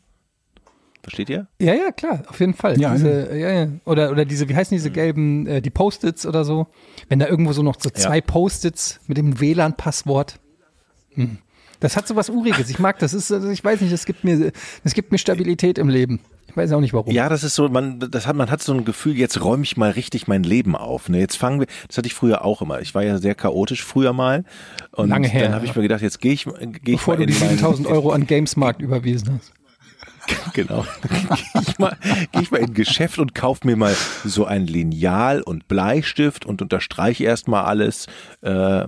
Versteht 1.03 1.29
ihr? 1.29 1.47
Ja, 1.59 1.73
ja, 1.73 1.91
klar, 1.91 2.23
auf 2.29 2.39
jeden 2.39 2.53
Fall. 2.53 2.79
Ja, 2.79 2.93
diese, 2.93 3.37
ja, 3.37 3.51
ja. 3.51 3.67
Oder, 3.85 4.09
oder 4.09 4.23
diese, 4.23 4.47
wie 4.47 4.55
heißen 4.55 4.73
diese 4.73 4.89
gelben, 4.89 5.45
äh, 5.47 5.61
die 5.61 5.69
Post-its 5.69 6.25
oder 6.25 6.45
so? 6.45 6.67
Wenn 7.09 7.19
da 7.19 7.27
irgendwo 7.27 7.51
so 7.51 7.61
noch 7.61 7.75
so 7.77 7.89
zwei 7.89 8.21
Post-its 8.21 9.01
mit 9.07 9.17
dem 9.17 9.39
WLAN-Passwort. 9.41 10.39
Hm. 11.15 11.39
Das 11.81 11.97
hat 11.97 12.07
so 12.07 12.15
was 12.15 12.29
Uriges. 12.29 12.69
Ich 12.69 12.79
mag 12.79 12.97
das. 12.99 13.13
Ist, 13.13 13.29
also 13.33 13.49
ich 13.49 13.61
weiß 13.61 13.81
nicht, 13.81 13.91
das 13.91 14.05
gibt 14.05 14.23
mir, 14.23 14.53
gibt 14.85 15.11
mir 15.11 15.17
Stabilität 15.17 15.77
im 15.77 15.89
Leben. 15.89 16.21
Ich 16.47 16.55
weiß 16.55 16.71
auch 16.71 16.79
nicht 16.79 16.93
warum. 16.93 17.11
Ja, 17.13 17.27
das 17.27 17.43
ist 17.43 17.55
so, 17.55 17.67
man, 17.67 17.99
das 17.99 18.25
hat, 18.25 18.37
man 18.37 18.49
hat 18.49 18.61
so 18.61 18.73
ein 18.73 18.85
Gefühl, 18.85 19.17
jetzt 19.17 19.43
räume 19.43 19.63
ich 19.63 19.75
mal 19.75 19.91
richtig 19.91 20.27
mein 20.27 20.43
Leben 20.43 20.77
auf. 20.77 21.09
Ne? 21.09 21.19
Jetzt 21.19 21.35
fangen 21.35 21.59
wir, 21.59 21.67
das 21.89 21.97
hatte 21.97 22.07
ich 22.07 22.13
früher 22.13 22.45
auch 22.45 22.61
immer. 22.61 22.79
Ich 22.79 22.95
war 22.95 23.03
ja 23.03 23.17
sehr 23.17 23.35
chaotisch 23.35 23.83
früher 23.83 24.13
mal. 24.13 24.45
Und 24.91 25.09
Lange 25.09 25.27
her, 25.27 25.43
dann 25.43 25.55
habe 25.55 25.65
ich 25.65 25.75
mir 25.75 25.81
gedacht, 25.81 26.01
jetzt 26.01 26.21
gehe 26.21 26.31
ich, 26.31 26.45
geh 26.45 26.93
ich 26.93 26.97
Bevor 26.99 27.15
mal 27.15 27.25
du 27.25 27.25
die 27.25 27.33
in 27.33 27.39
meinen- 27.39 27.57
7000 27.57 27.87
Euro 27.87 28.11
an 28.11 28.25
Gamesmarkt 28.27 28.81
überwiesen 28.81 29.33
hast. 29.37 29.51
Genau. 30.53 30.85
Gehe 31.09 31.61
ich, 31.61 31.79
mal, 31.79 31.97
geh 32.31 32.41
ich 32.41 32.51
mal 32.51 32.57
in 32.57 32.67
ein 32.67 32.73
Geschäft 32.73 33.17
und 33.17 33.33
kauf 33.33 33.63
mir 33.63 33.75
mal 33.75 33.95
so 34.23 34.45
ein 34.45 34.67
Lineal 34.67 35.41
und 35.41 35.67
Bleistift 35.67 36.45
und 36.45 36.61
unterstreiche 36.61 37.23
erstmal 37.23 37.65
alles 37.65 38.07
äh, 38.41 38.85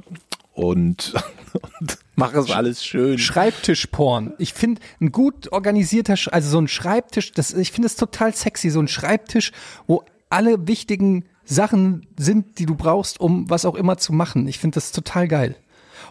und, 0.53 1.13
und 1.53 1.97
mache 2.15 2.39
es 2.39 2.51
alles 2.51 2.85
schön. 2.85 3.17
Schreibtischporn. 3.17 4.33
Ich 4.37 4.53
finde 4.53 4.81
ein 5.01 5.11
gut 5.11 5.51
organisierter, 5.51 6.15
also 6.31 6.49
so 6.49 6.59
ein 6.59 6.67
Schreibtisch, 6.67 7.31
das, 7.31 7.53
ich 7.53 7.71
finde 7.71 7.87
es 7.87 7.95
total 7.95 8.33
sexy, 8.33 8.69
so 8.69 8.79
ein 8.79 8.87
Schreibtisch, 8.87 9.51
wo 9.87 10.03
alle 10.29 10.67
wichtigen 10.67 11.25
Sachen 11.45 12.07
sind, 12.17 12.57
die 12.59 12.65
du 12.65 12.75
brauchst, 12.75 13.19
um 13.19 13.49
was 13.49 13.65
auch 13.65 13.75
immer 13.75 13.97
zu 13.97 14.13
machen. 14.13 14.47
Ich 14.47 14.59
finde 14.59 14.75
das 14.75 14.91
total 14.91 15.27
geil. 15.27 15.55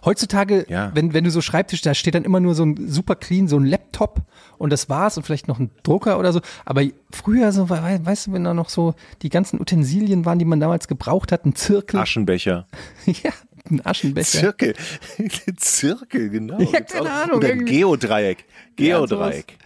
Heutzutage, 0.05 0.67
Ja. 0.69 0.91
wenn, 0.95 1.13
wenn 1.15 1.25
du 1.25 1.31
so 1.31 1.41
Schreibtisch, 1.41 1.81
da 1.81 1.95
steht 1.95 2.15
dann 2.15 2.25
immer 2.25 2.41
nur 2.41 2.55
so 2.55 2.65
ein 2.65 2.89
super 2.89 3.15
clean, 3.17 3.49
so 3.49 3.57
ein 3.59 3.65
Laptop 3.65 4.23
und 4.59 4.71
das 4.71 4.89
war's 4.89 5.17
und 5.17 5.23
vielleicht 5.25 5.49
noch 5.49 5.59
ein 5.59 5.71
Drucker 5.83 6.19
oder 6.19 6.33
so. 6.33 6.41
Aber 6.65 6.83
früher 7.11 7.53
so, 7.53 7.71
we- 7.71 8.01
weißt 8.05 8.27
du, 8.27 8.33
wenn 8.33 8.45
da 8.45 8.53
noch 8.55 8.69
so 8.69 8.95
die 9.23 9.29
ganzen 9.31 9.61
Utensilien 9.61 10.25
waren, 10.25 10.39
die 10.39 10.45
man 10.45 10.61
damals 10.61 10.89
gebraucht 10.89 11.33
hat, 11.33 11.47
ein 11.47 11.55
Zirkel, 11.55 12.01
Aschenbecher. 12.01 12.67
ja, 13.07 13.31
ein 13.71 13.85
Aschenbecher. 13.85 14.39
Zirkel. 14.41 14.75
Zirkel, 15.57 16.29
genau. 16.31 16.59
Ja, 16.61 16.71
Gibt's 16.79 16.93
keine. 16.93 17.11
Ahnung, 17.11 17.37
Oder 17.39 17.49
irgendwie. 17.49 17.79
Geodreieck. 17.79 18.45
Ja, 18.79 18.99
Geodreieck. 18.99 19.57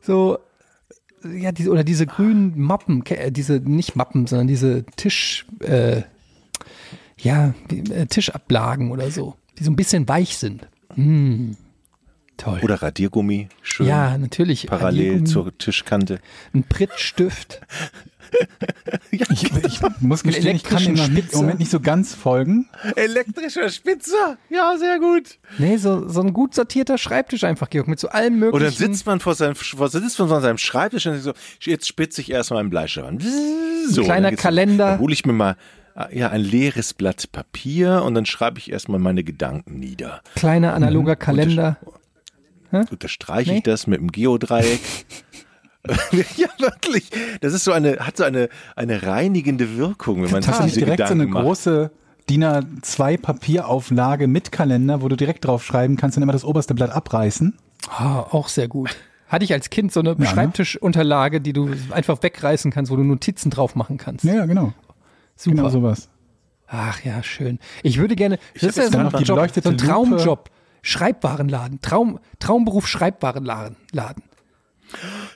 so 0.00 0.38
ja 1.34 1.50
diese 1.50 1.70
oder 1.70 1.82
diese 1.82 2.06
grünen 2.06 2.56
Mappen 2.56 3.04
äh, 3.06 3.32
diese 3.32 3.54
nicht 3.54 3.96
Mappen 3.96 4.28
sondern 4.28 4.46
diese 4.46 4.84
Tisch 4.94 5.46
äh, 5.60 6.02
ja 7.18 7.54
äh, 7.70 8.06
Tischablagen 8.06 8.92
oder 8.92 9.10
so 9.10 9.34
die 9.58 9.64
so 9.64 9.70
ein 9.70 9.76
bisschen 9.76 10.08
weich 10.08 10.36
sind 10.38 10.66
mm, 10.96 11.52
toll 12.36 12.60
Oder 12.62 12.76
Radiergummi. 12.82 13.48
Schön. 13.62 13.86
ja 13.86 14.16
natürlich 14.18 14.66
Parallel 14.68 15.24
zur 15.24 15.56
Tischkante. 15.58 16.20
ein 16.54 16.64
Prittstift 16.64 17.60
Ich, 19.10 19.22
ich 19.64 19.80
muss 20.00 20.22
gestehen, 20.22 20.54
ich 20.56 20.62
kann 20.62 20.82
dem 20.84 20.92
nicht, 20.92 21.08
im 21.08 21.16
Spitzer. 21.16 21.36
Moment 21.38 21.58
nicht 21.60 21.70
so 21.70 21.80
ganz 21.80 22.14
folgen. 22.14 22.68
Elektrischer 22.94 23.70
Spitzer. 23.70 24.36
Ja, 24.50 24.76
sehr 24.78 24.98
gut. 24.98 25.38
nee 25.56 25.78
so 25.78 26.06
so 26.08 26.20
ein 26.20 26.34
gut 26.34 26.54
sortierter 26.54 26.98
Schreibtisch 26.98 27.44
einfach 27.44 27.70
Georg 27.70 27.88
mit 27.88 27.98
so 27.98 28.08
allem 28.08 28.38
möglichen 28.38 28.64
dann 28.64 28.74
sitzt 28.92 29.06
man 29.06 29.20
vor 29.20 29.34
seinem, 29.34 29.54
vor- 29.54 29.88
sitzt 29.88 30.18
man 30.18 30.28
vor 30.28 30.42
seinem 30.42 30.58
Schreibtisch 30.58 31.06
und 31.06 31.18
so, 31.20 31.32
jetzt 31.60 31.88
spitze 31.88 32.20
ich 32.20 32.30
erstmal 32.30 32.60
einen 32.60 32.68
Bleistift 32.70 33.06
an. 33.06 33.18
So, 33.88 34.02
kleiner 34.02 34.24
dann 34.24 34.30
geht's- 34.32 34.42
Kalender. 34.42 34.86
Dann 34.92 34.98
hole 35.00 35.14
ich 35.14 35.24
mir 35.24 35.32
mal 35.32 35.56
ja, 36.12 36.30
ein 36.30 36.40
leeres 36.40 36.94
Blatt 36.94 37.32
Papier 37.32 38.02
und 38.04 38.14
dann 38.14 38.26
schreibe 38.26 38.58
ich 38.58 38.70
erstmal 38.70 39.00
meine 39.00 39.24
Gedanken 39.24 39.78
nieder. 39.78 40.22
kleiner 40.34 40.74
analoger 40.74 41.16
Kalender 41.16 41.76
Unterstreiche 42.70 43.50
Nee. 43.50 43.56
ich 43.58 43.62
das 43.62 43.86
mit 43.86 43.98
dem 44.00 44.12
Geodreieck. 44.12 44.80
ja, 46.36 46.48
wirklich. 46.58 47.10
Das 47.40 47.54
ist 47.54 47.64
so 47.64 47.72
eine, 47.72 47.96
hat 47.98 48.16
so 48.16 48.24
eine, 48.24 48.48
eine 48.76 49.04
reinigende 49.04 49.78
Wirkung, 49.78 50.22
wenn 50.22 50.30
man 50.30 50.46
Hast 50.46 50.60
du 50.60 50.64
sich 50.64 50.74
direkt 50.74 50.98
so 50.98 51.04
eine 51.04 51.24
Gedanken 51.24 51.32
macht. 51.32 51.44
große 51.44 51.90
DIN 52.28 52.44
A2 52.44 53.18
Papierauflage 53.18 54.26
mit 54.26 54.52
Kalender, 54.52 55.00
wo 55.00 55.08
du 55.08 55.16
direkt 55.16 55.46
drauf 55.46 55.64
schreiben 55.64 55.96
kannst 55.96 56.18
und 56.18 56.22
immer 56.24 56.32
das 56.32 56.44
oberste 56.44 56.74
Blatt 56.74 56.90
abreißen? 56.90 57.56
Ah, 57.90 58.20
auch 58.20 58.48
sehr 58.48 58.68
gut 58.68 58.94
hatte 59.28 59.44
ich 59.44 59.52
als 59.52 59.68
Kind 59.68 59.92
so 59.92 60.00
eine 60.00 60.14
ne? 60.14 60.26
Schreibtischunterlage 60.26 61.42
die 61.42 61.52
du 61.52 61.70
einfach 61.90 62.22
wegreißen 62.22 62.70
kannst 62.70 62.90
wo 62.90 62.96
du 62.96 63.04
Notizen 63.04 63.50
drauf 63.50 63.76
machen 63.76 63.98
kannst 63.98 64.24
Ja, 64.24 64.34
ja, 64.34 64.46
genau. 64.46 64.72
Super 65.38 65.56
Genau 65.56 65.68
sowas. 65.70 66.08
Ach 66.66 67.02
ja, 67.02 67.22
schön. 67.22 67.58
Ich 67.82 67.98
würde 67.98 68.14
gerne, 68.14 68.38
das 68.54 68.62
ist 68.64 68.76
ja 68.76 68.90
so 68.90 68.98
ein, 68.98 69.04
noch 69.04 69.14
die 69.14 69.24
Job, 69.24 69.38
so 69.38 69.70
ein 69.70 69.78
Lupe. 69.78 69.86
Traumjob. 69.86 70.50
Schreibwarenladen. 70.82 71.80
Traum, 71.80 72.20
Traumberuf 72.38 72.86
Schreibwarenladen. 72.86 73.76
Laden. 73.92 74.22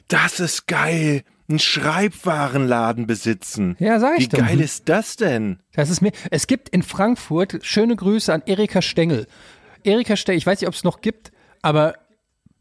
Das 0.09 0.41
ist 0.41 0.67
geil. 0.67 1.23
Ein 1.49 1.59
Schreibwarenladen 1.59 3.07
besitzen. 3.07 3.77
Ja, 3.79 3.99
sag 3.99 4.19
ich 4.19 4.25
Wie 4.25 4.37
doch. 4.37 4.39
geil 4.39 4.61
ist 4.61 4.89
das 4.89 5.17
denn? 5.17 5.59
Das 5.73 5.91
ist 5.91 6.01
mir, 6.01 6.13
es 6.31 6.47
gibt 6.47 6.69
in 6.69 6.83
Frankfurt, 6.83 7.59
schöne 7.63 7.97
Grüße 7.97 8.33
an 8.33 8.43
Erika 8.47 8.81
Stengel. 8.81 9.27
Erika 9.85 10.17
Stell, 10.17 10.37
ich 10.37 10.47
weiß 10.47 10.61
nicht, 10.61 10.69
ob 10.69 10.75
es 10.75 10.85
noch 10.85 11.01
gibt, 11.01 11.33
aber 11.61 11.95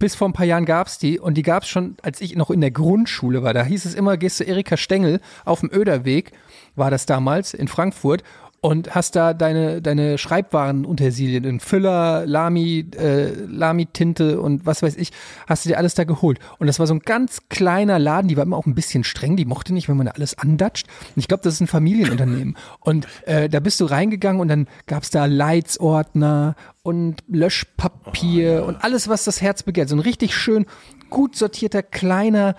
bis 0.02 0.16
vor 0.16 0.28
ein 0.28 0.34
paar 0.34 0.48
Jahren 0.48 0.66
gab 0.66 0.88
es 0.88 0.98
die 0.98 1.20
und 1.20 1.36
die 1.36 1.44
gab 1.44 1.62
es 1.64 1.70
schon, 1.70 1.96
als 2.02 2.22
ich 2.22 2.36
noch 2.36 2.50
in 2.50 2.60
der 2.60 2.72
Grundschule 2.72 3.44
war. 3.44 3.54
Da 3.54 3.64
hieß 3.64 3.86
es 3.86 3.94
immer, 3.94 4.18
gehst 4.18 4.40
du 4.40 4.44
Erika 4.44 4.76
Stengel 4.76 5.22
auf 5.46 5.60
dem 5.60 5.72
Öderweg, 5.72 6.32
war 6.76 6.90
das 6.90 7.06
damals 7.06 7.54
in 7.54 7.68
Frankfurt 7.68 8.24
und 8.64 8.94
hast 8.94 9.16
da 9.16 9.34
deine, 9.34 9.82
deine 9.82 10.20
Schreibwarenutensilien 10.20 11.44
in 11.46 11.60
Füller, 11.60 12.28
Lami, 12.28 12.86
äh, 12.96 13.32
Lami-Tinte 13.34 14.40
und 14.40 14.68
was 14.68 14.84
weiß 14.84 14.98
ich, 14.98 15.12
hast 15.48 15.66
du 15.66 15.70
dir 15.70 15.80
alles 15.80 15.96
da 15.96 16.04
geholt. 16.04 16.38
Und 16.60 16.68
das 16.68 16.78
war 16.78 16.86
so 16.86 16.94
ein 16.94 17.00
ganz 17.00 17.42
kleiner 17.50 17.98
Laden, 17.98 18.28
die 18.28 18.38
war 18.38 18.44
immer 18.44 18.58
auch 18.58 18.68
ein 18.68 18.76
bisschen 18.76 19.04
streng, 19.04 19.36
die 19.36 19.46
mochte 19.46 19.74
nicht, 19.74 19.90
wenn 19.90 19.98
man 19.98 20.06
da 20.06 20.12
alles 20.12 20.38
andatscht. 20.38 20.88
Und 21.16 21.20
ich 21.20 21.28
glaube, 21.28 21.42
das 21.44 21.56
ist 21.56 21.62
ein 21.62 21.68
Familienunternehmen. 21.68 22.56
Und 22.80 23.08
äh, 23.26 23.50
da 23.50 23.60
bist 23.60 23.80
du 23.82 23.86
reingegangen 23.86 24.42
und 24.42 24.48
dann 24.48 24.68
gab's 24.86 25.10
da 25.10 25.26
Leitsordner 25.26 26.56
und 26.84 27.24
Löschpapier 27.28 28.66
und 28.66 28.84
alles, 28.84 29.08
was 29.08 29.24
das 29.24 29.42
Herz 29.42 29.64
begehrt. 29.64 29.90
So 29.90 29.96
ein 29.96 30.00
richtig 30.00 30.36
schön 30.36 30.66
gut 31.10 31.36
sortierter, 31.36 31.84
kleiner 31.84 32.56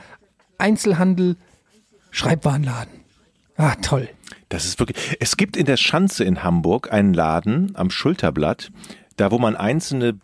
Einzelhandel, 0.59 1.37
Schreibwarenladen. 2.11 3.02
Ah, 3.57 3.75
toll. 3.77 4.09
Das 4.49 4.65
ist 4.65 4.79
wirklich. 4.79 5.17
Es 5.21 5.37
gibt 5.37 5.57
in 5.57 5.67
der 5.67 5.77
Schanze 5.77 6.25
in 6.25 6.43
Hamburg 6.43 6.93
einen 6.93 7.15
Laden 7.15 7.73
am 7.75 7.91
Schulterblatt, 7.91 8.71
da 9.17 9.31
wo 9.31 9.39
man 9.39 9.57
einzelne 9.57 10.19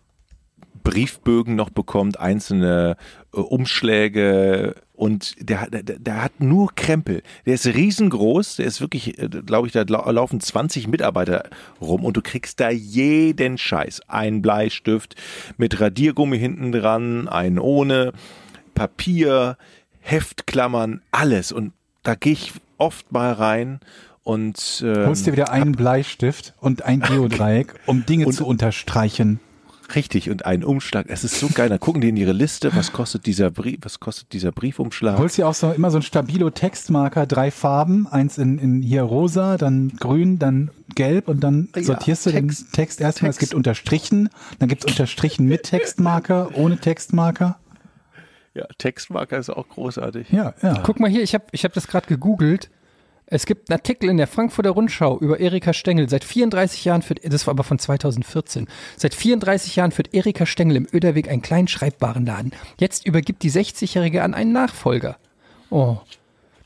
Briefbögen 0.83 1.55
noch 1.55 1.69
bekommt, 1.69 2.19
einzelne 2.19 2.95
äh, 3.33 3.39
Umschläge 3.39 4.75
und 4.93 5.35
der, 5.39 5.69
der, 5.69 5.83
der 5.83 6.23
hat 6.23 6.39
nur 6.39 6.73
Krempel. 6.75 7.21
Der 7.45 7.53
ist 7.55 7.67
riesengroß, 7.67 8.55
der 8.57 8.65
ist 8.65 8.81
wirklich, 8.81 9.19
äh, 9.19 9.27
glaube 9.27 9.67
ich, 9.67 9.73
da 9.73 9.83
lau- 9.87 10.09
laufen 10.09 10.39
20 10.39 10.87
Mitarbeiter 10.87 11.43
rum 11.81 12.03
und 12.05 12.15
du 12.17 12.21
kriegst 12.21 12.59
da 12.59 12.69
jeden 12.69 13.57
Scheiß. 13.57 14.01
Ein 14.07 14.41
Bleistift 14.41 15.15
mit 15.57 15.79
Radiergummi 15.79 16.39
hinten 16.39 16.71
dran, 16.71 17.27
einen 17.27 17.59
ohne, 17.59 18.13
Papier, 18.73 19.57
Heftklammern, 19.99 21.01
alles. 21.11 21.51
Und 21.51 21.73
da 22.03 22.15
gehe 22.15 22.33
ich 22.33 22.53
oft 22.79 23.11
mal 23.11 23.33
rein 23.33 23.79
und 24.23 24.83
ähm, 24.85 25.07
Holst 25.07 25.25
dir 25.27 25.33
wieder 25.33 25.51
einen 25.51 25.71
Bleistift 25.73 26.53
und 26.59 26.83
ein 26.83 26.99
Geodreieck, 27.01 27.75
um 27.85 28.05
Dinge 28.05 28.25
Und- 28.27 28.33
zu 28.33 28.45
unterstreichen. 28.45 29.39
Richtig, 29.95 30.29
und 30.29 30.45
einen 30.45 30.63
Umschlag. 30.63 31.07
Es 31.09 31.23
ist 31.23 31.39
so 31.39 31.47
geil. 31.51 31.67
Dann 31.67 31.79
gucken 31.79 31.99
die 31.99 32.09
in 32.09 32.15
ihre 32.17 32.31
Liste, 32.31 32.75
was 32.75 32.93
kostet 32.93 33.25
dieser 33.25 33.49
Brief, 33.49 33.79
was 33.81 33.99
kostet 33.99 34.33
dieser 34.33 34.51
Briefumschlag? 34.51 35.17
Holst 35.17 35.39
dir 35.39 35.47
auch 35.47 35.55
so 35.55 35.71
immer 35.71 35.89
so 35.89 35.97
ein 35.97 36.03
stabilo 36.03 36.51
Textmarker, 36.51 37.25
drei 37.25 37.49
Farben, 37.49 38.05
eins 38.05 38.37
in, 38.37 38.59
in 38.59 38.83
hier 38.83 39.01
rosa, 39.01 39.57
dann 39.57 39.89
grün, 39.99 40.37
dann 40.37 40.69
gelb 40.93 41.27
und 41.27 41.39
dann 41.39 41.69
Ja, 41.75 41.81
sortierst 41.81 42.27
du 42.27 42.29
Text- 42.29 42.67
den 42.67 42.71
Text 42.71 43.01
erstmal. 43.01 43.31
Es 43.31 43.37
Text. 43.37 43.49
gibt 43.49 43.55
Unterstrichen, 43.57 44.29
dann 44.59 44.69
gibt 44.69 44.83
es 44.85 44.91
Unterstrichen 44.91 45.47
mit 45.47 45.63
Textmarker, 45.63 46.49
ohne 46.53 46.77
Textmarker. 46.77 47.57
Ja, 48.53 48.65
Textmarker 48.77 49.37
ist 49.37 49.49
auch 49.49 49.67
großartig. 49.67 50.29
Ja, 50.31 50.53
ja. 50.61 50.81
Guck 50.83 50.99
mal 50.99 51.09
hier, 51.09 51.21
ich 51.21 51.33
habe 51.33 51.45
ich 51.51 51.63
hab 51.63 51.73
das 51.73 51.87
gerade 51.87 52.07
gegoogelt. 52.07 52.69
Es 53.31 53.45
gibt 53.45 53.69
einen 53.69 53.77
Artikel 53.77 54.09
in 54.09 54.17
der 54.17 54.25
Frankfurter 54.25 54.71
Rundschau 54.71 55.19
über 55.19 55.39
Erika 55.39 55.71
Stengel. 55.71 56.09
Seit 56.09 56.23
34 56.23 56.83
Jahren 56.85 57.03
führt, 57.03 57.19
das 57.31 57.45
war 57.45 57.51
aber 57.51 57.63
von 57.63 57.77
2014, 57.77 58.67
seit 58.97 59.13
34 59.13 59.75
Jahren 59.75 59.91
führt 59.91 60.13
Erika 60.15 60.47
Stengel 60.47 60.77
im 60.77 60.87
Öderweg 60.91 61.29
einen 61.29 61.43
kleinen 61.43 61.67
Schreibwarenladen. 61.67 62.53
Jetzt 62.79 63.05
übergibt 63.05 63.43
die 63.43 63.51
60-Jährige 63.51 64.23
an 64.23 64.33
einen 64.33 64.51
Nachfolger. 64.51 65.17
Oh. 65.69 65.97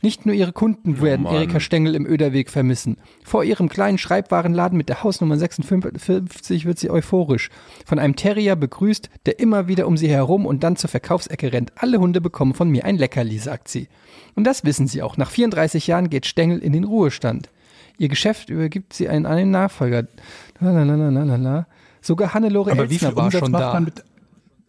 Nicht 0.04 0.26
nur 0.26 0.36
ihre 0.36 0.52
Kunden 0.52 1.02
werden 1.02 1.24
Mann. 1.24 1.34
Erika 1.34 1.62
Stengel 1.62 1.96
im 1.96 2.06
Öderweg 2.06 2.50
vermissen. 2.50 2.98
Vor 3.24 3.46
ihrem 3.46 3.70
kleinen 3.70 3.98
Schreibwarenladen 3.98 4.78
mit 4.78 4.90
der 4.90 5.02
Hausnummer 5.02 5.38
56 5.38 6.66
wird 6.66 6.78
sie 6.78 6.90
euphorisch. 6.90 7.50
Von 7.86 8.00
einem 8.00 8.18
Terrier 8.18 8.58
begrüßt, 8.58 9.10
der 9.26 9.40
immer 9.40 9.70
wieder 9.70 9.88
um 9.88 9.96
sie 9.96 10.10
herum 10.10 10.46
und 10.46 10.62
dann 10.62 10.76
zur 10.76 10.90
Verkaufsecke 10.90 11.54
rennt. 11.54 11.72
Alle 11.78 12.00
Hunde 12.00 12.20
bekommen 12.20 12.54
von 12.54 12.70
mir 12.70 12.84
ein 12.84 12.98
Leckerli, 12.98 13.38
sagt 13.38 13.70
sie. 13.70 13.88
Und 14.36 14.44
das 14.44 14.66
wissen 14.66 14.88
sie 14.88 15.02
auch. 15.02 15.16
Nach 15.16 15.32
34 15.32 15.88
Jahren 15.88 16.10
geht 16.10 16.26
Stengel 16.26 16.60
in 16.60 16.74
den 16.74 16.84
Ruhestand. 16.84 17.48
Ihr 17.98 18.10
Geschäft 18.10 18.50
übergibt 18.50 18.92
sie 18.92 19.08
an 19.08 19.26
einen 19.26 19.52
Nachfolger. 19.52 20.06
Lalalala. 20.60 21.66
Sogar 22.02 22.34
Hannelore 22.34 22.74
Aber 22.74 22.90
wie 22.90 23.00
viel 23.00 23.08
Elsner 23.08 23.16
war 23.16 23.26
Umsatz 23.28 23.40
schon 23.40 23.52
macht 23.52 23.64
da. 23.64 23.74
man 23.74 23.84
mit, 23.86 24.04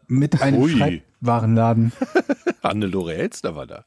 mit 0.07 0.43
einem 0.43 0.63
Ui. 0.63 0.71
Schreibwarenladen? 0.71 1.93
Hannelore 2.63 3.17
Elster 3.17 3.57
war 3.57 3.67
da. 3.67 3.83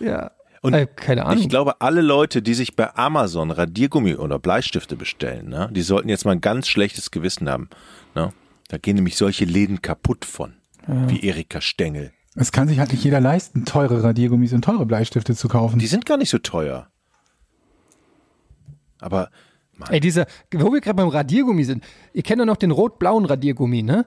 Ja. 0.00 0.30
Und 0.66 0.74
äh, 0.74 0.86
keine 0.86 1.26
Ahnung. 1.26 1.42
Ich 1.42 1.48
glaube, 1.48 1.80
alle 1.80 2.00
Leute, 2.00 2.42
die 2.42 2.54
sich 2.54 2.74
bei 2.74 2.92
Amazon 2.96 3.52
Radiergummi 3.52 4.16
oder 4.16 4.40
Bleistifte 4.40 4.96
bestellen, 4.96 5.48
ne, 5.48 5.70
die 5.72 5.82
sollten 5.82 6.08
jetzt 6.08 6.24
mal 6.24 6.32
ein 6.32 6.40
ganz 6.40 6.66
schlechtes 6.66 7.12
Gewissen 7.12 7.48
haben. 7.48 7.68
Ne? 8.16 8.32
Da 8.68 8.78
gehen 8.78 8.96
nämlich 8.96 9.16
solche 9.16 9.44
Läden 9.44 9.80
kaputt 9.80 10.24
von, 10.24 10.54
wie 10.88 11.24
Erika 11.24 11.60
Stengel. 11.60 12.10
Es 12.34 12.50
kann 12.50 12.66
sich 12.66 12.80
halt 12.80 12.90
nicht 12.90 13.04
jeder 13.04 13.20
leisten, 13.20 13.64
teure 13.64 14.02
Radiergummis 14.02 14.52
und 14.52 14.62
teure 14.62 14.86
Bleistifte 14.86 15.36
zu 15.36 15.46
kaufen. 15.46 15.78
Die 15.78 15.86
sind 15.86 16.04
gar 16.04 16.16
nicht 16.16 16.30
so 16.30 16.38
teuer. 16.38 16.88
Aber 18.98 19.30
Ey, 19.90 20.00
dieser, 20.00 20.26
wo 20.52 20.72
wir 20.72 20.80
gerade 20.80 20.96
beim 20.96 21.08
Radiergummi 21.08 21.62
sind, 21.62 21.84
ihr 22.12 22.22
kennt 22.22 22.40
doch 22.40 22.46
noch 22.46 22.56
den 22.56 22.70
rot-blauen 22.72 23.24
Radiergummi, 23.24 23.82
ne? 23.82 24.06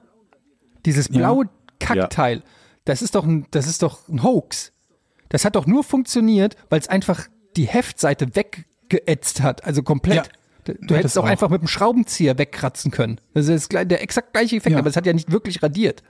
Dieses 0.84 1.08
blaue 1.08 1.48
Kackteil. 1.78 2.42
Das 2.84 3.02
ist 3.02 3.14
doch 3.14 3.24
ein, 3.24 3.46
das 3.50 3.66
ist 3.66 3.82
doch 3.82 4.08
ein 4.08 4.22
Hoax. 4.22 4.72
Das 5.30 5.44
hat 5.46 5.56
doch 5.56 5.66
nur 5.66 5.82
funktioniert, 5.82 6.56
weil 6.68 6.80
es 6.80 6.88
einfach 6.88 7.26
die 7.56 7.66
Heftseite 7.66 8.36
weggeätzt 8.36 9.40
hat, 9.40 9.64
also 9.64 9.82
komplett. 9.82 10.30
Ja. 10.66 10.74
Du 10.82 10.94
hättest 10.94 11.18
auch 11.18 11.24
auch. 11.24 11.28
einfach 11.28 11.48
mit 11.48 11.62
dem 11.62 11.68
Schraubenzieher 11.68 12.36
wegkratzen 12.38 12.90
können. 12.90 13.18
Das 13.32 13.48
ist 13.48 13.72
der 13.72 14.02
exakt 14.02 14.34
gleiche 14.34 14.56
Effekt, 14.56 14.74
Ja. 14.74 14.78
aber 14.78 14.90
es 14.90 14.96
hat 14.96 15.06
ja 15.06 15.12
nicht 15.14 15.32
wirklich 15.32 15.62
radiert. 15.62 16.02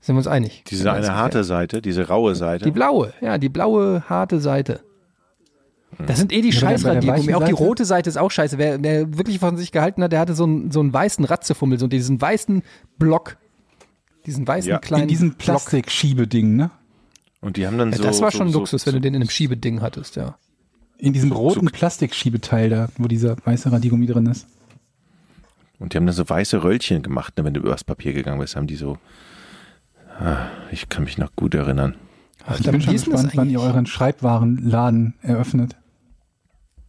Sind 0.00 0.14
wir 0.14 0.18
uns 0.18 0.28
einig? 0.28 0.62
diese 0.68 0.92
eine 0.92 1.14
harte 1.14 1.42
Seite, 1.42 1.82
diese 1.82 2.06
raue 2.06 2.36
Seite. 2.36 2.64
Die 2.64 2.70
blaue, 2.70 3.12
ja, 3.20 3.38
die 3.38 3.48
blaue, 3.48 4.04
harte 4.08 4.38
Seite. 4.40 4.80
Das 6.06 6.18
sind 6.18 6.32
eh 6.32 6.42
die 6.42 6.50
Ja, 6.50 6.60
Scheißradiergummi. 6.60 7.34
Auch 7.34 7.44
die 7.44 7.52
rote 7.52 7.84
Seite 7.84 8.08
ist 8.10 8.16
auch 8.18 8.30
scheiße. 8.30 8.58
Wer, 8.58 8.82
wer 8.82 9.16
wirklich 9.16 9.38
von 9.38 9.56
sich 9.56 9.72
gehalten 9.72 10.02
hat, 10.02 10.12
der 10.12 10.20
hatte 10.20 10.34
so 10.34 10.44
einen, 10.44 10.70
so 10.70 10.80
einen 10.80 10.92
weißen 10.92 11.24
Ratzefummel, 11.24 11.78
so 11.78 11.86
diesen 11.88 12.20
weißen 12.20 12.62
Block. 12.98 13.36
Diesen 14.26 14.46
weißen 14.46 14.70
Ja. 14.70 14.78
kleinen 14.78 15.04
In 15.04 15.08
diesem. 15.08 15.34
Plastikschiebeding, 15.34 16.54
ne? 16.54 16.70
Und 17.40 17.56
die 17.56 17.66
haben 17.66 17.78
dann 17.78 17.90
Ja, 17.92 17.98
so. 17.98 18.02
das 18.04 18.20
war 18.20 18.30
so, 18.30 18.38
schon 18.38 18.50
so, 18.50 18.58
Luxus, 18.60 18.86
wenn 18.86 18.94
du 18.94 19.00
den 19.00 19.14
in 19.14 19.22
einem 19.22 19.30
Schiebeding 19.30 19.80
hattest, 19.82 20.16
ja. 20.16 20.36
In 20.98 21.12
diesem 21.12 21.32
roten 21.32 21.66
so- 21.66 21.72
Plastikschiebteil 21.72 22.70
da, 22.70 22.88
wo 22.96 23.06
dieser 23.06 23.36
weiße 23.44 23.70
Radiergummi 23.70 24.06
drin 24.06 24.26
ist. 24.26 24.46
Und 25.78 25.92
die 25.92 25.98
haben 25.98 26.06
dann 26.06 26.14
so 26.14 26.26
weiße 26.28 26.62
Röllchen 26.62 27.02
gemacht, 27.02 27.36
ne, 27.36 27.44
wenn 27.44 27.52
du 27.52 27.60
übers 27.60 27.84
Papier 27.84 28.14
gegangen 28.14 28.40
bist, 28.40 28.56
haben 28.56 28.66
die 28.66 28.76
so. 28.76 28.96
Ah, 30.18 30.46
ich 30.72 30.88
kann 30.88 31.04
mich 31.04 31.18
noch 31.18 31.36
gut 31.36 31.54
erinnern. 31.54 31.94
Ach, 32.46 32.58
Ich 32.58 32.64
dann, 32.64 32.72
bin 32.72 32.80
schon 32.80 32.94
gespannt, 32.94 33.32
wann 33.34 33.50
ihr 33.50 33.60
euren 33.60 33.84
Schreibwarenladen 33.84 35.14
eröffnet. 35.20 35.76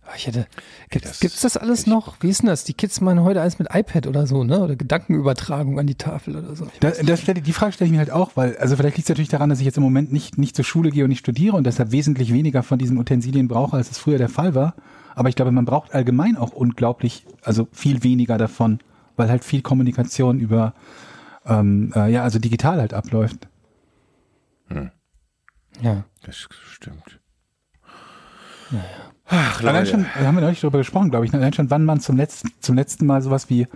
Ah, 0.10 0.14
Ich 0.16 0.26
hätte, 0.26 0.48
gibt's, 0.90 1.10
das 1.10 1.20
gibt's 1.20 1.42
das 1.42 1.58
alles 1.58 1.86
noch? 1.86 2.16
Wie 2.22 2.30
ist 2.30 2.42
denn 2.42 2.48
das? 2.48 2.64
Die 2.64 2.74
Kids 2.74 3.02
meinen 3.02 3.24
heute 3.24 3.42
alles 3.42 3.60
mit 3.60 3.68
iPad 3.74 4.08
oder 4.08 4.26
so, 4.26 4.46
ne? 4.46 4.60
Oder 4.62 4.78
Gedankenübertragung 4.78 5.80
an 5.80 5.86
die 5.86 5.96
Tafel 5.96 6.38
oder 6.38 6.56
so. 6.56 6.68
Da, 6.80 6.92
das 6.92 7.22
stell, 7.22 7.36
die 7.36 7.52
Frage 7.52 7.74
stelle 7.74 7.88
ich 7.88 7.92
mir 7.92 8.00
halt 8.00 8.12
auch, 8.12 8.32
weil, 8.36 8.56
also 8.58 8.78
vielleicht 8.78 8.96
liegt 8.96 9.06
es 9.08 9.10
natürlich 9.10 9.28
daran, 9.30 9.50
dass 9.50 9.60
ich 9.60 9.66
jetzt 9.66 9.76
im 9.78 9.84
Moment 9.84 10.14
nicht, 10.14 10.38
nicht 10.38 10.56
zur 10.56 10.64
Schule 10.64 10.92
gehe 10.92 11.04
und 11.04 11.10
nicht 11.10 11.20
studiere 11.20 11.58
und 11.58 11.66
deshalb 11.66 11.92
wesentlich 11.92 12.32
weniger 12.32 12.64
von 12.64 12.80
diesen 12.80 12.98
Utensilien 12.98 13.50
brauche, 13.50 13.76
als 13.76 13.92
es 13.92 13.98
früher 13.98 14.18
der 14.18 14.30
Fall 14.30 14.56
war. 14.56 14.76
Aber 15.14 15.28
ich 15.28 15.36
glaube, 15.36 15.52
man 15.52 15.66
braucht 15.66 15.94
allgemein 15.94 16.38
auch 16.38 16.52
unglaublich, 16.54 17.26
also 17.44 17.68
viel 17.74 18.04
weniger 18.04 18.38
davon, 18.38 18.80
weil 19.18 19.30
halt 19.30 19.44
viel 19.44 19.62
Kommunikation 19.62 20.40
über, 20.40 20.74
ähm, 21.46 21.92
äh, 21.96 22.10
ja, 22.12 22.24
also 22.24 22.40
digital 22.40 22.80
halt 22.80 22.94
abläuft. 22.94 23.48
Ja. 25.82 26.06
Das 26.24 26.48
stimmt. 26.72 27.20
Allein 29.30 29.86
schon, 29.86 30.06
da 30.18 30.26
haben 30.26 30.36
wir 30.36 30.42
neulich 30.42 30.62
darüber 30.62 30.78
gesprochen, 30.78 31.10
glaube 31.10 31.26
ich, 31.26 31.32
ne? 31.32 31.40
allein 31.40 31.54
schon, 31.54 31.70
wann 31.70 31.86
man 31.86 32.00
zum 32.00 32.16
letzten, 32.18 32.52
zum 32.60 32.76
letzten 32.76 33.06
Mal 33.06 33.22
sowas 33.22 33.50
wie 33.50 33.68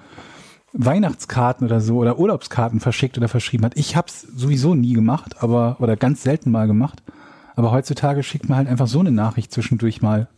Weihnachtskarten 0.74 1.68
oder 1.68 1.82
so 1.82 1.98
oder 1.98 2.18
Urlaubskarten 2.18 2.80
verschickt 2.80 3.18
oder 3.18 3.28
verschrieben 3.28 3.66
hat. 3.66 3.74
Ich 3.76 3.96
habe 3.96 4.08
es 4.08 4.22
sowieso 4.22 4.76
nie 4.76 4.94
gemacht, 4.94 5.36
aber 5.44 5.76
oder 5.80 5.98
ganz 5.98 6.24
selten 6.24 6.52
mal 6.52 6.68
gemacht. 6.68 7.04
Aber 7.56 7.72
heutzutage 7.72 8.24
schickt 8.24 8.48
man 8.48 8.58
halt 8.60 8.68
einfach 8.70 8.88
so 8.88 9.02
eine 9.02 9.12
Nachricht 9.12 9.52
zwischendurch 9.52 10.02
mal 10.02 10.30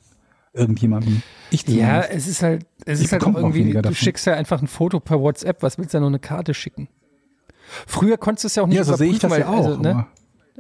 irgendjemandem. 0.54 1.22
Ich 1.52 1.68
Ja, 1.68 2.02
es 2.02 2.28
ist 2.28 2.42
halt, 2.42 2.66
es 2.86 3.00
Ich 3.00 3.06
ist 3.06 3.12
halt 3.12 3.24
auch 3.24 3.30
auch 3.30 3.36
irgendwie, 3.36 3.60
weniger 3.60 3.82
du 3.82 3.90
davon. 3.90 3.96
schickst 3.96 4.26
ja 4.26 4.34
einfach 4.34 4.62
ein 4.62 4.68
Foto 4.68 5.00
per 5.00 5.20
WhatsApp, 5.20 5.62
was 5.62 5.78
willst 5.78 5.94
du 5.94 5.98
ja 5.98 6.02
noch 6.02 6.08
eine 6.08 6.20
Karte 6.20 6.54
schicken? 6.54 6.88
Früher 7.88 8.18
konntest 8.18 8.44
du 8.44 8.48
es 8.48 8.56
ja 8.56 8.64
auch 8.64 8.68
nicht 8.68 8.78
ja, 8.78 8.84
so 8.84 8.96
sehe 8.96 9.12
ich 9.12 9.20
das 9.20 9.32
überprüfen, 9.38 9.52
ja 9.52 9.58
weil, 9.58 9.66
auch. 9.66 9.70
Also, 9.70 9.82
ne? 9.82 10.06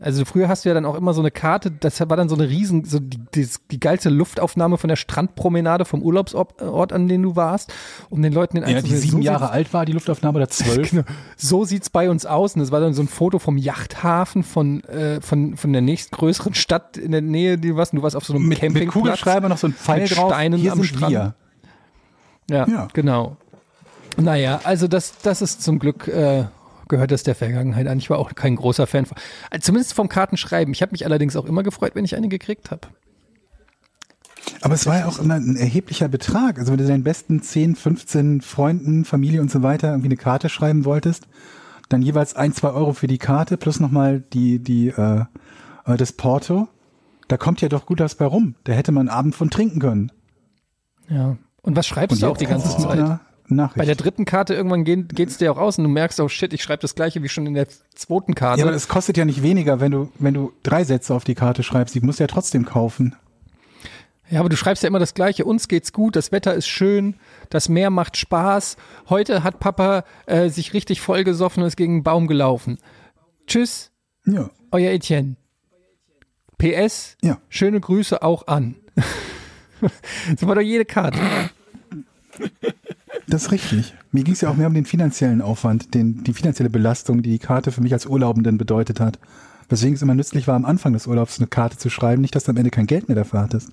Also 0.01 0.25
früher 0.25 0.47
hast 0.47 0.65
du 0.65 0.69
ja 0.69 0.73
dann 0.73 0.85
auch 0.85 0.95
immer 0.95 1.13
so 1.13 1.21
eine 1.21 1.29
Karte, 1.29 1.69
das 1.69 1.99
war 1.99 2.17
dann 2.17 2.27
so 2.27 2.35
eine 2.35 2.49
riesen, 2.49 2.83
so 2.83 2.99
die, 2.99 3.19
die, 3.35 3.47
die 3.69 3.79
geilste 3.79 4.09
Luftaufnahme 4.09 4.77
von 4.77 4.87
der 4.87 4.95
Strandpromenade 4.95 5.85
vom 5.85 6.01
Urlaubsort, 6.01 6.61
Ort, 6.61 6.91
an 6.91 7.07
dem 7.07 7.21
du 7.21 7.35
warst, 7.35 7.71
um 8.09 8.21
den 8.21 8.33
Leuten 8.33 8.55
den 8.55 8.63
ja, 8.63 8.69
die 8.69 8.75
einzusehen. 8.77 9.01
sieben 9.01 9.17
so 9.17 9.23
Jahre 9.23 9.51
alt 9.51 9.71
war, 9.73 9.85
die 9.85 9.91
Luftaufnahme 9.91 10.37
oder 10.37 10.47
zwölf. 10.49 10.89
Genau. 10.89 11.03
So 11.37 11.63
sieht's 11.63 11.89
bei 11.91 12.09
uns 12.09 12.25
aus. 12.25 12.55
Und 12.55 12.61
das 12.61 12.71
war 12.71 12.79
dann 12.79 12.93
so 12.93 13.03
ein 13.03 13.07
Foto 13.07 13.37
vom 13.37 13.57
Yachthafen 13.57 14.43
von, 14.43 14.83
äh, 14.85 15.21
von, 15.21 15.57
von 15.57 15.71
der 15.71 15.83
nächstgrößeren 15.83 16.55
Stadt 16.55 16.97
in 16.97 17.11
der 17.11 17.21
Nähe, 17.21 17.57
die 17.59 17.75
was. 17.75 17.91
Du 17.91 18.01
warst 18.01 18.15
auf 18.15 18.25
so 18.25 18.33
einem 18.33 18.43
mit, 18.47 18.61
mit 18.61 18.73
Campingplatz. 18.73 18.93
Kugelschreiber 18.93 19.47
noch 19.49 19.57
so 19.59 19.67
ein 19.67 19.73
Pfeil 19.73 20.01
mit 20.01 20.17
drauf. 20.17 20.31
Steinen 20.33 20.59
Hier 20.59 20.71
am 20.71 20.83
Strand. 20.83 21.11
wir. 21.11 21.35
Ja, 22.49 22.67
Ja. 22.67 22.87
genau. 22.93 23.37
Naja, 24.17 24.59
also 24.63 24.87
das, 24.87 25.19
das 25.21 25.41
ist 25.41 25.61
zum 25.63 25.79
Glück, 25.79 26.07
äh, 26.07 26.45
gehört 26.93 27.09
das 27.09 27.23
der 27.23 27.33
Vergangenheit 27.33 27.87
an. 27.87 27.97
Ich 27.97 28.11
war 28.11 28.19
auch 28.19 28.35
kein 28.35 28.55
großer 28.55 28.85
Fan 28.85 29.07
von. 29.07 29.17
Zumindest 29.59 29.95
vom 29.95 30.09
Kartenschreiben. 30.09 30.73
Ich 30.75 30.83
habe 30.83 30.91
mich 30.91 31.05
allerdings 31.05 31.35
auch 31.35 31.45
immer 31.45 31.63
gefreut, 31.63 31.95
wenn 31.95 32.05
ich 32.05 32.15
eine 32.15 32.27
gekriegt 32.27 32.69
habe. 32.69 32.87
Aber 34.61 34.75
es 34.75 34.85
war 34.85 34.99
ja 34.99 35.07
auch 35.07 35.17
immer 35.17 35.33
ein 35.33 35.55
erheblicher 35.55 36.07
Betrag. 36.07 36.59
Also 36.59 36.71
wenn 36.71 36.77
du 36.77 36.85
deinen 36.85 37.03
besten 37.03 37.41
10, 37.41 37.75
15 37.75 38.41
Freunden, 38.41 39.05
Familie 39.05 39.41
und 39.41 39.49
so 39.49 39.63
weiter 39.63 39.89
irgendwie 39.89 40.09
eine 40.09 40.17
Karte 40.17 40.49
schreiben 40.49 40.85
wolltest, 40.85 41.27
dann 41.89 42.03
jeweils 42.03 42.35
ein, 42.35 42.53
zwei 42.53 42.69
Euro 42.69 42.93
für 42.93 43.07
die 43.07 43.17
Karte 43.17 43.57
plus 43.57 43.79
nochmal 43.79 44.21
die, 44.33 44.59
die, 44.59 44.89
äh, 44.89 45.25
äh, 45.85 45.97
das 45.97 46.13
Porto. 46.13 46.67
Da 47.27 47.37
kommt 47.37 47.61
ja 47.61 47.69
doch 47.69 47.87
gut 47.87 48.01
was 48.01 48.13
bei 48.13 48.25
rum. 48.25 48.53
Da 48.65 48.73
hätte 48.73 48.91
man 48.91 49.09
einen 49.09 49.17
Abend 49.17 49.35
von 49.35 49.49
trinken 49.49 49.79
können. 49.79 50.11
Ja. 51.09 51.37
Und 51.63 51.75
was 51.75 51.87
schreibst 51.87 52.21
du 52.21 52.27
auch 52.27 52.37
die 52.37 52.45
ganze 52.45 52.77
Zeit? 52.77 53.19
Nachricht. 53.55 53.77
Bei 53.77 53.85
der 53.85 53.95
dritten 53.95 54.25
Karte 54.25 54.53
irgendwann 54.53 54.83
geht, 54.83 55.15
geht's 55.15 55.37
dir 55.37 55.51
auch 55.51 55.57
aus 55.57 55.77
und 55.77 55.83
du 55.85 55.89
merkst, 55.89 56.19
oh 56.19 56.27
shit, 56.27 56.53
ich 56.53 56.61
schreibe 56.63 56.81
das 56.81 56.95
gleiche 56.95 57.23
wie 57.23 57.29
schon 57.29 57.45
in 57.47 57.53
der 57.53 57.67
zweiten 57.95 58.35
Karte. 58.35 58.59
ja, 58.61 58.65
aber 58.67 58.75
es 58.75 58.87
kostet 58.87 59.17
ja 59.17 59.25
nicht 59.25 59.41
weniger, 59.43 59.79
wenn 59.79 59.91
du, 59.91 60.11
wenn 60.19 60.33
du 60.33 60.51
drei 60.63 60.83
Sätze 60.83 61.13
auf 61.13 61.23
die 61.23 61.35
Karte 61.35 61.63
schreibst. 61.63 61.95
Die 61.95 62.01
musst 62.01 62.19
du 62.19 62.23
ja 62.23 62.27
trotzdem 62.27 62.65
kaufen. 62.65 63.15
Ja, 64.29 64.39
aber 64.39 64.49
du 64.49 64.55
schreibst 64.55 64.81
ja 64.83 64.87
immer 64.87 64.99
das 64.99 65.13
Gleiche. 65.13 65.45
Uns 65.45 65.67
geht's 65.67 65.93
gut, 65.93 66.15
das 66.15 66.31
Wetter 66.31 66.53
ist 66.53 66.67
schön, 66.67 67.15
das 67.49 67.69
Meer 67.69 67.89
macht 67.89 68.17
Spaß. 68.17 68.77
Heute 69.09 69.43
hat 69.43 69.59
Papa 69.59 70.05
äh, 70.25 70.49
sich 70.49 70.73
richtig 70.73 71.01
vollgesoffen 71.01 71.61
und 71.61 71.67
ist 71.67 71.75
gegen 71.77 71.93
einen 71.95 72.03
Baum 72.03 72.27
gelaufen. 72.27 72.79
Tschüss, 73.47 73.91
Ja. 74.25 74.49
euer 74.71 74.91
Etienne. 74.91 75.35
PS, 76.57 77.17
Ja. 77.21 77.39
schöne 77.49 77.79
Grüße 77.81 78.23
auch 78.23 78.47
an. 78.47 78.75
so 80.39 80.47
war 80.47 80.55
doch 80.55 80.61
jede 80.61 80.85
Karte. 80.85 81.19
Das 83.27 83.43
ist 83.43 83.51
richtig. 83.51 83.93
Mir 84.11 84.23
ging 84.23 84.33
es 84.33 84.41
ja 84.41 84.49
auch 84.49 84.55
mehr 84.55 84.67
um 84.67 84.73
den 84.73 84.85
finanziellen 84.85 85.41
Aufwand, 85.41 85.93
den, 85.93 86.23
die 86.23 86.33
finanzielle 86.33 86.69
Belastung, 86.69 87.21
die 87.23 87.31
die 87.31 87.39
Karte 87.39 87.71
für 87.71 87.81
mich 87.81 87.93
als 87.93 88.05
Urlaubenden 88.05 88.57
bedeutet 88.57 88.99
hat. 88.99 89.19
Weswegen 89.69 89.95
es 89.95 90.01
immer 90.01 90.15
nützlich 90.15 90.47
war, 90.47 90.55
am 90.55 90.65
Anfang 90.65 90.93
des 90.93 91.07
Urlaubs 91.07 91.39
eine 91.39 91.47
Karte 91.47 91.77
zu 91.77 91.89
schreiben, 91.89 92.21
nicht, 92.21 92.35
dass 92.35 92.43
du 92.43 92.51
am 92.51 92.57
Ende 92.57 92.69
kein 92.69 92.85
Geld 92.85 93.07
mehr 93.07 93.15
dafür 93.15 93.41
hattest. 93.41 93.71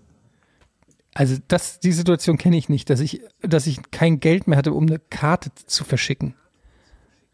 Also 1.14 1.36
das, 1.48 1.80
die 1.80 1.92
Situation 1.92 2.38
kenne 2.38 2.56
ich 2.56 2.68
nicht, 2.68 2.88
dass 2.88 3.00
ich, 3.00 3.22
dass 3.42 3.66
ich 3.66 3.90
kein 3.90 4.20
Geld 4.20 4.46
mehr 4.46 4.56
hatte, 4.56 4.72
um 4.72 4.86
eine 4.86 4.98
Karte 4.98 5.50
zu 5.66 5.84
verschicken. 5.84 6.34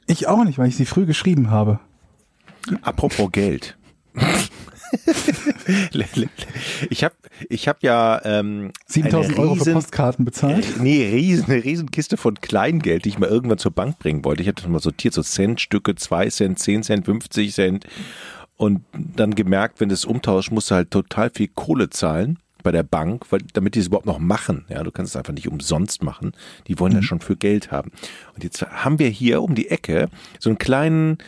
Ich 0.07 0.27
auch 0.27 0.45
nicht, 0.45 0.59
weil 0.59 0.69
ich 0.69 0.77
sie 0.77 0.87
früh 0.87 1.05
geschrieben 1.05 1.51
habe. 1.51 1.81
Apropos 2.83 3.31
Geld. 3.33 3.77
ich 6.91 7.05
habe 7.05 7.15
ich 7.49 7.69
hab 7.69 7.83
ja 7.83 8.21
ähm, 8.25 8.73
7000 8.87 9.35
eine 9.35 9.43
Euro 9.43 9.55
für 9.57 9.73
Postkarten 9.73 10.25
bezahlt. 10.25 10.65
Äh, 10.65 10.83
Nee, 10.83 11.09
riesen, 11.09 11.51
eine 11.51 11.65
riesen 11.65 11.91
Kiste 11.91 12.17
von 12.17 12.35
Kleingeld, 12.41 13.05
die 13.05 13.11
ich 13.11 13.19
mal 13.19 13.29
irgendwann 13.29 13.59
zur 13.59 13.73
Bank 13.73 13.99
bringen 13.99 14.25
wollte. 14.25 14.43
Ich 14.43 14.49
habe 14.49 14.61
das 14.61 14.69
mal 14.69 14.81
sortiert, 14.81 15.15
so 15.15 15.23
Centstücke, 15.23 15.95
2 15.95 16.29
Cent, 16.31 16.59
10 16.59 16.83
Cent, 16.83 17.05
50 17.05 17.53
Cent. 17.53 17.87
Und 18.57 18.83
dann 18.93 19.35
gemerkt, 19.35 19.81
wenn 19.81 19.89
du 19.91 19.95
es 19.95 20.05
umtauschst, 20.05 20.51
musst 20.51 20.71
du 20.71 20.77
halt 20.77 20.91
total 20.91 21.31
viel 21.31 21.49
Kohle 21.49 21.91
zahlen 21.91 22.39
bei 22.63 22.73
der 22.73 22.83
Bank, 22.83 23.27
weil, 23.31 23.41
damit 23.53 23.75
die 23.75 23.81
es 23.81 23.87
überhaupt 23.87 24.07
noch 24.07 24.19
machen. 24.19 24.65
Ja, 24.69 24.83
du 24.83 24.91
kannst 24.91 25.13
es 25.13 25.17
einfach 25.17 25.35
nicht 25.35 25.47
umsonst 25.49 26.03
machen. 26.03 26.33
Die 26.67 26.79
wollen 26.81 26.95
ja 26.95 27.03
schon 27.03 27.21
für 27.21 27.37
Geld 27.37 27.71
haben. 27.71 27.93
Und 28.35 28.45
jetzt 28.45 28.63
haben 28.63 28.99
wir 28.99 29.09
hier 29.09 29.43
um 29.43 29.55
die 29.55 29.69
Ecke 29.69 30.09
so 30.41 30.51
einen 30.51 30.59
kleinen 30.59 31.19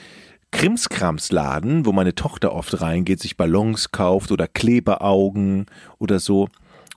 Krimskramsladen, 0.51 1.85
wo 1.87 1.93
meine 1.93 2.15
Tochter 2.15 2.53
oft 2.53 2.81
reingeht, 2.81 3.21
sich 3.21 3.37
Ballons 3.37 3.91
kauft 3.93 4.31
oder 4.33 4.49
Klebeaugen 4.49 5.67
oder 5.99 6.19
so. 6.21 6.49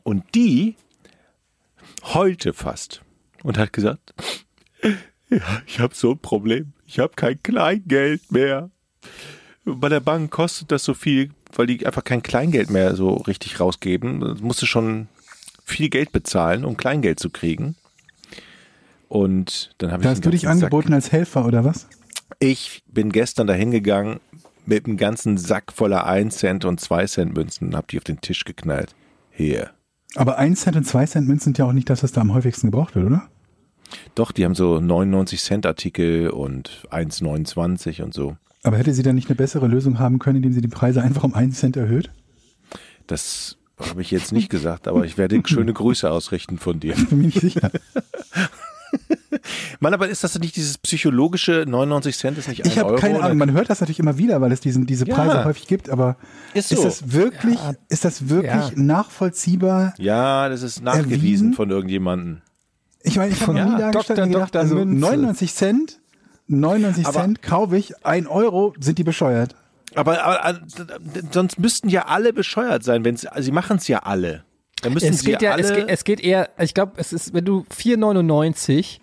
Und 0.04 0.24
die 0.36 0.76
heulte 2.14 2.54
fast 2.54 3.02
und 3.44 3.58
hat 3.58 3.74
gesagt, 3.74 4.14
ja, 5.30 5.40
ich 5.68 5.80
habe 5.80 5.94
so 5.96 6.12
ein 6.12 6.20
Problem. 6.20 6.74
Ich 6.88 7.00
habe 7.00 7.14
kein 7.16 7.42
Kleingeld 7.44 8.32
mehr. 8.32 8.70
Bei 9.66 9.90
der 9.90 10.00
Bank 10.00 10.32
kostet 10.32 10.72
das 10.72 10.84
so 10.84 10.94
viel, 10.94 11.30
weil 11.56 11.68
die 11.68 11.86
einfach 11.86 12.04
kein 12.04 12.24
Kleingeld 12.24 12.70
mehr 12.70 12.96
so 12.96 13.14
richtig 13.14 13.60
rausgeben. 13.60 14.20
Da 14.22 14.36
musst 14.42 14.62
du 14.62 14.66
schon 14.66 15.08
viel 15.66 15.90
Geld 15.90 16.12
bezahlen, 16.12 16.66
um 16.66 16.78
Kleingeld 16.78 17.20
zu 17.20 17.30
kriegen. 17.30 17.76
Und 19.08 19.76
dann 19.78 19.92
habe 19.92 20.02
ich 20.02 20.06
Da 20.06 20.10
hast 20.12 20.26
du 20.26 20.30
dich 20.30 20.42
Sack- 20.42 20.52
angeboten 20.52 20.94
als 20.94 21.12
Helfer, 21.12 21.46
oder 21.46 21.64
was? 21.64 21.88
Ich 22.40 22.84
bin 22.88 23.12
gestern 23.12 23.48
dahin 23.48 23.72
gegangen 23.72 24.20
mit 24.66 24.86
einem 24.86 24.98
ganzen 24.98 25.38
Sack 25.38 25.72
voller 25.74 26.06
1 26.06 26.38
Cent 26.38 26.66
und 26.66 26.80
2 26.80 27.06
Cent 27.08 27.34
Münzen 27.36 27.70
und 27.70 27.76
hab 27.76 27.88
die 27.88 27.98
auf 27.98 28.04
den 28.04 28.22
Tisch 28.22 28.46
geknallt. 28.46 28.96
Hier. 29.32 29.72
Aber 30.16 30.38
1 30.38 30.62
Cent 30.62 30.76
und 30.76 30.84
2 30.86 31.06
Cent 31.06 31.28
Münzen 31.28 31.46
sind 31.46 31.58
ja 31.58 31.66
auch 31.66 31.74
nicht 31.74 31.90
das, 31.90 32.04
was 32.04 32.12
da 32.12 32.22
am 32.22 32.34
häufigsten 32.34 32.68
gebraucht 32.68 32.96
wird, 32.96 33.06
oder? 33.06 33.24
Doch, 34.16 34.32
die 34.32 34.46
haben 34.46 34.56
so 34.56 34.80
99 34.80 35.42
Cent 35.42 35.66
Artikel 35.66 36.30
und 36.30 36.88
1,29 36.92 38.02
und 38.04 38.14
so. 38.14 38.38
Aber 38.64 38.78
hätte 38.78 38.94
sie 38.94 39.04
dann 39.04 39.16
nicht 39.16 39.30
eine 39.30 39.36
bessere 39.36 39.68
Lösung 39.68 40.00
haben 40.00 40.20
können, 40.20 40.38
indem 40.38 40.54
sie 40.54 40.62
die 40.62 40.68
Preise 40.68 41.02
einfach 41.02 41.24
um 41.24 41.34
1 41.34 41.60
Cent 41.60 41.78
erhöht? 41.78 42.12
Das 43.08 43.58
habe 43.80 44.02
ich 44.02 44.12
jetzt 44.12 44.32
nicht 44.32 44.50
gesagt, 44.50 44.88
aber 44.88 45.04
ich 45.04 45.18
werde 45.18 45.42
schöne 45.46 45.74
Grüße 45.74 46.10
ausrichten 46.10 46.60
von 46.60 46.80
dir. 46.80 46.94
Bin 46.96 47.18
mir 47.18 47.26
nicht 47.26 47.42
sicher. 47.42 47.72
Mann, 49.80 49.94
aber 49.94 50.08
ist 50.10 50.24
das 50.24 50.38
nicht 50.40 50.56
dieses 50.56 50.78
psychologische 50.78 51.66
99 51.68 52.18
Cent 52.18 52.38
ist 52.38 52.48
nicht 52.48 52.66
Ich 52.66 52.74
ein 52.74 52.80
habe 52.80 52.90
Euro? 52.92 53.00
keine 53.00 53.22
Ahnung. 53.24 53.38
Man 53.38 53.52
hört 53.54 53.70
das 53.70 53.80
natürlich 53.82 54.00
immer 54.00 54.18
wieder, 54.18 54.42
weil 54.42 54.52
es 54.52 54.60
diesen, 54.60 54.86
diese 54.86 55.08
Ja. 55.08 55.16
Preise 55.16 55.46
häufig 55.46 55.68
gibt. 55.68 55.90
Aber 55.90 56.18
Ist 56.54 56.72
ist, 56.72 56.78
so. 56.80 56.84
das 56.84 57.12
wirklich, 57.14 57.56
Ja. 57.56 57.74
ist 57.90 58.06
das 58.06 58.30
wirklich 58.30 58.54
Ja. 58.54 58.72
nachvollziehbar? 58.76 59.94
Ja, 59.98 60.50
das 60.50 60.62
ist 60.62 60.82
nachgewiesen 60.84 61.14
Erwiesen? 61.20 61.54
von 61.54 61.70
irgendjemandem. 61.70 62.42
Ich 63.04 63.16
meine, 63.18 63.32
ich 63.34 63.42
habe 63.42 63.58
Ja, 63.58 63.66
nie 63.66 63.78
da 63.78 63.88
und 64.24 64.32
gedacht, 64.32 64.56
also 64.56 64.76
Münze. 64.76 65.00
99 65.00 65.54
Cent, 65.56 66.00
99 66.48 67.06
Aber- 67.08 67.22
Cent 67.22 67.42
kaufe 67.42 67.78
ich, 67.78 68.06
1 68.06 68.28
Euro, 68.28 68.74
sind 68.80 68.98
die 69.00 69.04
bescheuert. 69.04 69.56
Aber, 69.96 70.24
aber 70.24 70.50
äh, 70.50 70.60
sonst 71.32 71.60
müssten 71.60 71.90
ja 71.90 72.06
alle 72.06 72.32
bescheuert 72.32 72.84
sein, 72.84 73.04
wenn 73.04 73.18
sie 73.18 73.52
machen 73.52 73.78
es 73.78 73.88
ja 73.88 74.00
alle. 74.00 74.44
Dann 74.82 74.94
müssen 74.94 75.14
Es 75.14 75.24
geht 75.24 75.42
ja, 75.42 75.52
alle 75.52 75.64
es 75.64 75.74
geht, 75.74 75.90
es 75.90 76.04
geht 76.04 76.20
eher, 76.22 76.50
ich 76.60 76.74
glaube, 76.74 76.94
es 76.98 77.14
ist, 77.14 77.34
wenn 77.34 77.46
du 77.46 77.66
4,99 77.76 79.00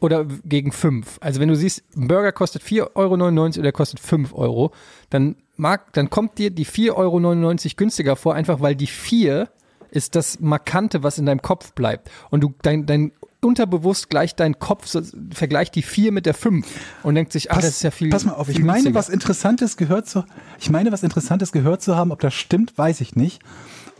oder 0.00 0.24
gegen 0.44 0.72
5, 0.72 1.18
also 1.20 1.40
wenn 1.40 1.48
du 1.48 1.56
siehst, 1.56 1.82
ein 1.96 2.08
Burger 2.08 2.32
kostet 2.32 2.62
4,99 2.62 2.96
Euro 2.96 3.14
oder 3.14 3.62
der 3.62 3.72
kostet 3.72 4.00
5 4.00 4.34
Euro, 4.34 4.72
dann 5.10 5.36
mag, 5.56 5.92
dann 5.92 6.10
kommt 6.10 6.38
dir 6.38 6.50
die 6.50 6.66
4,99 6.66 6.94
Euro 6.96 7.58
günstiger 7.76 8.16
vor, 8.16 8.34
einfach 8.34 8.60
weil 8.60 8.74
die 8.74 8.86
4 8.86 9.48
ist 9.90 10.14
das 10.14 10.40
Markante, 10.40 11.02
was 11.02 11.18
in 11.18 11.26
deinem 11.26 11.42
Kopf 11.42 11.72
bleibt. 11.72 12.10
Und 12.30 12.42
du, 12.42 12.54
dein, 12.62 12.86
dein 12.86 13.12
unterbewusst 13.40 14.10
gleicht 14.10 14.40
dein 14.40 14.58
Kopf, 14.58 14.86
so, 14.86 15.00
vergleicht 15.32 15.74
die 15.74 15.82
4 15.82 16.12
mit 16.12 16.26
der 16.26 16.34
5 16.34 16.66
und 17.02 17.14
denkt 17.14 17.32
sich, 17.32 17.50
ah, 17.50 17.56
das 17.56 17.68
ist 17.68 17.82
ja 17.82 17.90
viel 17.90 18.10
pass 18.10 18.24
mal 18.24 18.32
auf, 18.32 18.48
ich 18.48 18.58
meine, 18.58 18.72
günstiger. 18.72 18.94
was 18.94 19.08
Interessantes 19.08 19.76
gehört 19.76 20.08
zu, 20.08 20.24
ich 20.58 20.70
meine, 20.70 20.92
was 20.92 21.02
Interessantes 21.02 21.52
gehört 21.52 21.82
zu 21.82 21.96
haben, 21.96 22.12
ob 22.12 22.20
das 22.20 22.34
stimmt, 22.34 22.76
weiß 22.76 23.00
ich 23.00 23.16
nicht. 23.16 23.42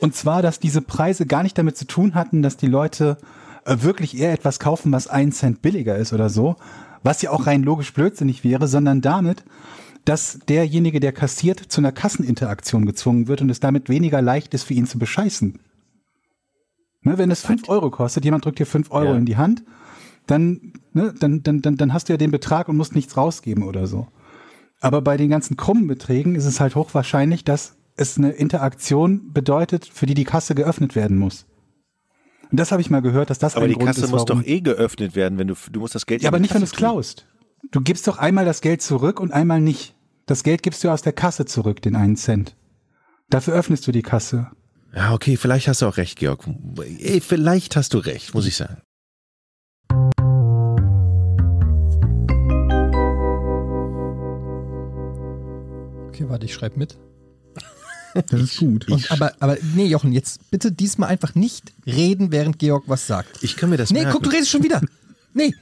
Und 0.00 0.14
zwar, 0.14 0.42
dass 0.42 0.58
diese 0.60 0.82
Preise 0.82 1.26
gar 1.26 1.42
nicht 1.42 1.56
damit 1.58 1.76
zu 1.76 1.86
tun 1.86 2.14
hatten, 2.14 2.42
dass 2.42 2.56
die 2.56 2.66
Leute 2.66 3.18
äh, 3.64 3.76
wirklich 3.80 4.18
eher 4.18 4.32
etwas 4.32 4.58
kaufen, 4.58 4.92
was 4.92 5.06
ein 5.06 5.32
Cent 5.32 5.62
billiger 5.62 5.96
ist 5.96 6.12
oder 6.12 6.30
so, 6.30 6.56
was 7.02 7.22
ja 7.22 7.30
auch 7.30 7.46
rein 7.46 7.62
logisch 7.62 7.92
blödsinnig 7.92 8.44
wäre, 8.44 8.68
sondern 8.68 9.00
damit, 9.00 9.44
dass 10.04 10.38
derjenige, 10.48 11.00
der 11.00 11.12
kassiert, 11.12 11.60
zu 11.60 11.80
einer 11.80 11.92
Kasseninteraktion 11.92 12.86
gezwungen 12.86 13.28
wird 13.28 13.42
und 13.42 13.50
es 13.50 13.60
damit 13.60 13.88
weniger 13.88 14.22
leicht 14.22 14.54
ist, 14.54 14.64
für 14.64 14.74
ihn 14.74 14.86
zu 14.86 14.98
bescheißen. 14.98 15.58
Ne, 17.02 17.16
wenn 17.18 17.30
es 17.30 17.44
5 17.44 17.68
Euro 17.68 17.90
kostet, 17.90 18.24
jemand 18.24 18.44
drückt 18.44 18.58
dir 18.58 18.66
5 18.66 18.90
Euro 18.90 19.12
Ja. 19.12 19.16
in 19.16 19.24
die 19.26 19.36
Hand, 19.38 19.62
dann, 20.26 20.74
ne, 20.92 21.14
dann, 21.18 21.42
dann, 21.42 21.62
dann, 21.62 21.76
dann 21.76 21.92
hast 21.92 22.08
du 22.08 22.12
ja 22.12 22.16
den 22.18 22.30
Betrag 22.30 22.68
und 22.68 22.76
musst 22.76 22.94
nichts 22.94 23.16
rausgeben 23.16 23.62
oder 23.64 23.86
so. 23.86 24.06
Aber 24.80 25.00
bei 25.02 25.16
den 25.16 25.30
ganzen 25.30 25.56
krummen 25.56 25.86
Beträgen 25.86 26.34
ist 26.34 26.44
es 26.46 26.60
halt 26.60 26.74
hochwahrscheinlich, 26.74 27.44
dass 27.44 27.76
es 28.00 28.16
eine 28.16 28.30
Interaktion 28.30 29.32
bedeutet, 29.32 29.84
für 29.92 30.06
die 30.06 30.14
die 30.14 30.24
Kasse 30.24 30.54
geöffnet 30.54 30.96
werden 30.96 31.18
muss. 31.18 31.46
Und 32.50 32.58
das 32.58 32.72
habe 32.72 32.80
ich 32.80 32.90
mal 32.90 33.02
gehört, 33.02 33.30
dass 33.30 33.38
das 33.38 33.54
aber 33.54 33.66
ein 33.66 33.68
die 33.68 33.74
Grund 33.74 33.88
Kasse 33.88 34.04
ist, 34.04 34.10
muss 34.10 34.24
warum 34.26 34.42
doch 34.42 34.48
eh 34.48 34.60
geöffnet 34.60 35.14
werden, 35.14 35.38
wenn 35.38 35.46
du 35.46 35.54
du 35.70 35.80
musst 35.80 35.94
das 35.94 36.06
Geld 36.06 36.22
ja, 36.22 36.28
aber 36.28 36.38
die 36.38 36.42
nicht, 36.42 36.54
wenn 36.54 36.62
du 36.62 36.64
es 36.64 36.72
Kasse 36.72 36.80
klaust. 36.80 37.26
Du 37.70 37.80
gibst 37.82 38.08
doch 38.08 38.18
einmal 38.18 38.44
das 38.46 38.62
Geld 38.62 38.80
zurück 38.82 39.20
und 39.20 39.32
einmal 39.32 39.60
nicht. 39.60 39.94
Das 40.26 40.42
Geld 40.42 40.62
gibst 40.62 40.82
du 40.82 40.88
aus 40.88 41.02
der 41.02 41.12
Kasse 41.12 41.44
zurück, 41.44 41.82
den 41.82 41.94
einen 41.94 42.16
Cent. 42.16 42.56
Dafür 43.28 43.54
öffnest 43.54 43.86
du 43.86 43.92
die 43.92 44.02
Kasse. 44.02 44.50
Ja, 44.94 45.12
okay, 45.12 45.36
vielleicht 45.36 45.68
hast 45.68 45.82
du 45.82 45.86
auch 45.86 45.98
recht, 45.98 46.18
Georg. 46.18 46.48
Ey, 46.98 47.20
vielleicht 47.20 47.76
hast 47.76 47.94
du 47.94 47.98
recht, 47.98 48.34
muss 48.34 48.46
ich 48.46 48.56
sagen. 48.56 48.80
Okay, 56.08 56.28
warte, 56.28 56.46
ich 56.46 56.54
schreibe 56.54 56.78
mit. 56.78 56.98
Das 58.28 58.40
ist 58.40 58.56
gut. 58.58 58.88
Und, 58.88 59.10
aber, 59.10 59.32
aber 59.40 59.56
nee, 59.74 59.86
Jochen, 59.86 60.12
jetzt 60.12 60.50
bitte 60.50 60.72
diesmal 60.72 61.08
einfach 61.10 61.34
nicht 61.34 61.72
reden, 61.86 62.32
während 62.32 62.58
Georg 62.58 62.84
was 62.86 63.06
sagt. 63.06 63.42
Ich 63.42 63.56
kann 63.56 63.70
mir 63.70 63.76
das 63.76 63.90
Nee, 63.90 64.00
merken. 64.02 64.12
guck, 64.14 64.22
du 64.24 64.30
redest 64.30 64.50
schon 64.50 64.62
wieder. 64.62 64.80
Nee. 65.34 65.54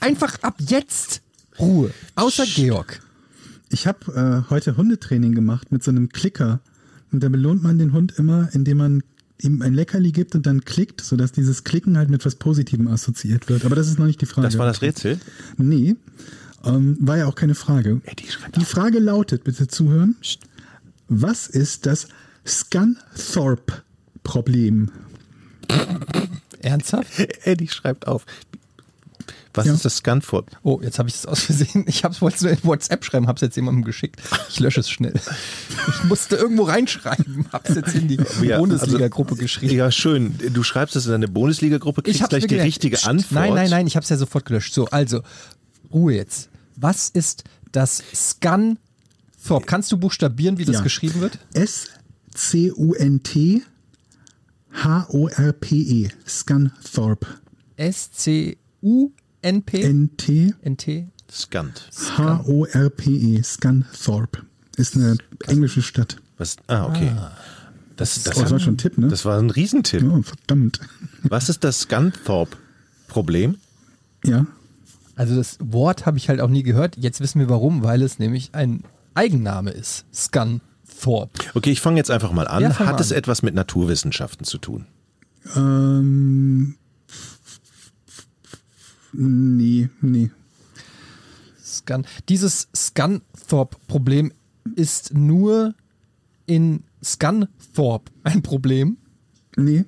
Einfach 0.00 0.42
ab 0.42 0.56
jetzt 0.58 1.20
Ruhe. 1.58 1.92
Außer 2.14 2.46
Georg. 2.46 3.00
Ich 3.68 3.86
habe 3.86 4.44
äh, 4.46 4.50
heute 4.50 4.76
Hundetraining 4.76 5.34
gemacht 5.34 5.70
mit 5.70 5.84
so 5.84 5.90
einem 5.90 6.08
Klicker. 6.08 6.60
Und 7.12 7.22
da 7.22 7.28
belohnt 7.28 7.62
man 7.62 7.78
den 7.78 7.92
Hund 7.92 8.12
immer, 8.18 8.48
indem 8.52 8.78
man 8.78 9.02
ihm 9.42 9.62
ein 9.62 9.74
Leckerli 9.74 10.12
gibt 10.12 10.34
und 10.34 10.46
dann 10.46 10.64
klickt, 10.64 11.00
sodass 11.00 11.32
dieses 11.32 11.64
Klicken 11.64 11.96
halt 11.98 12.10
mit 12.10 12.24
was 12.24 12.34
Positivem 12.36 12.88
assoziiert 12.88 13.48
wird. 13.48 13.64
Aber 13.64 13.74
das 13.76 13.88
ist 13.88 13.98
noch 13.98 14.06
nicht 14.06 14.20
die 14.20 14.26
Frage. 14.26 14.48
Das 14.48 14.58
war 14.58 14.66
das 14.66 14.82
Rätsel? 14.82 15.18
Nee, 15.56 15.96
ähm, 16.64 16.96
war 17.00 17.16
ja 17.16 17.26
auch 17.26 17.34
keine 17.34 17.54
Frage. 17.54 18.00
Schreib 18.28 18.52
Die 18.52 18.64
Frage 18.64 18.98
lautet, 18.98 19.44
bitte 19.44 19.66
zuhören. 19.68 20.16
Was 21.12 21.48
ist 21.48 21.86
das 21.86 22.06
Scunthorpe-Problem? 22.46 24.92
Ernsthaft? 26.62 27.18
Eddie 27.44 27.66
schreibt 27.68 28.06
auf. 28.06 28.24
Was 29.52 29.66
Ja. 29.66 29.74
ist 29.74 29.84
das 29.84 29.96
Scunthorpe? 29.96 30.52
Oh, 30.62 30.78
jetzt 30.80 31.00
habe 31.00 31.08
ich 31.08 31.16
es 31.16 31.26
aus 31.26 31.40
Versehen. 31.42 31.84
Ich 31.88 32.04
habe 32.04 32.14
es 32.14 32.20
wollte 32.22 32.36
es 32.36 32.42
in 32.44 32.58
WhatsApp 32.64 33.04
schreiben, 33.04 33.26
habe 33.26 33.34
es 33.34 33.40
jetzt 33.40 33.56
jemandem 33.56 33.82
geschickt. 33.82 34.20
Ich 34.48 34.60
lösche 34.60 34.78
es 34.78 34.88
schnell. 34.88 35.14
Ich 35.88 36.04
musste 36.04 36.36
irgendwo 36.36 36.62
reinschreiben, 36.62 37.46
habe 37.52 37.68
es 37.68 37.74
jetzt 37.74 37.96
in 37.96 38.06
die 38.06 38.20
Ja, 38.42 38.58
Bundesliga-Gruppe 38.58 39.32
also- 39.32 39.42
geschrieben. 39.42 39.74
Ja, 39.74 39.90
schön. 39.90 40.38
Du 40.52 40.62
schreibst 40.62 40.94
es 40.94 41.06
in 41.06 41.10
deine 41.12 41.26
Bundesliga-Gruppe, 41.26 42.02
kriegst 42.02 42.20
hab's 42.20 42.30
gleich 42.30 42.46
die 42.46 42.54
richtige 42.60 42.94
Psst, 42.96 43.08
Antwort. 43.08 43.32
Nein, 43.32 43.54
nein, 43.54 43.70
nein, 43.70 43.86
ich 43.88 43.96
habe 43.96 44.04
es 44.04 44.10
ja 44.10 44.16
sofort 44.16 44.44
gelöscht. 44.44 44.72
So, 44.72 44.84
also, 44.86 45.22
Ruhe 45.92 46.14
jetzt. 46.14 46.48
Was 46.76 47.08
ist 47.08 47.42
das 47.72 48.00
Scunthorpe? 49.40 49.66
Kannst 49.66 49.92
du 49.92 49.96
buchstabieren, 49.96 50.58
wie 50.58 50.64
das 50.64 50.76
Ja. 50.76 50.82
geschrieben 50.82 51.20
wird? 51.20 51.38
S-C-U-N-T 52.34 53.62
H-O-R-P-E. 54.72 56.08
Scunthorpe. 56.28 57.26
S-C-U-N-P? 57.76 59.82
N-T 59.82 60.54
N-T? 60.62 61.06
Scunt. 61.30 61.88
H-O-R-P-E. 62.16 63.42
Scunthorpe. 63.42 64.42
Ist 64.76 64.94
eine 64.96 65.16
englische 65.46 65.82
Stadt. 65.82 66.16
Was? 66.38 66.56
Ah, 66.68 66.86
okay. 66.86 67.12
Das, 67.96 68.22
das, 68.22 68.36
Oh, 68.36 68.40
das 68.42 68.50
war 68.52 68.60
schon 68.60 68.74
ein 68.74 68.78
Tipp, 68.78 68.96
ne? 68.98 69.08
das 69.08 69.24
war 69.24 69.38
ein 69.38 69.50
Riesentipp. 69.50 70.02
Oh, 70.04 70.22
verdammt. 70.22 70.80
Was 71.24 71.48
ist 71.50 71.64
das 71.64 71.80
Scunthorpe-Problem? 71.80 73.56
Ja. 74.24 74.46
Also 75.16 75.36
das 75.36 75.58
Wort 75.60 76.06
habe 76.06 76.16
ich 76.16 76.28
halt 76.30 76.40
auch 76.40 76.48
nie 76.48 76.62
gehört. 76.62 76.96
Jetzt 76.96 77.20
wissen 77.20 77.40
wir 77.40 77.48
warum, 77.50 77.82
weil 77.82 78.00
es 78.02 78.18
nämlich 78.18 78.50
ein 78.54 78.84
Eigenname 79.14 79.70
ist. 79.70 80.04
Scunthorpe. 80.14 81.40
Okay, 81.54 81.70
ich 81.70 81.80
fange 81.80 81.96
jetzt 81.98 82.10
einfach 82.10 82.32
mal 82.32 82.46
an. 82.48 82.62
Ja, 82.62 82.78
Hat 82.78 82.92
mal 82.94 83.00
es 83.00 83.12
an. 83.12 83.18
etwas 83.18 83.42
mit 83.42 83.54
Naturwissenschaften 83.54 84.44
zu 84.44 84.58
tun? 84.58 84.86
Ähm, 85.56 86.76
nee, 89.12 89.88
nee. 90.00 90.30
Scun. 91.62 92.06
Dieses 92.28 92.68
Scunthorpe-Problem 92.74 94.32
ist 94.76 95.14
nur 95.14 95.74
in 96.46 96.84
Scunthorpe 97.02 98.10
ein 98.24 98.42
Problem. 98.42 98.98
Nee. 99.56 99.84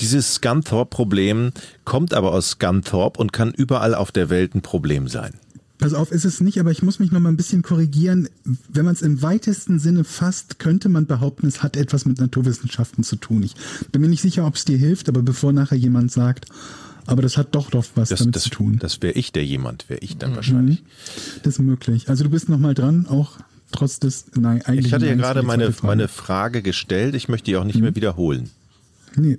Dieses 0.00 0.34
Scunthorpe-Problem 0.34 1.52
kommt 1.84 2.14
aber 2.14 2.32
aus 2.32 2.50
Scunthorpe 2.50 3.18
und 3.20 3.32
kann 3.32 3.52
überall 3.52 3.94
auf 3.94 4.12
der 4.12 4.28
Welt 4.30 4.54
ein 4.54 4.62
Problem 4.62 5.08
sein. 5.08 5.32
Pass 5.80 5.94
auf, 5.94 6.12
ist 6.12 6.24
es 6.26 6.40
nicht, 6.40 6.60
aber 6.60 6.70
ich 6.70 6.82
muss 6.82 6.98
mich 6.98 7.10
noch 7.10 7.20
mal 7.20 7.30
ein 7.30 7.36
bisschen 7.38 7.62
korrigieren. 7.62 8.28
Wenn 8.68 8.84
man 8.84 8.94
es 8.94 9.00
im 9.02 9.22
weitesten 9.22 9.78
Sinne 9.78 10.04
fasst, 10.04 10.58
könnte 10.58 10.88
man 10.90 11.06
behaupten, 11.06 11.46
es 11.46 11.62
hat 11.62 11.76
etwas 11.76 12.04
mit 12.04 12.18
Naturwissenschaften 12.20 13.02
zu 13.02 13.16
tun. 13.16 13.42
Ich 13.42 13.54
bin 13.90 14.02
mir 14.02 14.08
nicht 14.08 14.20
sicher, 14.20 14.46
ob 14.46 14.56
es 14.56 14.64
dir 14.66 14.76
hilft, 14.76 15.08
aber 15.08 15.22
bevor 15.22 15.52
nachher 15.54 15.78
jemand 15.78 16.12
sagt, 16.12 16.46
aber 17.06 17.22
das 17.22 17.36
hat 17.38 17.54
doch 17.54 17.70
doch 17.70 17.84
was 17.94 18.10
Das, 18.10 18.18
damit 18.20 18.36
das, 18.36 18.42
zu 18.44 18.50
tun. 18.50 18.76
das 18.78 19.00
wäre 19.00 19.14
ich 19.14 19.32
der 19.32 19.44
jemand, 19.44 19.88
wäre 19.88 20.00
ich 20.00 20.18
dann 20.18 20.36
wahrscheinlich. 20.36 20.82
Das 21.42 21.54
ist 21.54 21.58
möglich. 21.60 22.08
Also 22.10 22.24
du 22.24 22.30
bist 22.30 22.48
noch 22.50 22.58
mal 22.58 22.74
dran, 22.74 23.06
auch 23.06 23.38
trotz 23.72 23.98
des, 24.00 24.26
nein, 24.36 24.62
eigentlich. 24.66 24.86
Ich 24.88 24.92
hatte 24.92 25.06
ja 25.06 25.14
gerade 25.14 25.42
meine, 25.42 25.72
Frage. 25.72 25.86
meine 25.86 26.08
Frage 26.08 26.60
gestellt, 26.62 27.14
ich 27.14 27.28
möchte 27.28 27.46
die 27.46 27.56
auch 27.56 27.64
nicht 27.64 27.76
Mhm. 27.76 27.82
mehr 27.82 27.96
wiederholen. 27.96 28.50
Nee, 29.16 29.38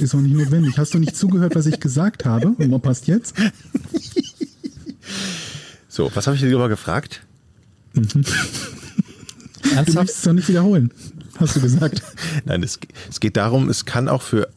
ist 0.00 0.12
auch 0.14 0.20
nicht 0.20 0.34
notwendig. 0.34 0.76
Hast 0.76 0.92
du 0.92 0.98
nicht 0.98 1.16
zugehört, 1.16 1.54
was 1.54 1.66
ich 1.66 1.78
gesagt 1.78 2.24
habe? 2.24 2.48
Und 2.48 2.70
was 2.72 2.82
passt 2.82 3.06
jetzt? 3.06 3.34
So, 5.98 6.08
was 6.14 6.28
habe 6.28 6.36
ich 6.36 6.42
dir 6.42 6.48
lieber 6.48 6.68
gefragt? 6.68 7.26
Du 9.60 9.74
Ernsthaft? 9.74 9.96
möchtest 9.96 10.18
es 10.18 10.22
doch 10.22 10.32
nicht 10.32 10.48
wiederholen, 10.48 10.92
hast 11.40 11.56
du 11.56 11.60
gesagt. 11.60 12.00
Nein, 12.44 12.62
es, 12.62 12.78
es 13.10 13.18
geht 13.18 13.36
darum, 13.36 13.68
es 13.68 13.84
kann 13.84 14.08
auch 14.08 14.22
für. 14.22 14.48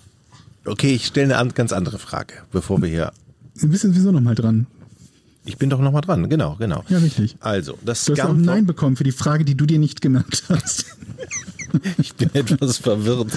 Okay, 0.65 0.93
ich 0.93 1.07
stelle 1.07 1.33
eine 1.33 1.37
an, 1.37 1.53
ganz 1.55 1.73
andere 1.73 1.97
Frage, 1.97 2.35
bevor 2.51 2.79
wir 2.83 2.87
hier. 2.87 3.11
Du 3.59 3.67
bist 3.67 3.81
sowieso 3.81 4.11
noch 4.11 4.21
mal 4.21 4.35
dran. 4.35 4.67
Ich 5.43 5.57
bin 5.57 5.71
doch 5.71 5.79
nochmal 5.79 6.01
dran, 6.01 6.29
genau, 6.29 6.55
genau. 6.59 6.85
Ja, 6.87 6.99
richtig. 6.99 7.35
Also, 7.39 7.79
das 7.83 8.05
Du 8.05 8.13
hast 8.13 8.21
auch 8.21 8.29
ein 8.29 8.41
Nein 8.41 8.67
bekommen 8.67 8.95
für 8.95 9.03
die 9.03 9.11
Frage, 9.11 9.43
die 9.43 9.55
du 9.55 9.65
dir 9.65 9.79
nicht 9.79 10.01
gemerkt 10.01 10.43
hast. 10.47 10.85
Ich 11.97 12.13
bin 12.15 12.29
etwas 12.33 12.79
verwirrt. 12.79 13.31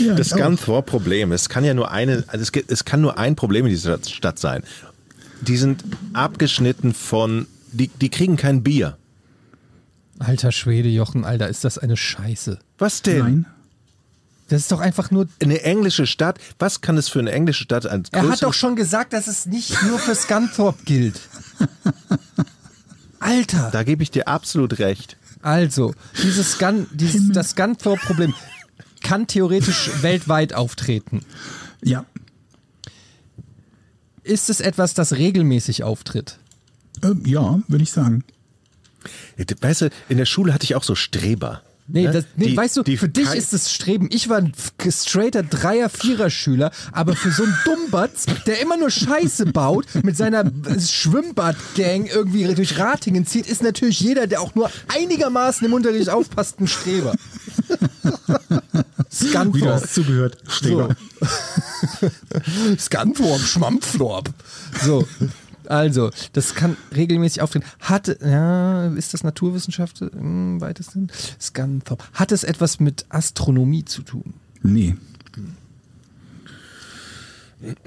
Ja, 0.00 0.16
das. 0.16 0.30
Scunthorpe-Problem, 0.30 1.30
es 1.30 1.48
kann 1.48 1.64
ja 1.64 1.72
nur 1.72 1.92
eine, 1.92 2.24
also 2.26 2.42
es, 2.42 2.64
es 2.66 2.84
kann 2.84 3.00
nur 3.00 3.16
ein 3.16 3.36
Problem 3.36 3.64
in 3.64 3.70
dieser 3.70 4.00
Stadt 4.02 4.40
sein. 4.40 4.64
Die 5.42 5.56
sind 5.56 5.84
abgeschnitten 6.12 6.94
von, 6.94 7.46
die, 7.72 7.88
die 7.88 8.08
kriegen 8.08 8.36
kein 8.36 8.62
Bier. 8.62 8.96
Alter 10.18 10.52
Schwede, 10.52 10.88
Jochen, 10.88 11.24
Alter, 11.24 11.48
ist 11.48 11.64
das 11.64 11.78
eine 11.78 11.96
Scheiße. 11.96 12.58
Was 12.78 13.02
denn? 13.02 13.18
Nein. 13.18 13.46
Das 14.48 14.62
ist 14.62 14.72
doch 14.72 14.80
einfach 14.80 15.10
nur. 15.10 15.28
Eine 15.40 15.62
englische 15.62 16.06
Stadt, 16.06 16.38
was 16.58 16.80
kann 16.80 16.98
es 16.98 17.08
für 17.08 17.20
eine 17.20 17.30
englische 17.30 17.62
Stadt 17.64 17.86
als 17.86 18.10
Er 18.10 18.28
hat 18.28 18.42
doch 18.42 18.52
schon 18.52 18.74
gesagt, 18.74 19.12
dass 19.12 19.28
es 19.28 19.46
nicht 19.46 19.82
nur 19.84 19.98
für 19.98 20.14
Scunthorpe 20.14 20.82
gilt. 20.84 21.20
Alter. 23.20 23.70
Da 23.72 23.84
gebe 23.84 24.02
ich 24.02 24.10
dir 24.10 24.26
absolut 24.26 24.78
recht. 24.78 25.16
Also, 25.40 25.94
dieses 26.22 26.52
Scun, 26.52 26.86
dieses, 26.92 27.30
das 27.32 27.50
Scunthorpe-Problem 27.50 28.34
kann 29.02 29.26
theoretisch 29.26 29.90
weltweit 30.02 30.52
auftreten. 30.52 31.24
Ja. 31.82 32.04
Ist 34.30 34.48
es 34.48 34.60
etwas, 34.60 34.94
das 34.94 35.14
regelmäßig 35.14 35.82
auftritt? 35.82 36.38
Ähm, 37.02 37.22
ja, 37.26 37.60
würde 37.66 37.82
ich 37.82 37.90
sagen. 37.90 38.22
Weißt 39.60 39.80
du, 39.82 39.90
in 40.08 40.18
der 40.18 40.26
Schule 40.26 40.54
hatte 40.54 40.64
ich 40.64 40.74
auch 40.76 40.84
so 40.84 40.94
Streber. 40.94 41.62
Nee, 41.88 42.04
Ne? 42.04 42.12
das, 42.12 42.24
nee 42.36 42.50
Die- 42.50 42.56
weißt 42.56 42.76
du, 42.76 42.82
die 42.84 42.96
für 42.96 43.08
dich 43.08 43.32
ist 43.34 43.52
es 43.52 43.72
Streben. 43.72 44.08
Ich 44.12 44.28
war 44.28 44.38
ein 44.38 44.52
straighter 44.88 45.42
Dreier-, 45.42 45.88
Vierer-Schüler, 45.88 46.70
aber 46.92 47.16
für 47.16 47.32
so 47.32 47.42
einen 47.42 47.56
Dummbatz, 47.64 48.26
der 48.46 48.60
immer 48.62 48.76
nur 48.76 48.90
Scheiße 48.90 49.46
baut, 49.46 49.86
mit 50.04 50.16
seiner 50.16 50.44
Schwimmbad-Gang 50.78 52.06
irgendwie 52.06 52.44
durch 52.54 52.78
Ratingen 52.78 53.26
zieht, 53.26 53.48
ist 53.48 53.64
natürlich 53.64 53.98
jeder, 53.98 54.28
der 54.28 54.40
auch 54.42 54.54
nur 54.54 54.70
einigermaßen 54.96 55.66
im 55.66 55.72
Unterricht 55.72 56.10
aufpasst, 56.10 56.60
ein 56.60 56.68
Streber. 56.68 57.14
Wie 59.10 59.24
du 59.24 59.30
Scunthorpe. 59.30 59.74
hast 59.74 59.94
zugehört. 59.94 60.38
Streber. 60.46 60.96
Scunthorpe, 62.78 63.44
Schwammflorp. 63.44 64.32
So. 64.82 65.06
Also, 65.66 66.10
das 66.32 66.54
kann 66.54 66.76
regelmäßig 66.94 67.42
auftreten. 67.42 67.64
Hat, 67.80 68.08
ja, 68.22 68.88
ist 68.88 69.14
das 69.14 69.22
Naturwissenschaft 69.22 70.00
im 70.00 70.60
weitesten? 70.60 71.08
Scunthorpe. 71.40 72.04
Hat 72.12 72.32
es 72.32 72.44
etwas 72.44 72.80
mit 72.80 73.06
Astronomie 73.08 73.84
zu 73.84 74.02
tun? 74.02 74.34
Nee. 74.62 74.96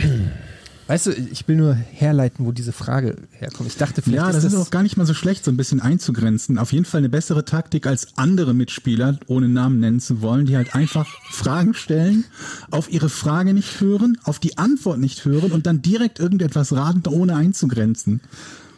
Weißt 0.87 1.05
du, 1.07 1.11
ich 1.11 1.47
will 1.47 1.55
nur 1.55 1.73
herleiten, 1.73 2.45
wo 2.45 2.51
diese 2.51 2.73
Frage 2.73 3.15
herkommt. 3.31 3.69
Ich 3.69 3.77
dachte, 3.77 4.01
vielleicht 4.01 4.17
Ja, 4.17 4.29
ist 4.29 4.35
das 4.35 4.43
das, 4.43 4.53
ist 4.53 4.59
auch 4.59 4.69
gar 4.69 4.83
nicht 4.83 4.97
mal 4.97 5.05
so 5.05 5.13
schlecht, 5.13 5.45
so 5.45 5.51
ein 5.51 5.57
bisschen 5.57 5.79
einzugrenzen. 5.79 6.57
Auf 6.57 6.73
jeden 6.73 6.83
Fall 6.85 6.99
eine 6.99 7.09
bessere 7.09 7.45
Taktik 7.45 7.87
als 7.87 8.17
andere 8.17 8.53
Mitspieler, 8.53 9.17
ohne 9.27 9.47
Namen 9.47 9.79
nennen 9.79 10.01
zu 10.01 10.21
wollen, 10.21 10.45
die 10.45 10.57
halt 10.57 10.75
einfach 10.75 11.07
Fragen 11.31 11.73
stellen, 11.73 12.25
auf 12.69 12.91
ihre 12.91 13.09
Frage 13.09 13.53
nicht 13.53 13.79
hören, 13.79 14.17
auf 14.23 14.39
die 14.39 14.57
Antwort 14.57 14.99
nicht 14.99 15.23
hören 15.23 15.51
und 15.51 15.65
dann 15.65 15.81
direkt 15.81 16.19
irgendetwas 16.19 16.73
raten, 16.73 17.07
ohne 17.07 17.35
einzugrenzen. 17.35 18.19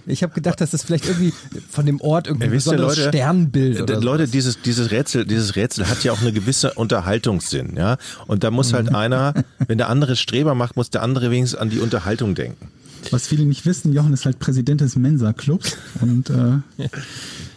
Ich 0.07 0.23
habe 0.23 0.34
gedacht, 0.34 0.61
dass 0.61 0.72
das 0.72 0.84
vielleicht 0.84 1.06
irgendwie 1.07 1.34
von 1.69 1.86
dem 1.86 1.99
Ort 2.02 2.27
irgendwie 2.27 2.45
Ja, 2.45 2.52
ein 2.52 2.56
besonderes 2.57 2.98
Leute, 2.98 3.10
Sternbild 3.10 3.82
oder 3.82 3.99
Leute, 4.02 4.27
dieses, 4.27 4.61
dieses 4.61 4.91
Rätsel, 4.91 5.26
dieses 5.26 5.56
Rätsel 5.56 5.88
hat 5.90 6.03
ja 6.03 6.11
auch 6.11 6.22
eine 6.22 6.32
gewisse 6.32 6.73
Unterhaltungssinn, 6.73 7.76
ja. 7.76 7.98
Und 8.27 8.44
da 8.44 8.52
muss 8.52 8.72
Mhm. 8.72 8.76
halt 8.76 8.95
einer, 8.95 9.34
wenn 9.68 9.77
der 9.77 9.90
andere 9.90 10.15
Streber 10.15 10.53
macht, 10.56 10.76
muss 10.76 10.90
der 10.90 11.02
andere 11.03 11.32
wenigstens 11.32 11.60
an 11.60 11.69
die 11.69 11.80
Unterhaltung 11.80 12.36
denken. 12.36 12.68
Was 13.11 13.27
viele 13.27 13.45
nicht 13.45 13.65
wissen, 13.68 13.94
Jochen 13.94 14.14
ist 14.14 14.26
halt 14.26 14.40
Präsident 14.40 14.82
des 14.82 14.95
Mensa-Clubs 14.95 15.77
und 16.02 16.30
äh, 16.32 16.88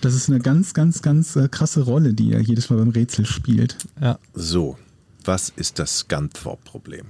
das 0.02 0.14
ist 0.14 0.28
eine 0.28 0.40
ganz, 0.40 0.74
ganz, 0.74 1.00
ganz 1.00 1.36
äh, 1.36 1.48
krasse 1.48 1.80
Rolle, 1.82 2.12
die 2.12 2.32
er 2.32 2.40
jedes 2.40 2.68
Mal 2.68 2.76
beim 2.76 2.90
Rätsel 2.90 3.24
spielt. 3.24 3.76
Ja, 4.00 4.18
So, 4.34 4.76
was 5.24 5.50
ist 5.54 5.78
das 5.78 5.98
Scunthorpe-Problem? 6.00 7.06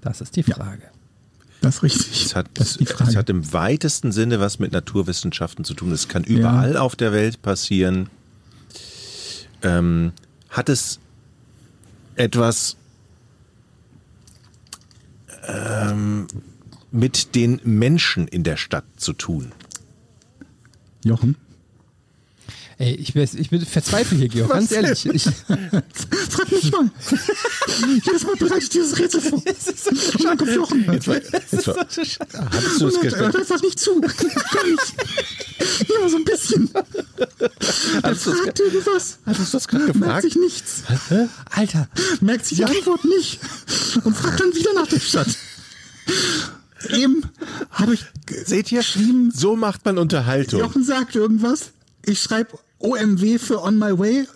das 0.00 0.20
ist 0.20 0.36
die 0.36 0.42
Frage. 0.42 0.82
Das 1.64 1.76
ist 1.76 1.82
richtig. 1.82 2.26
Es 2.26 2.36
hat, 2.36 2.50
das 2.54 2.76
es 2.76 3.16
hat 3.16 3.30
im 3.30 3.54
weitesten 3.54 4.12
Sinne 4.12 4.38
was 4.38 4.58
mit 4.58 4.72
Naturwissenschaften 4.72 5.64
zu 5.64 5.72
tun. 5.72 5.92
Es 5.92 6.08
kann 6.08 6.22
überall 6.22 6.76
auf 6.76 6.94
der 6.94 7.12
Welt 7.12 7.40
passieren. 7.40 8.10
Ähm, 9.62 10.12
hat 10.50 10.68
es 10.68 11.00
etwas 12.16 12.76
ähm, 15.46 16.26
mit 16.90 17.34
den 17.34 17.62
Menschen 17.64 18.28
in 18.28 18.42
der 18.42 18.58
Stadt 18.58 18.84
zu 18.98 19.14
tun? 19.14 19.52
Jochen? 21.02 21.36
Ey, 22.78 22.94
ich, 22.94 23.14
bin- 23.14 23.28
ich 23.36 23.50
bin 23.50 23.64
verzweifle 23.64 24.18
hier, 24.18 24.28
Georg, 24.28 24.50
ganz 24.50 24.72
ehrlich. 24.72 25.06
Ich, 25.06 25.22
Frag 26.30 26.50
mich 26.50 26.72
mal. 26.72 26.90
Jedes 28.04 28.24
Mal 28.24 28.34
bereite 28.36 28.58
ich 28.64 28.68
dieses 28.68 28.98
Rätsel 28.98 29.20
vor. 29.20 29.38
Und 29.44 30.24
dann 30.24 30.36
kommt 30.38 30.50
Jochen. 30.54 30.92
Jetzt 30.92 31.06
war, 31.06 31.14
jetzt 31.16 31.66
war, 31.68 31.76
hattest 31.76 32.80
du 32.80 32.84
das 32.86 32.94
Und 32.96 33.04
er 33.04 33.18
hört 33.18 33.32
gestern? 33.32 33.36
einfach 33.36 33.62
nicht 33.62 33.78
zu. 33.80 34.00
Gar 34.00 34.10
nicht. 34.66 35.88
Nur 35.88 36.08
so 36.10 36.16
ein 36.16 36.24
bisschen. 36.24 36.70
Er 36.74 38.02
das 38.02 38.22
fragt 38.24 38.58
irgendwas. 38.60 39.18
Hattest 39.24 39.52
du 39.54 39.56
das 39.56 39.68
gerade 39.68 39.84
Merkt 39.84 39.98
gefragt? 40.00 40.22
sich 40.22 40.36
nichts. 40.36 40.82
Alter, 41.50 41.88
Merkt 42.20 42.46
sich 42.46 42.58
die 42.58 42.64
Antwort 42.64 43.04
nicht. 43.04 43.38
Und 44.02 44.16
fragt 44.16 44.40
dann 44.40 44.54
wieder 44.54 44.72
nach 44.74 44.88
der 44.88 45.00
Stadt. 45.00 45.28
Eben 46.90 47.22
habe 47.70 47.94
ich 47.94 48.04
Seht 48.44 48.70
ihr? 48.72 48.78
geschrieben, 48.80 49.30
So 49.34 49.54
macht 49.56 49.84
man 49.84 49.96
Unterhaltung. 49.98 50.60
Jochen 50.60 50.84
sagt 50.84 51.14
irgendwas. 51.14 51.70
Ich 52.04 52.20
schreibe 52.20 52.58
OMW 52.84 53.38
für 53.38 53.62
On 53.62 53.78
My 53.78 53.98
Way. 53.98 54.26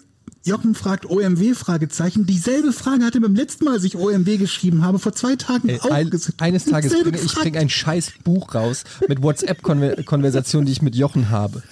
Jochen 0.44 0.74
fragt 0.74 1.04
OMW 1.04 1.54
Fragezeichen. 1.54 2.24
Dieselbe 2.24 2.72
Frage 2.72 3.04
hatte 3.04 3.20
beim 3.20 3.34
letzten 3.34 3.66
Mal, 3.66 3.74
als 3.74 3.84
ich 3.84 3.96
OMW 3.96 4.38
geschrieben 4.38 4.82
habe, 4.82 4.98
vor 4.98 5.12
zwei 5.12 5.36
Tagen 5.36 5.68
Ey, 5.68 5.78
auch 5.80 5.90
ein, 5.90 6.10
eines 6.38 6.64
Tages 6.64 6.92
bringe 6.92 7.18
ich 7.18 7.34
bring 7.34 7.56
ein 7.56 7.68
scheiß 7.68 8.12
Buch 8.24 8.54
raus 8.54 8.84
mit 9.06 9.22
WhatsApp-Konversationen, 9.22 10.64
die 10.66 10.72
ich 10.72 10.80
mit 10.80 10.96
Jochen 10.96 11.28
habe. 11.28 11.62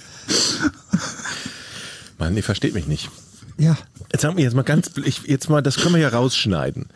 Mann, 2.19 2.37
ihr 2.37 2.43
versteht 2.43 2.75
mich 2.75 2.87
nicht. 2.87 3.11
Ja. 3.59 3.79
Jetzt 4.13 4.23
sagen 4.23 4.37
wir 4.37 4.45
jetzt 4.45 4.55
mal 4.55 4.63
ganz, 4.63 4.91
ich, 5.03 5.23
jetzt 5.23 5.49
mal, 5.49 5.63
das 5.63 5.77
können 5.77 5.95
wir 5.95 6.03
ja 6.03 6.09
rausschneiden. 6.11 6.87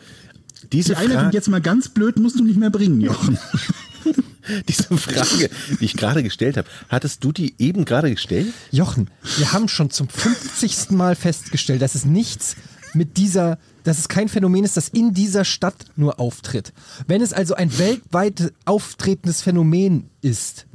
Diese 0.71 0.93
Die 0.93 1.05
klingt 1.05 1.33
jetzt 1.33 1.49
mal 1.49 1.61
ganz 1.61 1.89
blöd, 1.89 2.19
musst 2.19 2.39
du 2.39 2.43
nicht 2.43 2.59
mehr 2.59 2.69
bringen, 2.69 3.01
Jochen. 3.01 3.39
diese 4.67 4.97
Frage, 4.97 5.49
die 5.79 5.85
ich 5.85 5.95
gerade 5.95 6.23
gestellt 6.23 6.57
habe, 6.57 6.67
hattest 6.89 7.23
du 7.23 7.31
die 7.31 7.55
eben 7.57 7.85
gerade 7.85 8.11
gestellt? 8.11 8.53
Jochen, 8.71 9.09
wir 9.37 9.51
haben 9.53 9.67
schon 9.67 9.89
zum 9.89 10.07
50. 10.07 10.91
Mal 10.91 11.15
festgestellt, 11.15 11.81
dass 11.81 11.95
es 11.95 12.05
nichts 12.05 12.55
mit 12.93 13.17
dieser, 13.17 13.57
dass 13.83 13.99
es 13.99 14.09
kein 14.09 14.29
Phänomen 14.29 14.63
ist, 14.63 14.77
das 14.77 14.89
in 14.89 15.13
dieser 15.13 15.45
Stadt 15.45 15.85
nur 15.95 16.19
auftritt. 16.19 16.73
Wenn 17.07 17.21
es 17.21 17.33
also 17.33 17.55
ein 17.55 17.77
weltweit 17.77 18.53
auftretendes 18.65 19.41
Phänomen 19.41 20.09
ist, 20.21 20.65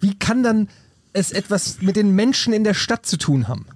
wie 0.00 0.18
kann 0.18 0.42
dann 0.42 0.68
es 1.12 1.30
etwas 1.30 1.82
mit 1.82 1.96
den 1.96 2.14
Menschen 2.14 2.52
in 2.52 2.64
der 2.64 2.74
Stadt 2.74 3.06
zu 3.06 3.18
tun 3.18 3.48
haben? 3.48 3.66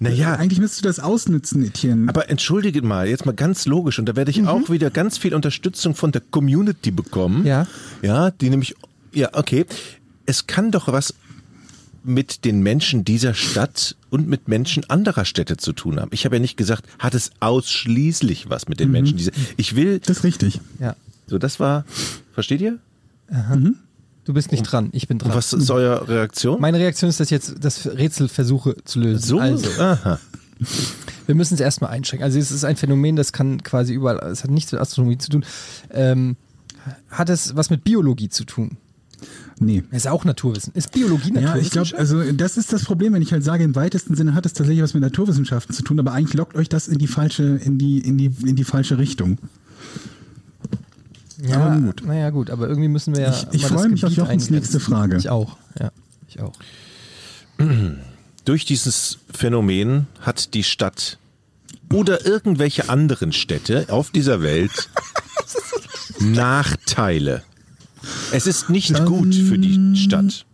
Naja, 0.00 0.34
Eigentlich 0.34 0.58
müsstest 0.58 0.84
du 0.84 0.88
das 0.88 1.00
ausnützen, 1.00 1.64
Etienne. 1.64 2.08
aber 2.08 2.28
entschuldige 2.28 2.82
mal, 2.82 3.08
jetzt 3.08 3.24
mal 3.26 3.32
ganz 3.32 3.66
logisch, 3.66 3.98
und 3.98 4.06
da 4.06 4.16
werde 4.16 4.30
ich 4.30 4.46
auch 4.46 4.68
wieder 4.70 4.90
ganz 4.90 5.18
viel 5.18 5.34
Unterstützung 5.34 5.94
von 5.94 6.12
der 6.12 6.20
Community 6.30 6.90
bekommen. 6.90 7.46
Ja. 7.46 7.66
Ja, 8.02 8.30
die 8.30 8.50
nämlich, 8.50 8.74
ja, 9.12 9.30
okay. 9.32 9.64
Es 10.26 10.46
kann 10.46 10.72
doch 10.72 10.88
was 10.88 11.14
mit 12.02 12.44
den 12.44 12.60
Menschen 12.60 13.04
dieser 13.04 13.34
Stadt 13.34 13.96
und 14.10 14.28
mit 14.28 14.48
Menschen 14.48 14.88
anderer 14.88 15.24
Städte 15.24 15.56
zu 15.56 15.72
tun 15.72 16.00
haben. 16.00 16.10
Ich 16.12 16.24
habe 16.24 16.36
ja 16.36 16.40
nicht 16.40 16.56
gesagt, 16.56 16.84
hat 16.98 17.14
es 17.14 17.30
ausschließlich 17.40 18.48
was 18.48 18.68
mit 18.68 18.80
den 18.80 18.90
Menschen 18.90 19.16
dieser. 19.18 19.32
Ich 19.56 19.74
will, 19.76 19.98
das 20.00 20.18
ist 20.18 20.24
richtig. 20.24 20.60
Ja. 20.80 20.94
so 21.26 21.38
das 21.38 21.58
war, 21.58 21.84
versteht 22.32 22.60
ihr? 22.60 22.78
Du 24.26 24.34
bist 24.34 24.50
nicht 24.50 24.64
dran, 24.64 24.88
ich 24.92 25.06
bin 25.08 25.18
dran. 25.18 25.30
Und 25.30 25.36
was 25.36 25.52
ist 25.52 25.70
eure 25.70 26.06
Reaktion? 26.08 26.60
Meine 26.60 26.78
Reaktion 26.78 27.08
ist, 27.08 27.20
dass 27.20 27.28
ich 27.28 27.30
jetzt 27.30 27.54
das 27.60 27.86
Rätsel 27.86 28.28
versuche 28.28 28.74
zu 28.84 28.98
lösen. 28.98 29.24
so? 29.24 29.38
Also, 29.38 29.70
Aha. 29.80 30.18
wir 31.26 31.34
müssen 31.36 31.54
es 31.54 31.60
erstmal 31.60 31.90
einschränken. 31.90 32.24
Also 32.24 32.38
es 32.38 32.50
ist 32.50 32.64
ein 32.64 32.76
Phänomen, 32.76 33.14
das 33.14 33.32
kann 33.32 33.62
quasi 33.62 33.94
überall, 33.94 34.18
es 34.30 34.42
hat 34.42 34.50
nichts 34.50 34.72
mit 34.72 34.80
Astronomie 34.80 35.16
zu 35.18 35.30
tun. 35.30 35.44
Ähm, 35.90 36.36
hat 37.08 37.30
es 37.30 37.54
was 37.54 37.70
mit 37.70 37.84
Biologie 37.84 38.28
zu 38.28 38.44
tun? 38.44 38.76
Nee. 39.58 39.84
Ist 39.90 40.08
auch 40.08 40.24
Naturwissen. 40.24 40.72
Ist 40.74 40.92
Biologie 40.92 41.32
Ja, 41.34 41.40
Naturwissenschaft? 41.40 41.92
ich 41.92 41.96
glaube, 41.96 41.98
also 41.98 42.32
das 42.32 42.56
ist 42.56 42.72
das 42.72 42.84
Problem, 42.84 43.12
wenn 43.14 43.22
ich 43.22 43.32
halt 43.32 43.44
sage, 43.44 43.62
im 43.64 43.74
weitesten 43.76 44.14
Sinne 44.16 44.34
hat 44.34 44.44
es 44.44 44.52
tatsächlich 44.52 44.82
was 44.82 44.92
mit 44.92 45.02
Naturwissenschaften 45.02 45.74
zu 45.74 45.82
tun, 45.82 45.98
aber 46.00 46.12
eigentlich 46.12 46.34
lockt 46.34 46.56
euch 46.56 46.68
das 46.68 46.88
in 46.88 46.98
die 46.98 47.06
falsche, 47.06 47.44
in 47.44 47.78
die, 47.78 47.98
in 48.00 48.18
die, 48.18 48.30
in 48.44 48.56
die 48.56 48.64
falsche 48.64 48.98
Richtung. 48.98 49.38
Ja, 51.42 51.56
aber 51.66 51.80
gut. 51.80 52.02
Naja, 52.06 52.30
gut, 52.30 52.50
aber 52.50 52.68
irgendwie 52.68 52.88
müssen 52.88 53.14
wir 53.14 53.22
ja. 53.22 53.30
Ich- 53.30 53.46
ich 53.52 53.66
freue 53.66 53.88
mich 53.88 54.04
auf 54.04 54.12
Jochens 54.12 54.50
nächste 54.50 54.80
Frage. 54.80 55.16
Ich 55.16 55.28
auch, 55.28 55.56
ja. 55.78 55.90
Ich 56.28 56.40
auch. 56.40 56.52
Durch 58.44 58.64
dieses 58.64 59.18
Phänomen 59.32 60.06
hat 60.20 60.54
die 60.54 60.64
Stadt 60.64 61.18
oder 61.92 62.26
irgendwelche 62.26 62.88
anderen 62.88 63.32
Städte 63.32 63.86
auf 63.88 64.10
dieser 64.10 64.42
Welt 64.42 64.90
Nachteile. 66.20 67.42
Es 68.32 68.46
ist 68.46 68.70
nicht 68.70 69.04
gut 69.04 69.34
für 69.34 69.58
die 69.58 69.96
Stadt. 69.96 70.44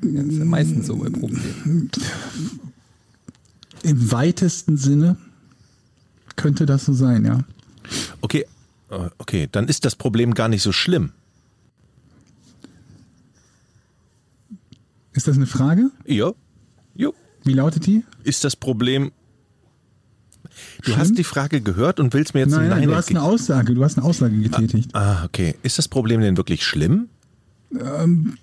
Das 0.00 0.24
ist 0.24 0.38
ja 0.38 0.44
meistens 0.44 0.86
so 0.86 0.96
bei 0.96 1.08
Problemen. 1.10 1.90
Im 3.82 4.10
weitesten 4.12 4.76
Sinne 4.76 5.16
könnte 6.36 6.66
das 6.66 6.84
so 6.84 6.92
sein, 6.92 7.24
ja. 7.24 7.40
Okay, 8.20 8.46
okay, 9.18 9.48
dann 9.50 9.68
ist 9.68 9.84
das 9.84 9.96
Problem 9.96 10.34
gar 10.34 10.48
nicht 10.48 10.62
so 10.62 10.72
schlimm. 10.72 11.12
Ist 15.12 15.28
das 15.28 15.36
eine 15.36 15.46
Frage? 15.46 15.90
Ja, 16.06 16.32
jo. 16.94 17.14
Wie 17.44 17.52
lautet 17.52 17.86
die? 17.86 18.04
Ist 18.24 18.44
das 18.44 18.56
Problem. 18.56 19.12
Du 20.84 20.96
hast 20.96 21.16
die 21.18 21.24
Frage 21.24 21.60
gehört 21.60 21.98
und 22.00 22.14
willst 22.14 22.34
mir 22.34 22.40
jetzt 22.40 22.50
Nein, 22.52 22.64
ein 22.72 22.80
nein, 22.80 22.88
du 22.88 22.94
hast 22.94 23.10
eine 23.10 23.22
Aussage, 23.22 23.74
du 23.74 23.82
hast 23.84 23.98
eine 23.98 24.06
Aussage 24.06 24.36
getätigt. 24.38 24.90
Ah, 24.94 25.24
okay. 25.24 25.56
Ist 25.62 25.78
das 25.78 25.88
Problem 25.88 26.20
denn 26.20 26.36
wirklich 26.36 26.64
schlimm? 26.64 27.08
Ähm, 27.78 28.36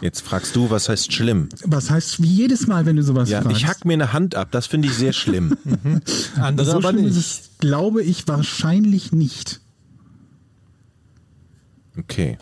Jetzt 0.00 0.22
fragst 0.22 0.56
du, 0.56 0.68
was 0.70 0.88
heißt 0.88 1.12
schlimm? 1.12 1.48
was 1.64 1.90
heißt 1.90 2.20
wie 2.22 2.26
jedes 2.28 2.66
Mal, 2.66 2.86
wenn 2.86 2.96
du 2.96 3.02
sowas 3.04 3.30
Ja, 3.30 3.40
fragst? 3.42 3.56
ich 3.56 3.66
hack 3.66 3.84
mir 3.84 3.92
eine 3.94 4.12
Hand 4.12 4.34
ab, 4.34 4.48
das 4.50 4.66
finde 4.66 4.88
ich 4.88 4.94
sehr 4.94 5.12
schlimm. 5.12 5.56
Andere 6.36 6.66
so 6.66 6.76
aber 6.78 6.90
schlimm 6.90 7.04
nicht. 7.04 7.16
ist 7.16 7.16
es, 7.16 7.50
glaube 7.58 8.02
ich, 8.02 8.26
wahrscheinlich 8.26 9.12
nicht. 9.12 9.60
Okay. 11.98 12.38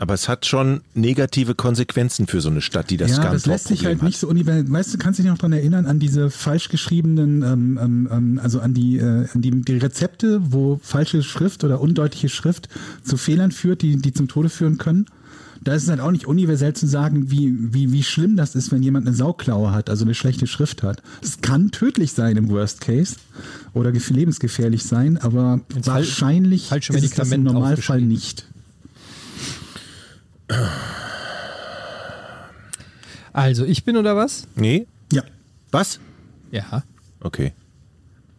Aber 0.00 0.14
es 0.14 0.30
hat 0.30 0.46
schon 0.46 0.80
negative 0.94 1.54
Konsequenzen 1.54 2.26
für 2.26 2.40
so 2.40 2.48
eine 2.48 2.62
Stadt, 2.62 2.88
die 2.88 2.96
das 2.96 3.10
ja, 3.10 3.16
das 3.16 3.24
Scunthorpe 3.24 3.50
lässt 3.50 3.68
sich 3.68 3.84
halt 3.84 4.02
nicht 4.02 4.18
so 4.18 4.28
universell. 4.28 4.64
Weißt 4.70 4.94
du, 4.94 4.98
kannst 4.98 5.18
du 5.18 5.22
dich 5.22 5.30
noch 5.30 5.36
daran 5.36 5.52
erinnern 5.52 5.84
an 5.84 5.98
diese 5.98 6.30
falsch 6.30 6.70
geschriebenen, 6.70 7.42
ähm, 7.42 7.78
ähm, 7.80 8.08
ähm, 8.10 8.40
also 8.42 8.60
an 8.60 8.72
die, 8.72 8.96
äh, 8.96 9.26
an 9.34 9.42
die, 9.42 9.50
die 9.50 9.76
Rezepte, 9.76 10.40
wo 10.42 10.80
falsche 10.82 11.22
Schrift 11.22 11.64
oder 11.64 11.82
undeutliche 11.82 12.30
Schrift 12.30 12.70
zu 13.02 13.18
Fehlern 13.18 13.52
führt, 13.52 13.82
die, 13.82 13.96
die 13.96 14.14
zum 14.14 14.26
Tode 14.26 14.48
führen 14.48 14.78
können? 14.78 15.04
Da 15.62 15.74
ist 15.74 15.82
es 15.82 15.88
halt 15.90 16.00
auch 16.00 16.10
nicht 16.10 16.26
universell 16.26 16.72
zu 16.72 16.86
sagen, 16.86 17.30
wie, 17.30 17.52
wie, 17.74 17.92
wie 17.92 18.02
schlimm 18.02 18.34
das 18.36 18.54
ist, 18.54 18.72
wenn 18.72 18.82
jemand 18.82 19.06
eine 19.06 19.14
Sauklaue 19.14 19.72
hat, 19.72 19.90
also 19.90 20.04
eine 20.06 20.14
schlechte 20.14 20.46
Schrift 20.46 20.82
hat. 20.82 21.02
Es 21.22 21.42
kann 21.42 21.70
tödlich 21.70 22.12
sein 22.12 22.38
im 22.38 22.48
Worst 22.48 22.80
Case 22.80 23.16
oder 23.74 23.90
gef- 23.90 24.10
lebensgefährlich 24.12 24.84
sein, 24.84 25.18
aber 25.18 25.60
Ins 25.74 25.86
Fal- 25.86 25.96
wahrscheinlich 25.96 26.68
falsche 26.68 26.94
ist 26.94 27.04
es 27.04 27.10
das 27.10 27.30
im 27.32 27.42
Normalfall 27.42 28.00
nicht. 28.00 28.46
Also, 33.32 33.64
ich 33.64 33.84
bin 33.84 33.96
oder 33.96 34.16
was? 34.16 34.46
Nee? 34.56 34.86
Ja. 35.12 35.22
Was? 35.70 36.00
Ja. 36.50 36.82
Okay. 37.20 37.52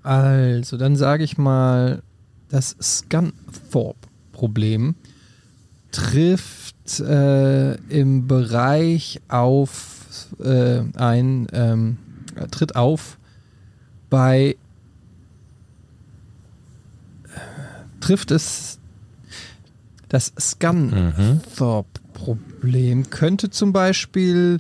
Also, 0.04 0.78
dann 0.78 0.96
sage 0.96 1.24
ich 1.24 1.38
mal, 1.38 2.02
das 2.50 2.76
Scunthorpe-Problem 2.82 4.96
trifft 5.92 6.71
äh, 7.00 7.76
im 7.90 8.28
Bereich 8.28 9.22
auf 9.28 10.28
äh, 10.40 10.82
ein, 10.96 11.48
ähm, 11.54 11.98
äh, 12.36 12.48
tritt 12.48 12.76
auf 12.76 13.18
bei 14.10 14.58
trifft 18.02 18.32
es 18.32 18.80
das 20.10 20.34
Scunthorpe-Problem 20.38 23.10
könnte 23.10 23.50
zum 23.50 23.72
Beispiel 23.72 24.60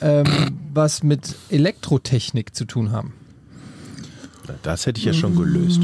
ähm, 0.00 0.24
was 0.72 1.02
mit 1.02 1.36
Elektrotechnik 1.50 2.54
zu 2.54 2.64
tun 2.64 2.92
haben. 2.92 3.12
Das 4.62 4.86
hätte 4.86 5.00
ich 5.00 5.04
ja 5.04 5.12
schon 5.12 5.36
gelöst. 5.36 5.82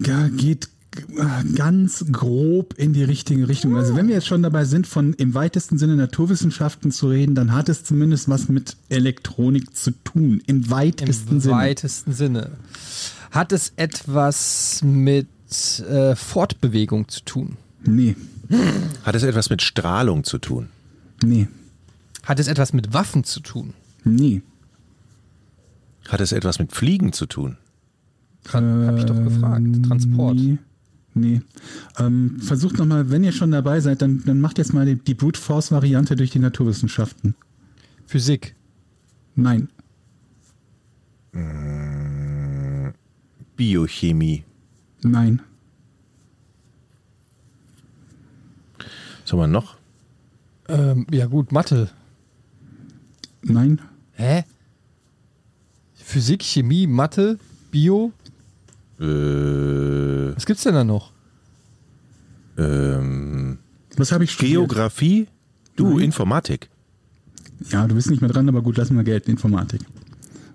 Ja, 0.00 0.26
geht 0.28 0.68
ganz 1.54 2.04
grob 2.10 2.74
in 2.78 2.92
die 2.92 3.04
richtige 3.04 3.48
Richtung. 3.48 3.76
Also 3.76 3.94
wenn 3.96 4.08
wir 4.08 4.14
jetzt 4.14 4.26
schon 4.26 4.42
dabei 4.42 4.64
sind, 4.64 4.86
von 4.86 5.12
im 5.14 5.34
weitesten 5.34 5.78
Sinne 5.78 5.96
Naturwissenschaften 5.96 6.90
zu 6.92 7.08
reden, 7.08 7.34
dann 7.34 7.52
hat 7.52 7.68
es 7.68 7.84
zumindest 7.84 8.28
was 8.28 8.48
mit 8.48 8.76
Elektronik 8.88 9.74
zu 9.76 9.90
tun. 10.04 10.42
Im 10.46 10.70
weitesten 10.70 11.34
Im 11.34 11.40
Sinne. 11.40 11.54
weitesten 11.54 12.12
Sinne. 12.12 12.50
Hat 13.30 13.52
es 13.52 13.72
etwas 13.76 14.80
mit 14.84 15.28
äh, 15.88 16.14
Fortbewegung 16.16 17.08
zu 17.08 17.20
tun? 17.24 17.56
nee, 17.84 18.16
Hat 19.04 19.14
es 19.14 19.22
etwas 19.22 19.50
mit 19.50 19.62
Strahlung 19.62 20.24
zu 20.24 20.38
tun? 20.38 20.68
nee, 21.24 21.46
Hat 22.24 22.40
es 22.40 22.48
etwas 22.48 22.72
mit 22.72 22.92
Waffen 22.92 23.24
zu 23.24 23.40
tun? 23.40 23.74
nee. 24.04 24.42
Hat 26.08 26.20
es 26.20 26.30
etwas 26.30 26.60
mit 26.60 26.70
Fliegen 26.72 27.12
zu 27.12 27.26
tun? 27.26 27.56
Tran 28.44 28.86
Hab 28.86 28.96
ich 28.96 29.04
doch 29.06 29.20
gefragt. 29.24 29.66
Transport. 29.88 30.36
Nee. 30.36 30.58
Nee. 31.16 31.40
Ähm, 31.98 32.38
versucht 32.40 32.76
nochmal, 32.76 33.08
wenn 33.08 33.24
ihr 33.24 33.32
schon 33.32 33.50
dabei 33.50 33.80
seid, 33.80 34.02
dann, 34.02 34.22
dann 34.26 34.38
macht 34.38 34.58
jetzt 34.58 34.74
mal 34.74 34.84
die, 34.84 34.96
die 34.96 35.14
Brute 35.14 35.40
Force 35.40 35.72
Variante 35.72 36.14
durch 36.14 36.30
die 36.30 36.38
Naturwissenschaften. 36.38 37.34
Physik. 38.04 38.54
Nein. 39.34 39.68
Biochemie. 43.56 44.44
Nein. 45.02 45.40
Was 49.22 49.32
haben 49.32 49.38
wir 49.38 49.46
noch? 49.46 49.78
Ähm, 50.68 51.06
ja 51.10 51.24
gut, 51.24 51.50
Mathe. 51.50 51.88
Nein. 53.40 53.80
Hä? 54.12 54.44
Physik, 55.94 56.42
Chemie, 56.42 56.86
Mathe, 56.86 57.38
Bio. 57.70 58.12
Äh, 59.00 60.34
Was 60.36 60.46
gibt's 60.46 60.62
denn 60.62 60.74
da 60.74 60.84
noch? 60.84 61.12
ähm, 62.58 63.58
Was 63.96 64.12
habe 64.12 64.24
ich 64.24 64.32
studiert? 64.32 64.54
Geografie? 64.68 65.28
Du, 65.76 65.90
Nein. 65.94 66.04
Informatik. 66.06 66.68
Ja, 67.70 67.86
du 67.86 67.94
bist 67.94 68.10
nicht 68.10 68.20
mehr 68.20 68.30
dran, 68.30 68.48
aber 68.48 68.62
gut, 68.62 68.76
lassen 68.76 68.96
wir 68.96 69.04
Geld 69.04 69.26
in 69.26 69.32
Informatik. 69.32 69.80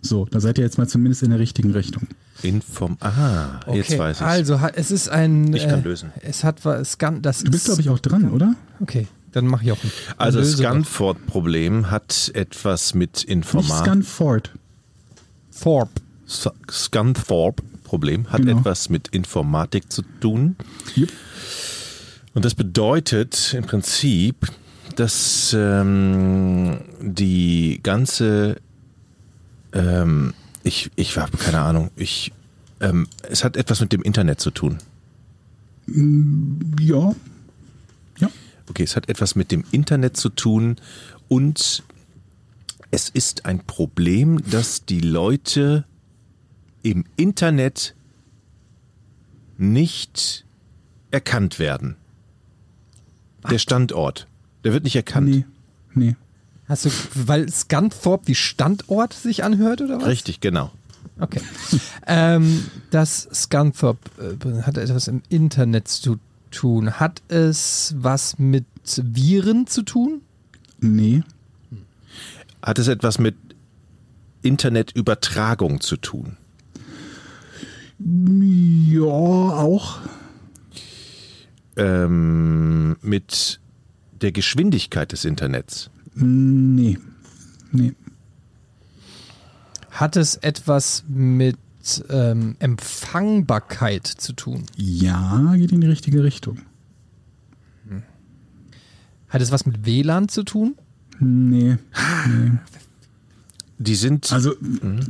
So, 0.01 0.25
da 0.25 0.39
seid 0.39 0.57
ihr 0.57 0.63
jetzt 0.63 0.77
mal 0.79 0.87
zumindest 0.87 1.21
in 1.23 1.29
der 1.29 1.39
richtigen 1.39 1.71
Richtung. 1.71 2.07
Inform. 2.41 2.97
Ah, 3.01 3.59
jetzt 3.71 3.95
weiß 3.97 4.17
ich. 4.17 4.25
Also 4.25 4.59
es 4.73 4.89
ist 4.89 5.09
ein. 5.09 5.53
Ich 5.53 5.67
kann 5.67 5.81
äh, 5.81 5.83
lösen. 5.83 6.11
Es 6.21 6.43
hat 6.43 6.65
was. 6.65 6.81
Es 6.81 6.97
kann, 6.97 7.21
das 7.21 7.43
Du 7.43 7.51
bist, 7.51 7.65
glaube 7.65 7.81
ich, 7.81 7.89
auch 7.89 7.99
dran, 7.99 8.31
oder? 8.31 8.55
Okay, 8.79 9.07
dann 9.31 9.45
mach 9.45 9.61
ich 9.61 9.71
auch. 9.71 9.77
einen. 9.83 9.91
Also 10.17 10.39
das. 10.39 10.53
Scunthorpe-Problem 10.53 11.91
hat 11.91 12.31
etwas 12.33 12.95
mit 12.95 13.23
Informatik. 13.23 13.85
Scanford. 13.85 14.51
Thorpe. 15.61 16.01
Scunthorpe-Problem 17.91 18.31
hat 18.31 18.41
Genau. 18.41 18.59
etwas 18.59 18.89
mit 18.89 19.09
Informatik 19.09 19.91
zu 19.91 20.01
tun. 20.19 20.55
Jupp. 20.95 21.09
Und 22.33 22.45
das 22.45 22.55
bedeutet 22.55 23.53
im 23.53 23.65
Prinzip, 23.65 24.47
dass 24.95 25.53
ähm, 25.57 26.79
die 27.01 27.79
ganze, 27.83 28.57
ähm, 29.73 30.33
ich, 30.63 30.91
ich 30.95 31.17
habe 31.17 31.37
keine 31.37 31.59
Ahnung, 31.59 31.91
ich, 31.95 32.31
ähm, 32.79 33.07
es 33.29 33.43
hat 33.43 33.57
etwas 33.57 33.81
mit 33.81 33.91
dem 33.91 34.01
Internet 34.01 34.39
zu 34.39 34.51
tun. 34.51 34.77
Ja. 35.87 37.13
Ja. 38.19 38.29
Okay, 38.69 38.83
es 38.83 38.95
hat 38.95 39.09
etwas 39.09 39.35
mit 39.35 39.51
dem 39.51 39.65
Internet 39.71 40.15
zu 40.15 40.29
tun 40.29 40.77
und 41.27 41.83
es 42.91 43.09
ist 43.09 43.45
ein 43.45 43.59
Problem, 43.65 44.41
dass 44.49 44.85
die 44.85 45.01
Leute 45.01 45.85
im 46.83 47.05
Internet 47.15 47.95
nicht 49.57 50.45
erkannt 51.11 51.59
werden. 51.59 51.95
Der 53.49 53.59
Standort, 53.59 54.27
der 54.63 54.73
wird 54.73 54.83
nicht 54.83 54.95
erkannt. 54.95 55.27
Nee. 55.27 55.45
Nee. 55.93 56.15
Hast 56.67 56.85
du, 56.85 56.89
weil 57.15 57.49
Scunthorpe 57.49 58.27
wie 58.27 58.35
Standort 58.35 59.13
sich 59.13 59.43
anhört 59.43 59.81
oder 59.81 59.99
was? 59.99 60.07
Richtig, 60.07 60.39
genau. 60.39 60.71
Okay. 61.19 61.41
ähm, 62.07 62.65
das 62.91 63.27
Scunthorpe 63.33 64.09
äh, 64.19 64.61
hat 64.63 64.77
etwas 64.77 65.07
im 65.07 65.21
Internet 65.29 65.87
zu 65.87 66.17
tun. 66.49 66.99
Hat 66.99 67.21
es 67.27 67.93
was 67.97 68.39
mit 68.39 68.65
Viren 68.95 69.67
zu 69.67 69.83
tun? 69.83 70.21
Nee. 70.79 71.23
Hat 72.61 72.79
es 72.79 72.87
etwas 72.87 73.19
mit 73.19 73.35
Internetübertragung 74.41 75.81
zu 75.81 75.97
tun? 75.97 76.37
Ja, 78.03 79.01
auch. 79.01 79.99
Ähm, 81.75 82.97
mit 83.01 83.59
der 84.21 84.31
Geschwindigkeit 84.31 85.11
des 85.11 85.25
Internets? 85.25 85.89
Nee. 86.15 86.97
Nee. 87.71 87.93
Hat 89.89 90.15
es 90.15 90.35
etwas 90.35 91.03
mit 91.07 91.57
ähm, 92.09 92.55
Empfangbarkeit 92.59 94.07
zu 94.07 94.33
tun? 94.33 94.63
Ja, 94.75 95.53
geht 95.55 95.71
in 95.71 95.81
die 95.81 95.87
richtige 95.87 96.23
Richtung. 96.23 96.59
Hat 99.31 99.41
es 99.41 99.51
was 99.51 99.65
mit 99.65 99.85
WLAN 99.85 100.27
zu 100.27 100.43
tun? 100.43 100.75
Nee. 101.19 101.77
nee. 102.27 102.51
Die 103.81 103.95
sind 103.95 104.31
Also 104.31 104.53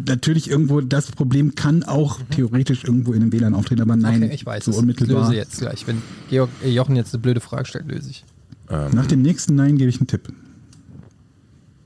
natürlich 0.06 0.50
irgendwo, 0.50 0.80
das 0.80 1.12
Problem 1.12 1.56
kann 1.56 1.84
auch 1.84 2.20
theoretisch 2.30 2.86
irgendwo 2.86 3.12
in 3.12 3.22
einem 3.22 3.34
WLAN 3.34 3.54
auftreten, 3.54 3.82
aber 3.82 3.98
nein, 3.98 4.24
okay, 4.24 4.34
ich 4.34 4.46
weiß 4.46 4.66
so 4.66 4.72
unmittelbar. 4.72 5.24
Löse 5.24 5.36
jetzt 5.36 5.60
gleich. 5.60 5.86
Wenn 5.88 6.02
Georg, 6.30 6.50
äh, 6.64 6.70
Jochen 6.70 6.96
jetzt 6.96 7.14
eine 7.14 7.22
blöde 7.22 7.42
Frage 7.42 7.66
stellt, 7.66 7.88
löse 7.88 8.10
ich. 8.10 8.24
Nach 8.70 9.06
dem 9.06 9.22
nächsten 9.22 9.56
Nein 9.56 9.78
gebe 9.78 9.90
ich 9.90 10.00
einen 10.00 10.08
Tipp. 10.08 10.32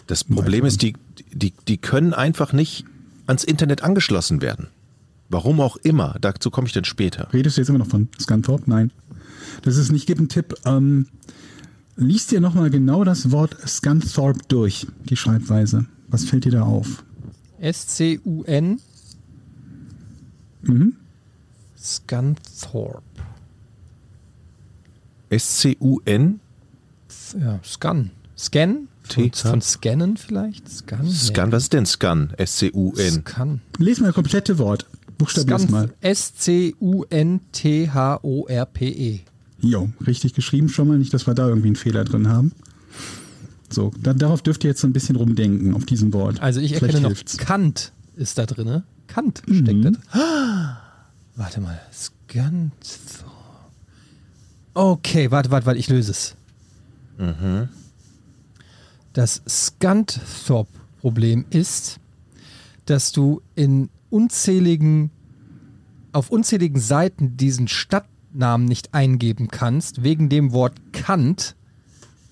Das 0.06 0.24
Problem 0.24 0.66
ist, 0.66 0.84
die, 0.84 0.94
die, 1.34 1.52
die 1.68 1.78
können 1.78 2.14
einfach 2.14 2.53
nicht 2.53 2.86
ans 3.26 3.44
Internet 3.44 3.84
angeschlossen 3.84 4.41
werden. 4.41 4.68
Warum 5.30 5.60
auch 5.60 5.78
immer. 5.78 6.16
Dazu 6.22 6.52
komme 6.52 6.68
ich 6.68 6.74
dann 6.74 6.86
später. 6.86 7.28
Redest 7.34 7.57
du 7.57 7.62
jetzt 7.62 7.70
immer 7.70 7.80
noch 7.80 7.88
von 7.88 8.10
Scunthorpe? 8.22 8.66
Nein. 8.68 8.91
Das 9.64 9.78
ist 9.78 9.91
nicht, 9.91 10.06
gib 10.06 10.20
einen 10.20 10.30
Tipp. 10.30 10.53
Ähm, 10.66 11.07
liest 11.95 12.30
dir 12.32 12.40
nochmal 12.40 12.70
genau 12.70 13.03
das 13.03 13.32
Wort 13.32 13.57
Scunthorpe 13.68 14.41
durch, 14.48 14.86
die 15.10 15.18
Schreibweise. 15.18 15.88
Was 16.16 16.24
fällt 16.24 16.46
dir 16.46 16.52
da 16.52 16.62
auf? 16.62 17.04
S-C-U-N. 17.60 18.80
Mhm. 20.62 20.96
Scunthorpe. 21.78 23.02
S-C-U-N? 25.28 26.40
Ja, 27.38 27.60
Scan. 27.66 28.12
Scan? 28.38 28.88
Von, 29.04 29.34
von 29.34 29.62
Scannen 29.62 30.16
vielleicht? 30.16 30.70
Scan? 30.70 31.06
Scan, 31.06 31.52
was 31.52 31.64
ist 31.64 31.74
denn 31.74 31.86
Scan? 31.86 32.30
S-C-U-N. 32.38 33.24
Scan. 33.26 33.60
Lies 33.78 34.00
mal 34.00 34.06
das 34.06 34.16
komplette 34.16 34.58
Wort. 34.58 34.86
Buchstabier 35.18 35.58
es 35.58 35.70
mal. 35.70 35.94
S-C-U-N-T-H-O-R-P-E. 36.00 36.80
Jo, 39.60 39.90
richtig 40.08 40.34
geschrieben 40.34 40.70
schon 40.70 40.88
mal. 40.88 40.98
Nicht, 40.98 41.14
dass 41.14 41.28
wir 41.28 41.34
da 41.34 41.50
irgendwie 41.50 41.68
einen 41.68 41.76
Fehler 41.76 42.06
drin 42.06 42.30
haben. 42.30 42.54
So, 43.72 43.92
da, 44.02 44.14
darauf 44.14 44.42
dürft 44.42 44.64
ihr 44.64 44.70
jetzt 44.70 44.82
so 44.82 44.88
ein 44.88 44.94
bisschen 44.94 45.16
rumdenken, 45.16 45.74
auf 45.74 45.86
diesem 45.86 46.14
Wort. 46.14 46.42
Also 46.42 46.60
ich 46.60 46.70
Vielleicht 46.70 46.84
erkenne 46.84 47.02
noch, 47.02 47.10
hilft's. 47.10 47.38
Kant 47.38 47.92
ist 48.16 48.38
da 48.38 48.46
drin. 48.46 48.84
Kant 49.08 49.42
steckt 49.46 49.68
da 49.68 49.90
drin. 49.90 49.98
Ah, 50.12 50.78
Warte 51.36 51.60
mal. 51.60 51.80
Scanthorpe. 51.92 53.36
Okay, 54.74 55.32
warte, 55.32 55.52
warte, 55.52 55.66
warte, 55.66 55.80
ich 55.80 55.90
löse 55.90 56.12
es. 56.12 56.36
Das 59.14 59.42
Scunthorpe-Problem 59.48 61.46
ist, 61.50 62.00
dass 62.86 63.14
du 63.14 63.42
in 63.56 63.90
unzähligen, 64.10 65.12
auf 66.12 66.30
unzähligen 66.30 66.80
Seiten 66.80 67.38
diesen 67.38 67.70
Stadtnamen 67.70 68.68
nicht 68.68 68.94
eingeben 68.94 69.48
kannst, 69.48 70.04
wegen 70.04 70.28
dem 70.28 70.52
Wort 70.52 70.76
Kant 70.92 71.56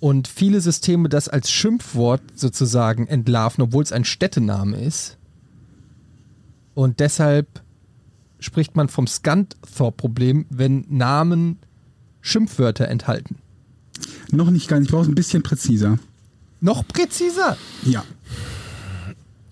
und 0.03 0.27
viele 0.27 0.59
Systeme 0.59 1.07
das 1.07 1.29
als 1.29 1.49
Schimpfwort 1.49 2.21
sozusagen 2.35 3.07
entlarven, 3.07 3.63
obwohl 3.63 3.83
es 3.83 3.93
ein 3.93 4.03
Städtename 4.03 4.75
ist. 4.75 5.15
Und 6.73 6.99
deshalb 6.99 7.61
spricht 8.37 8.75
man 8.75 8.89
vom 8.89 9.07
Scunthorpe-Problem, 9.07 10.45
wenn 10.49 10.83
Namen 10.89 11.57
Schimpfwörter 12.19 12.89
enthalten. 12.89 13.37
Noch 14.29 14.51
nicht 14.51 14.67
ganz, 14.67 14.87
ich 14.87 14.91
brauche 14.91 15.03
es 15.03 15.07
ein 15.07 15.15
bisschen 15.15 15.41
präziser. 15.41 15.97
Noch 16.59 16.85
präziser. 16.85 17.55
Ja. 17.85 18.03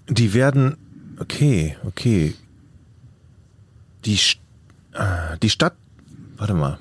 Die 0.10 0.34
werden. 0.34 0.76
Okay, 1.18 1.78
okay. 1.86 2.36
Die, 4.03 4.18
St- 4.18 4.40
ah, 4.91 5.38
die 5.41 5.49
Stadt. 5.49 5.76
Warte 6.36 6.56
mal. 6.56 6.78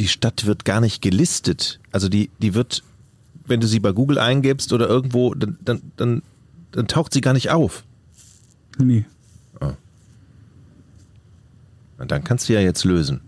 Die 0.00 0.08
Stadt 0.08 0.46
wird 0.46 0.64
gar 0.64 0.80
nicht 0.80 1.02
gelistet. 1.02 1.78
Also 1.92 2.08
die, 2.08 2.30
die 2.40 2.54
wird, 2.54 2.82
wenn 3.44 3.60
du 3.60 3.66
sie 3.66 3.80
bei 3.80 3.92
Google 3.92 4.18
eingibst 4.18 4.72
oder 4.72 4.88
irgendwo, 4.88 5.34
dann, 5.34 5.58
dann, 5.62 5.82
dann, 5.96 6.22
dann 6.72 6.88
taucht 6.88 7.12
sie 7.12 7.20
gar 7.20 7.34
nicht 7.34 7.50
auf. 7.50 7.84
Nee. 8.78 9.04
Na, 11.98 12.06
dann 12.06 12.24
kannst 12.24 12.48
du 12.48 12.54
ja 12.54 12.60
jetzt 12.60 12.84
lösen. 12.84 13.20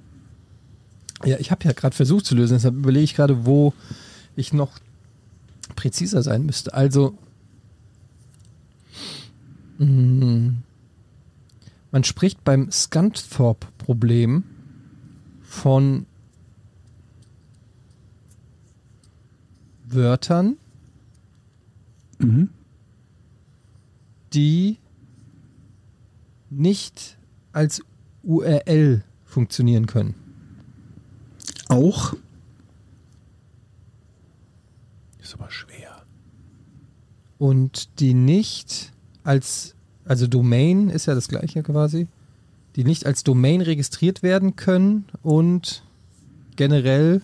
Ja, 1.27 1.37
ich 1.39 1.51
habe 1.51 1.63
ja 1.65 1.73
gerade 1.73 1.95
versucht 1.95 2.25
zu 2.25 2.35
lösen, 2.35 2.55
deshalb 2.55 2.75
überlege 2.75 3.05
ich 3.05 3.15
gerade, 3.15 3.45
wo 3.45 3.75
ich 4.35 4.55
noch 4.55 4.79
präziser 5.77 6.23
sein 6.23 6.47
müsste. 6.47 6.73
Also, 6.73 7.19
mh, 9.77 10.55
man 11.91 12.05
spricht 12.05 12.43
beim 12.45 12.71
Scunthorpe-Problem 12.71 14.45
von 15.43 16.07
Wörtern, 19.95 20.57
Mhm. 22.19 22.51
die 24.33 24.79
nicht 26.51 27.19
als 27.53 27.83
URL 28.23 29.03
funktionieren 29.25 29.87
können. 29.87 30.15
Auch 31.69 32.15
Ist 35.21 35.35
aber 35.35 35.51
schwer. 35.51 36.03
und 37.39 38.01
die 38.01 38.15
nicht 38.15 38.93
als 39.25 39.75
also 40.05 40.27
Domain 40.27 40.89
ist 40.91 41.07
ja 41.07 41.15
das 41.15 41.29
gleiche 41.29 41.63
quasi, 41.63 42.09
die 42.77 42.85
nicht 42.85 43.07
als 43.07 43.23
Domain 43.25 43.61
registriert 43.61 44.23
werden 44.23 44.57
können 44.57 45.05
und 45.23 45.85
generell 46.57 47.23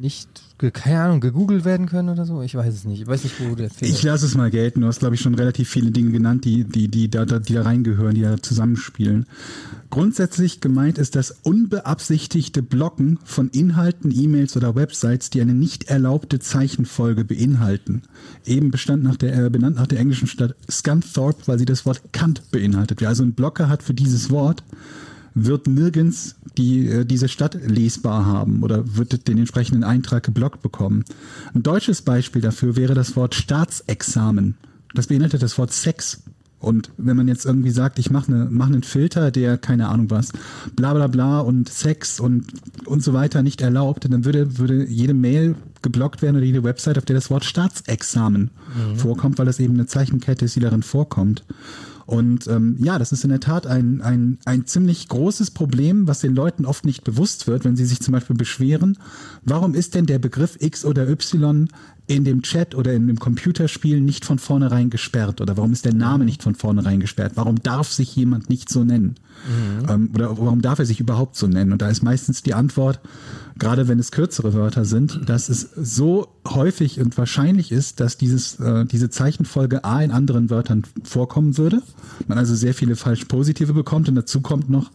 nicht, 0.00 0.28
keine 0.72 1.00
Ahnung, 1.00 1.20
gegoogelt 1.20 1.64
werden 1.64 1.86
können 1.86 2.08
oder 2.08 2.24
so. 2.24 2.42
Ich 2.42 2.54
weiß 2.54 2.74
es 2.74 2.84
nicht. 2.84 3.02
Ich 3.02 3.06
weiß 3.06 3.24
nicht, 3.24 3.36
wo 3.40 3.54
der 3.54 3.70
Fehler 3.70 3.90
Ich 3.92 4.02
lasse 4.02 4.26
es 4.26 4.34
mal 4.34 4.50
gelten. 4.50 4.80
Du 4.80 4.86
hast, 4.86 5.00
glaube 5.00 5.14
ich, 5.14 5.20
schon 5.20 5.34
relativ 5.34 5.68
viele 5.68 5.90
Dinge 5.90 6.10
genannt, 6.10 6.44
die, 6.44 6.64
die, 6.64 6.88
die, 6.88 7.10
da, 7.10 7.24
da- 7.24 7.38
die 7.38 7.54
da 7.54 7.62
reingehören, 7.62 8.14
die 8.14 8.22
da 8.22 8.40
zusammenspielen. 8.42 9.26
Grundsätzlich 9.90 10.60
gemeint 10.60 10.98
ist 10.98 11.16
das 11.16 11.32
unbeabsichtigte 11.42 12.62
Blocken 12.62 13.18
von 13.24 13.48
Inhalten, 13.50 14.10
E-Mails 14.14 14.56
oder 14.56 14.74
Websites, 14.74 15.30
die 15.30 15.40
eine 15.40 15.54
nicht 15.54 15.84
erlaubte 15.84 16.38
Zeichenfolge 16.38 17.24
beinhalten. 17.24 18.02
Eben 18.46 18.70
bestand 18.70 19.02
nach 19.02 19.16
der, 19.16 19.46
äh, 19.46 19.50
benannt 19.50 19.76
nach 19.76 19.86
der 19.86 19.98
englischen 19.98 20.28
Stadt 20.28 20.54
Scunthorpe, 20.70 21.42
weil 21.46 21.58
sie 21.58 21.64
das 21.64 21.86
Wort 21.86 22.02
Kant 22.12 22.42
beinhaltet. 22.50 23.00
Wer 23.00 23.08
also 23.08 23.22
einen 23.22 23.32
Blocker 23.32 23.68
hat 23.68 23.82
für 23.82 23.94
dieses 23.94 24.30
Wort, 24.30 24.62
wird 25.34 25.66
nirgends 25.66 26.36
die, 26.56 26.88
äh, 26.88 27.04
diese 27.04 27.28
Stadt 27.28 27.54
lesbar 27.66 28.26
haben 28.26 28.62
oder 28.62 28.96
wird 28.96 29.28
den 29.28 29.38
entsprechenden 29.38 29.84
Eintrag 29.84 30.24
geblockt 30.24 30.62
bekommen. 30.62 31.04
Ein 31.54 31.62
deutsches 31.62 32.02
Beispiel 32.02 32.42
dafür 32.42 32.76
wäre 32.76 32.94
das 32.94 33.16
Wort 33.16 33.34
Staatsexamen. 33.34 34.56
Das 34.94 35.06
beinhaltet 35.06 35.42
das 35.42 35.56
Wort 35.58 35.72
Sex. 35.72 36.22
Und 36.58 36.90
wenn 36.98 37.16
man 37.16 37.26
jetzt 37.26 37.46
irgendwie 37.46 37.70
sagt, 37.70 37.98
ich 37.98 38.10
mache 38.10 38.30
ne, 38.30 38.48
mach 38.50 38.66
einen 38.66 38.82
Filter, 38.82 39.30
der 39.30 39.56
keine 39.56 39.88
Ahnung 39.88 40.10
was, 40.10 40.32
bla 40.76 40.92
bla 40.92 41.06
bla 41.06 41.40
und 41.40 41.70
Sex 41.70 42.20
und, 42.20 42.44
und 42.84 43.02
so 43.02 43.14
weiter 43.14 43.42
nicht 43.42 43.62
erlaubt, 43.62 44.04
dann 44.04 44.26
würde, 44.26 44.58
würde 44.58 44.84
jede 44.84 45.14
Mail 45.14 45.54
geblockt 45.80 46.20
werden 46.20 46.36
oder 46.36 46.44
jede 46.44 46.62
Website, 46.62 46.98
auf 46.98 47.06
der 47.06 47.14
das 47.14 47.30
Wort 47.30 47.46
Staatsexamen 47.46 48.50
vorkommt, 48.96 49.38
weil 49.38 49.46
das 49.46 49.58
eben 49.58 49.72
eine 49.72 49.86
Zeichenkette 49.86 50.44
ist, 50.44 50.56
die 50.56 50.60
darin 50.60 50.82
vorkommt. 50.82 51.44
Und 52.10 52.48
ähm, 52.48 52.74
ja, 52.80 52.98
das 52.98 53.12
ist 53.12 53.22
in 53.22 53.30
der 53.30 53.38
Tat 53.38 53.68
ein, 53.68 54.00
ein, 54.00 54.38
ein 54.44 54.66
ziemlich 54.66 55.06
großes 55.06 55.52
Problem, 55.52 56.08
was 56.08 56.18
den 56.18 56.34
Leuten 56.34 56.66
oft 56.66 56.84
nicht 56.84 57.04
bewusst 57.04 57.46
wird, 57.46 57.64
wenn 57.64 57.76
sie 57.76 57.84
sich 57.84 58.00
zum 58.00 58.10
Beispiel 58.10 58.34
beschweren. 58.34 58.98
Warum 59.44 59.74
ist 59.74 59.94
denn 59.94 60.06
der 60.06 60.18
Begriff 60.18 60.56
X 60.58 60.84
oder 60.84 61.08
Y 61.08 61.68
in 62.08 62.24
dem 62.24 62.42
Chat 62.42 62.74
oder 62.74 62.92
in 62.94 63.06
dem 63.06 63.20
Computerspiel 63.20 64.00
nicht 64.00 64.24
von 64.24 64.40
vornherein 64.40 64.90
gesperrt? 64.90 65.40
Oder 65.40 65.56
warum 65.56 65.70
ist 65.70 65.84
der 65.84 65.94
Name 65.94 66.24
nicht 66.24 66.42
von 66.42 66.56
vornherein 66.56 66.98
gesperrt? 66.98 67.34
Warum 67.36 67.62
darf 67.62 67.92
sich 67.92 68.16
jemand 68.16 68.50
nicht 68.50 68.70
so 68.70 68.82
nennen? 68.82 69.14
Ähm, 69.88 70.10
oder 70.14 70.30
warum 70.38 70.62
darf 70.62 70.78
er 70.78 70.86
sich 70.86 71.00
überhaupt 71.00 71.36
so 71.36 71.46
nennen? 71.46 71.72
Und 71.72 71.82
da 71.82 71.88
ist 71.88 72.02
meistens 72.02 72.42
die 72.42 72.54
Antwort, 72.54 73.00
gerade 73.58 73.88
wenn 73.88 73.98
es 73.98 74.10
kürzere 74.10 74.54
Wörter 74.54 74.84
sind, 74.84 75.28
dass 75.28 75.48
es 75.48 75.70
so 75.76 76.28
häufig 76.48 77.00
und 77.00 77.16
wahrscheinlich 77.16 77.72
ist, 77.72 78.00
dass 78.00 78.16
dieses, 78.16 78.58
äh, 78.58 78.86
diese 78.86 79.10
Zeichenfolge 79.10 79.84
A 79.84 80.02
in 80.02 80.10
anderen 80.10 80.50
Wörtern 80.50 80.84
vorkommen 81.04 81.58
würde. 81.58 81.82
Man 82.26 82.38
also 82.38 82.54
sehr 82.54 82.74
viele 82.74 82.96
falsch 82.96 83.26
positive 83.26 83.72
bekommt. 83.72 84.08
Und 84.08 84.14
dazu 84.14 84.40
kommt 84.40 84.70
noch, 84.70 84.90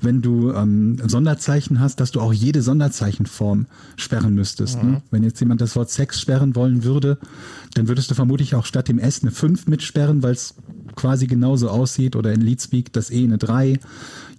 wenn 0.00 0.22
du 0.22 0.52
ähm, 0.52 0.98
Sonderzeichen 1.06 1.80
hast, 1.80 2.00
dass 2.00 2.10
du 2.10 2.20
auch 2.20 2.32
jede 2.32 2.62
Sonderzeichenform 2.62 3.66
sperren 3.96 4.34
müsstest. 4.34 4.82
Ne? 4.82 5.02
Wenn 5.10 5.22
jetzt 5.22 5.40
jemand 5.40 5.60
das 5.60 5.76
Wort 5.76 5.90
Sex 5.90 6.20
sperren 6.20 6.54
wollen 6.54 6.84
würde, 6.84 7.18
dann 7.74 7.88
würdest 7.88 8.10
du 8.10 8.14
vermutlich 8.14 8.54
auch 8.54 8.64
statt 8.64 8.88
dem 8.88 8.98
S 8.98 9.22
eine 9.22 9.30
5 9.30 9.66
mitsperren, 9.66 10.22
weil 10.22 10.32
es 10.32 10.54
quasi 10.96 11.26
genauso 11.26 11.68
aussieht 11.68 12.16
oder 12.16 12.32
in 12.32 12.40
Leadspeak 12.40 12.92
das 12.92 13.10
E 13.10 13.22
eine 13.22 13.38
3, 13.38 13.78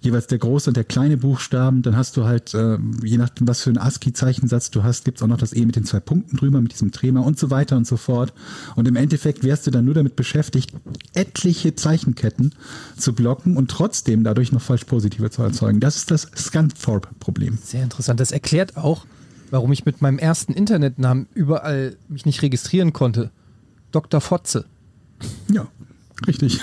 jeweils 0.02 0.26
der 0.26 0.38
große 0.38 0.70
und 0.70 0.76
der 0.76 0.84
kleine 0.84 1.16
Buchstaben, 1.16 1.82
dann 1.82 1.96
hast 1.96 2.16
du 2.16 2.24
halt, 2.24 2.54
äh, 2.54 2.78
je 3.02 3.18
nachdem, 3.18 3.48
was 3.48 3.62
für 3.62 3.70
einen 3.70 3.78
ASCII-Zeichensatz 3.78 4.70
du 4.70 4.82
hast, 4.82 5.04
gibt's 5.04 5.22
auch 5.22 5.26
noch 5.26 5.38
das 5.38 5.52
E 5.54 5.64
mit 5.64 5.76
den 5.76 5.84
zwei 5.84 6.00
Punkten 6.00 6.36
drüber, 6.36 6.60
mit 6.60 6.72
diesem 6.72 6.90
Trema 6.92 7.20
und 7.20 7.38
so 7.38 7.50
weiter 7.50 7.76
und 7.76 7.86
so 7.86 7.96
fort. 7.96 8.32
Und 8.76 8.88
im 8.88 8.96
Endeffekt 8.96 9.44
wärst 9.44 9.66
du 9.66 9.70
dann 9.70 9.84
nur 9.84 9.94
damit 9.94 10.16
beschäftigt, 10.16 10.72
etliche 11.14 11.74
Zeichenketten 11.74 12.54
zu 12.96 13.14
blocken 13.14 13.56
und 13.56 13.70
trotzdem 13.70 14.24
dadurch 14.24 14.52
noch 14.52 14.62
falsch 14.62 14.84
positive 14.84 15.30
zu 15.30 15.42
erzeugen. 15.42 15.80
Das 15.80 15.96
ist 15.96 16.10
das 16.10 16.30
Scunthorpe-Problem. 16.36 17.58
Sehr 17.62 17.82
interessant. 17.82 18.20
Das 18.20 18.32
erklärt 18.32 18.76
auch, 18.76 19.06
warum 19.50 19.72
ich 19.72 19.84
mit 19.84 20.00
meinem 20.00 20.18
ersten 20.18 20.52
Internetnamen 20.52 21.26
überall 21.34 21.96
mich 22.08 22.26
nicht 22.26 22.42
registrieren 22.42 22.92
konnte. 22.92 23.30
Dr. 23.92 24.20
Fotze. 24.20 24.64
Ja, 25.50 25.66
richtig. 26.26 26.60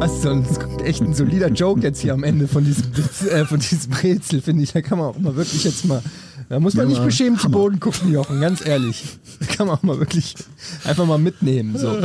Was 0.00 0.22
so 0.22 0.30
ein, 0.30 0.44
das 0.44 0.60
kommt 0.60 0.80
echt 0.82 1.02
ein 1.02 1.12
solider 1.12 1.48
Joke 1.48 1.80
jetzt 1.80 2.00
hier 2.00 2.14
am 2.14 2.22
Ende 2.22 2.46
von 2.46 2.64
diesem, 2.64 2.84
äh, 3.30 3.44
von 3.44 3.58
diesem 3.58 3.92
Rätsel, 3.92 4.40
finde 4.40 4.62
ich. 4.62 4.72
Da 4.72 4.80
kann 4.80 4.98
man 4.98 5.08
auch 5.08 5.18
mal 5.18 5.34
wirklich 5.34 5.64
jetzt 5.64 5.84
mal, 5.86 6.00
da 6.48 6.60
muss 6.60 6.74
man 6.74 6.86
Ja, 6.86 6.90
nicht 6.90 7.04
beschämt 7.04 7.40
zu. 7.40 7.50
Boden 7.50 7.80
gucken, 7.80 8.12
Jochen, 8.12 8.40
ganz 8.40 8.64
ehrlich. 8.64 9.18
Da 9.40 9.46
kann 9.46 9.66
man 9.66 9.76
auch 9.76 9.82
mal 9.82 9.98
wirklich 9.98 10.36
einfach 10.84 11.04
mal 11.04 11.18
mitnehmen. 11.18 11.76
So. 11.76 11.96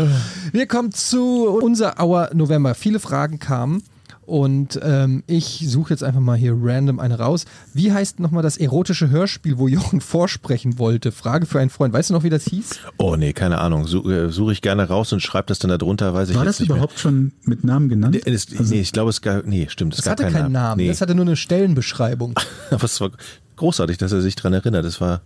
Wir 0.51 0.65
kommen 0.65 0.91
zu 0.91 1.47
unser 1.47 1.99
Hour 1.99 2.31
November. 2.33 2.73
Viele 2.73 2.99
Fragen 2.99 3.37
kamen 3.37 3.83
und 4.25 4.79
ähm, 4.81 5.23
ich 5.27 5.65
suche 5.67 5.91
jetzt 5.91 6.03
einfach 6.03 6.19
mal 6.21 6.37
hier 6.37 6.55
random 6.57 6.99
eine 6.99 7.19
raus. 7.19 7.45
Wie 7.73 7.91
heißt 7.91 8.19
nochmal 8.19 8.41
das 8.43 8.57
erotische 8.57 9.09
Hörspiel, 9.09 9.57
wo 9.57 9.67
Jochen 9.67 10.01
vorsprechen 10.01 10.79
wollte? 10.79 11.11
Frage 11.11 11.45
für 11.45 11.59
einen 11.59 11.69
Freund. 11.69 11.93
Weißt 11.93 12.09
du 12.09 12.13
noch, 12.13 12.23
wie 12.23 12.29
das 12.29 12.45
hieß? 12.45 12.79
Oh 12.97 13.15
nee, 13.15 13.33
keine 13.33 13.59
Ahnung. 13.59 13.85
Suche 13.87 14.25
äh, 14.25 14.29
such 14.31 14.51
ich 14.51 14.61
gerne 14.61 14.87
raus 14.87 15.11
und 15.13 15.19
schreibe 15.21 15.47
das 15.47 15.59
dann 15.59 15.69
da 15.69 15.77
drunter, 15.77 16.13
weiß 16.13 16.29
ich 16.29 16.35
War 16.35 16.45
das 16.45 16.59
überhaupt 16.59 16.99
schon 16.99 17.33
mit 17.43 17.63
Namen 17.63 17.89
genannt? 17.89 18.13
Mehr. 18.15 18.23
Nee, 18.25 18.31
es, 18.33 18.49
nee, 18.69 18.79
ich 18.81 18.91
glaube, 18.93 19.09
es 19.09 19.21
gab, 19.21 19.45
nee, 19.45 19.67
stimmt, 19.69 19.93
es 19.93 19.97
Das 19.97 20.05
gab 20.05 20.19
hatte 20.25 20.31
keinen 20.31 20.51
Namen. 20.51 20.77
Nee. 20.81 20.87
Das 20.87 21.01
hatte 21.01 21.15
nur 21.15 21.25
eine 21.25 21.35
Stellenbeschreibung. 21.35 22.33
Aber 22.71 22.83
es 22.83 22.99
war 23.01 23.11
großartig, 23.57 23.97
dass 23.97 24.11
er 24.11 24.21
sich 24.21 24.35
dran 24.35 24.53
erinnert. 24.53 24.85
Das 24.85 25.01
war, 25.01 25.21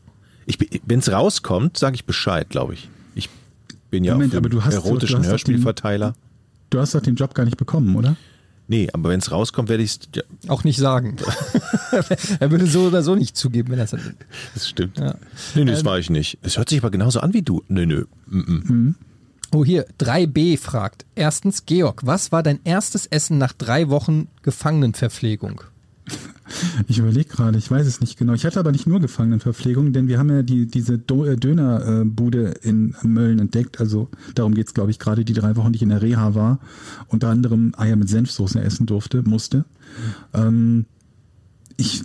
ich, 0.45 0.57
wenn 0.85 0.99
es 0.99 1.11
rauskommt, 1.11 1.77
sage 1.77 1.95
ich 1.95 2.05
Bescheid, 2.05 2.49
glaube 2.49 2.73
ich. 2.73 2.89
Ich 3.15 3.29
bin 3.91 4.03
ja 4.03 4.13
Moment, 4.13 4.29
auf 4.33 4.33
dem 4.33 4.37
aber 4.39 4.49
du 4.49 4.63
hast- 4.65 4.73
du 4.75 4.81
erotischen 4.81 5.25
Hörspielverteiler. 5.25 6.13
Du 6.69 6.79
hast 6.79 6.93
doch 6.93 7.01
den 7.01 7.15
Job 7.15 7.33
gar 7.33 7.45
nicht 7.45 7.55
bekommen, 7.57 7.95
oder? 7.95 8.17
Nee, 8.67 8.89
aber 8.91 9.09
wenn 9.09 9.19
es 9.19 9.31
rauskommt, 9.31 9.69
werde 9.69 9.83
ich 9.83 9.91
es. 9.91 9.99
Ja, 10.15 10.23
Auch 10.49 10.63
nicht 10.63 10.77
sagen. 10.77 11.15
er 12.39 12.51
würde 12.51 12.67
so 12.67 12.87
oder 12.87 13.01
so 13.01 13.15
nicht 13.15 13.37
zugeben, 13.37 13.71
wenn 13.71 13.79
er 13.79 13.85
es 13.85 13.93
hat. 13.93 14.01
das 14.53 14.67
stimmt. 14.67 14.97
Ja. 14.97 15.15
Nee, 15.55 15.63
nee, 15.63 15.71
das 15.71 15.85
war 15.85 15.97
ich 15.99 16.09
nicht. 16.09 16.37
Es 16.41 16.57
hört 16.57 16.69
sich 16.69 16.79
aber 16.79 16.91
genauso 16.91 17.21
an 17.21 17.33
wie 17.33 17.41
du. 17.41 17.63
Nö, 17.69 17.85
nö. 17.85 18.05
Mm 18.27 18.39
-mm. 18.39 18.95
Oh, 19.53 19.63
hier, 19.63 19.87
3b 19.99 20.57
fragt. 20.57 21.05
Erstens, 21.15 21.65
Georg, 21.65 22.05
was 22.05 22.33
war 22.33 22.43
dein 22.43 22.59
erstes 22.65 23.05
Essen 23.05 23.37
nach 23.37 23.53
drei 23.53 23.87
Wochen 23.89 24.27
Gefangenenverpflegung? 24.41 25.61
Ich 26.87 26.99
überlege 26.99 27.29
gerade, 27.29 27.57
ich 27.57 27.69
weiß 27.69 27.85
es 27.87 28.01
nicht 28.01 28.17
genau. 28.17 28.33
Ich 28.33 28.45
hatte 28.45 28.59
aber 28.59 28.71
nicht 28.71 28.87
nur 28.87 28.99
Gefangenenverpflegung, 28.99 29.93
denn 29.93 30.07
wir 30.07 30.19
haben 30.19 30.29
ja 30.29 30.41
die, 30.43 30.65
diese 30.65 30.95
äh, 30.95 31.35
Dönerbude 31.35 32.53
in 32.61 32.95
Mölln 33.03 33.39
entdeckt. 33.39 33.79
Also 33.79 34.09
darum 34.35 34.53
geht's, 34.53 34.73
glaube 34.73 34.91
ich, 34.91 34.99
gerade 34.99 35.25
die 35.25 35.33
drei 35.33 35.55
Wochen, 35.55 35.71
die 35.71 35.77
ich 35.77 35.83
in 35.83 35.89
der 35.89 36.01
Reha 36.01 36.35
war. 36.35 36.59
Unter 37.07 37.29
anderem 37.29 37.73
Eier 37.77 37.95
mit 37.95 38.09
Senfsoße 38.09 38.61
essen 38.61 38.85
durfte, 38.85 39.23
musste. 39.23 39.65
Ähm, 40.33 40.85
ich, 41.75 42.03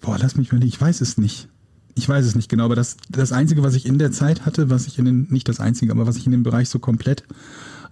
boah, 0.00 0.18
lass 0.18 0.36
mich 0.36 0.48
überlegen, 0.48 0.68
ich 0.68 0.80
weiß 0.80 1.00
es 1.00 1.18
nicht. 1.18 1.48
Ich 1.96 2.08
weiß 2.08 2.26
es 2.26 2.34
nicht 2.34 2.48
genau, 2.48 2.64
aber 2.64 2.74
das, 2.74 2.96
das 3.08 3.30
Einzige, 3.30 3.62
was 3.62 3.74
ich 3.74 3.86
in 3.86 3.98
der 3.98 4.10
Zeit 4.10 4.46
hatte, 4.46 4.68
was 4.68 4.88
ich 4.88 4.98
in 4.98 5.04
den, 5.04 5.26
nicht 5.30 5.48
das 5.48 5.60
Einzige, 5.60 5.92
aber 5.92 6.06
was 6.08 6.16
ich 6.16 6.26
in 6.26 6.32
dem 6.32 6.42
Bereich 6.42 6.68
so 6.68 6.80
komplett 6.80 7.22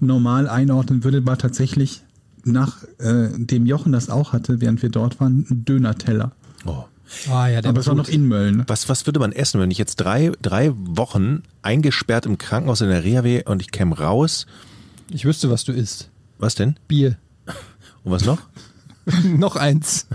normal 0.00 0.48
einordnen 0.48 1.04
würde, 1.04 1.24
war 1.24 1.38
tatsächlich 1.38 2.02
nach 2.44 2.82
äh, 2.98 3.28
dem 3.36 3.66
Jochen 3.66 3.92
das 3.92 4.10
auch 4.10 4.32
hatte, 4.32 4.60
während 4.60 4.82
wir 4.82 4.90
dort 4.90 5.20
waren, 5.20 5.46
ein 5.50 5.64
Döner-Teller. 5.64 6.32
Oh. 6.64 6.84
Ah 7.28 7.48
ja, 7.48 7.60
der 7.60 7.70
Aber 7.70 7.80
es 7.80 7.86
war 7.86 7.94
noch 7.94 8.08
in 8.08 8.26
Mölln. 8.26 8.64
Was, 8.66 8.88
was 8.88 9.06
würde 9.06 9.20
man 9.20 9.32
essen, 9.32 9.60
wenn 9.60 9.70
ich 9.70 9.78
jetzt 9.78 9.96
drei, 9.96 10.32
drei 10.40 10.72
Wochen 10.74 11.42
eingesperrt 11.60 12.26
im 12.26 12.38
Krankenhaus 12.38 12.80
in 12.80 12.88
der 12.88 13.04
Reha 13.04 13.22
wäre 13.22 13.44
und 13.44 13.60
ich 13.60 13.70
käme 13.70 13.98
raus? 13.98 14.46
Ich 15.10 15.24
wüsste, 15.24 15.50
was 15.50 15.64
du 15.64 15.72
isst. 15.72 16.08
Was 16.38 16.54
denn? 16.54 16.76
Bier. 16.88 17.18
Und 18.02 18.12
was 18.12 18.24
noch? 18.24 18.38
Noch 19.24 19.56
eins. 19.56 20.06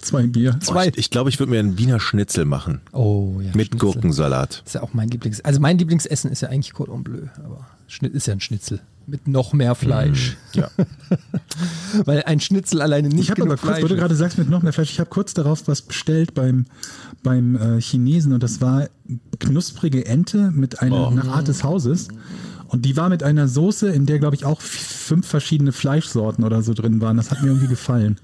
Zwei 0.00 0.26
Bier. 0.26 0.58
Zwei. 0.60 0.86
Oh, 0.86 0.88
ich 0.88 0.98
ich 0.98 1.10
glaube, 1.10 1.30
ich 1.30 1.38
würde 1.38 1.50
mir 1.50 1.60
einen 1.60 1.78
Wiener 1.78 2.00
Schnitzel 2.00 2.44
machen. 2.44 2.80
Oh 2.92 3.40
ja. 3.40 3.52
Mit 3.54 3.68
Schnitzel. 3.68 3.78
Gurkensalat. 3.78 4.62
ist 4.66 4.74
ja 4.74 4.82
auch 4.82 4.94
mein 4.94 5.08
Lieblings. 5.08 5.40
Also 5.42 5.60
mein 5.60 5.78
Lieblingsessen 5.78 6.30
ist 6.30 6.40
ja 6.40 6.48
eigentlich 6.48 6.72
Cordon 6.72 7.04
Bleu, 7.04 7.22
aber 7.44 7.66
ist 7.86 8.26
ja 8.26 8.32
ein 8.32 8.40
Schnitzel 8.40 8.80
mit 9.10 9.26
noch 9.28 9.52
mehr 9.52 9.74
Fleisch. 9.74 10.36
Ja. 10.54 10.68
Weil 12.04 12.22
ein 12.24 12.40
Schnitzel 12.40 12.80
alleine 12.80 13.08
nicht 13.08 13.20
Ich 13.24 13.30
habe 13.30 13.42
genug 13.42 13.52
aber 13.54 13.60
kurz, 13.60 13.70
Fleisch 13.72 13.82
wo 13.84 13.88
du 13.88 13.94
ist. 13.94 14.00
gerade 14.00 14.14
sagst, 14.14 14.38
mit 14.38 14.48
noch 14.48 14.62
mehr 14.62 14.72
Fleisch, 14.72 14.90
ich 14.90 15.00
habe 15.00 15.10
kurz 15.10 15.34
darauf 15.34 15.66
was 15.66 15.82
bestellt 15.82 16.34
beim, 16.34 16.66
beim 17.22 17.56
äh, 17.56 17.80
Chinesen 17.80 18.32
und 18.32 18.42
das 18.42 18.60
war 18.60 18.88
knusprige 19.38 20.06
Ente 20.06 20.50
mit 20.52 20.80
einer 20.80 21.08
Oh. 21.08 21.10
nach 21.10 21.28
Art 21.28 21.48
des 21.48 21.64
Hauses. 21.64 22.08
Und 22.68 22.84
die 22.84 22.96
war 22.96 23.08
mit 23.08 23.24
einer 23.24 23.48
Soße, 23.48 23.88
in 23.88 24.06
der, 24.06 24.20
glaube 24.20 24.36
ich, 24.36 24.44
auch 24.44 24.60
fünf 24.60 25.26
verschiedene 25.26 25.72
Fleischsorten 25.72 26.44
oder 26.44 26.62
so 26.62 26.72
drin 26.72 27.00
waren. 27.00 27.16
Das 27.16 27.32
hat 27.32 27.42
mir 27.42 27.48
irgendwie 27.48 27.66
gefallen. 27.66 28.16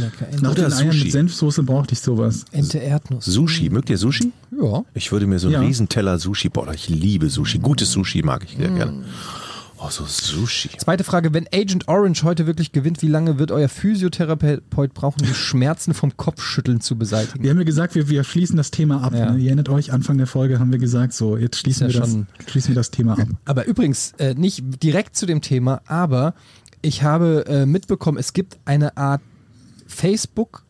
Lecker. 0.00 0.26
Nach 0.40 0.52
Oder 0.52 0.70
den 0.70 0.72
Eiern 0.72 0.92
Sushi. 0.92 1.04
mit 1.04 1.12
Senfsoße 1.12 1.62
brauchte 1.62 1.92
ich 1.92 2.00
sowas. 2.00 2.46
Ente 2.52 2.78
Erdnuss. 2.78 3.26
Sushi. 3.26 3.68
Mögt 3.68 3.90
ihr 3.90 3.98
Sushi? 3.98 4.32
Ja. 4.58 4.84
Ich 4.94 5.12
würde 5.12 5.26
mir 5.26 5.38
so 5.38 5.48
einen 5.48 5.54
Ja. 5.54 5.60
Riesenteller 5.60 6.18
Sushi, 6.18 6.48
boah, 6.48 6.72
ich 6.72 6.88
liebe 6.88 7.28
Sushi. 7.28 7.58
Gutes 7.58 7.92
Sushi 7.92 8.22
mag 8.22 8.42
ich 8.44 8.56
sehr 8.56 8.70
gerne. 8.70 9.04
Oh, 9.84 9.90
so 9.90 10.04
Sushi. 10.06 10.68
Zweite 10.78 11.02
Frage, 11.02 11.34
wenn 11.34 11.48
Agent 11.52 11.88
Orange 11.88 12.22
heute 12.22 12.46
wirklich 12.46 12.70
gewinnt, 12.70 13.02
wie 13.02 13.08
lange 13.08 13.40
wird 13.40 13.50
euer 13.50 13.68
Physiotherapeut 13.68 14.94
brauchen, 14.94 15.24
die 15.24 15.34
Schmerzen 15.34 15.92
vom 15.92 16.16
Kopfschütteln 16.16 16.80
zu 16.80 16.96
beseitigen? 16.96 17.42
Wir 17.42 17.50
haben 17.50 17.58
ja 17.58 17.64
gesagt, 17.64 17.96
wir, 17.96 18.08
wir 18.08 18.22
schließen 18.22 18.56
das 18.56 18.70
Thema 18.70 19.02
ab. 19.02 19.12
Ja. 19.12 19.32
Ne? 19.32 19.38
Ihr 19.38 19.46
erinnert 19.48 19.68
euch, 19.68 19.92
Anfang 19.92 20.18
der 20.18 20.28
Folge 20.28 20.60
haben 20.60 20.70
wir 20.70 20.78
gesagt, 20.78 21.14
so, 21.14 21.36
jetzt 21.36 21.58
schließen, 21.58 21.88
ja 21.88 21.94
wir, 21.94 22.00
das, 22.00 22.10
schon- 22.10 22.26
schließen 22.46 22.68
wir 22.70 22.74
das 22.76 22.92
Thema 22.92 23.18
ab. 23.18 23.26
Aber 23.44 23.66
übrigens, 23.66 24.12
äh, 24.18 24.34
nicht 24.34 24.62
direkt 24.82 25.16
zu 25.16 25.26
dem 25.26 25.40
Thema, 25.40 25.80
aber 25.86 26.34
ich 26.80 27.02
habe 27.02 27.44
äh, 27.48 27.66
mitbekommen, 27.66 28.18
es 28.18 28.32
gibt 28.32 28.58
eine 28.64 28.96
Art 28.96 29.20
Facebook, 29.88 30.64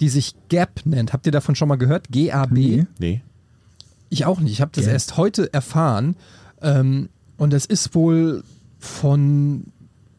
die 0.00 0.08
sich 0.08 0.34
Gap 0.48 0.80
nennt. 0.84 1.12
Habt 1.12 1.26
ihr 1.26 1.32
davon 1.32 1.56
schon 1.56 1.68
mal 1.68 1.76
gehört? 1.76 2.08
G-A-B? 2.10 2.54
Nee. 2.54 2.86
Nee. 2.98 3.22
Ich 4.08 4.24
auch 4.24 4.40
nicht. 4.40 4.52
Ich 4.52 4.60
habe 4.62 4.70
das 4.74 4.84
Gap. 4.84 4.92
erst 4.94 5.16
heute 5.18 5.52
erfahren. 5.52 6.16
Ähm, 6.62 7.10
und 7.36 7.52
das 7.52 7.66
ist 7.66 7.94
wohl 7.94 8.42
von. 8.78 9.64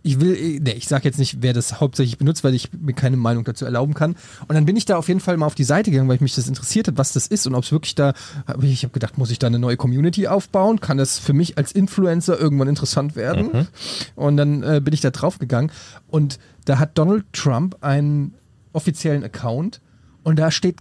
Ich 0.03 0.21
will, 0.21 0.61
nee, 0.61 0.71
ich 0.71 0.87
sage 0.87 1.03
jetzt 1.03 1.19
nicht, 1.19 1.41
wer 1.41 1.51
das 1.51 1.81
hauptsächlich 1.81 2.17
benutzt, 2.17 2.45
weil 2.45 2.53
ich 2.53 2.71
mir 2.71 2.93
keine 2.93 3.17
Meinung 3.17 3.43
dazu 3.43 3.65
erlauben 3.65 3.93
kann. 3.93 4.15
Und 4.47 4.55
dann 4.55 4.65
bin 4.65 4.77
ich 4.77 4.85
da 4.85 4.95
auf 4.95 5.09
jeden 5.09 5.19
Fall 5.19 5.35
mal 5.35 5.47
auf 5.47 5.55
die 5.55 5.65
Seite 5.65 5.91
gegangen, 5.91 6.07
weil 6.07 6.17
mich 6.21 6.33
das 6.33 6.47
interessiert 6.47 6.87
hat, 6.87 6.97
was 6.97 7.11
das 7.11 7.27
ist 7.27 7.45
und 7.45 7.55
ob 7.55 7.65
es 7.65 7.73
wirklich 7.73 7.93
da. 7.93 8.13
Ich, 8.61 8.83
habe 8.83 8.93
gedacht, 8.93 9.17
muss 9.17 9.31
ich 9.31 9.39
da 9.39 9.47
eine 9.47 9.59
neue 9.59 9.75
Community 9.75 10.27
aufbauen? 10.27 10.79
Kann 10.79 10.97
das 10.97 11.19
für 11.19 11.33
mich 11.33 11.57
als 11.57 11.73
Influencer 11.73 12.39
irgendwann 12.39 12.69
interessant 12.69 13.17
werden? 13.17 13.67
Und 14.15 14.37
dann 14.37 14.63
äh, 14.63 14.79
bin 14.81 14.93
ich 14.93 15.01
da 15.01 15.09
drauf 15.09 15.39
gegangen 15.39 15.71
und 16.07 16.39
da 16.63 16.79
hat 16.79 16.97
Donald 16.97 17.25
Trump 17.33 17.75
einen 17.81 18.33
offiziellen 18.71 19.25
Account 19.25 19.81
und 20.23 20.39
da 20.39 20.51
steht 20.51 20.77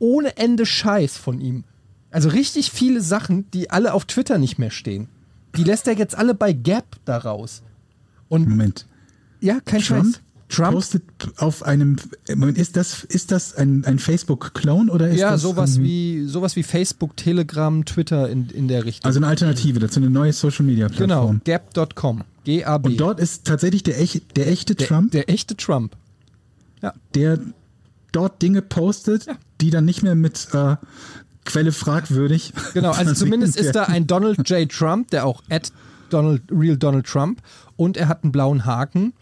ohne 0.00 0.36
Ende 0.36 0.66
Scheiß 0.66 1.16
von 1.16 1.40
ihm. 1.40 1.64
Also 2.10 2.30
richtig 2.30 2.72
viele 2.72 3.00
Sachen, 3.00 3.48
die 3.52 3.70
alle 3.70 3.94
auf 3.94 4.06
Twitter 4.06 4.38
nicht 4.38 4.58
mehr 4.58 4.70
stehen. 4.70 5.08
Die 5.56 5.64
lässt 5.64 5.86
er 5.86 5.94
jetzt 5.94 6.16
alle 6.16 6.34
bei 6.34 6.52
Gap 6.52 6.96
da 7.04 7.18
raus. 7.18 7.62
Und 8.28 8.48
Moment. 8.48 8.86
ja, 9.40 9.58
kein 9.60 9.80
Trump, 9.80 10.14
Scheiß. 10.14 10.20
Trump, 10.48 10.72
postet 10.72 11.02
auf 11.36 11.62
einem, 11.62 11.96
Moment, 12.28 12.58
ist 12.58 12.76
das, 12.76 13.04
ist 13.04 13.30
das 13.30 13.54
ein, 13.54 13.84
ein 13.84 13.98
Facebook-Clone 13.98 14.90
oder 14.90 15.08
ist 15.08 15.20
ja, 15.20 15.32
das 15.32 15.42
sowas 15.42 15.76
ähm, 15.76 15.84
wie 15.84 16.24
sowas 16.26 16.56
wie 16.56 16.62
Facebook, 16.62 17.16
Telegram, 17.16 17.84
Twitter 17.84 18.28
in, 18.28 18.48
in 18.50 18.68
der 18.68 18.84
Richtung. 18.84 19.06
Also 19.06 19.18
eine 19.18 19.28
Alternative 19.28 19.78
dazu, 19.78 20.00
eine 20.00 20.10
neue 20.10 20.30
genau, 20.30 20.32
Social-Media-Plattform. 20.32 21.40
gap.com. 21.44 22.24
G-A-B. 22.44 22.88
Und 22.88 22.96
dort 23.00 23.20
ist 23.20 23.46
tatsächlich 23.46 23.82
der, 23.82 24.00
ech, 24.00 24.22
der 24.34 24.48
echte 24.48 24.74
der, 24.74 24.86
Trump, 24.86 25.12
der 25.12 25.28
echte 25.28 25.56
Trump. 25.56 25.96
der 27.14 27.38
dort 28.12 28.42
Dinge 28.42 28.62
postet, 28.62 29.26
die 29.60 29.70
dann 29.70 29.84
nicht 29.84 30.02
mehr 30.02 30.14
mit 30.14 30.48
äh, 30.52 30.76
Quelle 31.44 31.72
fragwürdig. 31.72 32.52
Genau, 32.74 32.92
also 32.92 33.14
zumindest 33.14 33.56
ist 33.56 33.74
da 33.74 33.84
ein 33.84 34.06
Donald 34.06 34.48
J. 34.48 34.70
Trump, 34.70 35.10
der 35.10 35.26
auch 35.26 35.42
at 35.50 35.72
Donald, 36.10 36.42
Real 36.50 36.76
Donald 36.76 37.06
Trump 37.06 37.40
und 37.76 37.96
er 37.96 38.08
hat 38.08 38.24
einen 38.24 38.32
blauen 38.32 38.64
Haken 38.64 39.12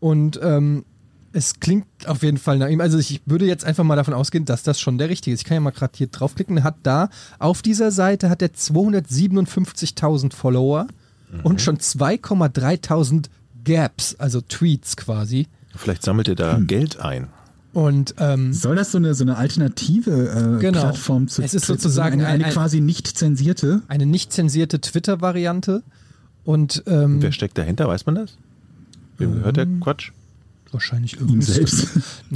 und 0.00 0.38
ähm, 0.42 0.84
es 1.32 1.58
klingt 1.58 1.86
auf 2.06 2.22
jeden 2.22 2.38
Fall 2.38 2.58
nach 2.58 2.68
ihm. 2.68 2.80
Also 2.80 2.98
ich 2.98 3.22
würde 3.26 3.46
jetzt 3.46 3.64
einfach 3.64 3.82
mal 3.82 3.96
davon 3.96 4.14
ausgehen, 4.14 4.44
dass 4.44 4.62
das 4.62 4.78
schon 4.80 4.98
der 4.98 5.08
richtige 5.08 5.34
ist. 5.34 5.40
Ich 5.40 5.44
kann 5.44 5.56
ja 5.56 5.60
mal 5.60 5.70
gerade 5.70 5.94
hier 5.96 6.06
draufklicken. 6.06 6.58
Er 6.58 6.62
hat 6.62 6.76
da 6.84 7.08
auf 7.40 7.60
dieser 7.60 7.90
Seite 7.90 8.30
hat 8.30 8.40
er 8.40 8.50
257.000 8.50 10.32
Follower 10.32 10.86
und 11.42 11.60
schon 11.60 11.78
2,3.000 11.78 13.26
Gaps, 13.64 14.14
also 14.16 14.40
Tweets 14.42 14.96
quasi. 14.96 15.48
Vielleicht 15.74 16.04
sammelt 16.04 16.28
ihr 16.28 16.36
da 16.36 16.60
Geld 16.60 17.00
ein. 17.00 17.28
Und 17.74 18.14
ähm, 18.18 18.52
Soll 18.54 18.76
das 18.76 18.92
so 18.92 18.98
eine, 18.98 19.14
so 19.14 19.24
eine 19.24 19.36
alternative 19.36 20.56
äh, 20.56 20.60
Genau. 20.60 20.80
Plattform 20.80 21.28
zu 21.28 21.42
Es 21.42 21.52
ist 21.54 21.66
Twitter- 21.66 21.80
sozusagen 21.82 22.14
eine, 22.20 22.26
eine 22.26 22.44
ein- 22.44 22.48
ein- 22.48 22.52
quasi 22.52 22.80
nicht 22.80 23.06
zensierte? 23.18 23.82
eine 23.88 24.06
nicht 24.06 24.32
zensierte 24.32 24.80
Twitter-Variante. 24.80 25.82
Und 26.44 26.82
ähm, 26.86 27.20
Wer 27.20 27.32
steckt 27.32 27.58
dahinter, 27.58 27.88
weiß 27.88 28.06
man 28.06 28.14
das? 28.14 28.36
Wem 29.18 29.34
gehört 29.34 29.56
der 29.56 29.66
Quatsch? 29.80 30.12
wahrscheinlich 30.72 31.14
Ihm 31.14 31.20
irgendein 31.20 31.42
selbst. 31.42 31.88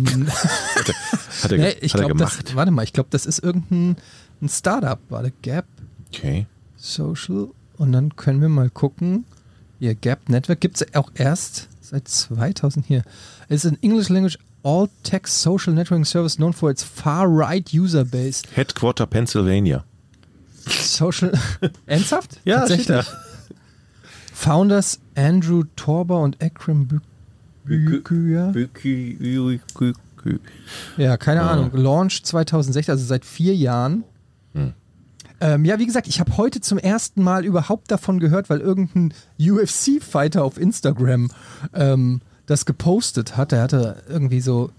Hat 1.42 1.52
er, 1.52 1.58
Nee, 1.58 1.74
ich 1.80 1.94
hat 1.94 2.00
er 2.00 2.06
glaube, 2.06 2.20
das, 2.20 2.30
gemacht? 2.38 2.56
warte 2.56 2.70
mal, 2.70 2.82
ich 2.84 2.92
glaube, 2.92 3.08
das 3.10 3.26
ist 3.26 3.40
irgendein 3.42 3.96
ein 4.40 4.48
Startup, 4.48 4.98
warte, 5.08 5.32
Gap 5.42 5.64
Okay. 6.12 6.46
Social. 6.76 7.48
Und 7.76 7.92
dann 7.92 8.14
können 8.16 8.40
wir 8.40 8.48
mal 8.48 8.70
gucken. 8.70 9.24
Hier, 9.78 9.94
Gap 9.94 10.28
Network 10.28 10.60
gibt 10.60 10.80
es 10.80 10.94
auch 10.94 11.10
erst 11.14 11.68
seit 11.80 12.08
2000 12.08 12.86
hier. 12.86 13.02
Es 13.48 13.64
ist 13.64 13.72
an 13.72 13.78
English 13.82 14.08
Language 14.08 14.38
All 14.62 14.88
Text 15.02 15.40
Social 15.40 15.72
Networking 15.72 16.04
Service 16.06 16.36
known 16.36 16.52
for 16.52 16.70
its 16.70 16.82
far-right 16.82 17.72
user 17.72 18.04
base. 18.04 18.42
Headquarter 18.54 19.06
Pennsylvania. 19.06 19.84
Social. 20.66 21.32
Ernsthaft? 21.86 22.40
Ja, 22.44 22.60
Tatsächlich? 22.60 23.06
Founders 24.34 25.00
Andrew 25.16 25.64
Torber 25.76 26.20
und 26.20 26.42
Akram 26.42 26.86
Bü- 26.86 27.00
Büküya. 27.64 28.50
Ja, 30.96 31.16
keine 31.16 31.42
Ahnung. 31.42 31.70
Launch 31.74 32.22
2016, 32.24 32.92
also 32.92 33.04
seit 33.04 33.24
vier 33.24 33.54
Jahren. 33.54 34.04
Ähm, 35.40 35.64
ja, 35.64 35.78
wie 35.78 35.86
gesagt, 35.86 36.08
ich 36.08 36.18
habe 36.18 36.36
heute 36.36 36.60
zum 36.60 36.78
ersten 36.78 37.22
Mal 37.22 37.44
überhaupt 37.44 37.92
davon 37.92 38.18
gehört, 38.18 38.50
weil 38.50 38.58
irgendein 38.60 39.14
UFC-Fighter 39.38 40.42
auf 40.42 40.58
Instagram 40.58 41.30
ähm, 41.74 42.20
das 42.48 42.64
gepostet 42.64 43.36
hat. 43.36 43.52
Er 43.52 43.62
hatte 43.62 44.02
irgendwie 44.08 44.40
so 44.40 44.70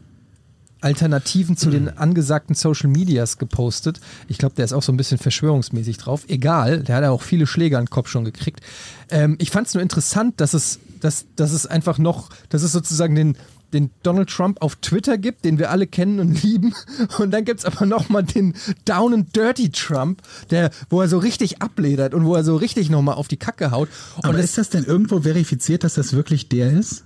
Alternativen 0.81 1.55
zu 1.55 1.69
den 1.69 1.89
angesagten 1.97 2.55
Social 2.55 2.89
Medias 2.89 3.37
gepostet. 3.37 4.01
Ich 4.27 4.37
glaube, 4.37 4.55
der 4.55 4.65
ist 4.65 4.73
auch 4.73 4.83
so 4.83 4.91
ein 4.91 4.97
bisschen 4.97 5.19
verschwörungsmäßig 5.19 5.97
drauf. 5.97 6.25
Egal, 6.27 6.83
der 6.83 6.95
hat 6.97 7.03
ja 7.03 7.11
auch 7.11 7.21
viele 7.21 7.47
Schläge 7.47 7.77
an 7.77 7.85
den 7.85 7.89
Kopf 7.89 8.09
schon 8.09 8.25
gekriegt. 8.25 8.61
Ähm, 9.09 9.37
ich 9.39 9.51
fand 9.51 9.67
es 9.67 9.75
nur 9.75 9.83
interessant, 9.83 10.41
dass 10.41 10.53
es, 10.53 10.79
dass, 10.99 11.25
dass 11.35 11.51
es 11.51 11.65
einfach 11.67 11.99
noch, 11.99 12.29
dass 12.49 12.63
es 12.63 12.71
sozusagen 12.71 13.13
den, 13.13 13.37
den 13.71 13.91
Donald 14.01 14.29
Trump 14.31 14.63
auf 14.63 14.77
Twitter 14.77 15.19
gibt, 15.19 15.45
den 15.45 15.59
wir 15.59 15.69
alle 15.69 15.85
kennen 15.85 16.19
und 16.19 16.41
lieben. 16.43 16.73
Und 17.19 17.29
dann 17.29 17.45
gibt 17.45 17.59
es 17.59 17.65
aber 17.65 17.85
nochmal 17.85 18.23
den 18.23 18.55
Down 18.85 19.13
and 19.13 19.35
Dirty 19.35 19.69
Trump, 19.69 20.23
der, 20.49 20.71
wo 20.89 21.01
er 21.01 21.07
so 21.07 21.19
richtig 21.19 21.61
abledert 21.61 22.15
und 22.15 22.25
wo 22.25 22.33
er 22.33 22.43
so 22.43 22.55
richtig 22.55 22.89
nochmal 22.89 23.13
auf 23.13 23.27
die 23.27 23.37
Kacke 23.37 23.69
haut. 23.69 23.89
Und 24.15 24.25
Aber 24.25 24.39
ist 24.39 24.57
das 24.57 24.69
denn 24.69 24.85
irgendwo 24.85 25.21
verifiziert, 25.21 25.83
dass 25.83 25.93
das 25.93 26.13
wirklich 26.13 26.49
der 26.49 26.71
ist? 26.71 27.03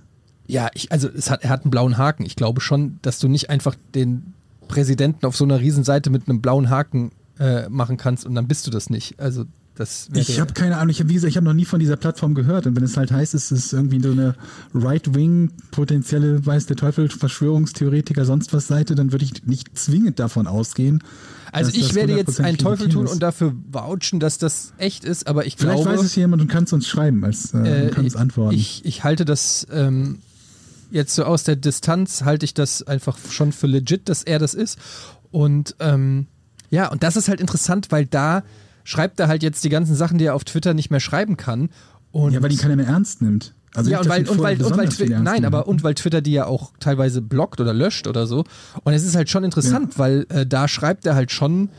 Ja, 0.48 0.70
ich, 0.74 0.92
also 0.92 1.08
es 1.08 1.30
hat, 1.30 1.44
er 1.44 1.50
hat 1.50 1.64
einen 1.64 1.72
blauen 1.72 1.98
Haken. 1.98 2.26
Ich 2.26 2.36
glaube 2.36 2.62
schon, 2.62 3.00
dass 3.02 3.20
du 3.20 3.28
nicht 3.28 3.50
einfach 3.50 3.76
den 3.96 4.34
Präsidenten 4.68 5.26
auf 5.26 5.36
so 5.36 5.44
einer 5.44 5.60
Riesenseite 5.60 6.10
mit 6.10 6.28
einem 6.28 6.42
blauen 6.42 6.70
Haken 6.70 7.12
äh, 7.40 7.70
machen 7.70 7.98
kannst 7.98 8.26
und 8.26 8.36
dann 8.36 8.48
bist 8.48 8.68
du 8.68 8.72
das 8.72 8.90
nicht. 8.90 9.20
Also. 9.20 9.46
Ich 10.14 10.40
habe 10.40 10.54
keine 10.54 10.78
Ahnung, 10.78 10.92
ich 10.92 11.00
hab, 11.00 11.10
wie 11.10 11.16
gesagt, 11.16 11.32
ich 11.32 11.36
habe 11.36 11.48
noch 11.48 11.54
nie 11.54 11.66
von 11.66 11.80
dieser 11.80 11.96
Plattform 11.96 12.36
gehört. 12.36 12.68
Und 12.68 12.76
wenn 12.76 12.84
es 12.84 12.96
halt 12.96 13.12
heißt, 13.12 13.34
es 13.34 13.52
ist 13.52 13.74
irgendwie 13.74 14.00
so 14.00 14.12
eine 14.12 14.36
Right-Wing, 14.76 15.50
potenzielle, 15.72 16.46
weiß 16.46 16.68
der 16.68 16.76
Teufel, 16.76 17.10
Verschwörungstheoretiker, 17.10 18.24
sonst 18.24 18.54
was 18.54 18.68
Seite, 18.68 18.94
dann 18.94 19.12
würde 19.12 19.26
ich 19.26 19.48
nicht 19.48 19.76
zwingend 19.76 20.20
davon 20.20 20.46
ausgehen. 20.46 21.04
also 21.52 21.72
ich 21.74 21.96
werde 21.96 22.16
jetzt 22.16 22.40
einen 22.40 22.58
100% 22.58 22.60
Teufel 22.62 22.90
tun 22.90 23.08
und 23.08 23.24
dafür 23.24 23.56
vouchen, 23.72 24.20
dass 24.20 24.38
das 24.38 24.74
echt 24.78 25.06
ist, 25.06 25.26
aber 25.26 25.48
ich 25.48 25.56
Vielleicht 25.58 25.82
glaube. 25.82 25.98
weiß 25.98 26.06
es 26.06 26.16
jemand 26.16 26.44
und 26.44 26.50
kann 26.50 26.66
es 26.66 26.74
uns 26.74 26.88
schreiben, 26.88 27.26
als, 27.26 27.56
äh, 27.56 27.58
äh, 27.58 27.86
und 27.86 27.92
kann 27.96 28.06
uns 28.06 28.16
antworten. 28.16 28.56
Ich, 28.56 28.86
ich 28.86 29.04
halte 29.04 29.26
das 29.26 29.66
ähm, 29.72 30.20
jetzt 30.94 31.16
so 31.16 31.26
aus 31.26 31.44
der 31.44 31.56
Distanz, 31.56 32.24
halte 32.24 32.46
ich 32.46 32.54
das 32.54 32.84
einfach 32.84 33.18
schon 33.30 33.52
für 33.52 33.68
legit, 33.68 34.08
dass 34.08 34.24
er 34.24 34.40
das 34.40 34.54
ist. 34.54 34.78
Und 35.32 35.76
ähm, 35.80 36.28
ja, 36.70 36.90
und 36.90 37.04
das 37.04 37.16
ist 37.16 37.28
halt 37.28 37.42
interessant, 37.42 37.92
weil 37.92 38.06
da 38.06 38.44
schreibt 38.84 39.20
er 39.20 39.28
halt 39.28 39.44
jetzt 39.44 39.64
die 39.64 39.70
ganzen 39.70 39.96
Sachen, 39.96 40.18
die 40.18 40.26
er 40.26 40.36
auf 40.36 40.44
Twitter 40.44 40.74
nicht 40.74 40.92
mehr 40.92 41.00
schreiben 41.00 41.36
kann. 41.38 41.70
Und 42.12 42.34
ja, 42.34 42.42
weil 42.42 42.50
die 42.50 42.58
keiner 42.58 42.76
mehr 42.76 42.88
ernst 42.88 43.22
nimmt. 43.22 43.54
Also 43.76 43.90
ja, 43.90 44.00
und 44.00 44.08
weil, 44.08 44.22
und 44.22 44.28
weil, 44.28 44.36
und 44.38 44.44
weil 44.44 44.58
besonders 44.58 44.96
viel 44.96 45.08
Twi- 45.08 45.14
ernst 45.14 45.26
nein, 45.26 45.34
nehmen. 45.42 45.46
aber 45.46 45.68
und 45.68 45.84
weil 45.84 45.96
Twitter 45.96 46.22
die 46.22 46.34
ja 46.34 46.46
auch 46.46 46.74
teilweise 46.80 47.22
blockt 47.22 47.60
oder 47.60 47.74
löscht 47.74 48.06
oder 48.08 48.28
so. 48.28 48.44
Und 48.84 48.94
es 48.94 49.04
ist 49.04 49.16
halt 49.16 49.30
schon 49.30 49.44
interessant, 49.44 49.98
weil 49.98 50.28
äh, 50.30 50.46
da 50.46 50.68
schreibt 50.68 51.08
er 51.08 51.16
halt 51.16 51.32
schon 51.32 51.70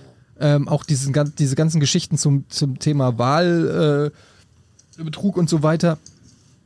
ähm, 0.40 0.66
auch 0.66 0.82
diesen, 0.82 1.14
diese 1.38 1.54
ganzen 1.54 1.78
Geschichten 1.78 2.18
zum, 2.18 2.46
zum 2.48 2.80
Thema 2.80 3.16
Wahlbetrug 3.18 4.12
äh, 5.36 5.38
und 5.38 5.48
so 5.48 5.62
weiter. 5.62 5.98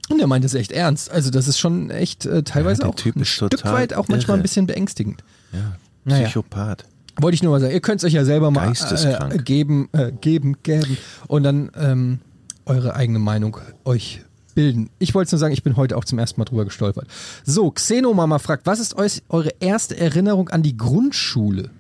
Und 0.08 0.20
er 0.20 0.26
meint 0.26 0.44
es 0.44 0.54
echt 0.54 0.72
ernst. 0.72 1.10
Also 1.10 1.30
das 1.30 1.48
ist 1.48 1.58
schon 1.58 1.90
echt 1.90 2.26
äh, 2.26 2.42
teilweise 2.42 2.82
Ja, 2.82 2.88
auch 2.88 2.94
Typ 2.94 3.16
ein 3.16 3.24
Stück 3.24 3.64
weit 3.64 3.94
auch 3.94 4.08
manchmal 4.08 4.38
ein 4.38 4.42
bisschen 4.42 4.66
beängstigend. 4.66 5.22
Ja. 5.52 5.76
Naja. 6.04 6.28
Psychopath. 6.28 6.84
Wollte 7.20 7.34
ich 7.34 7.42
nur 7.42 7.52
mal 7.52 7.60
sagen. 7.60 7.72
Ihr 7.72 7.80
könnt 7.80 8.00
es 8.00 8.04
euch 8.04 8.12
ja 8.12 8.24
selber 8.24 8.50
mal 8.50 8.72
äh, 8.72 9.38
geben, 9.38 9.88
äh, 9.92 10.12
geben, 10.12 10.56
geben 10.62 10.96
und 11.26 11.42
dann 11.42 11.70
ähm, 11.76 12.20
eure 12.64 12.94
eigene 12.94 13.18
Meinung 13.18 13.58
euch 13.84 14.22
bilden. 14.54 14.90
Ich 14.98 15.14
wollte 15.14 15.34
nur 15.34 15.38
sagen, 15.38 15.52
ich 15.52 15.62
bin 15.62 15.76
heute 15.76 15.96
auch 15.96 16.04
zum 16.04 16.18
ersten 16.18 16.40
Mal 16.40 16.44
drüber 16.44 16.64
gestolpert. 16.64 17.06
So, 17.44 17.70
Xenomama 17.70 18.38
fragt, 18.38 18.66
was 18.66 18.80
ist 18.80 18.96
eure 19.28 19.50
erste 19.60 19.96
Erinnerung 19.96 20.48
an 20.48 20.62
die 20.62 20.76
Grundschule? 20.76 21.70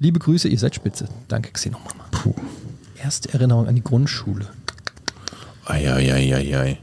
Liebe 0.00 0.18
Grüße, 0.18 0.48
ihr 0.48 0.58
seid 0.58 0.74
spitze. 0.74 1.08
Danke, 1.28 1.50
Xenomama. 1.52 2.04
Puh. 2.10 2.34
Erste 3.02 3.32
Erinnerung 3.32 3.66
an 3.66 3.74
die 3.74 3.82
Grundschule. 3.82 4.46
Eieieiei. 5.64 6.78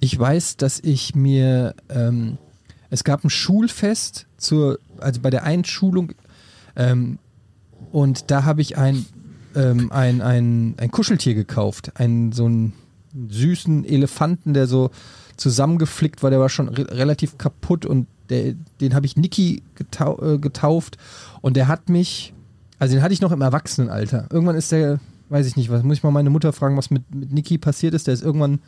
Ich 0.00 0.18
weiß, 0.18 0.56
dass 0.56 0.80
ich 0.80 1.14
mir, 1.14 1.74
ähm, 1.88 2.38
es 2.90 3.04
gab 3.04 3.24
ein 3.24 3.30
Schulfest 3.30 4.26
zur, 4.36 4.78
also 4.98 5.20
bei 5.20 5.30
der 5.30 5.44
Einschulung, 5.44 6.12
ähm, 6.76 7.18
und 7.92 8.30
da 8.30 8.44
habe 8.44 8.60
ich 8.60 8.76
ein, 8.76 9.06
ähm, 9.54 9.92
ein, 9.92 10.20
ein, 10.20 10.74
ein 10.78 10.90
Kuscheltier 10.90 11.34
gekauft, 11.34 11.92
ein 11.94 12.32
so 12.32 12.48
ein, 12.48 12.72
einen 13.14 13.30
süßen 13.30 13.84
Elefanten, 13.84 14.54
der 14.54 14.66
so 14.66 14.90
zusammengeflickt 15.36 16.22
war, 16.22 16.30
der 16.30 16.40
war 16.40 16.48
schon 16.48 16.68
re 16.68 16.86
relativ 16.90 17.38
kaputt 17.38 17.86
und 17.86 18.06
der, 18.30 18.54
den 18.80 18.94
habe 18.94 19.06
ich 19.06 19.16
Niki 19.16 19.62
getau 19.74 20.20
äh, 20.22 20.38
getauft 20.38 20.96
und 21.40 21.56
der 21.56 21.68
hat 21.68 21.88
mich, 21.88 22.32
also 22.78 22.94
den 22.94 23.02
hatte 23.02 23.14
ich 23.14 23.20
noch 23.20 23.32
im 23.32 23.42
Erwachsenenalter. 23.42 24.26
Irgendwann 24.30 24.56
ist 24.56 24.72
der, 24.72 24.98
weiß 25.28 25.46
ich 25.46 25.56
nicht, 25.56 25.70
was 25.70 25.82
muss 25.82 25.98
ich 25.98 26.02
mal 26.02 26.10
meine 26.10 26.30
Mutter 26.30 26.52
fragen, 26.52 26.76
was 26.76 26.90
mit, 26.90 27.14
mit 27.14 27.32
Niki 27.32 27.58
passiert 27.58 27.94
ist. 27.94 28.06
Der 28.06 28.14
ist 28.14 28.22
irgendwann, 28.22 28.60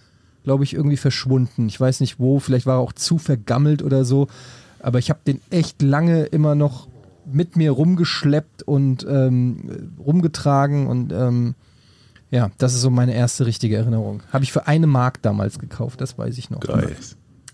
glaube 0.44 0.64
ich, 0.64 0.74
irgendwie 0.74 0.96
verschwunden. 0.96 1.66
Ich 1.68 1.78
weiß 1.80 2.00
nicht 2.00 2.18
wo, 2.18 2.38
vielleicht 2.40 2.66
war 2.66 2.76
er 2.76 2.80
auch 2.80 2.92
zu 2.92 3.18
vergammelt 3.18 3.82
oder 3.82 4.04
so. 4.04 4.28
Aber 4.80 4.98
ich 4.98 5.10
habe 5.10 5.20
den 5.26 5.40
echt 5.50 5.82
lange 5.82 6.24
immer 6.24 6.54
noch 6.54 6.88
mit 7.30 7.56
mir 7.56 7.72
rumgeschleppt 7.72 8.62
und 8.62 9.04
ähm, 9.08 9.90
rumgetragen 9.98 10.86
und 10.86 11.12
ähm, 11.12 11.54
ja, 12.30 12.50
das 12.58 12.74
ist 12.74 12.82
so 12.82 12.90
meine 12.90 13.14
erste 13.14 13.46
richtige 13.46 13.76
Erinnerung. 13.76 14.22
Habe 14.32 14.44
ich 14.44 14.52
für 14.52 14.66
eine 14.68 14.86
Mark 14.86 15.22
damals 15.22 15.58
gekauft, 15.58 16.00
das 16.00 16.18
weiß 16.18 16.38
ich 16.38 16.50
noch. 16.50 16.60
Geil. 16.60 16.94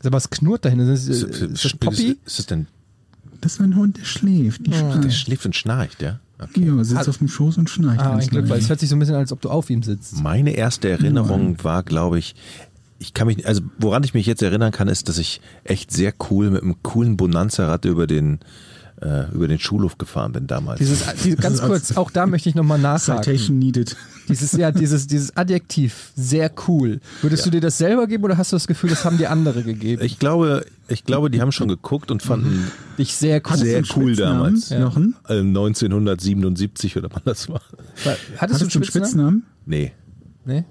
Aber 0.05 0.13
was 0.13 0.31
knurrt 0.31 0.65
da 0.65 0.69
hinten? 0.69 0.89
Ist, 0.91 1.09
Ist, 1.09 1.23
ist, 1.23 1.43
ist 1.43 1.65
das 1.65 1.73
Poppy? 1.77 2.19
ist 2.25 2.39
das 2.39 2.47
denn, 2.47 2.67
Das 3.41 3.53
ist 3.55 3.61
mein 3.61 3.77
Hund, 3.77 3.97
der 3.99 4.05
schläft. 4.05 4.67
Die 4.67 4.71
der 4.71 4.79
schnarcht. 4.79 5.13
schläft 5.15 5.47
und 5.47 5.57
schnarcht, 5.57 6.03
ja? 6.03 6.21
Okay. 6.45 6.67
Ja, 6.67 6.85
sitzt 6.85 7.01
Hat- 7.01 7.09
auf 7.09 7.19
dem 7.19 7.29
Schoß 7.29 7.59
und 7.59 7.71
schnarcht. 7.71 8.01
Ah, 8.01 8.17
ein 8.17 8.27
Glück, 8.27 8.49
weil 8.49 8.59
es 8.59 8.69
hört 8.69 8.81
sich 8.81 8.89
so 8.89 8.97
ein 8.97 8.99
bisschen 8.99 9.15
an, 9.15 9.21
als 9.21 9.33
ob 9.33 9.41
du 9.41 9.51
auf 9.51 9.71
ihm 9.71 9.83
sitzt. 9.83 10.23
Meine 10.23 10.53
erste 10.53 10.89
Erinnerung 10.89 11.57
war, 11.63 11.83
glaube 11.83 12.19
ich, 12.19 12.35
ich 12.99 13.15
kann 13.15 13.27
mich, 13.27 13.47
also 13.47 13.63
woran 13.79 14.05
ich 14.05 14.15
mich 14.15 14.27
jetzt 14.27 14.43
erinnern 14.43 14.71
kann, 14.73 14.89
ist, 14.89 15.09
dass 15.09 15.19
ich 15.19 15.41
echt 15.65 15.91
sehr 15.91 16.13
cool 16.31 16.51
mit 16.51 16.63
einem 16.63 16.77
coolen 16.83 17.17
Bonanza-Rad 17.17 17.85
über 17.85 18.07
den, 18.07 18.39
äh, 19.03 19.35
über 19.35 19.49
den 19.49 19.59
Schulhof 19.59 19.99
gefahren 19.99 20.33
bin 20.33 20.47
damals. 20.47 20.79
Dieses, 20.79 21.05
die, 21.25 21.35
ganz 21.37 21.61
kurz, 21.61 21.97
auch 21.97 22.11
da 22.11 22.27
möchte 22.27 22.49
ich 22.49 22.55
nochmal 22.55 22.79
nachhaken. 22.79 23.23
Citation 23.23 23.59
needed. 23.59 23.97
Dieses, 24.29 24.53
ja, 24.53 24.71
dieses, 24.71 25.07
dieses 25.07 25.37
Adjektiv, 25.37 26.13
sehr 26.17 26.51
cool. 26.69 27.01
Würdest 27.23 27.45
du 27.45 27.51
dir 27.51 27.61
das 27.61 27.79
selber 27.79 28.07
geben 28.07 28.25
oder 28.25 28.39
hast 28.39 28.53
du 28.53 28.57
das 28.57 28.67
Gefühl, 28.67 28.91
das 28.91 29.05
haben 29.05 29.19
dir 29.19 29.31
andere 29.31 29.63
gegeben? 29.63 30.03
ich 30.03 30.19
glaube, 30.19 30.65
ich 30.89 31.05
glaube, 31.05 31.31
die 31.31 31.41
haben 31.41 31.53
schon 31.53 31.69
geguckt 31.69 32.11
und 32.11 32.23
fanden 32.23 32.71
Dich 32.99 33.15
sehr 33.15 33.43
cool. 33.51 33.57
Sehr 33.57 33.83
cool 33.97 34.15
Spitznamen, 34.15 34.61
damals. 34.61 34.71
Jochen? 34.71 35.17
äh, 35.29 35.41
1977 35.41 36.97
oder 36.97 37.09
wann 37.13 37.23
das 37.25 37.49
war. 37.49 37.61
Hattest, 38.05 38.41
Hattest 38.41 38.75
du 38.75 38.79
einen 38.79 38.85
Spitznamen? 38.85 39.47
Nee. 39.67 39.93
Nee? 40.45 40.65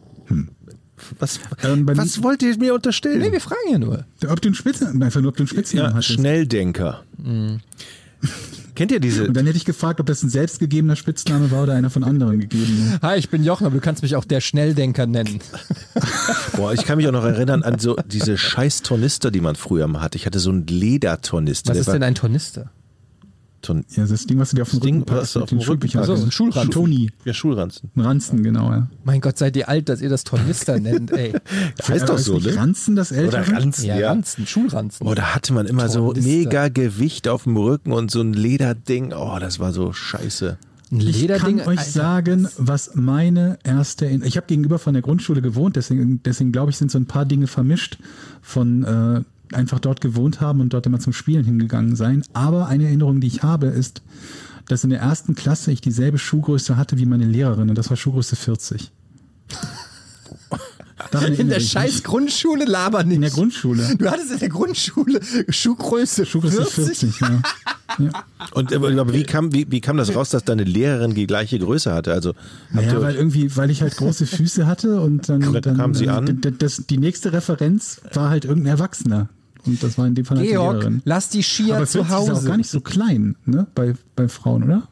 Was, 1.20 1.40
Ähm, 1.64 1.88
was 1.88 2.22
wollt 2.24 2.44
ihr 2.44 2.58
mir 2.58 2.74
unterstellen? 2.74 3.20
Nee, 3.20 3.32
wir 3.32 3.42
fragen 3.42 3.72
ja 3.72 3.80
nur. 3.80 4.06
Ob 4.28 4.42
du 4.42 4.50
einen 4.50 4.56
Spitznamen, 4.56 5.02
einfach 5.02 5.22
nur 5.22 5.30
ob 5.30 5.38
du 5.38 5.42
einen 5.42 5.48
Spitznamen 5.48 5.90
ja, 5.90 5.94
hattest. 5.96 6.14
Schnelldenker. 6.14 7.04
Kennt 8.76 8.92
ihr 8.92 9.00
diese? 9.00 9.28
Und 9.28 9.36
dann 9.36 9.46
hätte 9.46 9.58
ich 9.58 9.66
gefragt, 9.66 10.00
ob 10.00 10.06
das 10.06 10.24
ein 10.24 10.30
selbstgegebener 10.30 10.96
Spitzname 10.96 11.52
war 11.52 11.64
oder 11.64 11.74
einer 11.74 11.90
von 11.90 12.04
anderen 12.04 12.40
gegeben. 12.40 12.98
Hi, 13.02 13.18
ich 13.18 13.30
bin 13.30 13.44
Jochen, 13.44 13.66
aber 13.66 13.76
du 13.76 13.82
kannst 13.82 14.02
mich 14.02 14.16
auch 14.16 14.26
der 14.26 14.42
Schnelldenker 14.42 15.06
nennen. 15.06 15.40
Boah, 16.56 16.74
ich 16.74 16.86
kann 16.86 16.98
mich 16.98 17.08
auch 17.08 17.12
noch 17.12 17.26
erinnern 17.26 17.64
an 17.64 17.80
so 17.80 17.98
diese 18.06 18.38
scheiß 18.38 18.82
Tornister, 18.82 19.30
die 19.30 19.42
man 19.42 19.56
früher 19.56 19.88
mal 19.88 20.02
hatte. 20.02 20.18
Ich 20.18 20.26
hatte 20.26 20.40
so 20.40 20.50
einen 20.50 20.66
Ledertornister. 20.68 21.72
Was 21.72 21.80
ist 21.80 21.88
war 21.88 21.94
denn 21.94 22.04
ein 22.04 22.16
Tornister? 22.16 22.72
Ton 23.62 23.86
Ja, 23.96 24.06
das 24.06 24.26
Ding, 24.26 24.40
was 24.40 24.50
du 24.52 24.56
dir 24.58 24.62
auf 24.64 24.72
Das 24.72 24.80
Ding 24.80 24.96
Rücken 24.96 25.06
packst, 25.06 25.22
passt 25.34 25.38
auf 25.38 25.50
den 25.50 25.58
Rücken. 25.60 25.66
Schulbüchern. 25.66 26.02
Ach 26.02 26.06
so, 26.08 26.14
ein 26.14 26.32
Schulranzen. 26.32 26.72
Toni. 26.72 27.12
ja, 27.26 27.34
Schulranzen. 27.34 27.90
Ein 27.96 28.02
Ranzen, 28.02 28.44
genau, 28.44 28.72
ja. 28.72 28.88
Mein 29.04 29.22
Gott, 29.22 29.38
seid 29.38 29.56
ihr 29.56 29.70
alt, 29.70 29.90
dass 29.90 30.02
ihr 30.02 30.10
das 30.10 30.24
Tornister 30.24 30.80
nennt, 30.80 31.12
ey. 31.12 31.34
Heißt 31.88 32.10
doch 32.10 32.18
so, 32.18 32.40
ne? 32.40 32.56
Ranzen 32.56 32.96
das 32.96 33.12
ältere? 33.12 33.44
Oder 33.44 33.54
Ranzen, 33.58 33.86
Ja, 33.86 33.98
ja. 34.00 34.10
Ranzen, 34.10 34.46
Schulranzen. 34.48 35.08
Oh, 35.08 35.14
da 35.14 35.36
hatte 35.36 35.54
man 35.54 35.66
immer 35.68 35.90
so 35.90 36.08
Tornister. 36.14 36.30
mega 36.30 36.68
Gewicht 36.70 37.28
auf 37.28 37.44
dem 37.44 37.58
Rücken 37.58 37.92
und 37.92 38.12
so 38.12 38.22
ein 38.22 38.34
Lederding. 38.34 39.14
Oh, 39.14 39.38
das 39.40 39.60
war 39.60 39.74
so 39.74 39.94
scheiße. 39.94 40.58
Ein 40.94 41.00
Ich 41.00 41.26
kann 41.26 41.62
euch 41.62 41.68
Alter. 41.80 41.84
sagen, 41.84 42.48
was 42.58 42.96
meine 42.96 43.58
erste. 43.64 44.06
In 44.08 44.24
ich 44.24 44.36
habe 44.36 44.48
gegenüber 44.48 44.78
von 44.78 44.94
der 44.94 45.02
Grundschule 45.02 45.42
gewohnt, 45.42 45.78
deswegen, 45.78 46.22
deswegen 46.24 46.52
glaube 46.52 46.72
ich, 46.72 46.78
sind 46.78 46.92
so 46.92 46.98
ein 46.98 47.06
paar 47.06 47.24
Dinge 47.26 47.48
vermischt 47.48 47.98
von 48.42 48.84
äh, 48.84 49.22
einfach 49.54 49.80
dort 49.80 50.02
gewohnt 50.02 50.42
haben 50.42 50.62
und 50.62 50.74
dort 50.74 50.86
immer 50.86 51.00
zum 51.00 51.14
Spielen 51.14 51.44
hingegangen 51.46 51.96
sein. 51.96 52.24
Aber 52.34 52.68
eine 52.68 52.86
Erinnerung, 52.86 53.20
die 53.22 53.28
ich 53.28 53.44
habe, 53.44 53.68
ist, 53.68 54.02
dass 54.68 54.84
in 54.84 54.90
der 54.92 55.00
ersten 55.00 55.36
Klasse 55.36 55.72
ich 55.72 55.82
dieselbe 55.82 56.18
Schuhgröße 56.18 56.78
hatte 56.78 56.98
wie 56.98 57.06
meine 57.06 57.26
Lehrerin 57.26 57.70
und 57.70 57.78
das 57.78 57.90
war 57.90 57.98
Schuhgröße 57.98 58.36
40. 58.36 58.92
Daran 61.12 61.34
In 61.38 61.50
der 61.50 61.60
scheiß 61.60 62.04
Grundschule 62.04 62.66
laber 62.66 63.04
nicht. 63.04 63.16
In 63.16 63.22
der 63.22 63.32
Grundschule. 63.32 63.96
Du 63.98 64.10
hattest 64.10 64.32
in 64.32 64.40
der 64.40 64.50
Grundschule 64.50 65.20
Schuhgröße 65.50 66.26
Schuhgröße 66.26 66.66
40. 66.66 67.16
40, 67.16 67.20
ja. 67.22 67.42
ja. 68.00 68.12
Und 68.54 68.74
aber 68.74 69.14
wie 69.14 69.24
kam, 69.24 69.52
wie, 69.54 69.70
wie 69.70 69.82
kam 69.82 69.98
das 69.98 70.16
raus, 70.16 70.30
dass 70.30 70.44
deine 70.46 70.64
Lehrerin 70.64 71.14
die 71.14 71.28
gleiche 71.28 71.60
Größe 71.60 71.92
hatte? 71.94 72.14
Also 72.14 72.34
Naja, 72.72 73.02
weil 73.02 73.16
irgendwie, 73.16 73.56
weil 73.58 73.70
ich 73.72 73.82
halt 73.82 73.98
große 73.98 74.26
Füße 74.26 74.68
hatte 74.68 75.02
und 75.02 75.28
dann, 75.28 75.42
Kam- 75.42 75.62
dann 75.62 75.78
kam 75.78 75.94
sie 75.96 76.06
äh, 76.06 76.10
an? 76.10 76.42
Das, 76.60 76.84
die 76.90 76.98
nächste 76.98 77.34
Referenz 77.34 78.02
war 78.14 78.30
halt 78.30 78.46
irgendein 78.46 78.74
Erwachsener. 78.74 79.30
Und 79.66 79.82
das 79.84 79.98
war 79.98 80.08
in 80.08 80.16
dem 80.16 80.26
Fall 80.26 80.38
halt 80.38 80.48
die 80.48 80.52
Georg, 80.54 80.78
Lehrerin. 80.78 81.02
lass 81.06 81.30
die 81.30 81.44
Skier 81.44 81.76
Aber 81.78 81.86
zu 81.86 82.04
40 82.04 82.10
ist 82.10 82.30
auch 82.30 82.36
Hause. 82.36 82.48
gar 82.48 82.58
nicht 82.58 82.70
so 82.70 82.82
klein, 82.82 83.36
ne? 83.46 83.68
Bei, 83.76 83.94
bei 84.16 84.28
Frauen, 84.28 84.64
oder? 84.64 84.84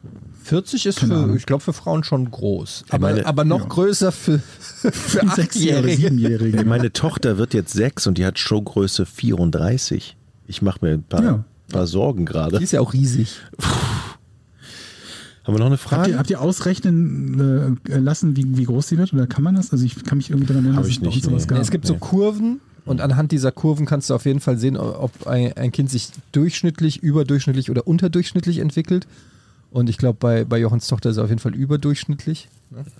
40 0.44 0.86
ist 0.86 0.98
Keine 1.00 1.14
für, 1.14 1.20
Ahnung. 1.24 1.36
ich 1.36 1.44
glaube, 1.46 1.62
für 1.62 1.72
Frauen 1.72 2.02
schon 2.04 2.30
groß. 2.30 2.84
Aber, 2.88 3.08
meine- 3.10 3.26
aber 3.26 3.44
noch 3.44 3.60
Ja. 3.62 3.66
größer 3.66 4.10
für, 4.12 4.38
für 4.68 4.90
Sechsjährige, 4.90 5.42
Achtjährige. 5.42 5.96
Siebenjährige. 5.96 6.64
meine 6.64 6.92
Tochter 6.92 7.36
wird 7.36 7.52
jetzt 7.54 7.72
sechs 7.72 8.06
und 8.06 8.16
die 8.18 8.24
hat 8.24 8.38
Showgröße 8.38 9.06
34. 9.06 10.16
Ich 10.46 10.62
mache 10.62 10.78
mir 10.82 10.92
ein 10.94 11.02
paar, 11.02 11.22
Ja. 11.22 11.44
paar 11.70 11.86
Sorgen 11.86 12.24
gerade. 12.24 12.58
Die 12.58 12.64
ist 12.64 12.72
ja 12.72 12.80
auch 12.80 12.92
riesig. 12.94 13.36
Haben 15.44 15.54
wir 15.54 15.58
noch 15.58 15.66
eine 15.66 15.76
Habt 15.76 15.82
Frage? 15.82 16.10
ihr, 16.12 16.18
habt 16.18 16.30
ihr 16.30 16.40
ausrechnen 16.40 17.78
äh, 17.88 17.96
lassen, 17.98 18.36
wie, 18.36 18.44
wie 18.58 18.64
groß 18.64 18.88
sie 18.88 18.98
wird? 18.98 19.12
Oder 19.12 19.26
kann 19.26 19.42
man 19.42 19.54
das? 19.54 19.72
Also 19.72 19.84
ich 19.84 20.02
kann 20.04 20.18
mich 20.18 20.30
irgendwie 20.30 20.46
daran 20.46 20.64
erinnern, 20.64 20.76
Hab 20.78 20.84
dass 20.84 20.90
ich 20.90 21.00
nicht, 21.00 21.24
sowas 21.24 21.42
nee. 21.42 21.48
gab. 21.48 21.58
Nee, 21.58 21.62
es 21.62 21.70
gibt 21.70 21.86
so 21.86 21.96
Kurven 21.96 22.60
und 22.84 23.00
anhand 23.00 23.32
dieser 23.32 23.52
Kurven 23.52 23.86
kannst 23.86 24.10
du 24.10 24.14
auf 24.14 24.24
jeden 24.24 24.40
Fall 24.40 24.58
sehen, 24.58 24.76
ob 24.76 25.26
ein, 25.26 25.52
ein 25.54 25.72
Kind 25.72 25.90
sich 25.90 26.08
durchschnittlich, 26.32 27.02
überdurchschnittlich 27.02 27.70
oder 27.70 27.86
unterdurchschnittlich 27.86 28.58
entwickelt. 28.58 29.06
Und 29.70 29.88
ich 29.88 29.98
glaube, 29.98 30.18
bei, 30.18 30.44
bei 30.44 30.58
Jochens 30.58 30.88
Tochter 30.88 31.10
ist 31.10 31.16
er 31.16 31.24
auf 31.24 31.30
jeden 31.30 31.40
Fall 31.40 31.54
überdurchschnittlich. 31.54 32.48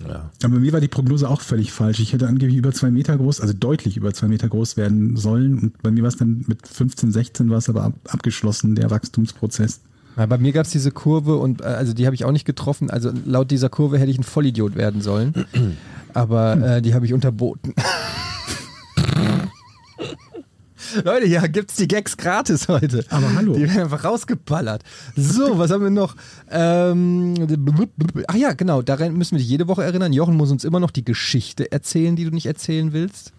ja. 0.09 0.31
Aber 0.43 0.55
bei 0.55 0.61
mir 0.61 0.73
war 0.73 0.81
die 0.81 0.89
Prognose 0.89 1.29
auch 1.29 1.41
völlig 1.41 1.73
falsch. 1.73 1.99
Ich 1.99 2.13
hätte 2.13 2.29
angeblich 2.29 2.57
über 2.57 2.73
zwei 2.73 2.91
Meter 2.91 3.17
groß, 3.17 3.41
also 3.41 3.53
deutlich 3.53 3.97
über 3.97 4.15
zwei 4.15 4.29
Meter 4.29 4.49
groß 4.49 4.77
werden 4.77 5.17
sollen. 5.17 5.59
Und 5.59 5.83
bei 5.83 5.91
mir 5.91 6.03
war 6.03 6.09
es 6.09 6.17
dann 6.17 6.45
mit 6.47 6.67
15, 6.67 7.11
16 7.11 7.51
war 7.51 7.59
es 7.59 7.69
aber 7.69 7.83
ab, 7.83 7.95
abgeschlossen, 8.09 8.77
der 8.77 8.91
Wachstumsprozess. 8.91 9.81
Ja, 10.17 10.27
bei 10.27 10.39
mir 10.39 10.53
gab 10.53 10.67
es 10.67 10.71
diese 10.71 10.93
Kurve 10.93 11.37
und 11.37 11.61
äh, 11.61 11.65
also 11.65 11.93
die 11.93 12.07
habe 12.07 12.15
ich 12.15 12.25
auch 12.25 12.33
nicht 12.33 12.45
getroffen. 12.45 12.91
Also 12.91 13.11
laut 13.25 13.51
dieser 13.51 13.69
Kurve 13.69 13.99
hätte 13.99 14.11
ich 14.11 14.19
ein 14.19 14.25
Vollidiot 14.25 14.77
werden 14.77 15.01
sollen. 15.01 15.35
Aber 16.15 16.77
äh, 16.77 16.83
die 16.83 16.95
habe 16.95 17.07
ich 17.07 17.13
unterboten. 17.15 17.75
Leute, 21.05 21.27
hier 21.27 21.41
gibt's 21.49 21.77
die 21.77 21.89
Gags 21.89 22.17
gratis 22.17 22.69
heute. 22.69 23.05
Aber 23.11 23.35
hallo. 23.35 23.55
Die 23.55 23.63
werden 23.63 23.83
einfach 23.83 24.05
rausgeballert. 24.05 24.83
So, 25.17 25.59
was 25.59 25.71
haben 25.71 25.83
wir 25.83 25.91
noch? 25.91 26.17
Ähm, 26.51 27.35
ach 28.27 28.35
ja, 28.35 28.53
genau, 28.53 28.83
daran 28.83 29.15
müssen 29.17 29.33
wir 29.33 29.39
dich 29.39 29.49
jede 29.49 29.69
Woche 29.69 29.85
erinnern. 29.85 30.13
Jochen 30.13 30.37
muss 30.37 30.51
uns 30.51 30.65
immer 30.65 30.81
noch 30.81 30.91
die 30.91 31.05
Geschichte 31.05 31.71
erzählen, 31.71 32.17
die 32.17 32.25
du 32.25 32.31
nicht 32.31 32.47
erzählen 32.47 32.93
willst. 32.93 33.33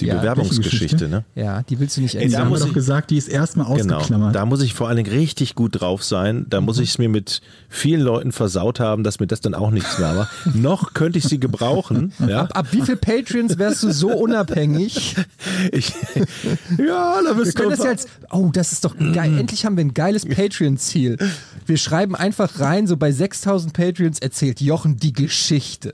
Die 0.00 0.06
Ja, 0.06 0.16
Bewerbungsgeschichte, 0.18 1.08
ne? 1.08 1.24
Ja, 1.36 1.62
die 1.62 1.78
willst 1.78 1.96
du 1.96 2.00
nicht 2.00 2.16
Ey, 2.16 2.26
Die 2.26 2.32
da 2.32 2.40
haben 2.40 2.50
wir 2.50 2.58
doch 2.58 2.72
gesagt, 2.72 3.10
die 3.10 3.16
ist 3.16 3.28
erstmal 3.28 3.66
Genau. 3.76 3.96
ausgeklammert. 3.98 4.34
Da 4.34 4.44
muss 4.44 4.60
ich 4.62 4.74
vor 4.74 4.88
allen 4.88 4.96
Dingen 4.96 5.10
richtig 5.10 5.54
gut 5.54 5.80
drauf 5.80 6.02
sein. 6.02 6.46
Da 6.50 6.60
muss 6.60 6.78
ich 6.78 6.90
es 6.90 6.98
mir 6.98 7.08
mit 7.08 7.40
vielen 7.68 8.00
Leuten 8.00 8.32
versaut 8.32 8.80
haben, 8.80 9.04
dass 9.04 9.20
mir 9.20 9.26
das 9.28 9.40
dann 9.40 9.54
auch 9.54 9.70
nichts 9.70 9.98
mehr 9.98 10.16
war. 10.16 10.30
Noch 10.54 10.94
könnte 10.94 11.18
ich 11.18 11.24
sie 11.24 11.38
gebrauchen. 11.38 12.12
Ja, 12.26 12.42
Ab, 12.42 12.56
ab 12.58 12.66
wie 12.72 12.82
viel 12.82 12.96
Patreons 12.96 13.56
wärst 13.58 13.82
du 13.84 13.92
so 13.92 14.08
unabhängig? 14.10 15.14
ich, 15.72 15.92
ja 16.78 17.20
da 17.22 17.36
Wir 17.36 17.44
bist 17.44 17.56
können 17.56 17.70
du. 17.70 17.76
das 17.76 17.84
jetzt. 17.86 18.08
Oh, 18.30 18.50
das 18.52 18.72
ist 18.72 18.84
doch 18.84 18.96
geil. 18.96 19.38
Endlich 19.38 19.64
haben 19.64 19.76
wir 19.76 19.84
ein 19.84 19.94
geiles 19.94 20.26
Patreon-Ziel. 20.26 21.18
Wir 21.66 21.76
schreiben 21.76 22.16
einfach 22.16 22.58
rein, 22.60 22.86
so 22.86 22.96
bei 22.96 23.12
6000 23.12 23.72
Patreons 23.72 24.18
erzählt 24.18 24.60
Jochen 24.60 24.96
die 24.96 25.12
Geschichte. 25.12 25.92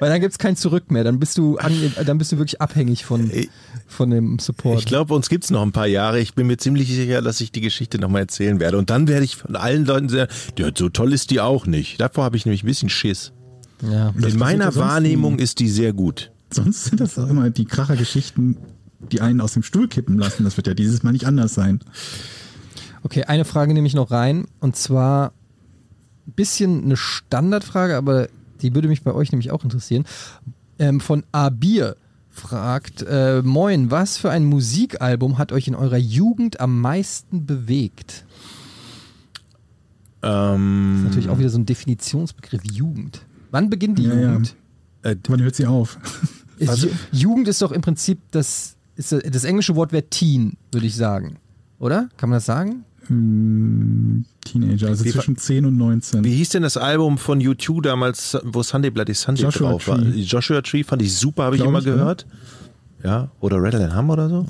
Weil 0.00 0.10
dann 0.10 0.20
gibt 0.20 0.32
es 0.32 0.38
kein 0.38 0.56
Zurück 0.56 0.90
mehr. 0.90 1.04
Dann 1.04 1.20
bist 1.20 1.38
du, 1.38 1.58
an, 1.58 1.72
dann 2.04 2.18
bist 2.18 2.32
du 2.32 2.38
wirklich 2.38 2.60
abhängig 2.60 3.04
von, 3.04 3.30
von 3.86 4.10
dem 4.10 4.38
Support. 4.38 4.78
Ich 4.80 4.86
glaube, 4.86 5.14
uns 5.14 5.28
gibt's 5.28 5.50
noch 5.50 5.62
ein 5.62 5.72
paar 5.72 5.86
Jahre. 5.86 6.18
Ich 6.20 6.34
bin 6.34 6.46
mir 6.46 6.56
ziemlich 6.56 6.88
sicher, 6.88 7.20
dass 7.22 7.40
ich 7.40 7.52
die 7.52 7.60
Geschichte 7.60 7.98
nochmal 7.98 8.22
erzählen 8.22 8.58
werde. 8.60 8.78
Und 8.78 8.90
dann 8.90 9.06
werde 9.08 9.24
ich 9.24 9.36
von 9.36 9.56
allen 9.56 9.84
Leuten 9.84 10.08
sagen, 10.08 10.32
ja, 10.58 10.70
so 10.74 10.88
toll 10.88 11.12
ist 11.12 11.30
die 11.30 11.40
auch 11.40 11.66
nicht. 11.66 12.00
Davor 12.00 12.24
habe 12.24 12.36
ich 12.36 12.46
nämlich 12.46 12.64
ein 12.64 12.66
bisschen 12.66 12.88
Schiss. 12.88 13.32
ja. 13.82 14.14
In 14.20 14.38
meiner 14.38 14.74
Wahrnehmung 14.74 15.38
ist 15.38 15.60
die 15.60 15.68
sehr 15.68 15.92
gut. 15.92 16.32
Sonst 16.52 16.86
sind 16.86 17.00
das 17.00 17.14
doch 17.14 17.28
immer 17.28 17.50
die 17.50 17.66
Krachergeschichten, 17.66 18.56
die 19.12 19.20
einen 19.20 19.40
aus 19.40 19.52
dem 19.52 19.62
Stuhl 19.62 19.86
kippen 19.86 20.18
lassen. 20.18 20.44
Das 20.44 20.56
wird 20.56 20.66
ja 20.66 20.74
dieses 20.74 21.02
Mal 21.02 21.12
nicht 21.12 21.26
anders 21.26 21.54
sein. 21.54 21.80
Okay, 23.02 23.24
eine 23.24 23.44
Frage 23.44 23.74
nehme 23.74 23.86
ich 23.86 23.94
noch 23.94 24.10
rein. 24.10 24.46
Und 24.60 24.76
zwar 24.76 25.32
ein 26.26 26.32
bisschen 26.32 26.84
eine 26.84 26.96
Standardfrage, 26.96 27.96
aber 27.96 28.28
die 28.62 28.74
würde 28.74 28.88
mich 28.88 29.02
bei 29.02 29.12
euch 29.12 29.32
nämlich 29.32 29.50
auch 29.50 29.64
interessieren. 29.64 30.04
Ähm, 30.78 31.00
von 31.00 31.24
Abir 31.32 31.96
fragt, 32.28 33.02
äh, 33.02 33.42
Moin, 33.42 33.90
was 33.90 34.16
für 34.16 34.30
ein 34.30 34.44
Musikalbum 34.44 35.36
hat 35.38 35.52
euch 35.52 35.68
in 35.68 35.74
eurer 35.74 35.96
Jugend 35.98 36.60
am 36.60 36.80
meisten 36.80 37.44
bewegt? 37.46 38.24
Ähm, 40.22 40.90
Das 40.92 40.98
ist 41.00 41.04
natürlich 41.04 41.28
auch 41.28 41.38
wieder 41.38 41.50
so 41.50 41.58
ein 41.58 41.66
Definitionsbegriff, 41.66 42.62
Jugend. 42.70 43.22
Wann 43.50 43.70
beginnt 43.70 43.98
die 43.98 44.04
Ja, 44.04 44.14
ja. 44.14 44.28
Jugend? 44.32 44.54
äh, 45.02 45.16
Wann 45.28 45.42
hört 45.42 45.54
sie 45.56 45.66
auf? 45.66 45.98
Ist, 46.58 46.88
Jugend 47.10 47.48
ist 47.48 47.62
doch 47.62 47.72
im 47.72 47.80
Prinzip 47.80 48.18
das, 48.32 48.76
ist, 48.94 49.12
das 49.12 49.44
englische 49.44 49.76
Wort 49.76 49.92
wäre 49.92 50.04
Teen, 50.10 50.56
würde 50.72 50.86
ich 50.86 50.94
sagen. 50.94 51.36
Oder? 51.78 52.10
Kann 52.18 52.28
man 52.28 52.36
das 52.36 52.44
sagen? 52.44 52.84
Hm, 53.10 54.24
Teenager, 54.44 54.86
also 54.86 55.04
Wie- 55.04 55.10
zwischen 55.10 55.36
10 55.36 55.66
und 55.66 55.76
19. 55.76 56.22
Wie 56.22 56.32
hieß 56.32 56.50
denn 56.50 56.62
das 56.62 56.76
Album 56.76 57.18
von 57.18 57.40
U2 57.40 57.82
damals, 57.82 58.38
wo 58.44 58.62
Sunday 58.62 58.90
Bloody 58.90 59.14
Sunday 59.14 59.42
Joshua 59.42 59.70
drauf 59.70 59.88
war? 59.88 59.98
Tree. 59.98 60.20
Joshua 60.20 60.62
Tree 60.62 60.84
fand 60.84 61.02
ich 61.02 61.12
super, 61.16 61.42
habe 61.42 61.56
ich 61.56 61.62
immer 61.64 61.80
ich, 61.80 61.86
gehört. 61.86 62.24
Ja, 63.02 63.28
oder 63.40 63.60
Rattle 63.60 63.84
and 63.84 63.96
Hum 63.96 64.10
oder 64.10 64.28
so. 64.28 64.46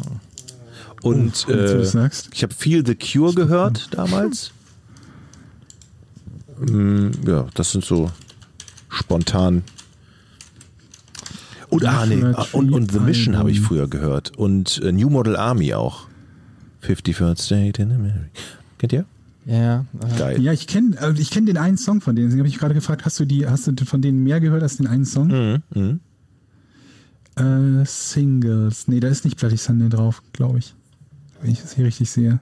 Und 1.03 1.49
du 1.49 1.53
äh, 1.53 2.11
ich 2.35 2.43
habe 2.43 2.55
viel 2.55 2.87
The 2.87 2.95
Cure 2.95 3.33
gehört 3.33 3.89
damals. 3.93 4.53
Mm, 6.59 7.09
ja, 7.27 7.47
das 7.55 7.73
sind 7.73 7.83
so 7.83 8.11
spontan. 8.91 9.63
Und, 11.71 11.87
ah, 11.87 12.05
nee, 12.05 12.23
ah, 12.23 12.45
und, 12.53 12.75
und 12.75 12.93
The 12.93 13.01
Mission 13.01 13.39
habe 13.39 13.51
ich 13.51 13.61
früher 13.63 13.89
gehört. 13.89 14.37
Und 14.37 14.83
äh, 14.83 14.93
New 14.93 15.09
Model 15.09 15.37
Army 15.37 15.73
auch. 15.73 16.10
51st 16.83 17.41
State 17.43 17.83
in 17.83 17.93
America. 17.93 18.27
Kennt 18.79 18.93
ihr? 18.93 19.05
Ja. 19.47 19.81
äh, 19.81 20.19
Geil. 20.19 20.43
Ja, 20.43 20.53
ich 20.53 20.67
kenne 20.67 20.97
äh, 21.01 21.13
ich 21.19 21.31
kenn 21.31 21.47
den 21.47 21.57
einen 21.57 21.77
Song 21.79 22.01
von 22.01 22.15
denen. 22.15 22.29
Deswegen 22.29 22.41
habe 22.41 22.49
ich 22.49 22.59
gerade 22.59 22.75
gefragt, 22.75 23.05
hast 23.05 23.19
du 23.21 23.25
die, 23.25 23.47
hast 23.47 23.67
du 23.67 23.85
von 23.85 24.03
denen 24.03 24.23
mehr 24.23 24.41
gehört 24.41 24.63
als 24.63 24.77
den 24.77 24.87
einen 24.87 25.05
Song? 25.05 25.29
Mhm, 25.29 25.63
mhm. 25.75 26.01
Äh, 27.37 27.85
Singles. 27.87 28.89
Nee, 28.89 29.01
da 29.01 29.09
ist 29.09 29.25
nicht 29.25 29.39
Bloody 29.39 29.57
Sunday 29.57 29.89
drauf, 29.89 30.23
glaube 30.33 30.59
ich. 30.59 30.75
Wenn 31.41 31.51
ich 31.53 31.63
das 31.63 31.75
hier 31.75 31.87
richtig 31.87 32.11
sehe. 32.11 32.39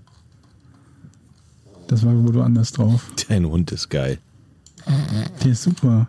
Das 1.86 2.04
war 2.04 2.14
wohl 2.14 2.34
woanders 2.34 2.72
drauf. 2.72 3.10
Dein 3.28 3.46
Hund 3.46 3.70
ist 3.72 3.88
geil. 3.88 4.18
Der 5.44 5.52
ist 5.52 5.62
super. 5.62 6.06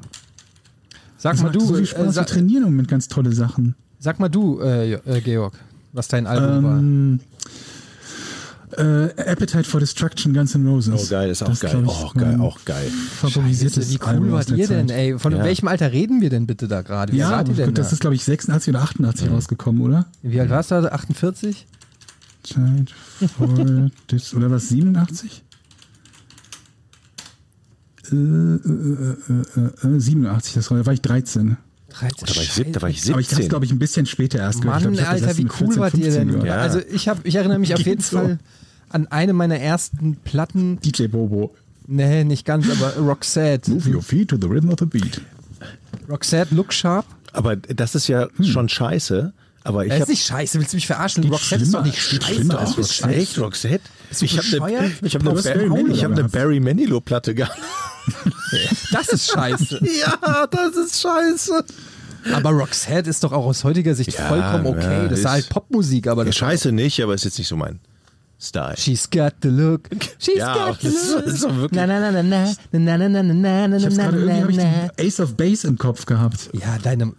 Sag 1.18 1.34
Das 1.34 1.43
mal 1.43 1.51
du, 1.51 1.60
so 1.60 1.73
viel 1.76 1.84
äh, 1.84 1.88
Spaß. 1.88 2.03
Wir 2.06 2.11
sag, 2.14 2.27
trainieren 2.27 2.64
im 2.64 2.72
Moment 2.72 2.88
ganz 2.88 3.07
tolle 3.07 3.31
Sachen. 3.34 3.76
sag 3.99 4.19
mal 4.19 4.30
du, 4.30 4.60
äh, 4.61 4.93
äh, 4.93 5.22
Georg, 5.22 5.53
was 5.93 6.07
dein 6.07 6.26
Album 6.27 6.64
war. 6.64 7.19
Ähm, 8.78 9.10
äh, 9.18 9.22
Appetite 9.32 9.64
for 9.64 9.80
Destruction, 9.80 10.34
Guns 10.34 10.54
N' 10.56 10.68
Roses. 10.68 11.06
Oh, 11.06 11.10
geil, 11.10 11.30
ist 11.32 11.41
auch 11.41 11.48
Das, 11.50 11.60
geil. 11.60 11.82
ich, 11.84 11.90
Oh, 11.90 12.12
geil, 12.14 12.32
mein 12.34 12.41
auch 12.41 12.58
geil. 12.66 12.90
Favorisiertes 13.20 13.90
Wie 13.90 13.98
cool 14.06 14.32
wart 14.32 14.50
ihr 14.52 14.68
denn, 14.68 14.90
ey? 14.90 15.18
Von 15.18 15.34
Ja. 15.36 15.44
welchem 15.44 15.68
Alter 15.68 15.91
reden 15.91 16.22
wir 16.22 16.30
denn 16.30 16.46
bitte 16.46 16.68
da 16.68 16.82
gerade? 16.84 17.12
Wie 17.14 17.18
Ja, 17.18 17.30
seid 17.30 17.50
ihr 17.50 17.56
denn 17.56 17.66
gut, 17.68 17.78
das 17.80 17.88
da? 17.90 17.94
ist, 17.94 18.00
glaube 18.00 18.16
ich, 18.16 18.24
86 18.24 18.74
oder 18.74 18.84
88 18.84 19.30
rausgekommen, 19.32 19.82
oder? 19.82 20.06
Wie 20.22 20.40
alt 20.40 20.50
warst 20.52 20.70
du 20.72 20.82
da? 20.82 20.90
48? 20.90 21.66
Appetite 22.56 22.94
for 23.38 23.90
Dis 24.12 24.34
oder 24.36 24.52
was, 24.52 24.70
87? 24.70 25.44
Äh, 28.12 28.16
äh, 28.16 28.20
äh, 28.20 29.88
äh, 29.88 29.96
äh, 29.96 30.00
87, 30.00 30.54
das 30.56 30.72
war, 30.72 30.78
da 30.80 30.86
war 30.86 30.94
ich 30.94 31.02
13. 31.02 31.58
13. 31.91 32.26
Da 32.28 32.36
war 32.36 32.41
ich, 32.44 32.52
sieb, 32.54 32.74
da 32.74 32.82
war 32.82 32.90
ich 32.90 33.12
Aber 33.12 33.20
ich 33.20 33.28
habe 33.28 33.36
17. 33.36 33.44
es, 33.44 33.50
glaube 33.50 33.66
ich, 33.66 33.72
ein 33.72 33.80
bisschen 33.80 34.06
später 34.06 34.40
erst 34.40 34.62
gehört. 34.62 34.84
Mann, 34.84 34.91
hab 34.91 35.00
das 35.00 35.08
Alter, 35.08 35.38
wie 35.38 35.44
cool 35.46 35.50
14, 35.74 35.80
wart 35.80 35.94
ihr 35.96 36.04
15 36.04 36.14
denn? 36.14 36.28
gehört. 36.30 36.46
Ja. 36.48 36.56
Also 36.58 36.80
ich, 36.91 37.08
hab, 37.08 37.26
ich 37.26 37.36
erinnere 37.36 37.60
mich 37.60 37.74
auf 37.74 37.80
Geht 37.80 37.88
jeden 37.88 38.02
so. 38.02 38.18
Fall 38.18 38.40
an 38.90 39.07
eine 39.07 39.34
meiner 39.34 39.57
ersten 39.60 40.18
Platten. 40.24 40.80
DJ 40.82 41.07
Bobo. 41.07 41.56
Nee, 41.88 42.24
nicht 42.24 42.45
ganz, 42.45 42.68
aber 42.70 42.95
Roxette. 42.98 43.72
Move 43.72 43.90
your 43.95 44.02
feet 44.03 44.30
to 44.30 44.38
the 44.40 44.48
rhythm 44.48 44.70
of 44.70 44.78
the 44.80 44.86
beat. 44.86 45.22
Roxette, 46.07 46.53
Look 46.53 46.72
Sharp. 46.74 47.06
Aber 47.34 47.56
das 47.56 47.95
ist 47.95 48.07
ja 48.07 48.28
schon 48.41 48.70
scheiße. 48.70 49.34
Aber 49.64 49.84
ich 49.84 49.90
Das 49.90 49.98
ist 49.98 50.02
habe 50.02 50.11
nicht 50.11 50.26
scheiße, 50.26 50.60
willst 50.60 50.74
du 50.74 50.78
mich 50.78 50.88
verarschen? 50.88 51.24
Geht 51.24 51.32
Roxette 51.32 51.64
ist 51.64 51.74
doch 51.74 51.84
nicht 51.84 51.99
scheiße. 52.02 52.57
als 52.57 52.70
ist 52.72 52.78
Roxette. 52.78 52.94
scheiße. 52.94 53.16
echt 53.16 53.40
Roxette. 53.40 53.84
du 54.20 54.26
Ich 54.26 54.38
habe 54.38 54.66
eine, 54.66 54.91
ich 55.02 55.16
hab 55.16 55.22
eine, 55.22 55.34
Barry 55.34 55.91
ich 55.91 56.03
hab 56.03 56.11
eine 56.11 56.16
gehabt. 56.22 56.32
Barry 56.32 56.60
Manilow 56.60 57.02
Platte 57.02 57.36
gehabt. 57.36 57.57
Das 58.91 59.10
ist 59.10 59.32
scheiße. 59.32 59.80
ja, 60.02 60.48
das 60.48 60.76
ist 60.76 60.99
scheiße. 61.02 61.64
Aber 62.34 62.49
Roxette 62.49 63.07
ist 63.10 63.24
doch 63.24 63.32
auch 63.32 63.45
aus 63.45 63.64
heutiger 63.64 63.94
Sicht 63.94 64.14
Ja, 64.18 64.28
vollkommen 64.28 64.66
okay. 64.66 65.03
ja, 65.03 65.07
das 65.07 65.20
ist 65.20 65.30
halt 65.30 65.49
Popmusik, 65.49 66.07
aber 66.07 66.24
Ja, 66.24 66.28
das 66.28 66.36
scheiße 66.38 66.72
nicht, 66.72 67.02
aber 67.03 67.14
ist 67.14 67.26
jetzt 67.26 67.38
nicht 67.38 67.48
so 67.48 67.56
mein 67.56 67.80
Style. 68.41 68.76
She's 68.78 69.10
got 69.10 69.34
the 69.41 69.49
look. 69.49 69.90
She's 70.18 70.38
Ja, 70.38 70.53
got 70.70 70.80
the 70.82 70.88
look. 70.88 71.26
das 71.26 71.34
ist 71.34 71.44
doch 71.44 71.56
wirklich- 71.57 71.72
Na, 71.80 71.86
na, 71.88 71.99
na, 71.99 72.24
na, 72.24 72.24
na, 72.24 72.53
na, 72.72 72.98
na, 72.98 73.10
na, 73.10 73.24
na, 73.24 73.68
na, 73.68 73.78
Ich 73.78 73.86
hab's 73.86 73.98
na, 73.98 74.06
irgendwie 74.11 74.26
na, 74.28 74.41
hab 74.41 74.49
ich 74.49 74.57
na. 74.57 74.64
den 74.64 75.07
Ace 75.07 75.20
of 75.20 75.36
Base 75.36 75.68
im 75.68 75.78
Kopf 75.78 76.06
gehabt. 76.06 76.49
Ja, 76.53 76.78
deine. 76.82 77.14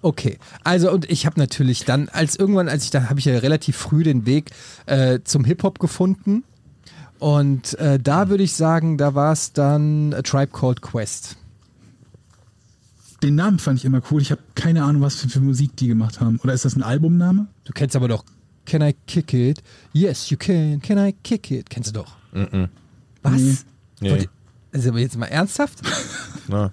Okay, 0.00 0.38
also 0.62 0.92
und 0.92 1.10
ich 1.10 1.26
habe 1.26 1.40
natürlich 1.40 1.84
dann, 1.84 2.08
als 2.10 2.36
irgendwann, 2.36 2.68
als 2.68 2.84
ich 2.84 2.90
da 2.90 3.08
habe 3.10 3.18
ich 3.18 3.24
ja 3.24 3.36
relativ 3.38 3.76
früh 3.76 4.04
den 4.04 4.26
Weg 4.26 4.52
äh, 4.86 5.18
zum 5.24 5.44
Hip-Hop 5.44 5.80
gefunden. 5.80 6.44
Und 7.18 7.76
äh, 7.80 7.98
da 7.98 8.28
würde 8.28 8.44
ich 8.44 8.52
sagen, 8.52 8.96
da 8.96 9.16
war 9.16 9.32
es 9.32 9.52
dann 9.52 10.14
A 10.14 10.22
Tribe 10.22 10.52
Called 10.52 10.82
Quest. 10.82 11.34
Den 13.24 13.34
Namen 13.34 13.58
fand 13.58 13.80
ich 13.80 13.84
immer 13.84 14.00
cool. 14.12 14.22
Ich 14.22 14.30
habe 14.30 14.40
keine 14.54 14.84
Ahnung, 14.84 15.02
was 15.02 15.16
für, 15.16 15.28
für 15.28 15.40
Musik 15.40 15.74
die 15.76 15.88
gemacht 15.88 16.20
haben. 16.20 16.38
Oder 16.44 16.52
ist 16.54 16.64
das 16.64 16.76
ein 16.76 16.84
Albumname? 16.84 17.48
Du 17.64 17.72
kennst 17.72 17.96
aber 17.96 18.06
doch 18.06 18.22
Can 18.68 18.82
I 18.82 18.94
Kick 19.06 19.32
It? 19.32 19.62
Yes, 19.92 20.30
you 20.30 20.36
can. 20.36 20.80
Can 20.82 20.98
I 20.98 21.14
Kick 21.22 21.50
It? 21.50 21.70
Kennst 21.70 21.90
du 21.90 22.00
doch. 22.02 22.16
Was? 23.22 23.64
Nee. 24.00 24.10
Wollt 24.10 24.22
ihr- 24.22 24.28
Also 24.72 24.90
aber 24.90 24.98
jetzt 25.00 25.16
mal 25.16 25.26
ernsthaft? 25.26 25.78
Na. 26.48 26.70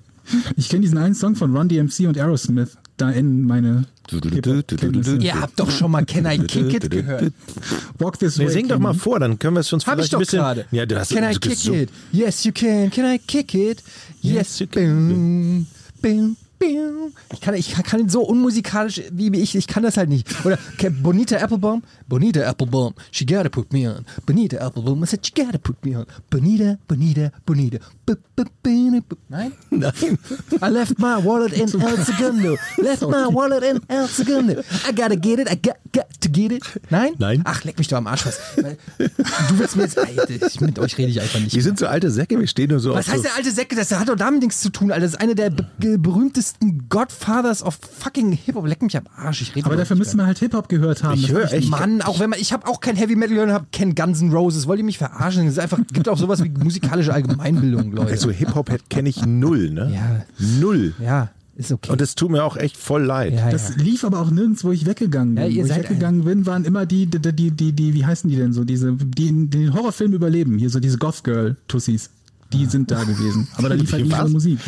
Ich 0.58 0.70
kenne 0.70 0.82
diesen 0.82 0.98
einen 0.98 1.16
Song 1.16 1.36
von 1.36 1.56
Run 1.56 1.70
DMC 1.70 2.08
und 2.08 2.18
Aerosmith. 2.18 2.78
Da 2.98 3.12
enden 3.12 3.44
meine. 3.44 3.86
Ihr 5.20 5.42
habt 5.42 5.60
doch 5.60 5.70
schon 5.72 5.92
mal 5.92 6.06
Can 6.06 6.26
I 6.26 6.38
Kick 6.40 6.74
It 6.74 6.90
gehört. 6.92 7.32
Walk 7.98 8.20
This 8.20 8.38
Nee, 8.38 8.46
Way. 8.46 8.52
sing 8.54 8.68
doch 8.68 8.80
mal 8.80 8.94
vor, 8.94 9.20
dann 9.20 9.38
können 9.40 9.56
wir 9.56 9.62
es 9.62 9.72
uns 9.74 9.86
Hab 9.86 9.94
vielleicht 9.96 10.08
ich 10.08 10.12
doch 10.12 10.20
ein 10.20 10.22
bisschen. 10.22 10.40
gerade. 10.40 10.66
Ja, 10.72 10.86
du 10.86 10.98
hast 11.00 11.14
Can 11.14 11.24
I 11.30 11.36
kick 11.36 11.66
it? 11.68 11.90
Yes, 12.12 12.44
you 12.44 12.52
can. 12.54 12.90
Can 12.92 13.06
I 13.06 13.20
kick 13.20 13.54
it? 13.54 13.84
Yes, 14.22 14.34
Yes, 14.34 14.60
you 14.60 14.68
can. 14.68 15.08
Bing, 15.10 15.68
bing. 16.02 16.36
Ich 16.60 17.42
kann, 17.42 17.54
ich 17.54 17.74
kann 17.74 18.00
ihn 18.00 18.10
so 18.10 18.22
unmusikalisch 18.22 19.02
wie 19.12 19.36
ich, 19.38 19.56
ich 19.56 19.68
kann 19.68 19.84
das 19.84 19.98
halt 19.98 20.10
nicht. 20.10 20.28
Oder 20.46 20.58
kennt 20.78 21.04
Bonita 21.04 21.38
Applebaum? 21.38 21.84
Bonita 22.08 22.42
Applebaum, 22.42 22.94
she 23.12 23.26
gotta 23.26 23.50
put 23.50 23.72
me 23.74 23.90
on. 23.90 24.06
Bonita 24.26 24.58
Applebaum, 24.58 25.04
I 25.04 25.08
said 25.08 25.26
she 25.26 25.34
gotta 25.34 25.58
put 25.58 25.84
me 25.86 25.96
on. 25.96 26.06
Bonita, 26.30 26.78
Bonita, 26.88 27.32
Bonita. 27.46 27.80
Nein? 29.30 29.54
Nein. 29.72 30.18
I 30.62 30.70
left 30.70 31.00
my 31.00 31.18
wallet 31.18 31.54
in 31.54 31.62
El 31.62 31.98
Segundo. 32.04 32.58
Left 32.78 33.02
my 33.02 33.28
wallet 33.28 33.64
in 33.64 33.80
El 33.90 34.08
Segundo. 34.08 34.62
I 34.88 34.92
gotta 34.92 35.16
get 35.16 35.40
it. 35.40 35.50
I 35.50 35.56
got, 35.56 35.78
got 35.92 36.10
to 36.22 36.30
get 36.30 36.52
it. 36.52 36.64
Nein? 36.90 37.14
Nein. 37.18 37.42
Ach, 37.46 37.64
leck 37.64 37.78
mich 37.78 37.88
doch 37.88 37.98
am 37.98 38.08
Arsch 38.08 38.26
was. 38.26 38.40
Du 38.58 39.60
willst 39.60 39.76
mir 39.76 39.84
jetzt. 39.84 39.98
Ich, 40.30 40.62
mit 40.62 40.78
euch 40.80 40.98
rede 40.98 41.10
ich 41.10 41.22
einfach 41.22 41.40
nicht. 41.40 41.56
Wir 41.56 41.64
sind 41.64 41.80
so 41.80 41.88
alte 41.88 42.12
Säcke, 42.12 42.40
wir 42.40 42.48
stehen 42.48 42.70
nur 42.70 42.80
so 42.80 42.94
Was 42.94 43.08
heißt 43.08 43.18
so, 43.18 43.24
der 43.24 43.36
alte 43.36 43.52
Säcke? 43.52 43.76
Das 43.76 43.92
hat 43.92 44.08
doch 44.10 44.16
damit 44.16 44.42
nichts 44.42 44.62
zu 44.62 44.70
tun, 44.70 44.92
Alter. 44.92 45.06
Das 45.06 45.14
ist 45.14 45.22
einer 45.22 45.36
der 45.36 45.50
berühmtesten 46.54 46.86
Godfathers 46.90 47.64
of 47.64 47.76
fucking 48.00 48.32
Hip-Hop. 48.34 48.66
Leck 48.68 48.82
mich 48.82 48.96
am 48.98 49.04
Arsch. 49.16 49.42
Ich 49.42 49.56
rede 49.56 49.66
Aber 49.66 49.76
dafür 49.76 49.96
müsste 49.96 50.18
man 50.18 50.26
halt 50.28 50.40
Hip-Hop 50.40 50.70
gehört 50.70 51.04
haben. 51.04 51.20
Ich 51.20 51.32
höre 51.32 51.46
hab 51.46 51.54
echt- 51.54 51.70
Mann, 51.70 52.02
auch 52.02 52.20
wenn 52.20 52.30
man, 52.30 52.40
ich 52.40 52.54
habe 52.54 52.68
auch 52.68 52.80
kein 52.80 52.96
Heavy 52.96 53.16
Metal 53.16 53.34
gehört 53.36 53.50
und 53.50 53.54
habe 53.56 53.68
kein 53.72 53.96
Guns 53.96 54.22
N' 54.22 54.32
Roses. 54.32 54.68
Wollt 54.68 54.80
ihr 54.80 54.86
mich 54.86 54.98
verarschen? 54.98 55.48
Es 55.48 55.60
einfach, 55.60 55.80
gibt 55.94 56.08
auch 56.10 56.18
sowas 56.18 56.44
wie 56.44 56.50
musikalische 56.50 57.14
Allgemeinbildung, 57.14 57.92
Leute. 57.92 58.12
also 58.12 58.30
Hip-Hop 58.32 58.70
kenne 58.90 59.10
ich 59.10 59.26
null, 59.26 59.70
ne? 59.72 59.92
Ja. 59.94 60.26
Null. 60.60 60.94
ja, 61.00 61.30
ist 61.56 61.72
okay. 61.72 61.92
Und 61.92 62.02
es 62.02 62.16
tut 62.16 62.32
mir 62.32 62.44
auch 62.44 62.58
echt 62.58 62.78
voll 62.78 63.04
leid. 63.04 63.34
ja, 63.34 63.50
Das 63.50 63.70
ja. 63.70 63.76
lief 63.84 64.04
aber 64.04 64.20
auch 64.20 64.30
nirgends, 64.32 64.64
wo 64.64 64.72
ich 64.72 64.86
weggegangen 64.86 65.36
bin. 65.36 65.52
Ja, 65.52 65.64
wo 65.64 65.66
ich 65.68 65.76
weggegangen 65.76 66.24
bin, 66.24 66.46
waren 66.46 66.66
immer 66.66 66.86
die, 66.86 67.06
die, 67.08 67.20
die, 67.20 67.52
die, 67.52 67.72
die, 67.74 67.94
wie 67.94 68.06
heißen 68.06 68.30
die 68.30 68.36
denn 68.36 68.54
so, 68.54 68.64
diese, 68.64 68.94
die 68.94 69.28
in 69.30 69.50
den 69.50 69.74
Horrorfilm 69.74 70.14
überleben, 70.14 70.58
hier 70.58 70.70
so 70.70 70.80
diese 70.80 70.98
Goth-Girl-Tussis. 70.98 72.10
Die 72.56 72.66
sind 72.66 72.90
da 72.92 73.04
gewesen. 73.04 73.48
Aber 73.58 73.70
da 73.70 73.76
lief 73.76 73.92
halt 73.92 74.06
nicht 74.06 74.28
Musik. 74.30 74.60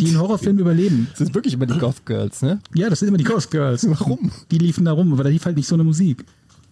Die 0.00 0.08
in 0.10 0.18
Horrorfilmen 0.18 0.60
überleben. 0.60 1.08
Das 1.10 1.18
sind 1.18 1.34
wirklich 1.34 1.54
immer 1.54 1.66
die 1.66 1.78
Goth 1.78 2.06
Girls, 2.06 2.42
ne? 2.42 2.60
Ja, 2.74 2.88
das 2.88 3.00
sind 3.00 3.08
immer 3.08 3.18
die 3.18 3.24
Ghost 3.24 3.50
Girls. 3.50 3.86
Warum? 3.88 4.30
Die 4.50 4.58
liefen 4.58 4.84
da 4.84 4.92
rum, 4.92 5.12
aber 5.12 5.24
da 5.24 5.30
lief 5.30 5.44
halt 5.44 5.56
nicht 5.56 5.68
so 5.68 5.74
eine 5.74 5.84
Musik. 5.84 6.24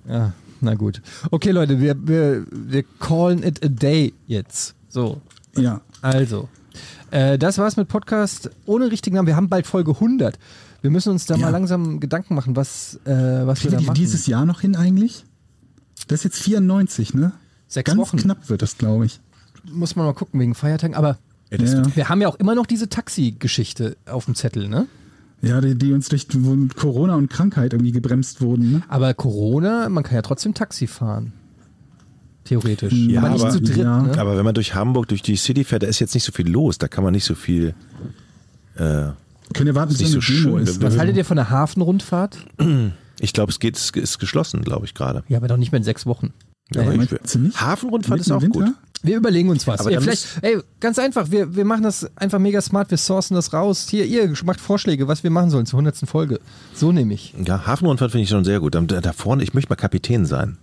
Ja, 0.09 0.33
na 0.61 0.75
gut. 0.75 1.03
Okay, 1.31 1.51
Leute, 1.51 1.81
wir, 1.81 1.97
wir, 2.07 2.45
wir 2.51 2.85
callen 3.01 3.43
it 3.43 3.65
a 3.65 3.69
day 3.69 4.13
jetzt. 4.27 4.75
So, 4.89 5.21
Ja. 5.57 5.81
also. 6.01 6.49
Äh, 7.11 7.39
das 7.39 7.59
war's 7.59 7.77
mit 7.77 7.89
Podcast 7.89 8.51
ohne 8.65 8.91
richtigen 8.91 9.17
Namen. 9.17 9.27
Wir 9.29 9.37
haben 9.37 9.49
bald 9.49 9.67
Folge 9.67 9.91
100. 9.93 10.39
Wir 10.81 10.91
müssen 10.91 11.11
uns 11.11 11.27
da 11.27 11.35
Ja. 11.35 11.41
mal 11.43 11.51
langsam 11.51 12.01
Gedanken 12.01 12.35
machen, 12.35 12.57
was, 12.57 12.99
äh, 13.05 13.11
was 13.47 13.63
wir 13.65 13.71
da 13.71 13.81
machen. 13.81 13.95
dieses 13.95 14.27
Jahr 14.27 14.47
noch 14.47 14.61
hin 14.63 14.75
eigentlich? 14.77 15.25
Das 16.09 16.21
ist 16.21 16.25
jetzt 16.25 16.39
94, 16.43 17.15
ne? 17.15 17.33
Sechs 17.69 17.87
Ganz 17.87 17.99
Wochen. 18.01 18.17
knapp 18.17 18.49
wird 18.49 18.63
das, 18.63 18.77
glaube 18.79 19.07
ich. 19.07 19.21
Muss 19.71 19.97
man 19.97 20.07
mal 20.07 20.13
gucken 20.15 20.41
wegen 20.41 20.55
Feiertagen. 20.55 20.95
Aber 20.97 21.19
Ja, 21.51 21.59
Ja, 21.65 21.97
wir 21.97 22.09
haben 22.09 22.21
ja 22.21 22.29
auch 22.29 22.37
immer 22.37 22.55
noch 22.55 22.67
diese 22.67 22.89
Taxi-Geschichte 22.89 23.97
auf 24.07 24.25
dem 24.27 24.35
Zettel, 24.35 24.69
ne? 24.69 24.87
ja 25.45 25.61
die, 25.61 25.75
die 25.77 25.93
uns 25.93 26.09
durch 26.09 26.29
Corona 26.77 27.17
und 27.17 27.29
Krankheit 27.29 27.73
irgendwie 27.73 27.91
gebremst 27.93 28.41
wurden. 28.41 28.73
Ne? 28.73 28.83
Aber 28.89 29.13
Corona, 29.13 29.89
man 29.89 30.05
kann 30.05 30.15
ja 30.15 30.23
trotzdem 30.23 30.55
Taxi 30.55 30.87
fahren. 30.87 31.33
Theoretisch. 32.45 32.93
Ja, 32.93 33.21
aber 33.23 33.31
nicht 33.31 33.43
aber- 33.43 33.51
zu 33.53 33.61
dritt, 33.61 33.77
ja. 33.77 34.03
ne? 34.03 34.19
Aber 34.19 34.37
wenn 34.37 34.45
man 34.45 34.55
durch 34.55 34.75
Hamburg, 34.75 35.09
durch 35.09 35.23
die 35.23 35.37
City 35.37 35.65
fährt, 35.65 35.83
da 35.83 35.87
ist 35.89 35.99
jetzt 36.01 36.15
nicht 36.15 36.25
so 36.25 36.33
viel 36.33 36.49
los. 36.49 36.79
Da 36.79 36.89
kann 36.89 37.03
man 37.05 37.13
nicht 37.13 37.25
so 37.25 37.35
viel. 37.35 37.75
Äh, 38.77 38.81
Können 39.53 39.67
wir 39.67 39.75
warten, 39.75 39.97
bis 39.97 40.11
so 40.11 40.21
schön. 40.21 40.59
ist. 40.59 40.81
Was 40.83 40.97
haltet 40.99 41.17
ihr 41.17 41.25
von 41.25 41.37
der 41.37 41.51
Hafenrundfahrt? 41.51 42.39
ich 43.21 43.33
glaube, 43.33 43.51
es 43.53 43.59
geht, 43.61 43.77
es 43.77 43.91
ist 43.91 44.19
geschlossen, 44.19 44.63
glaube 44.63 44.87
ich 44.87 44.95
gerade. 44.95 45.23
Ja, 45.29 45.39
aber 45.39 45.49
doch 45.49 45.57
nicht 45.57 45.71
mehr 45.73 45.79
in 45.79 45.85
sechs 45.85 46.07
Wochen. 46.07 46.33
Ja, 46.75 46.83
Äh, 46.83 46.87
aber 46.87 46.95
ich-? 47.03 47.61
Hafenrundfahrt 47.61 48.21
ist 48.21 48.31
auch 48.33 48.43
im 48.43 48.51
gut. 48.51 48.67
Wir 49.03 49.17
überlegen 49.17 49.49
uns 49.49 49.67
was. 49.67 49.81
Aber 49.81 49.91
Ey, 49.91 50.01
vielleicht, 50.01 50.27
ey, 50.43 50.59
ganz 50.81 50.99
einfach, 50.99 51.31
wir, 51.31 51.55
wir 51.57 51.65
machen 51.65 51.83
das 51.83 52.09
einfach 52.17 52.39
mega 52.39 52.61
smart, 52.61 52.91
wir 52.91 52.99
sourcen 52.99 53.35
das 53.35 53.53
raus. 53.53 53.87
Hier, 53.91 54.05
ihr 54.05 54.33
macht 54.45 54.61
Vorschläge, 54.61 55.09
was 55.09 55.25
wir 55.25 55.31
machen 55.31 55.51
sollen 55.51 55.67
zur 55.67 55.79
100. 55.81 56.09
Folge. 56.09 56.39
So 56.75 56.93
nehme 56.93 57.15
ich. 57.15 57.35
Ja, 57.45 57.67
Hafenrundfahrt 57.67 58.13
finde 58.13 58.25
ich 58.25 58.31
schon 58.31 58.45
sehr 58.45 58.61
gut. 58.61 58.75
Da, 58.75 58.81
da 58.81 59.13
vorne, 59.13 59.43
ich 59.43 59.55
möchte 59.55 59.71
mal 59.71 59.77
Kapitän 59.77 60.25
sein. 60.25 60.57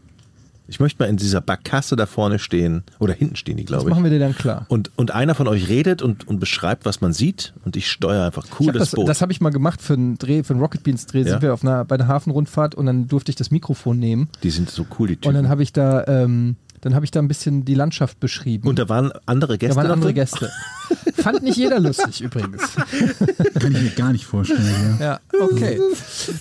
Ich 0.71 0.79
möchte 0.79 1.01
mal 1.01 1.09
in 1.09 1.17
dieser 1.17 1.41
Barkasse 1.41 1.95
da 1.95 2.05
vorne 2.05 2.37
stehen. 2.37 2.83
Oder 2.99 3.13
hinten 3.13 3.35
stehen 3.35 3.57
die, 3.57 3.63
Das 3.63 3.69
glaube 3.69 3.89
ich. 3.89 3.89
machen 3.89 4.03
wir 4.03 4.11
dir 4.11 4.19
dann 4.19 4.35
klar. 4.35 4.67
Und, 4.69 4.91
und 4.97 5.09
einer 5.09 5.33
von 5.33 5.47
euch 5.47 5.67
redet 5.67 6.03
und, 6.03 6.27
und 6.27 6.39
beschreibt, 6.39 6.85
was 6.85 7.01
man 7.01 7.11
sieht. 7.11 7.53
Und 7.65 7.75
ich 7.75 7.89
steuere 7.89 8.27
einfach 8.27 8.45
cool 8.59 8.61
Ich 8.61 8.67
hab 8.67 8.73
das, 8.75 8.91
das 8.91 8.95
Boot. 8.95 9.09
das 9.09 9.21
habe 9.23 9.31
ich 9.31 9.41
mal 9.41 9.49
gemacht 9.49 9.81
für 9.81 9.93
einen 9.93 10.19
Dreh, 10.19 10.43
für 10.43 10.53
einen 10.53 10.61
Rocket 10.61 10.83
Beans 10.83 11.07
Dreh. 11.07 11.23
Ja. 11.23 11.31
Sind 11.31 11.41
wir 11.41 11.55
auf 11.55 11.63
einer, 11.63 11.85
bei 11.85 11.95
einer 11.95 12.07
Hafenrundfahrt 12.07 12.75
und 12.75 12.85
dann 12.85 13.07
durfte 13.07 13.31
ich 13.31 13.35
das 13.35 13.49
Mikrofon 13.49 13.97
nehmen 13.97 14.29
die 14.43 14.51
sind 14.51 14.69
so 14.69 14.85
cool, 14.99 15.07
die 15.07 15.15
und 15.15 15.25
dann 15.25 15.33
Typen. 15.37 15.49
habe 15.49 15.63
ich 15.63 15.73
da, 15.73 16.05
ähm, 16.05 16.55
dann 16.81 16.95
habe 16.95 17.05
ich 17.05 17.11
da 17.11 17.19
ein 17.19 17.27
bisschen 17.27 17.65
die 17.65 17.75
Landschaft 17.75 18.19
beschrieben. 18.19 18.67
Und 18.67 18.79
da 18.79 18.89
waren 18.89 19.11
andere 19.25 19.57
Gäste. 19.57 19.75
da 19.75 19.81
waren 19.81 19.91
andere 19.91 20.13
drin? 20.13 20.23
Gäste. 20.23 20.51
Fand 21.21 21.43
nicht 21.43 21.57
jeder 21.57 21.79
lustig 21.79 22.21
übrigens. 22.21 22.61
Kann 23.59 23.71
ich 23.75 23.81
mir 23.81 23.89
gar 23.95 24.11
nicht 24.11 24.25
vorstellen. 24.25 24.97
Ja. 24.99 25.05
Ja, 25.05 25.19
okay. 25.39 25.79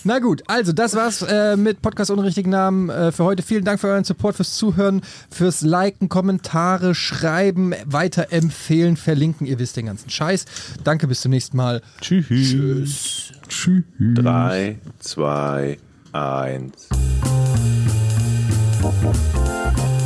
Na 0.04 0.18
gut, 0.18 0.42
also 0.46 0.72
das 0.72 0.94
war's 0.94 1.22
äh, 1.22 1.56
mit 1.56 1.82
Podcast 1.82 2.10
ohne 2.10 2.24
richtigen 2.24 2.50
Namen 2.50 2.88
äh, 2.88 3.12
für 3.12 3.24
heute. 3.24 3.42
Vielen 3.42 3.64
Dank 3.64 3.80
für 3.80 3.88
euren 3.88 4.04
Support, 4.04 4.36
fürs 4.36 4.56
Zuhören, 4.56 5.02
fürs 5.30 5.62
Liken, 5.62 6.08
Kommentare, 6.08 6.94
Schreiben, 6.94 7.74
weiterempfehlen, 7.84 8.96
verlinken. 8.96 9.46
Ihr 9.46 9.58
wisst 9.58 9.76
den 9.76 9.86
ganzen 9.86 10.10
Scheiß. 10.10 10.44
Danke, 10.84 11.08
bis 11.08 11.20
zum 11.22 11.30
nächsten 11.30 11.56
Mal. 11.56 11.82
Tschüss. 12.00 13.32
Tschüss. 13.48 13.84
Drei, 13.98 14.78
zwei, 15.00 15.78
eins. 16.12 16.88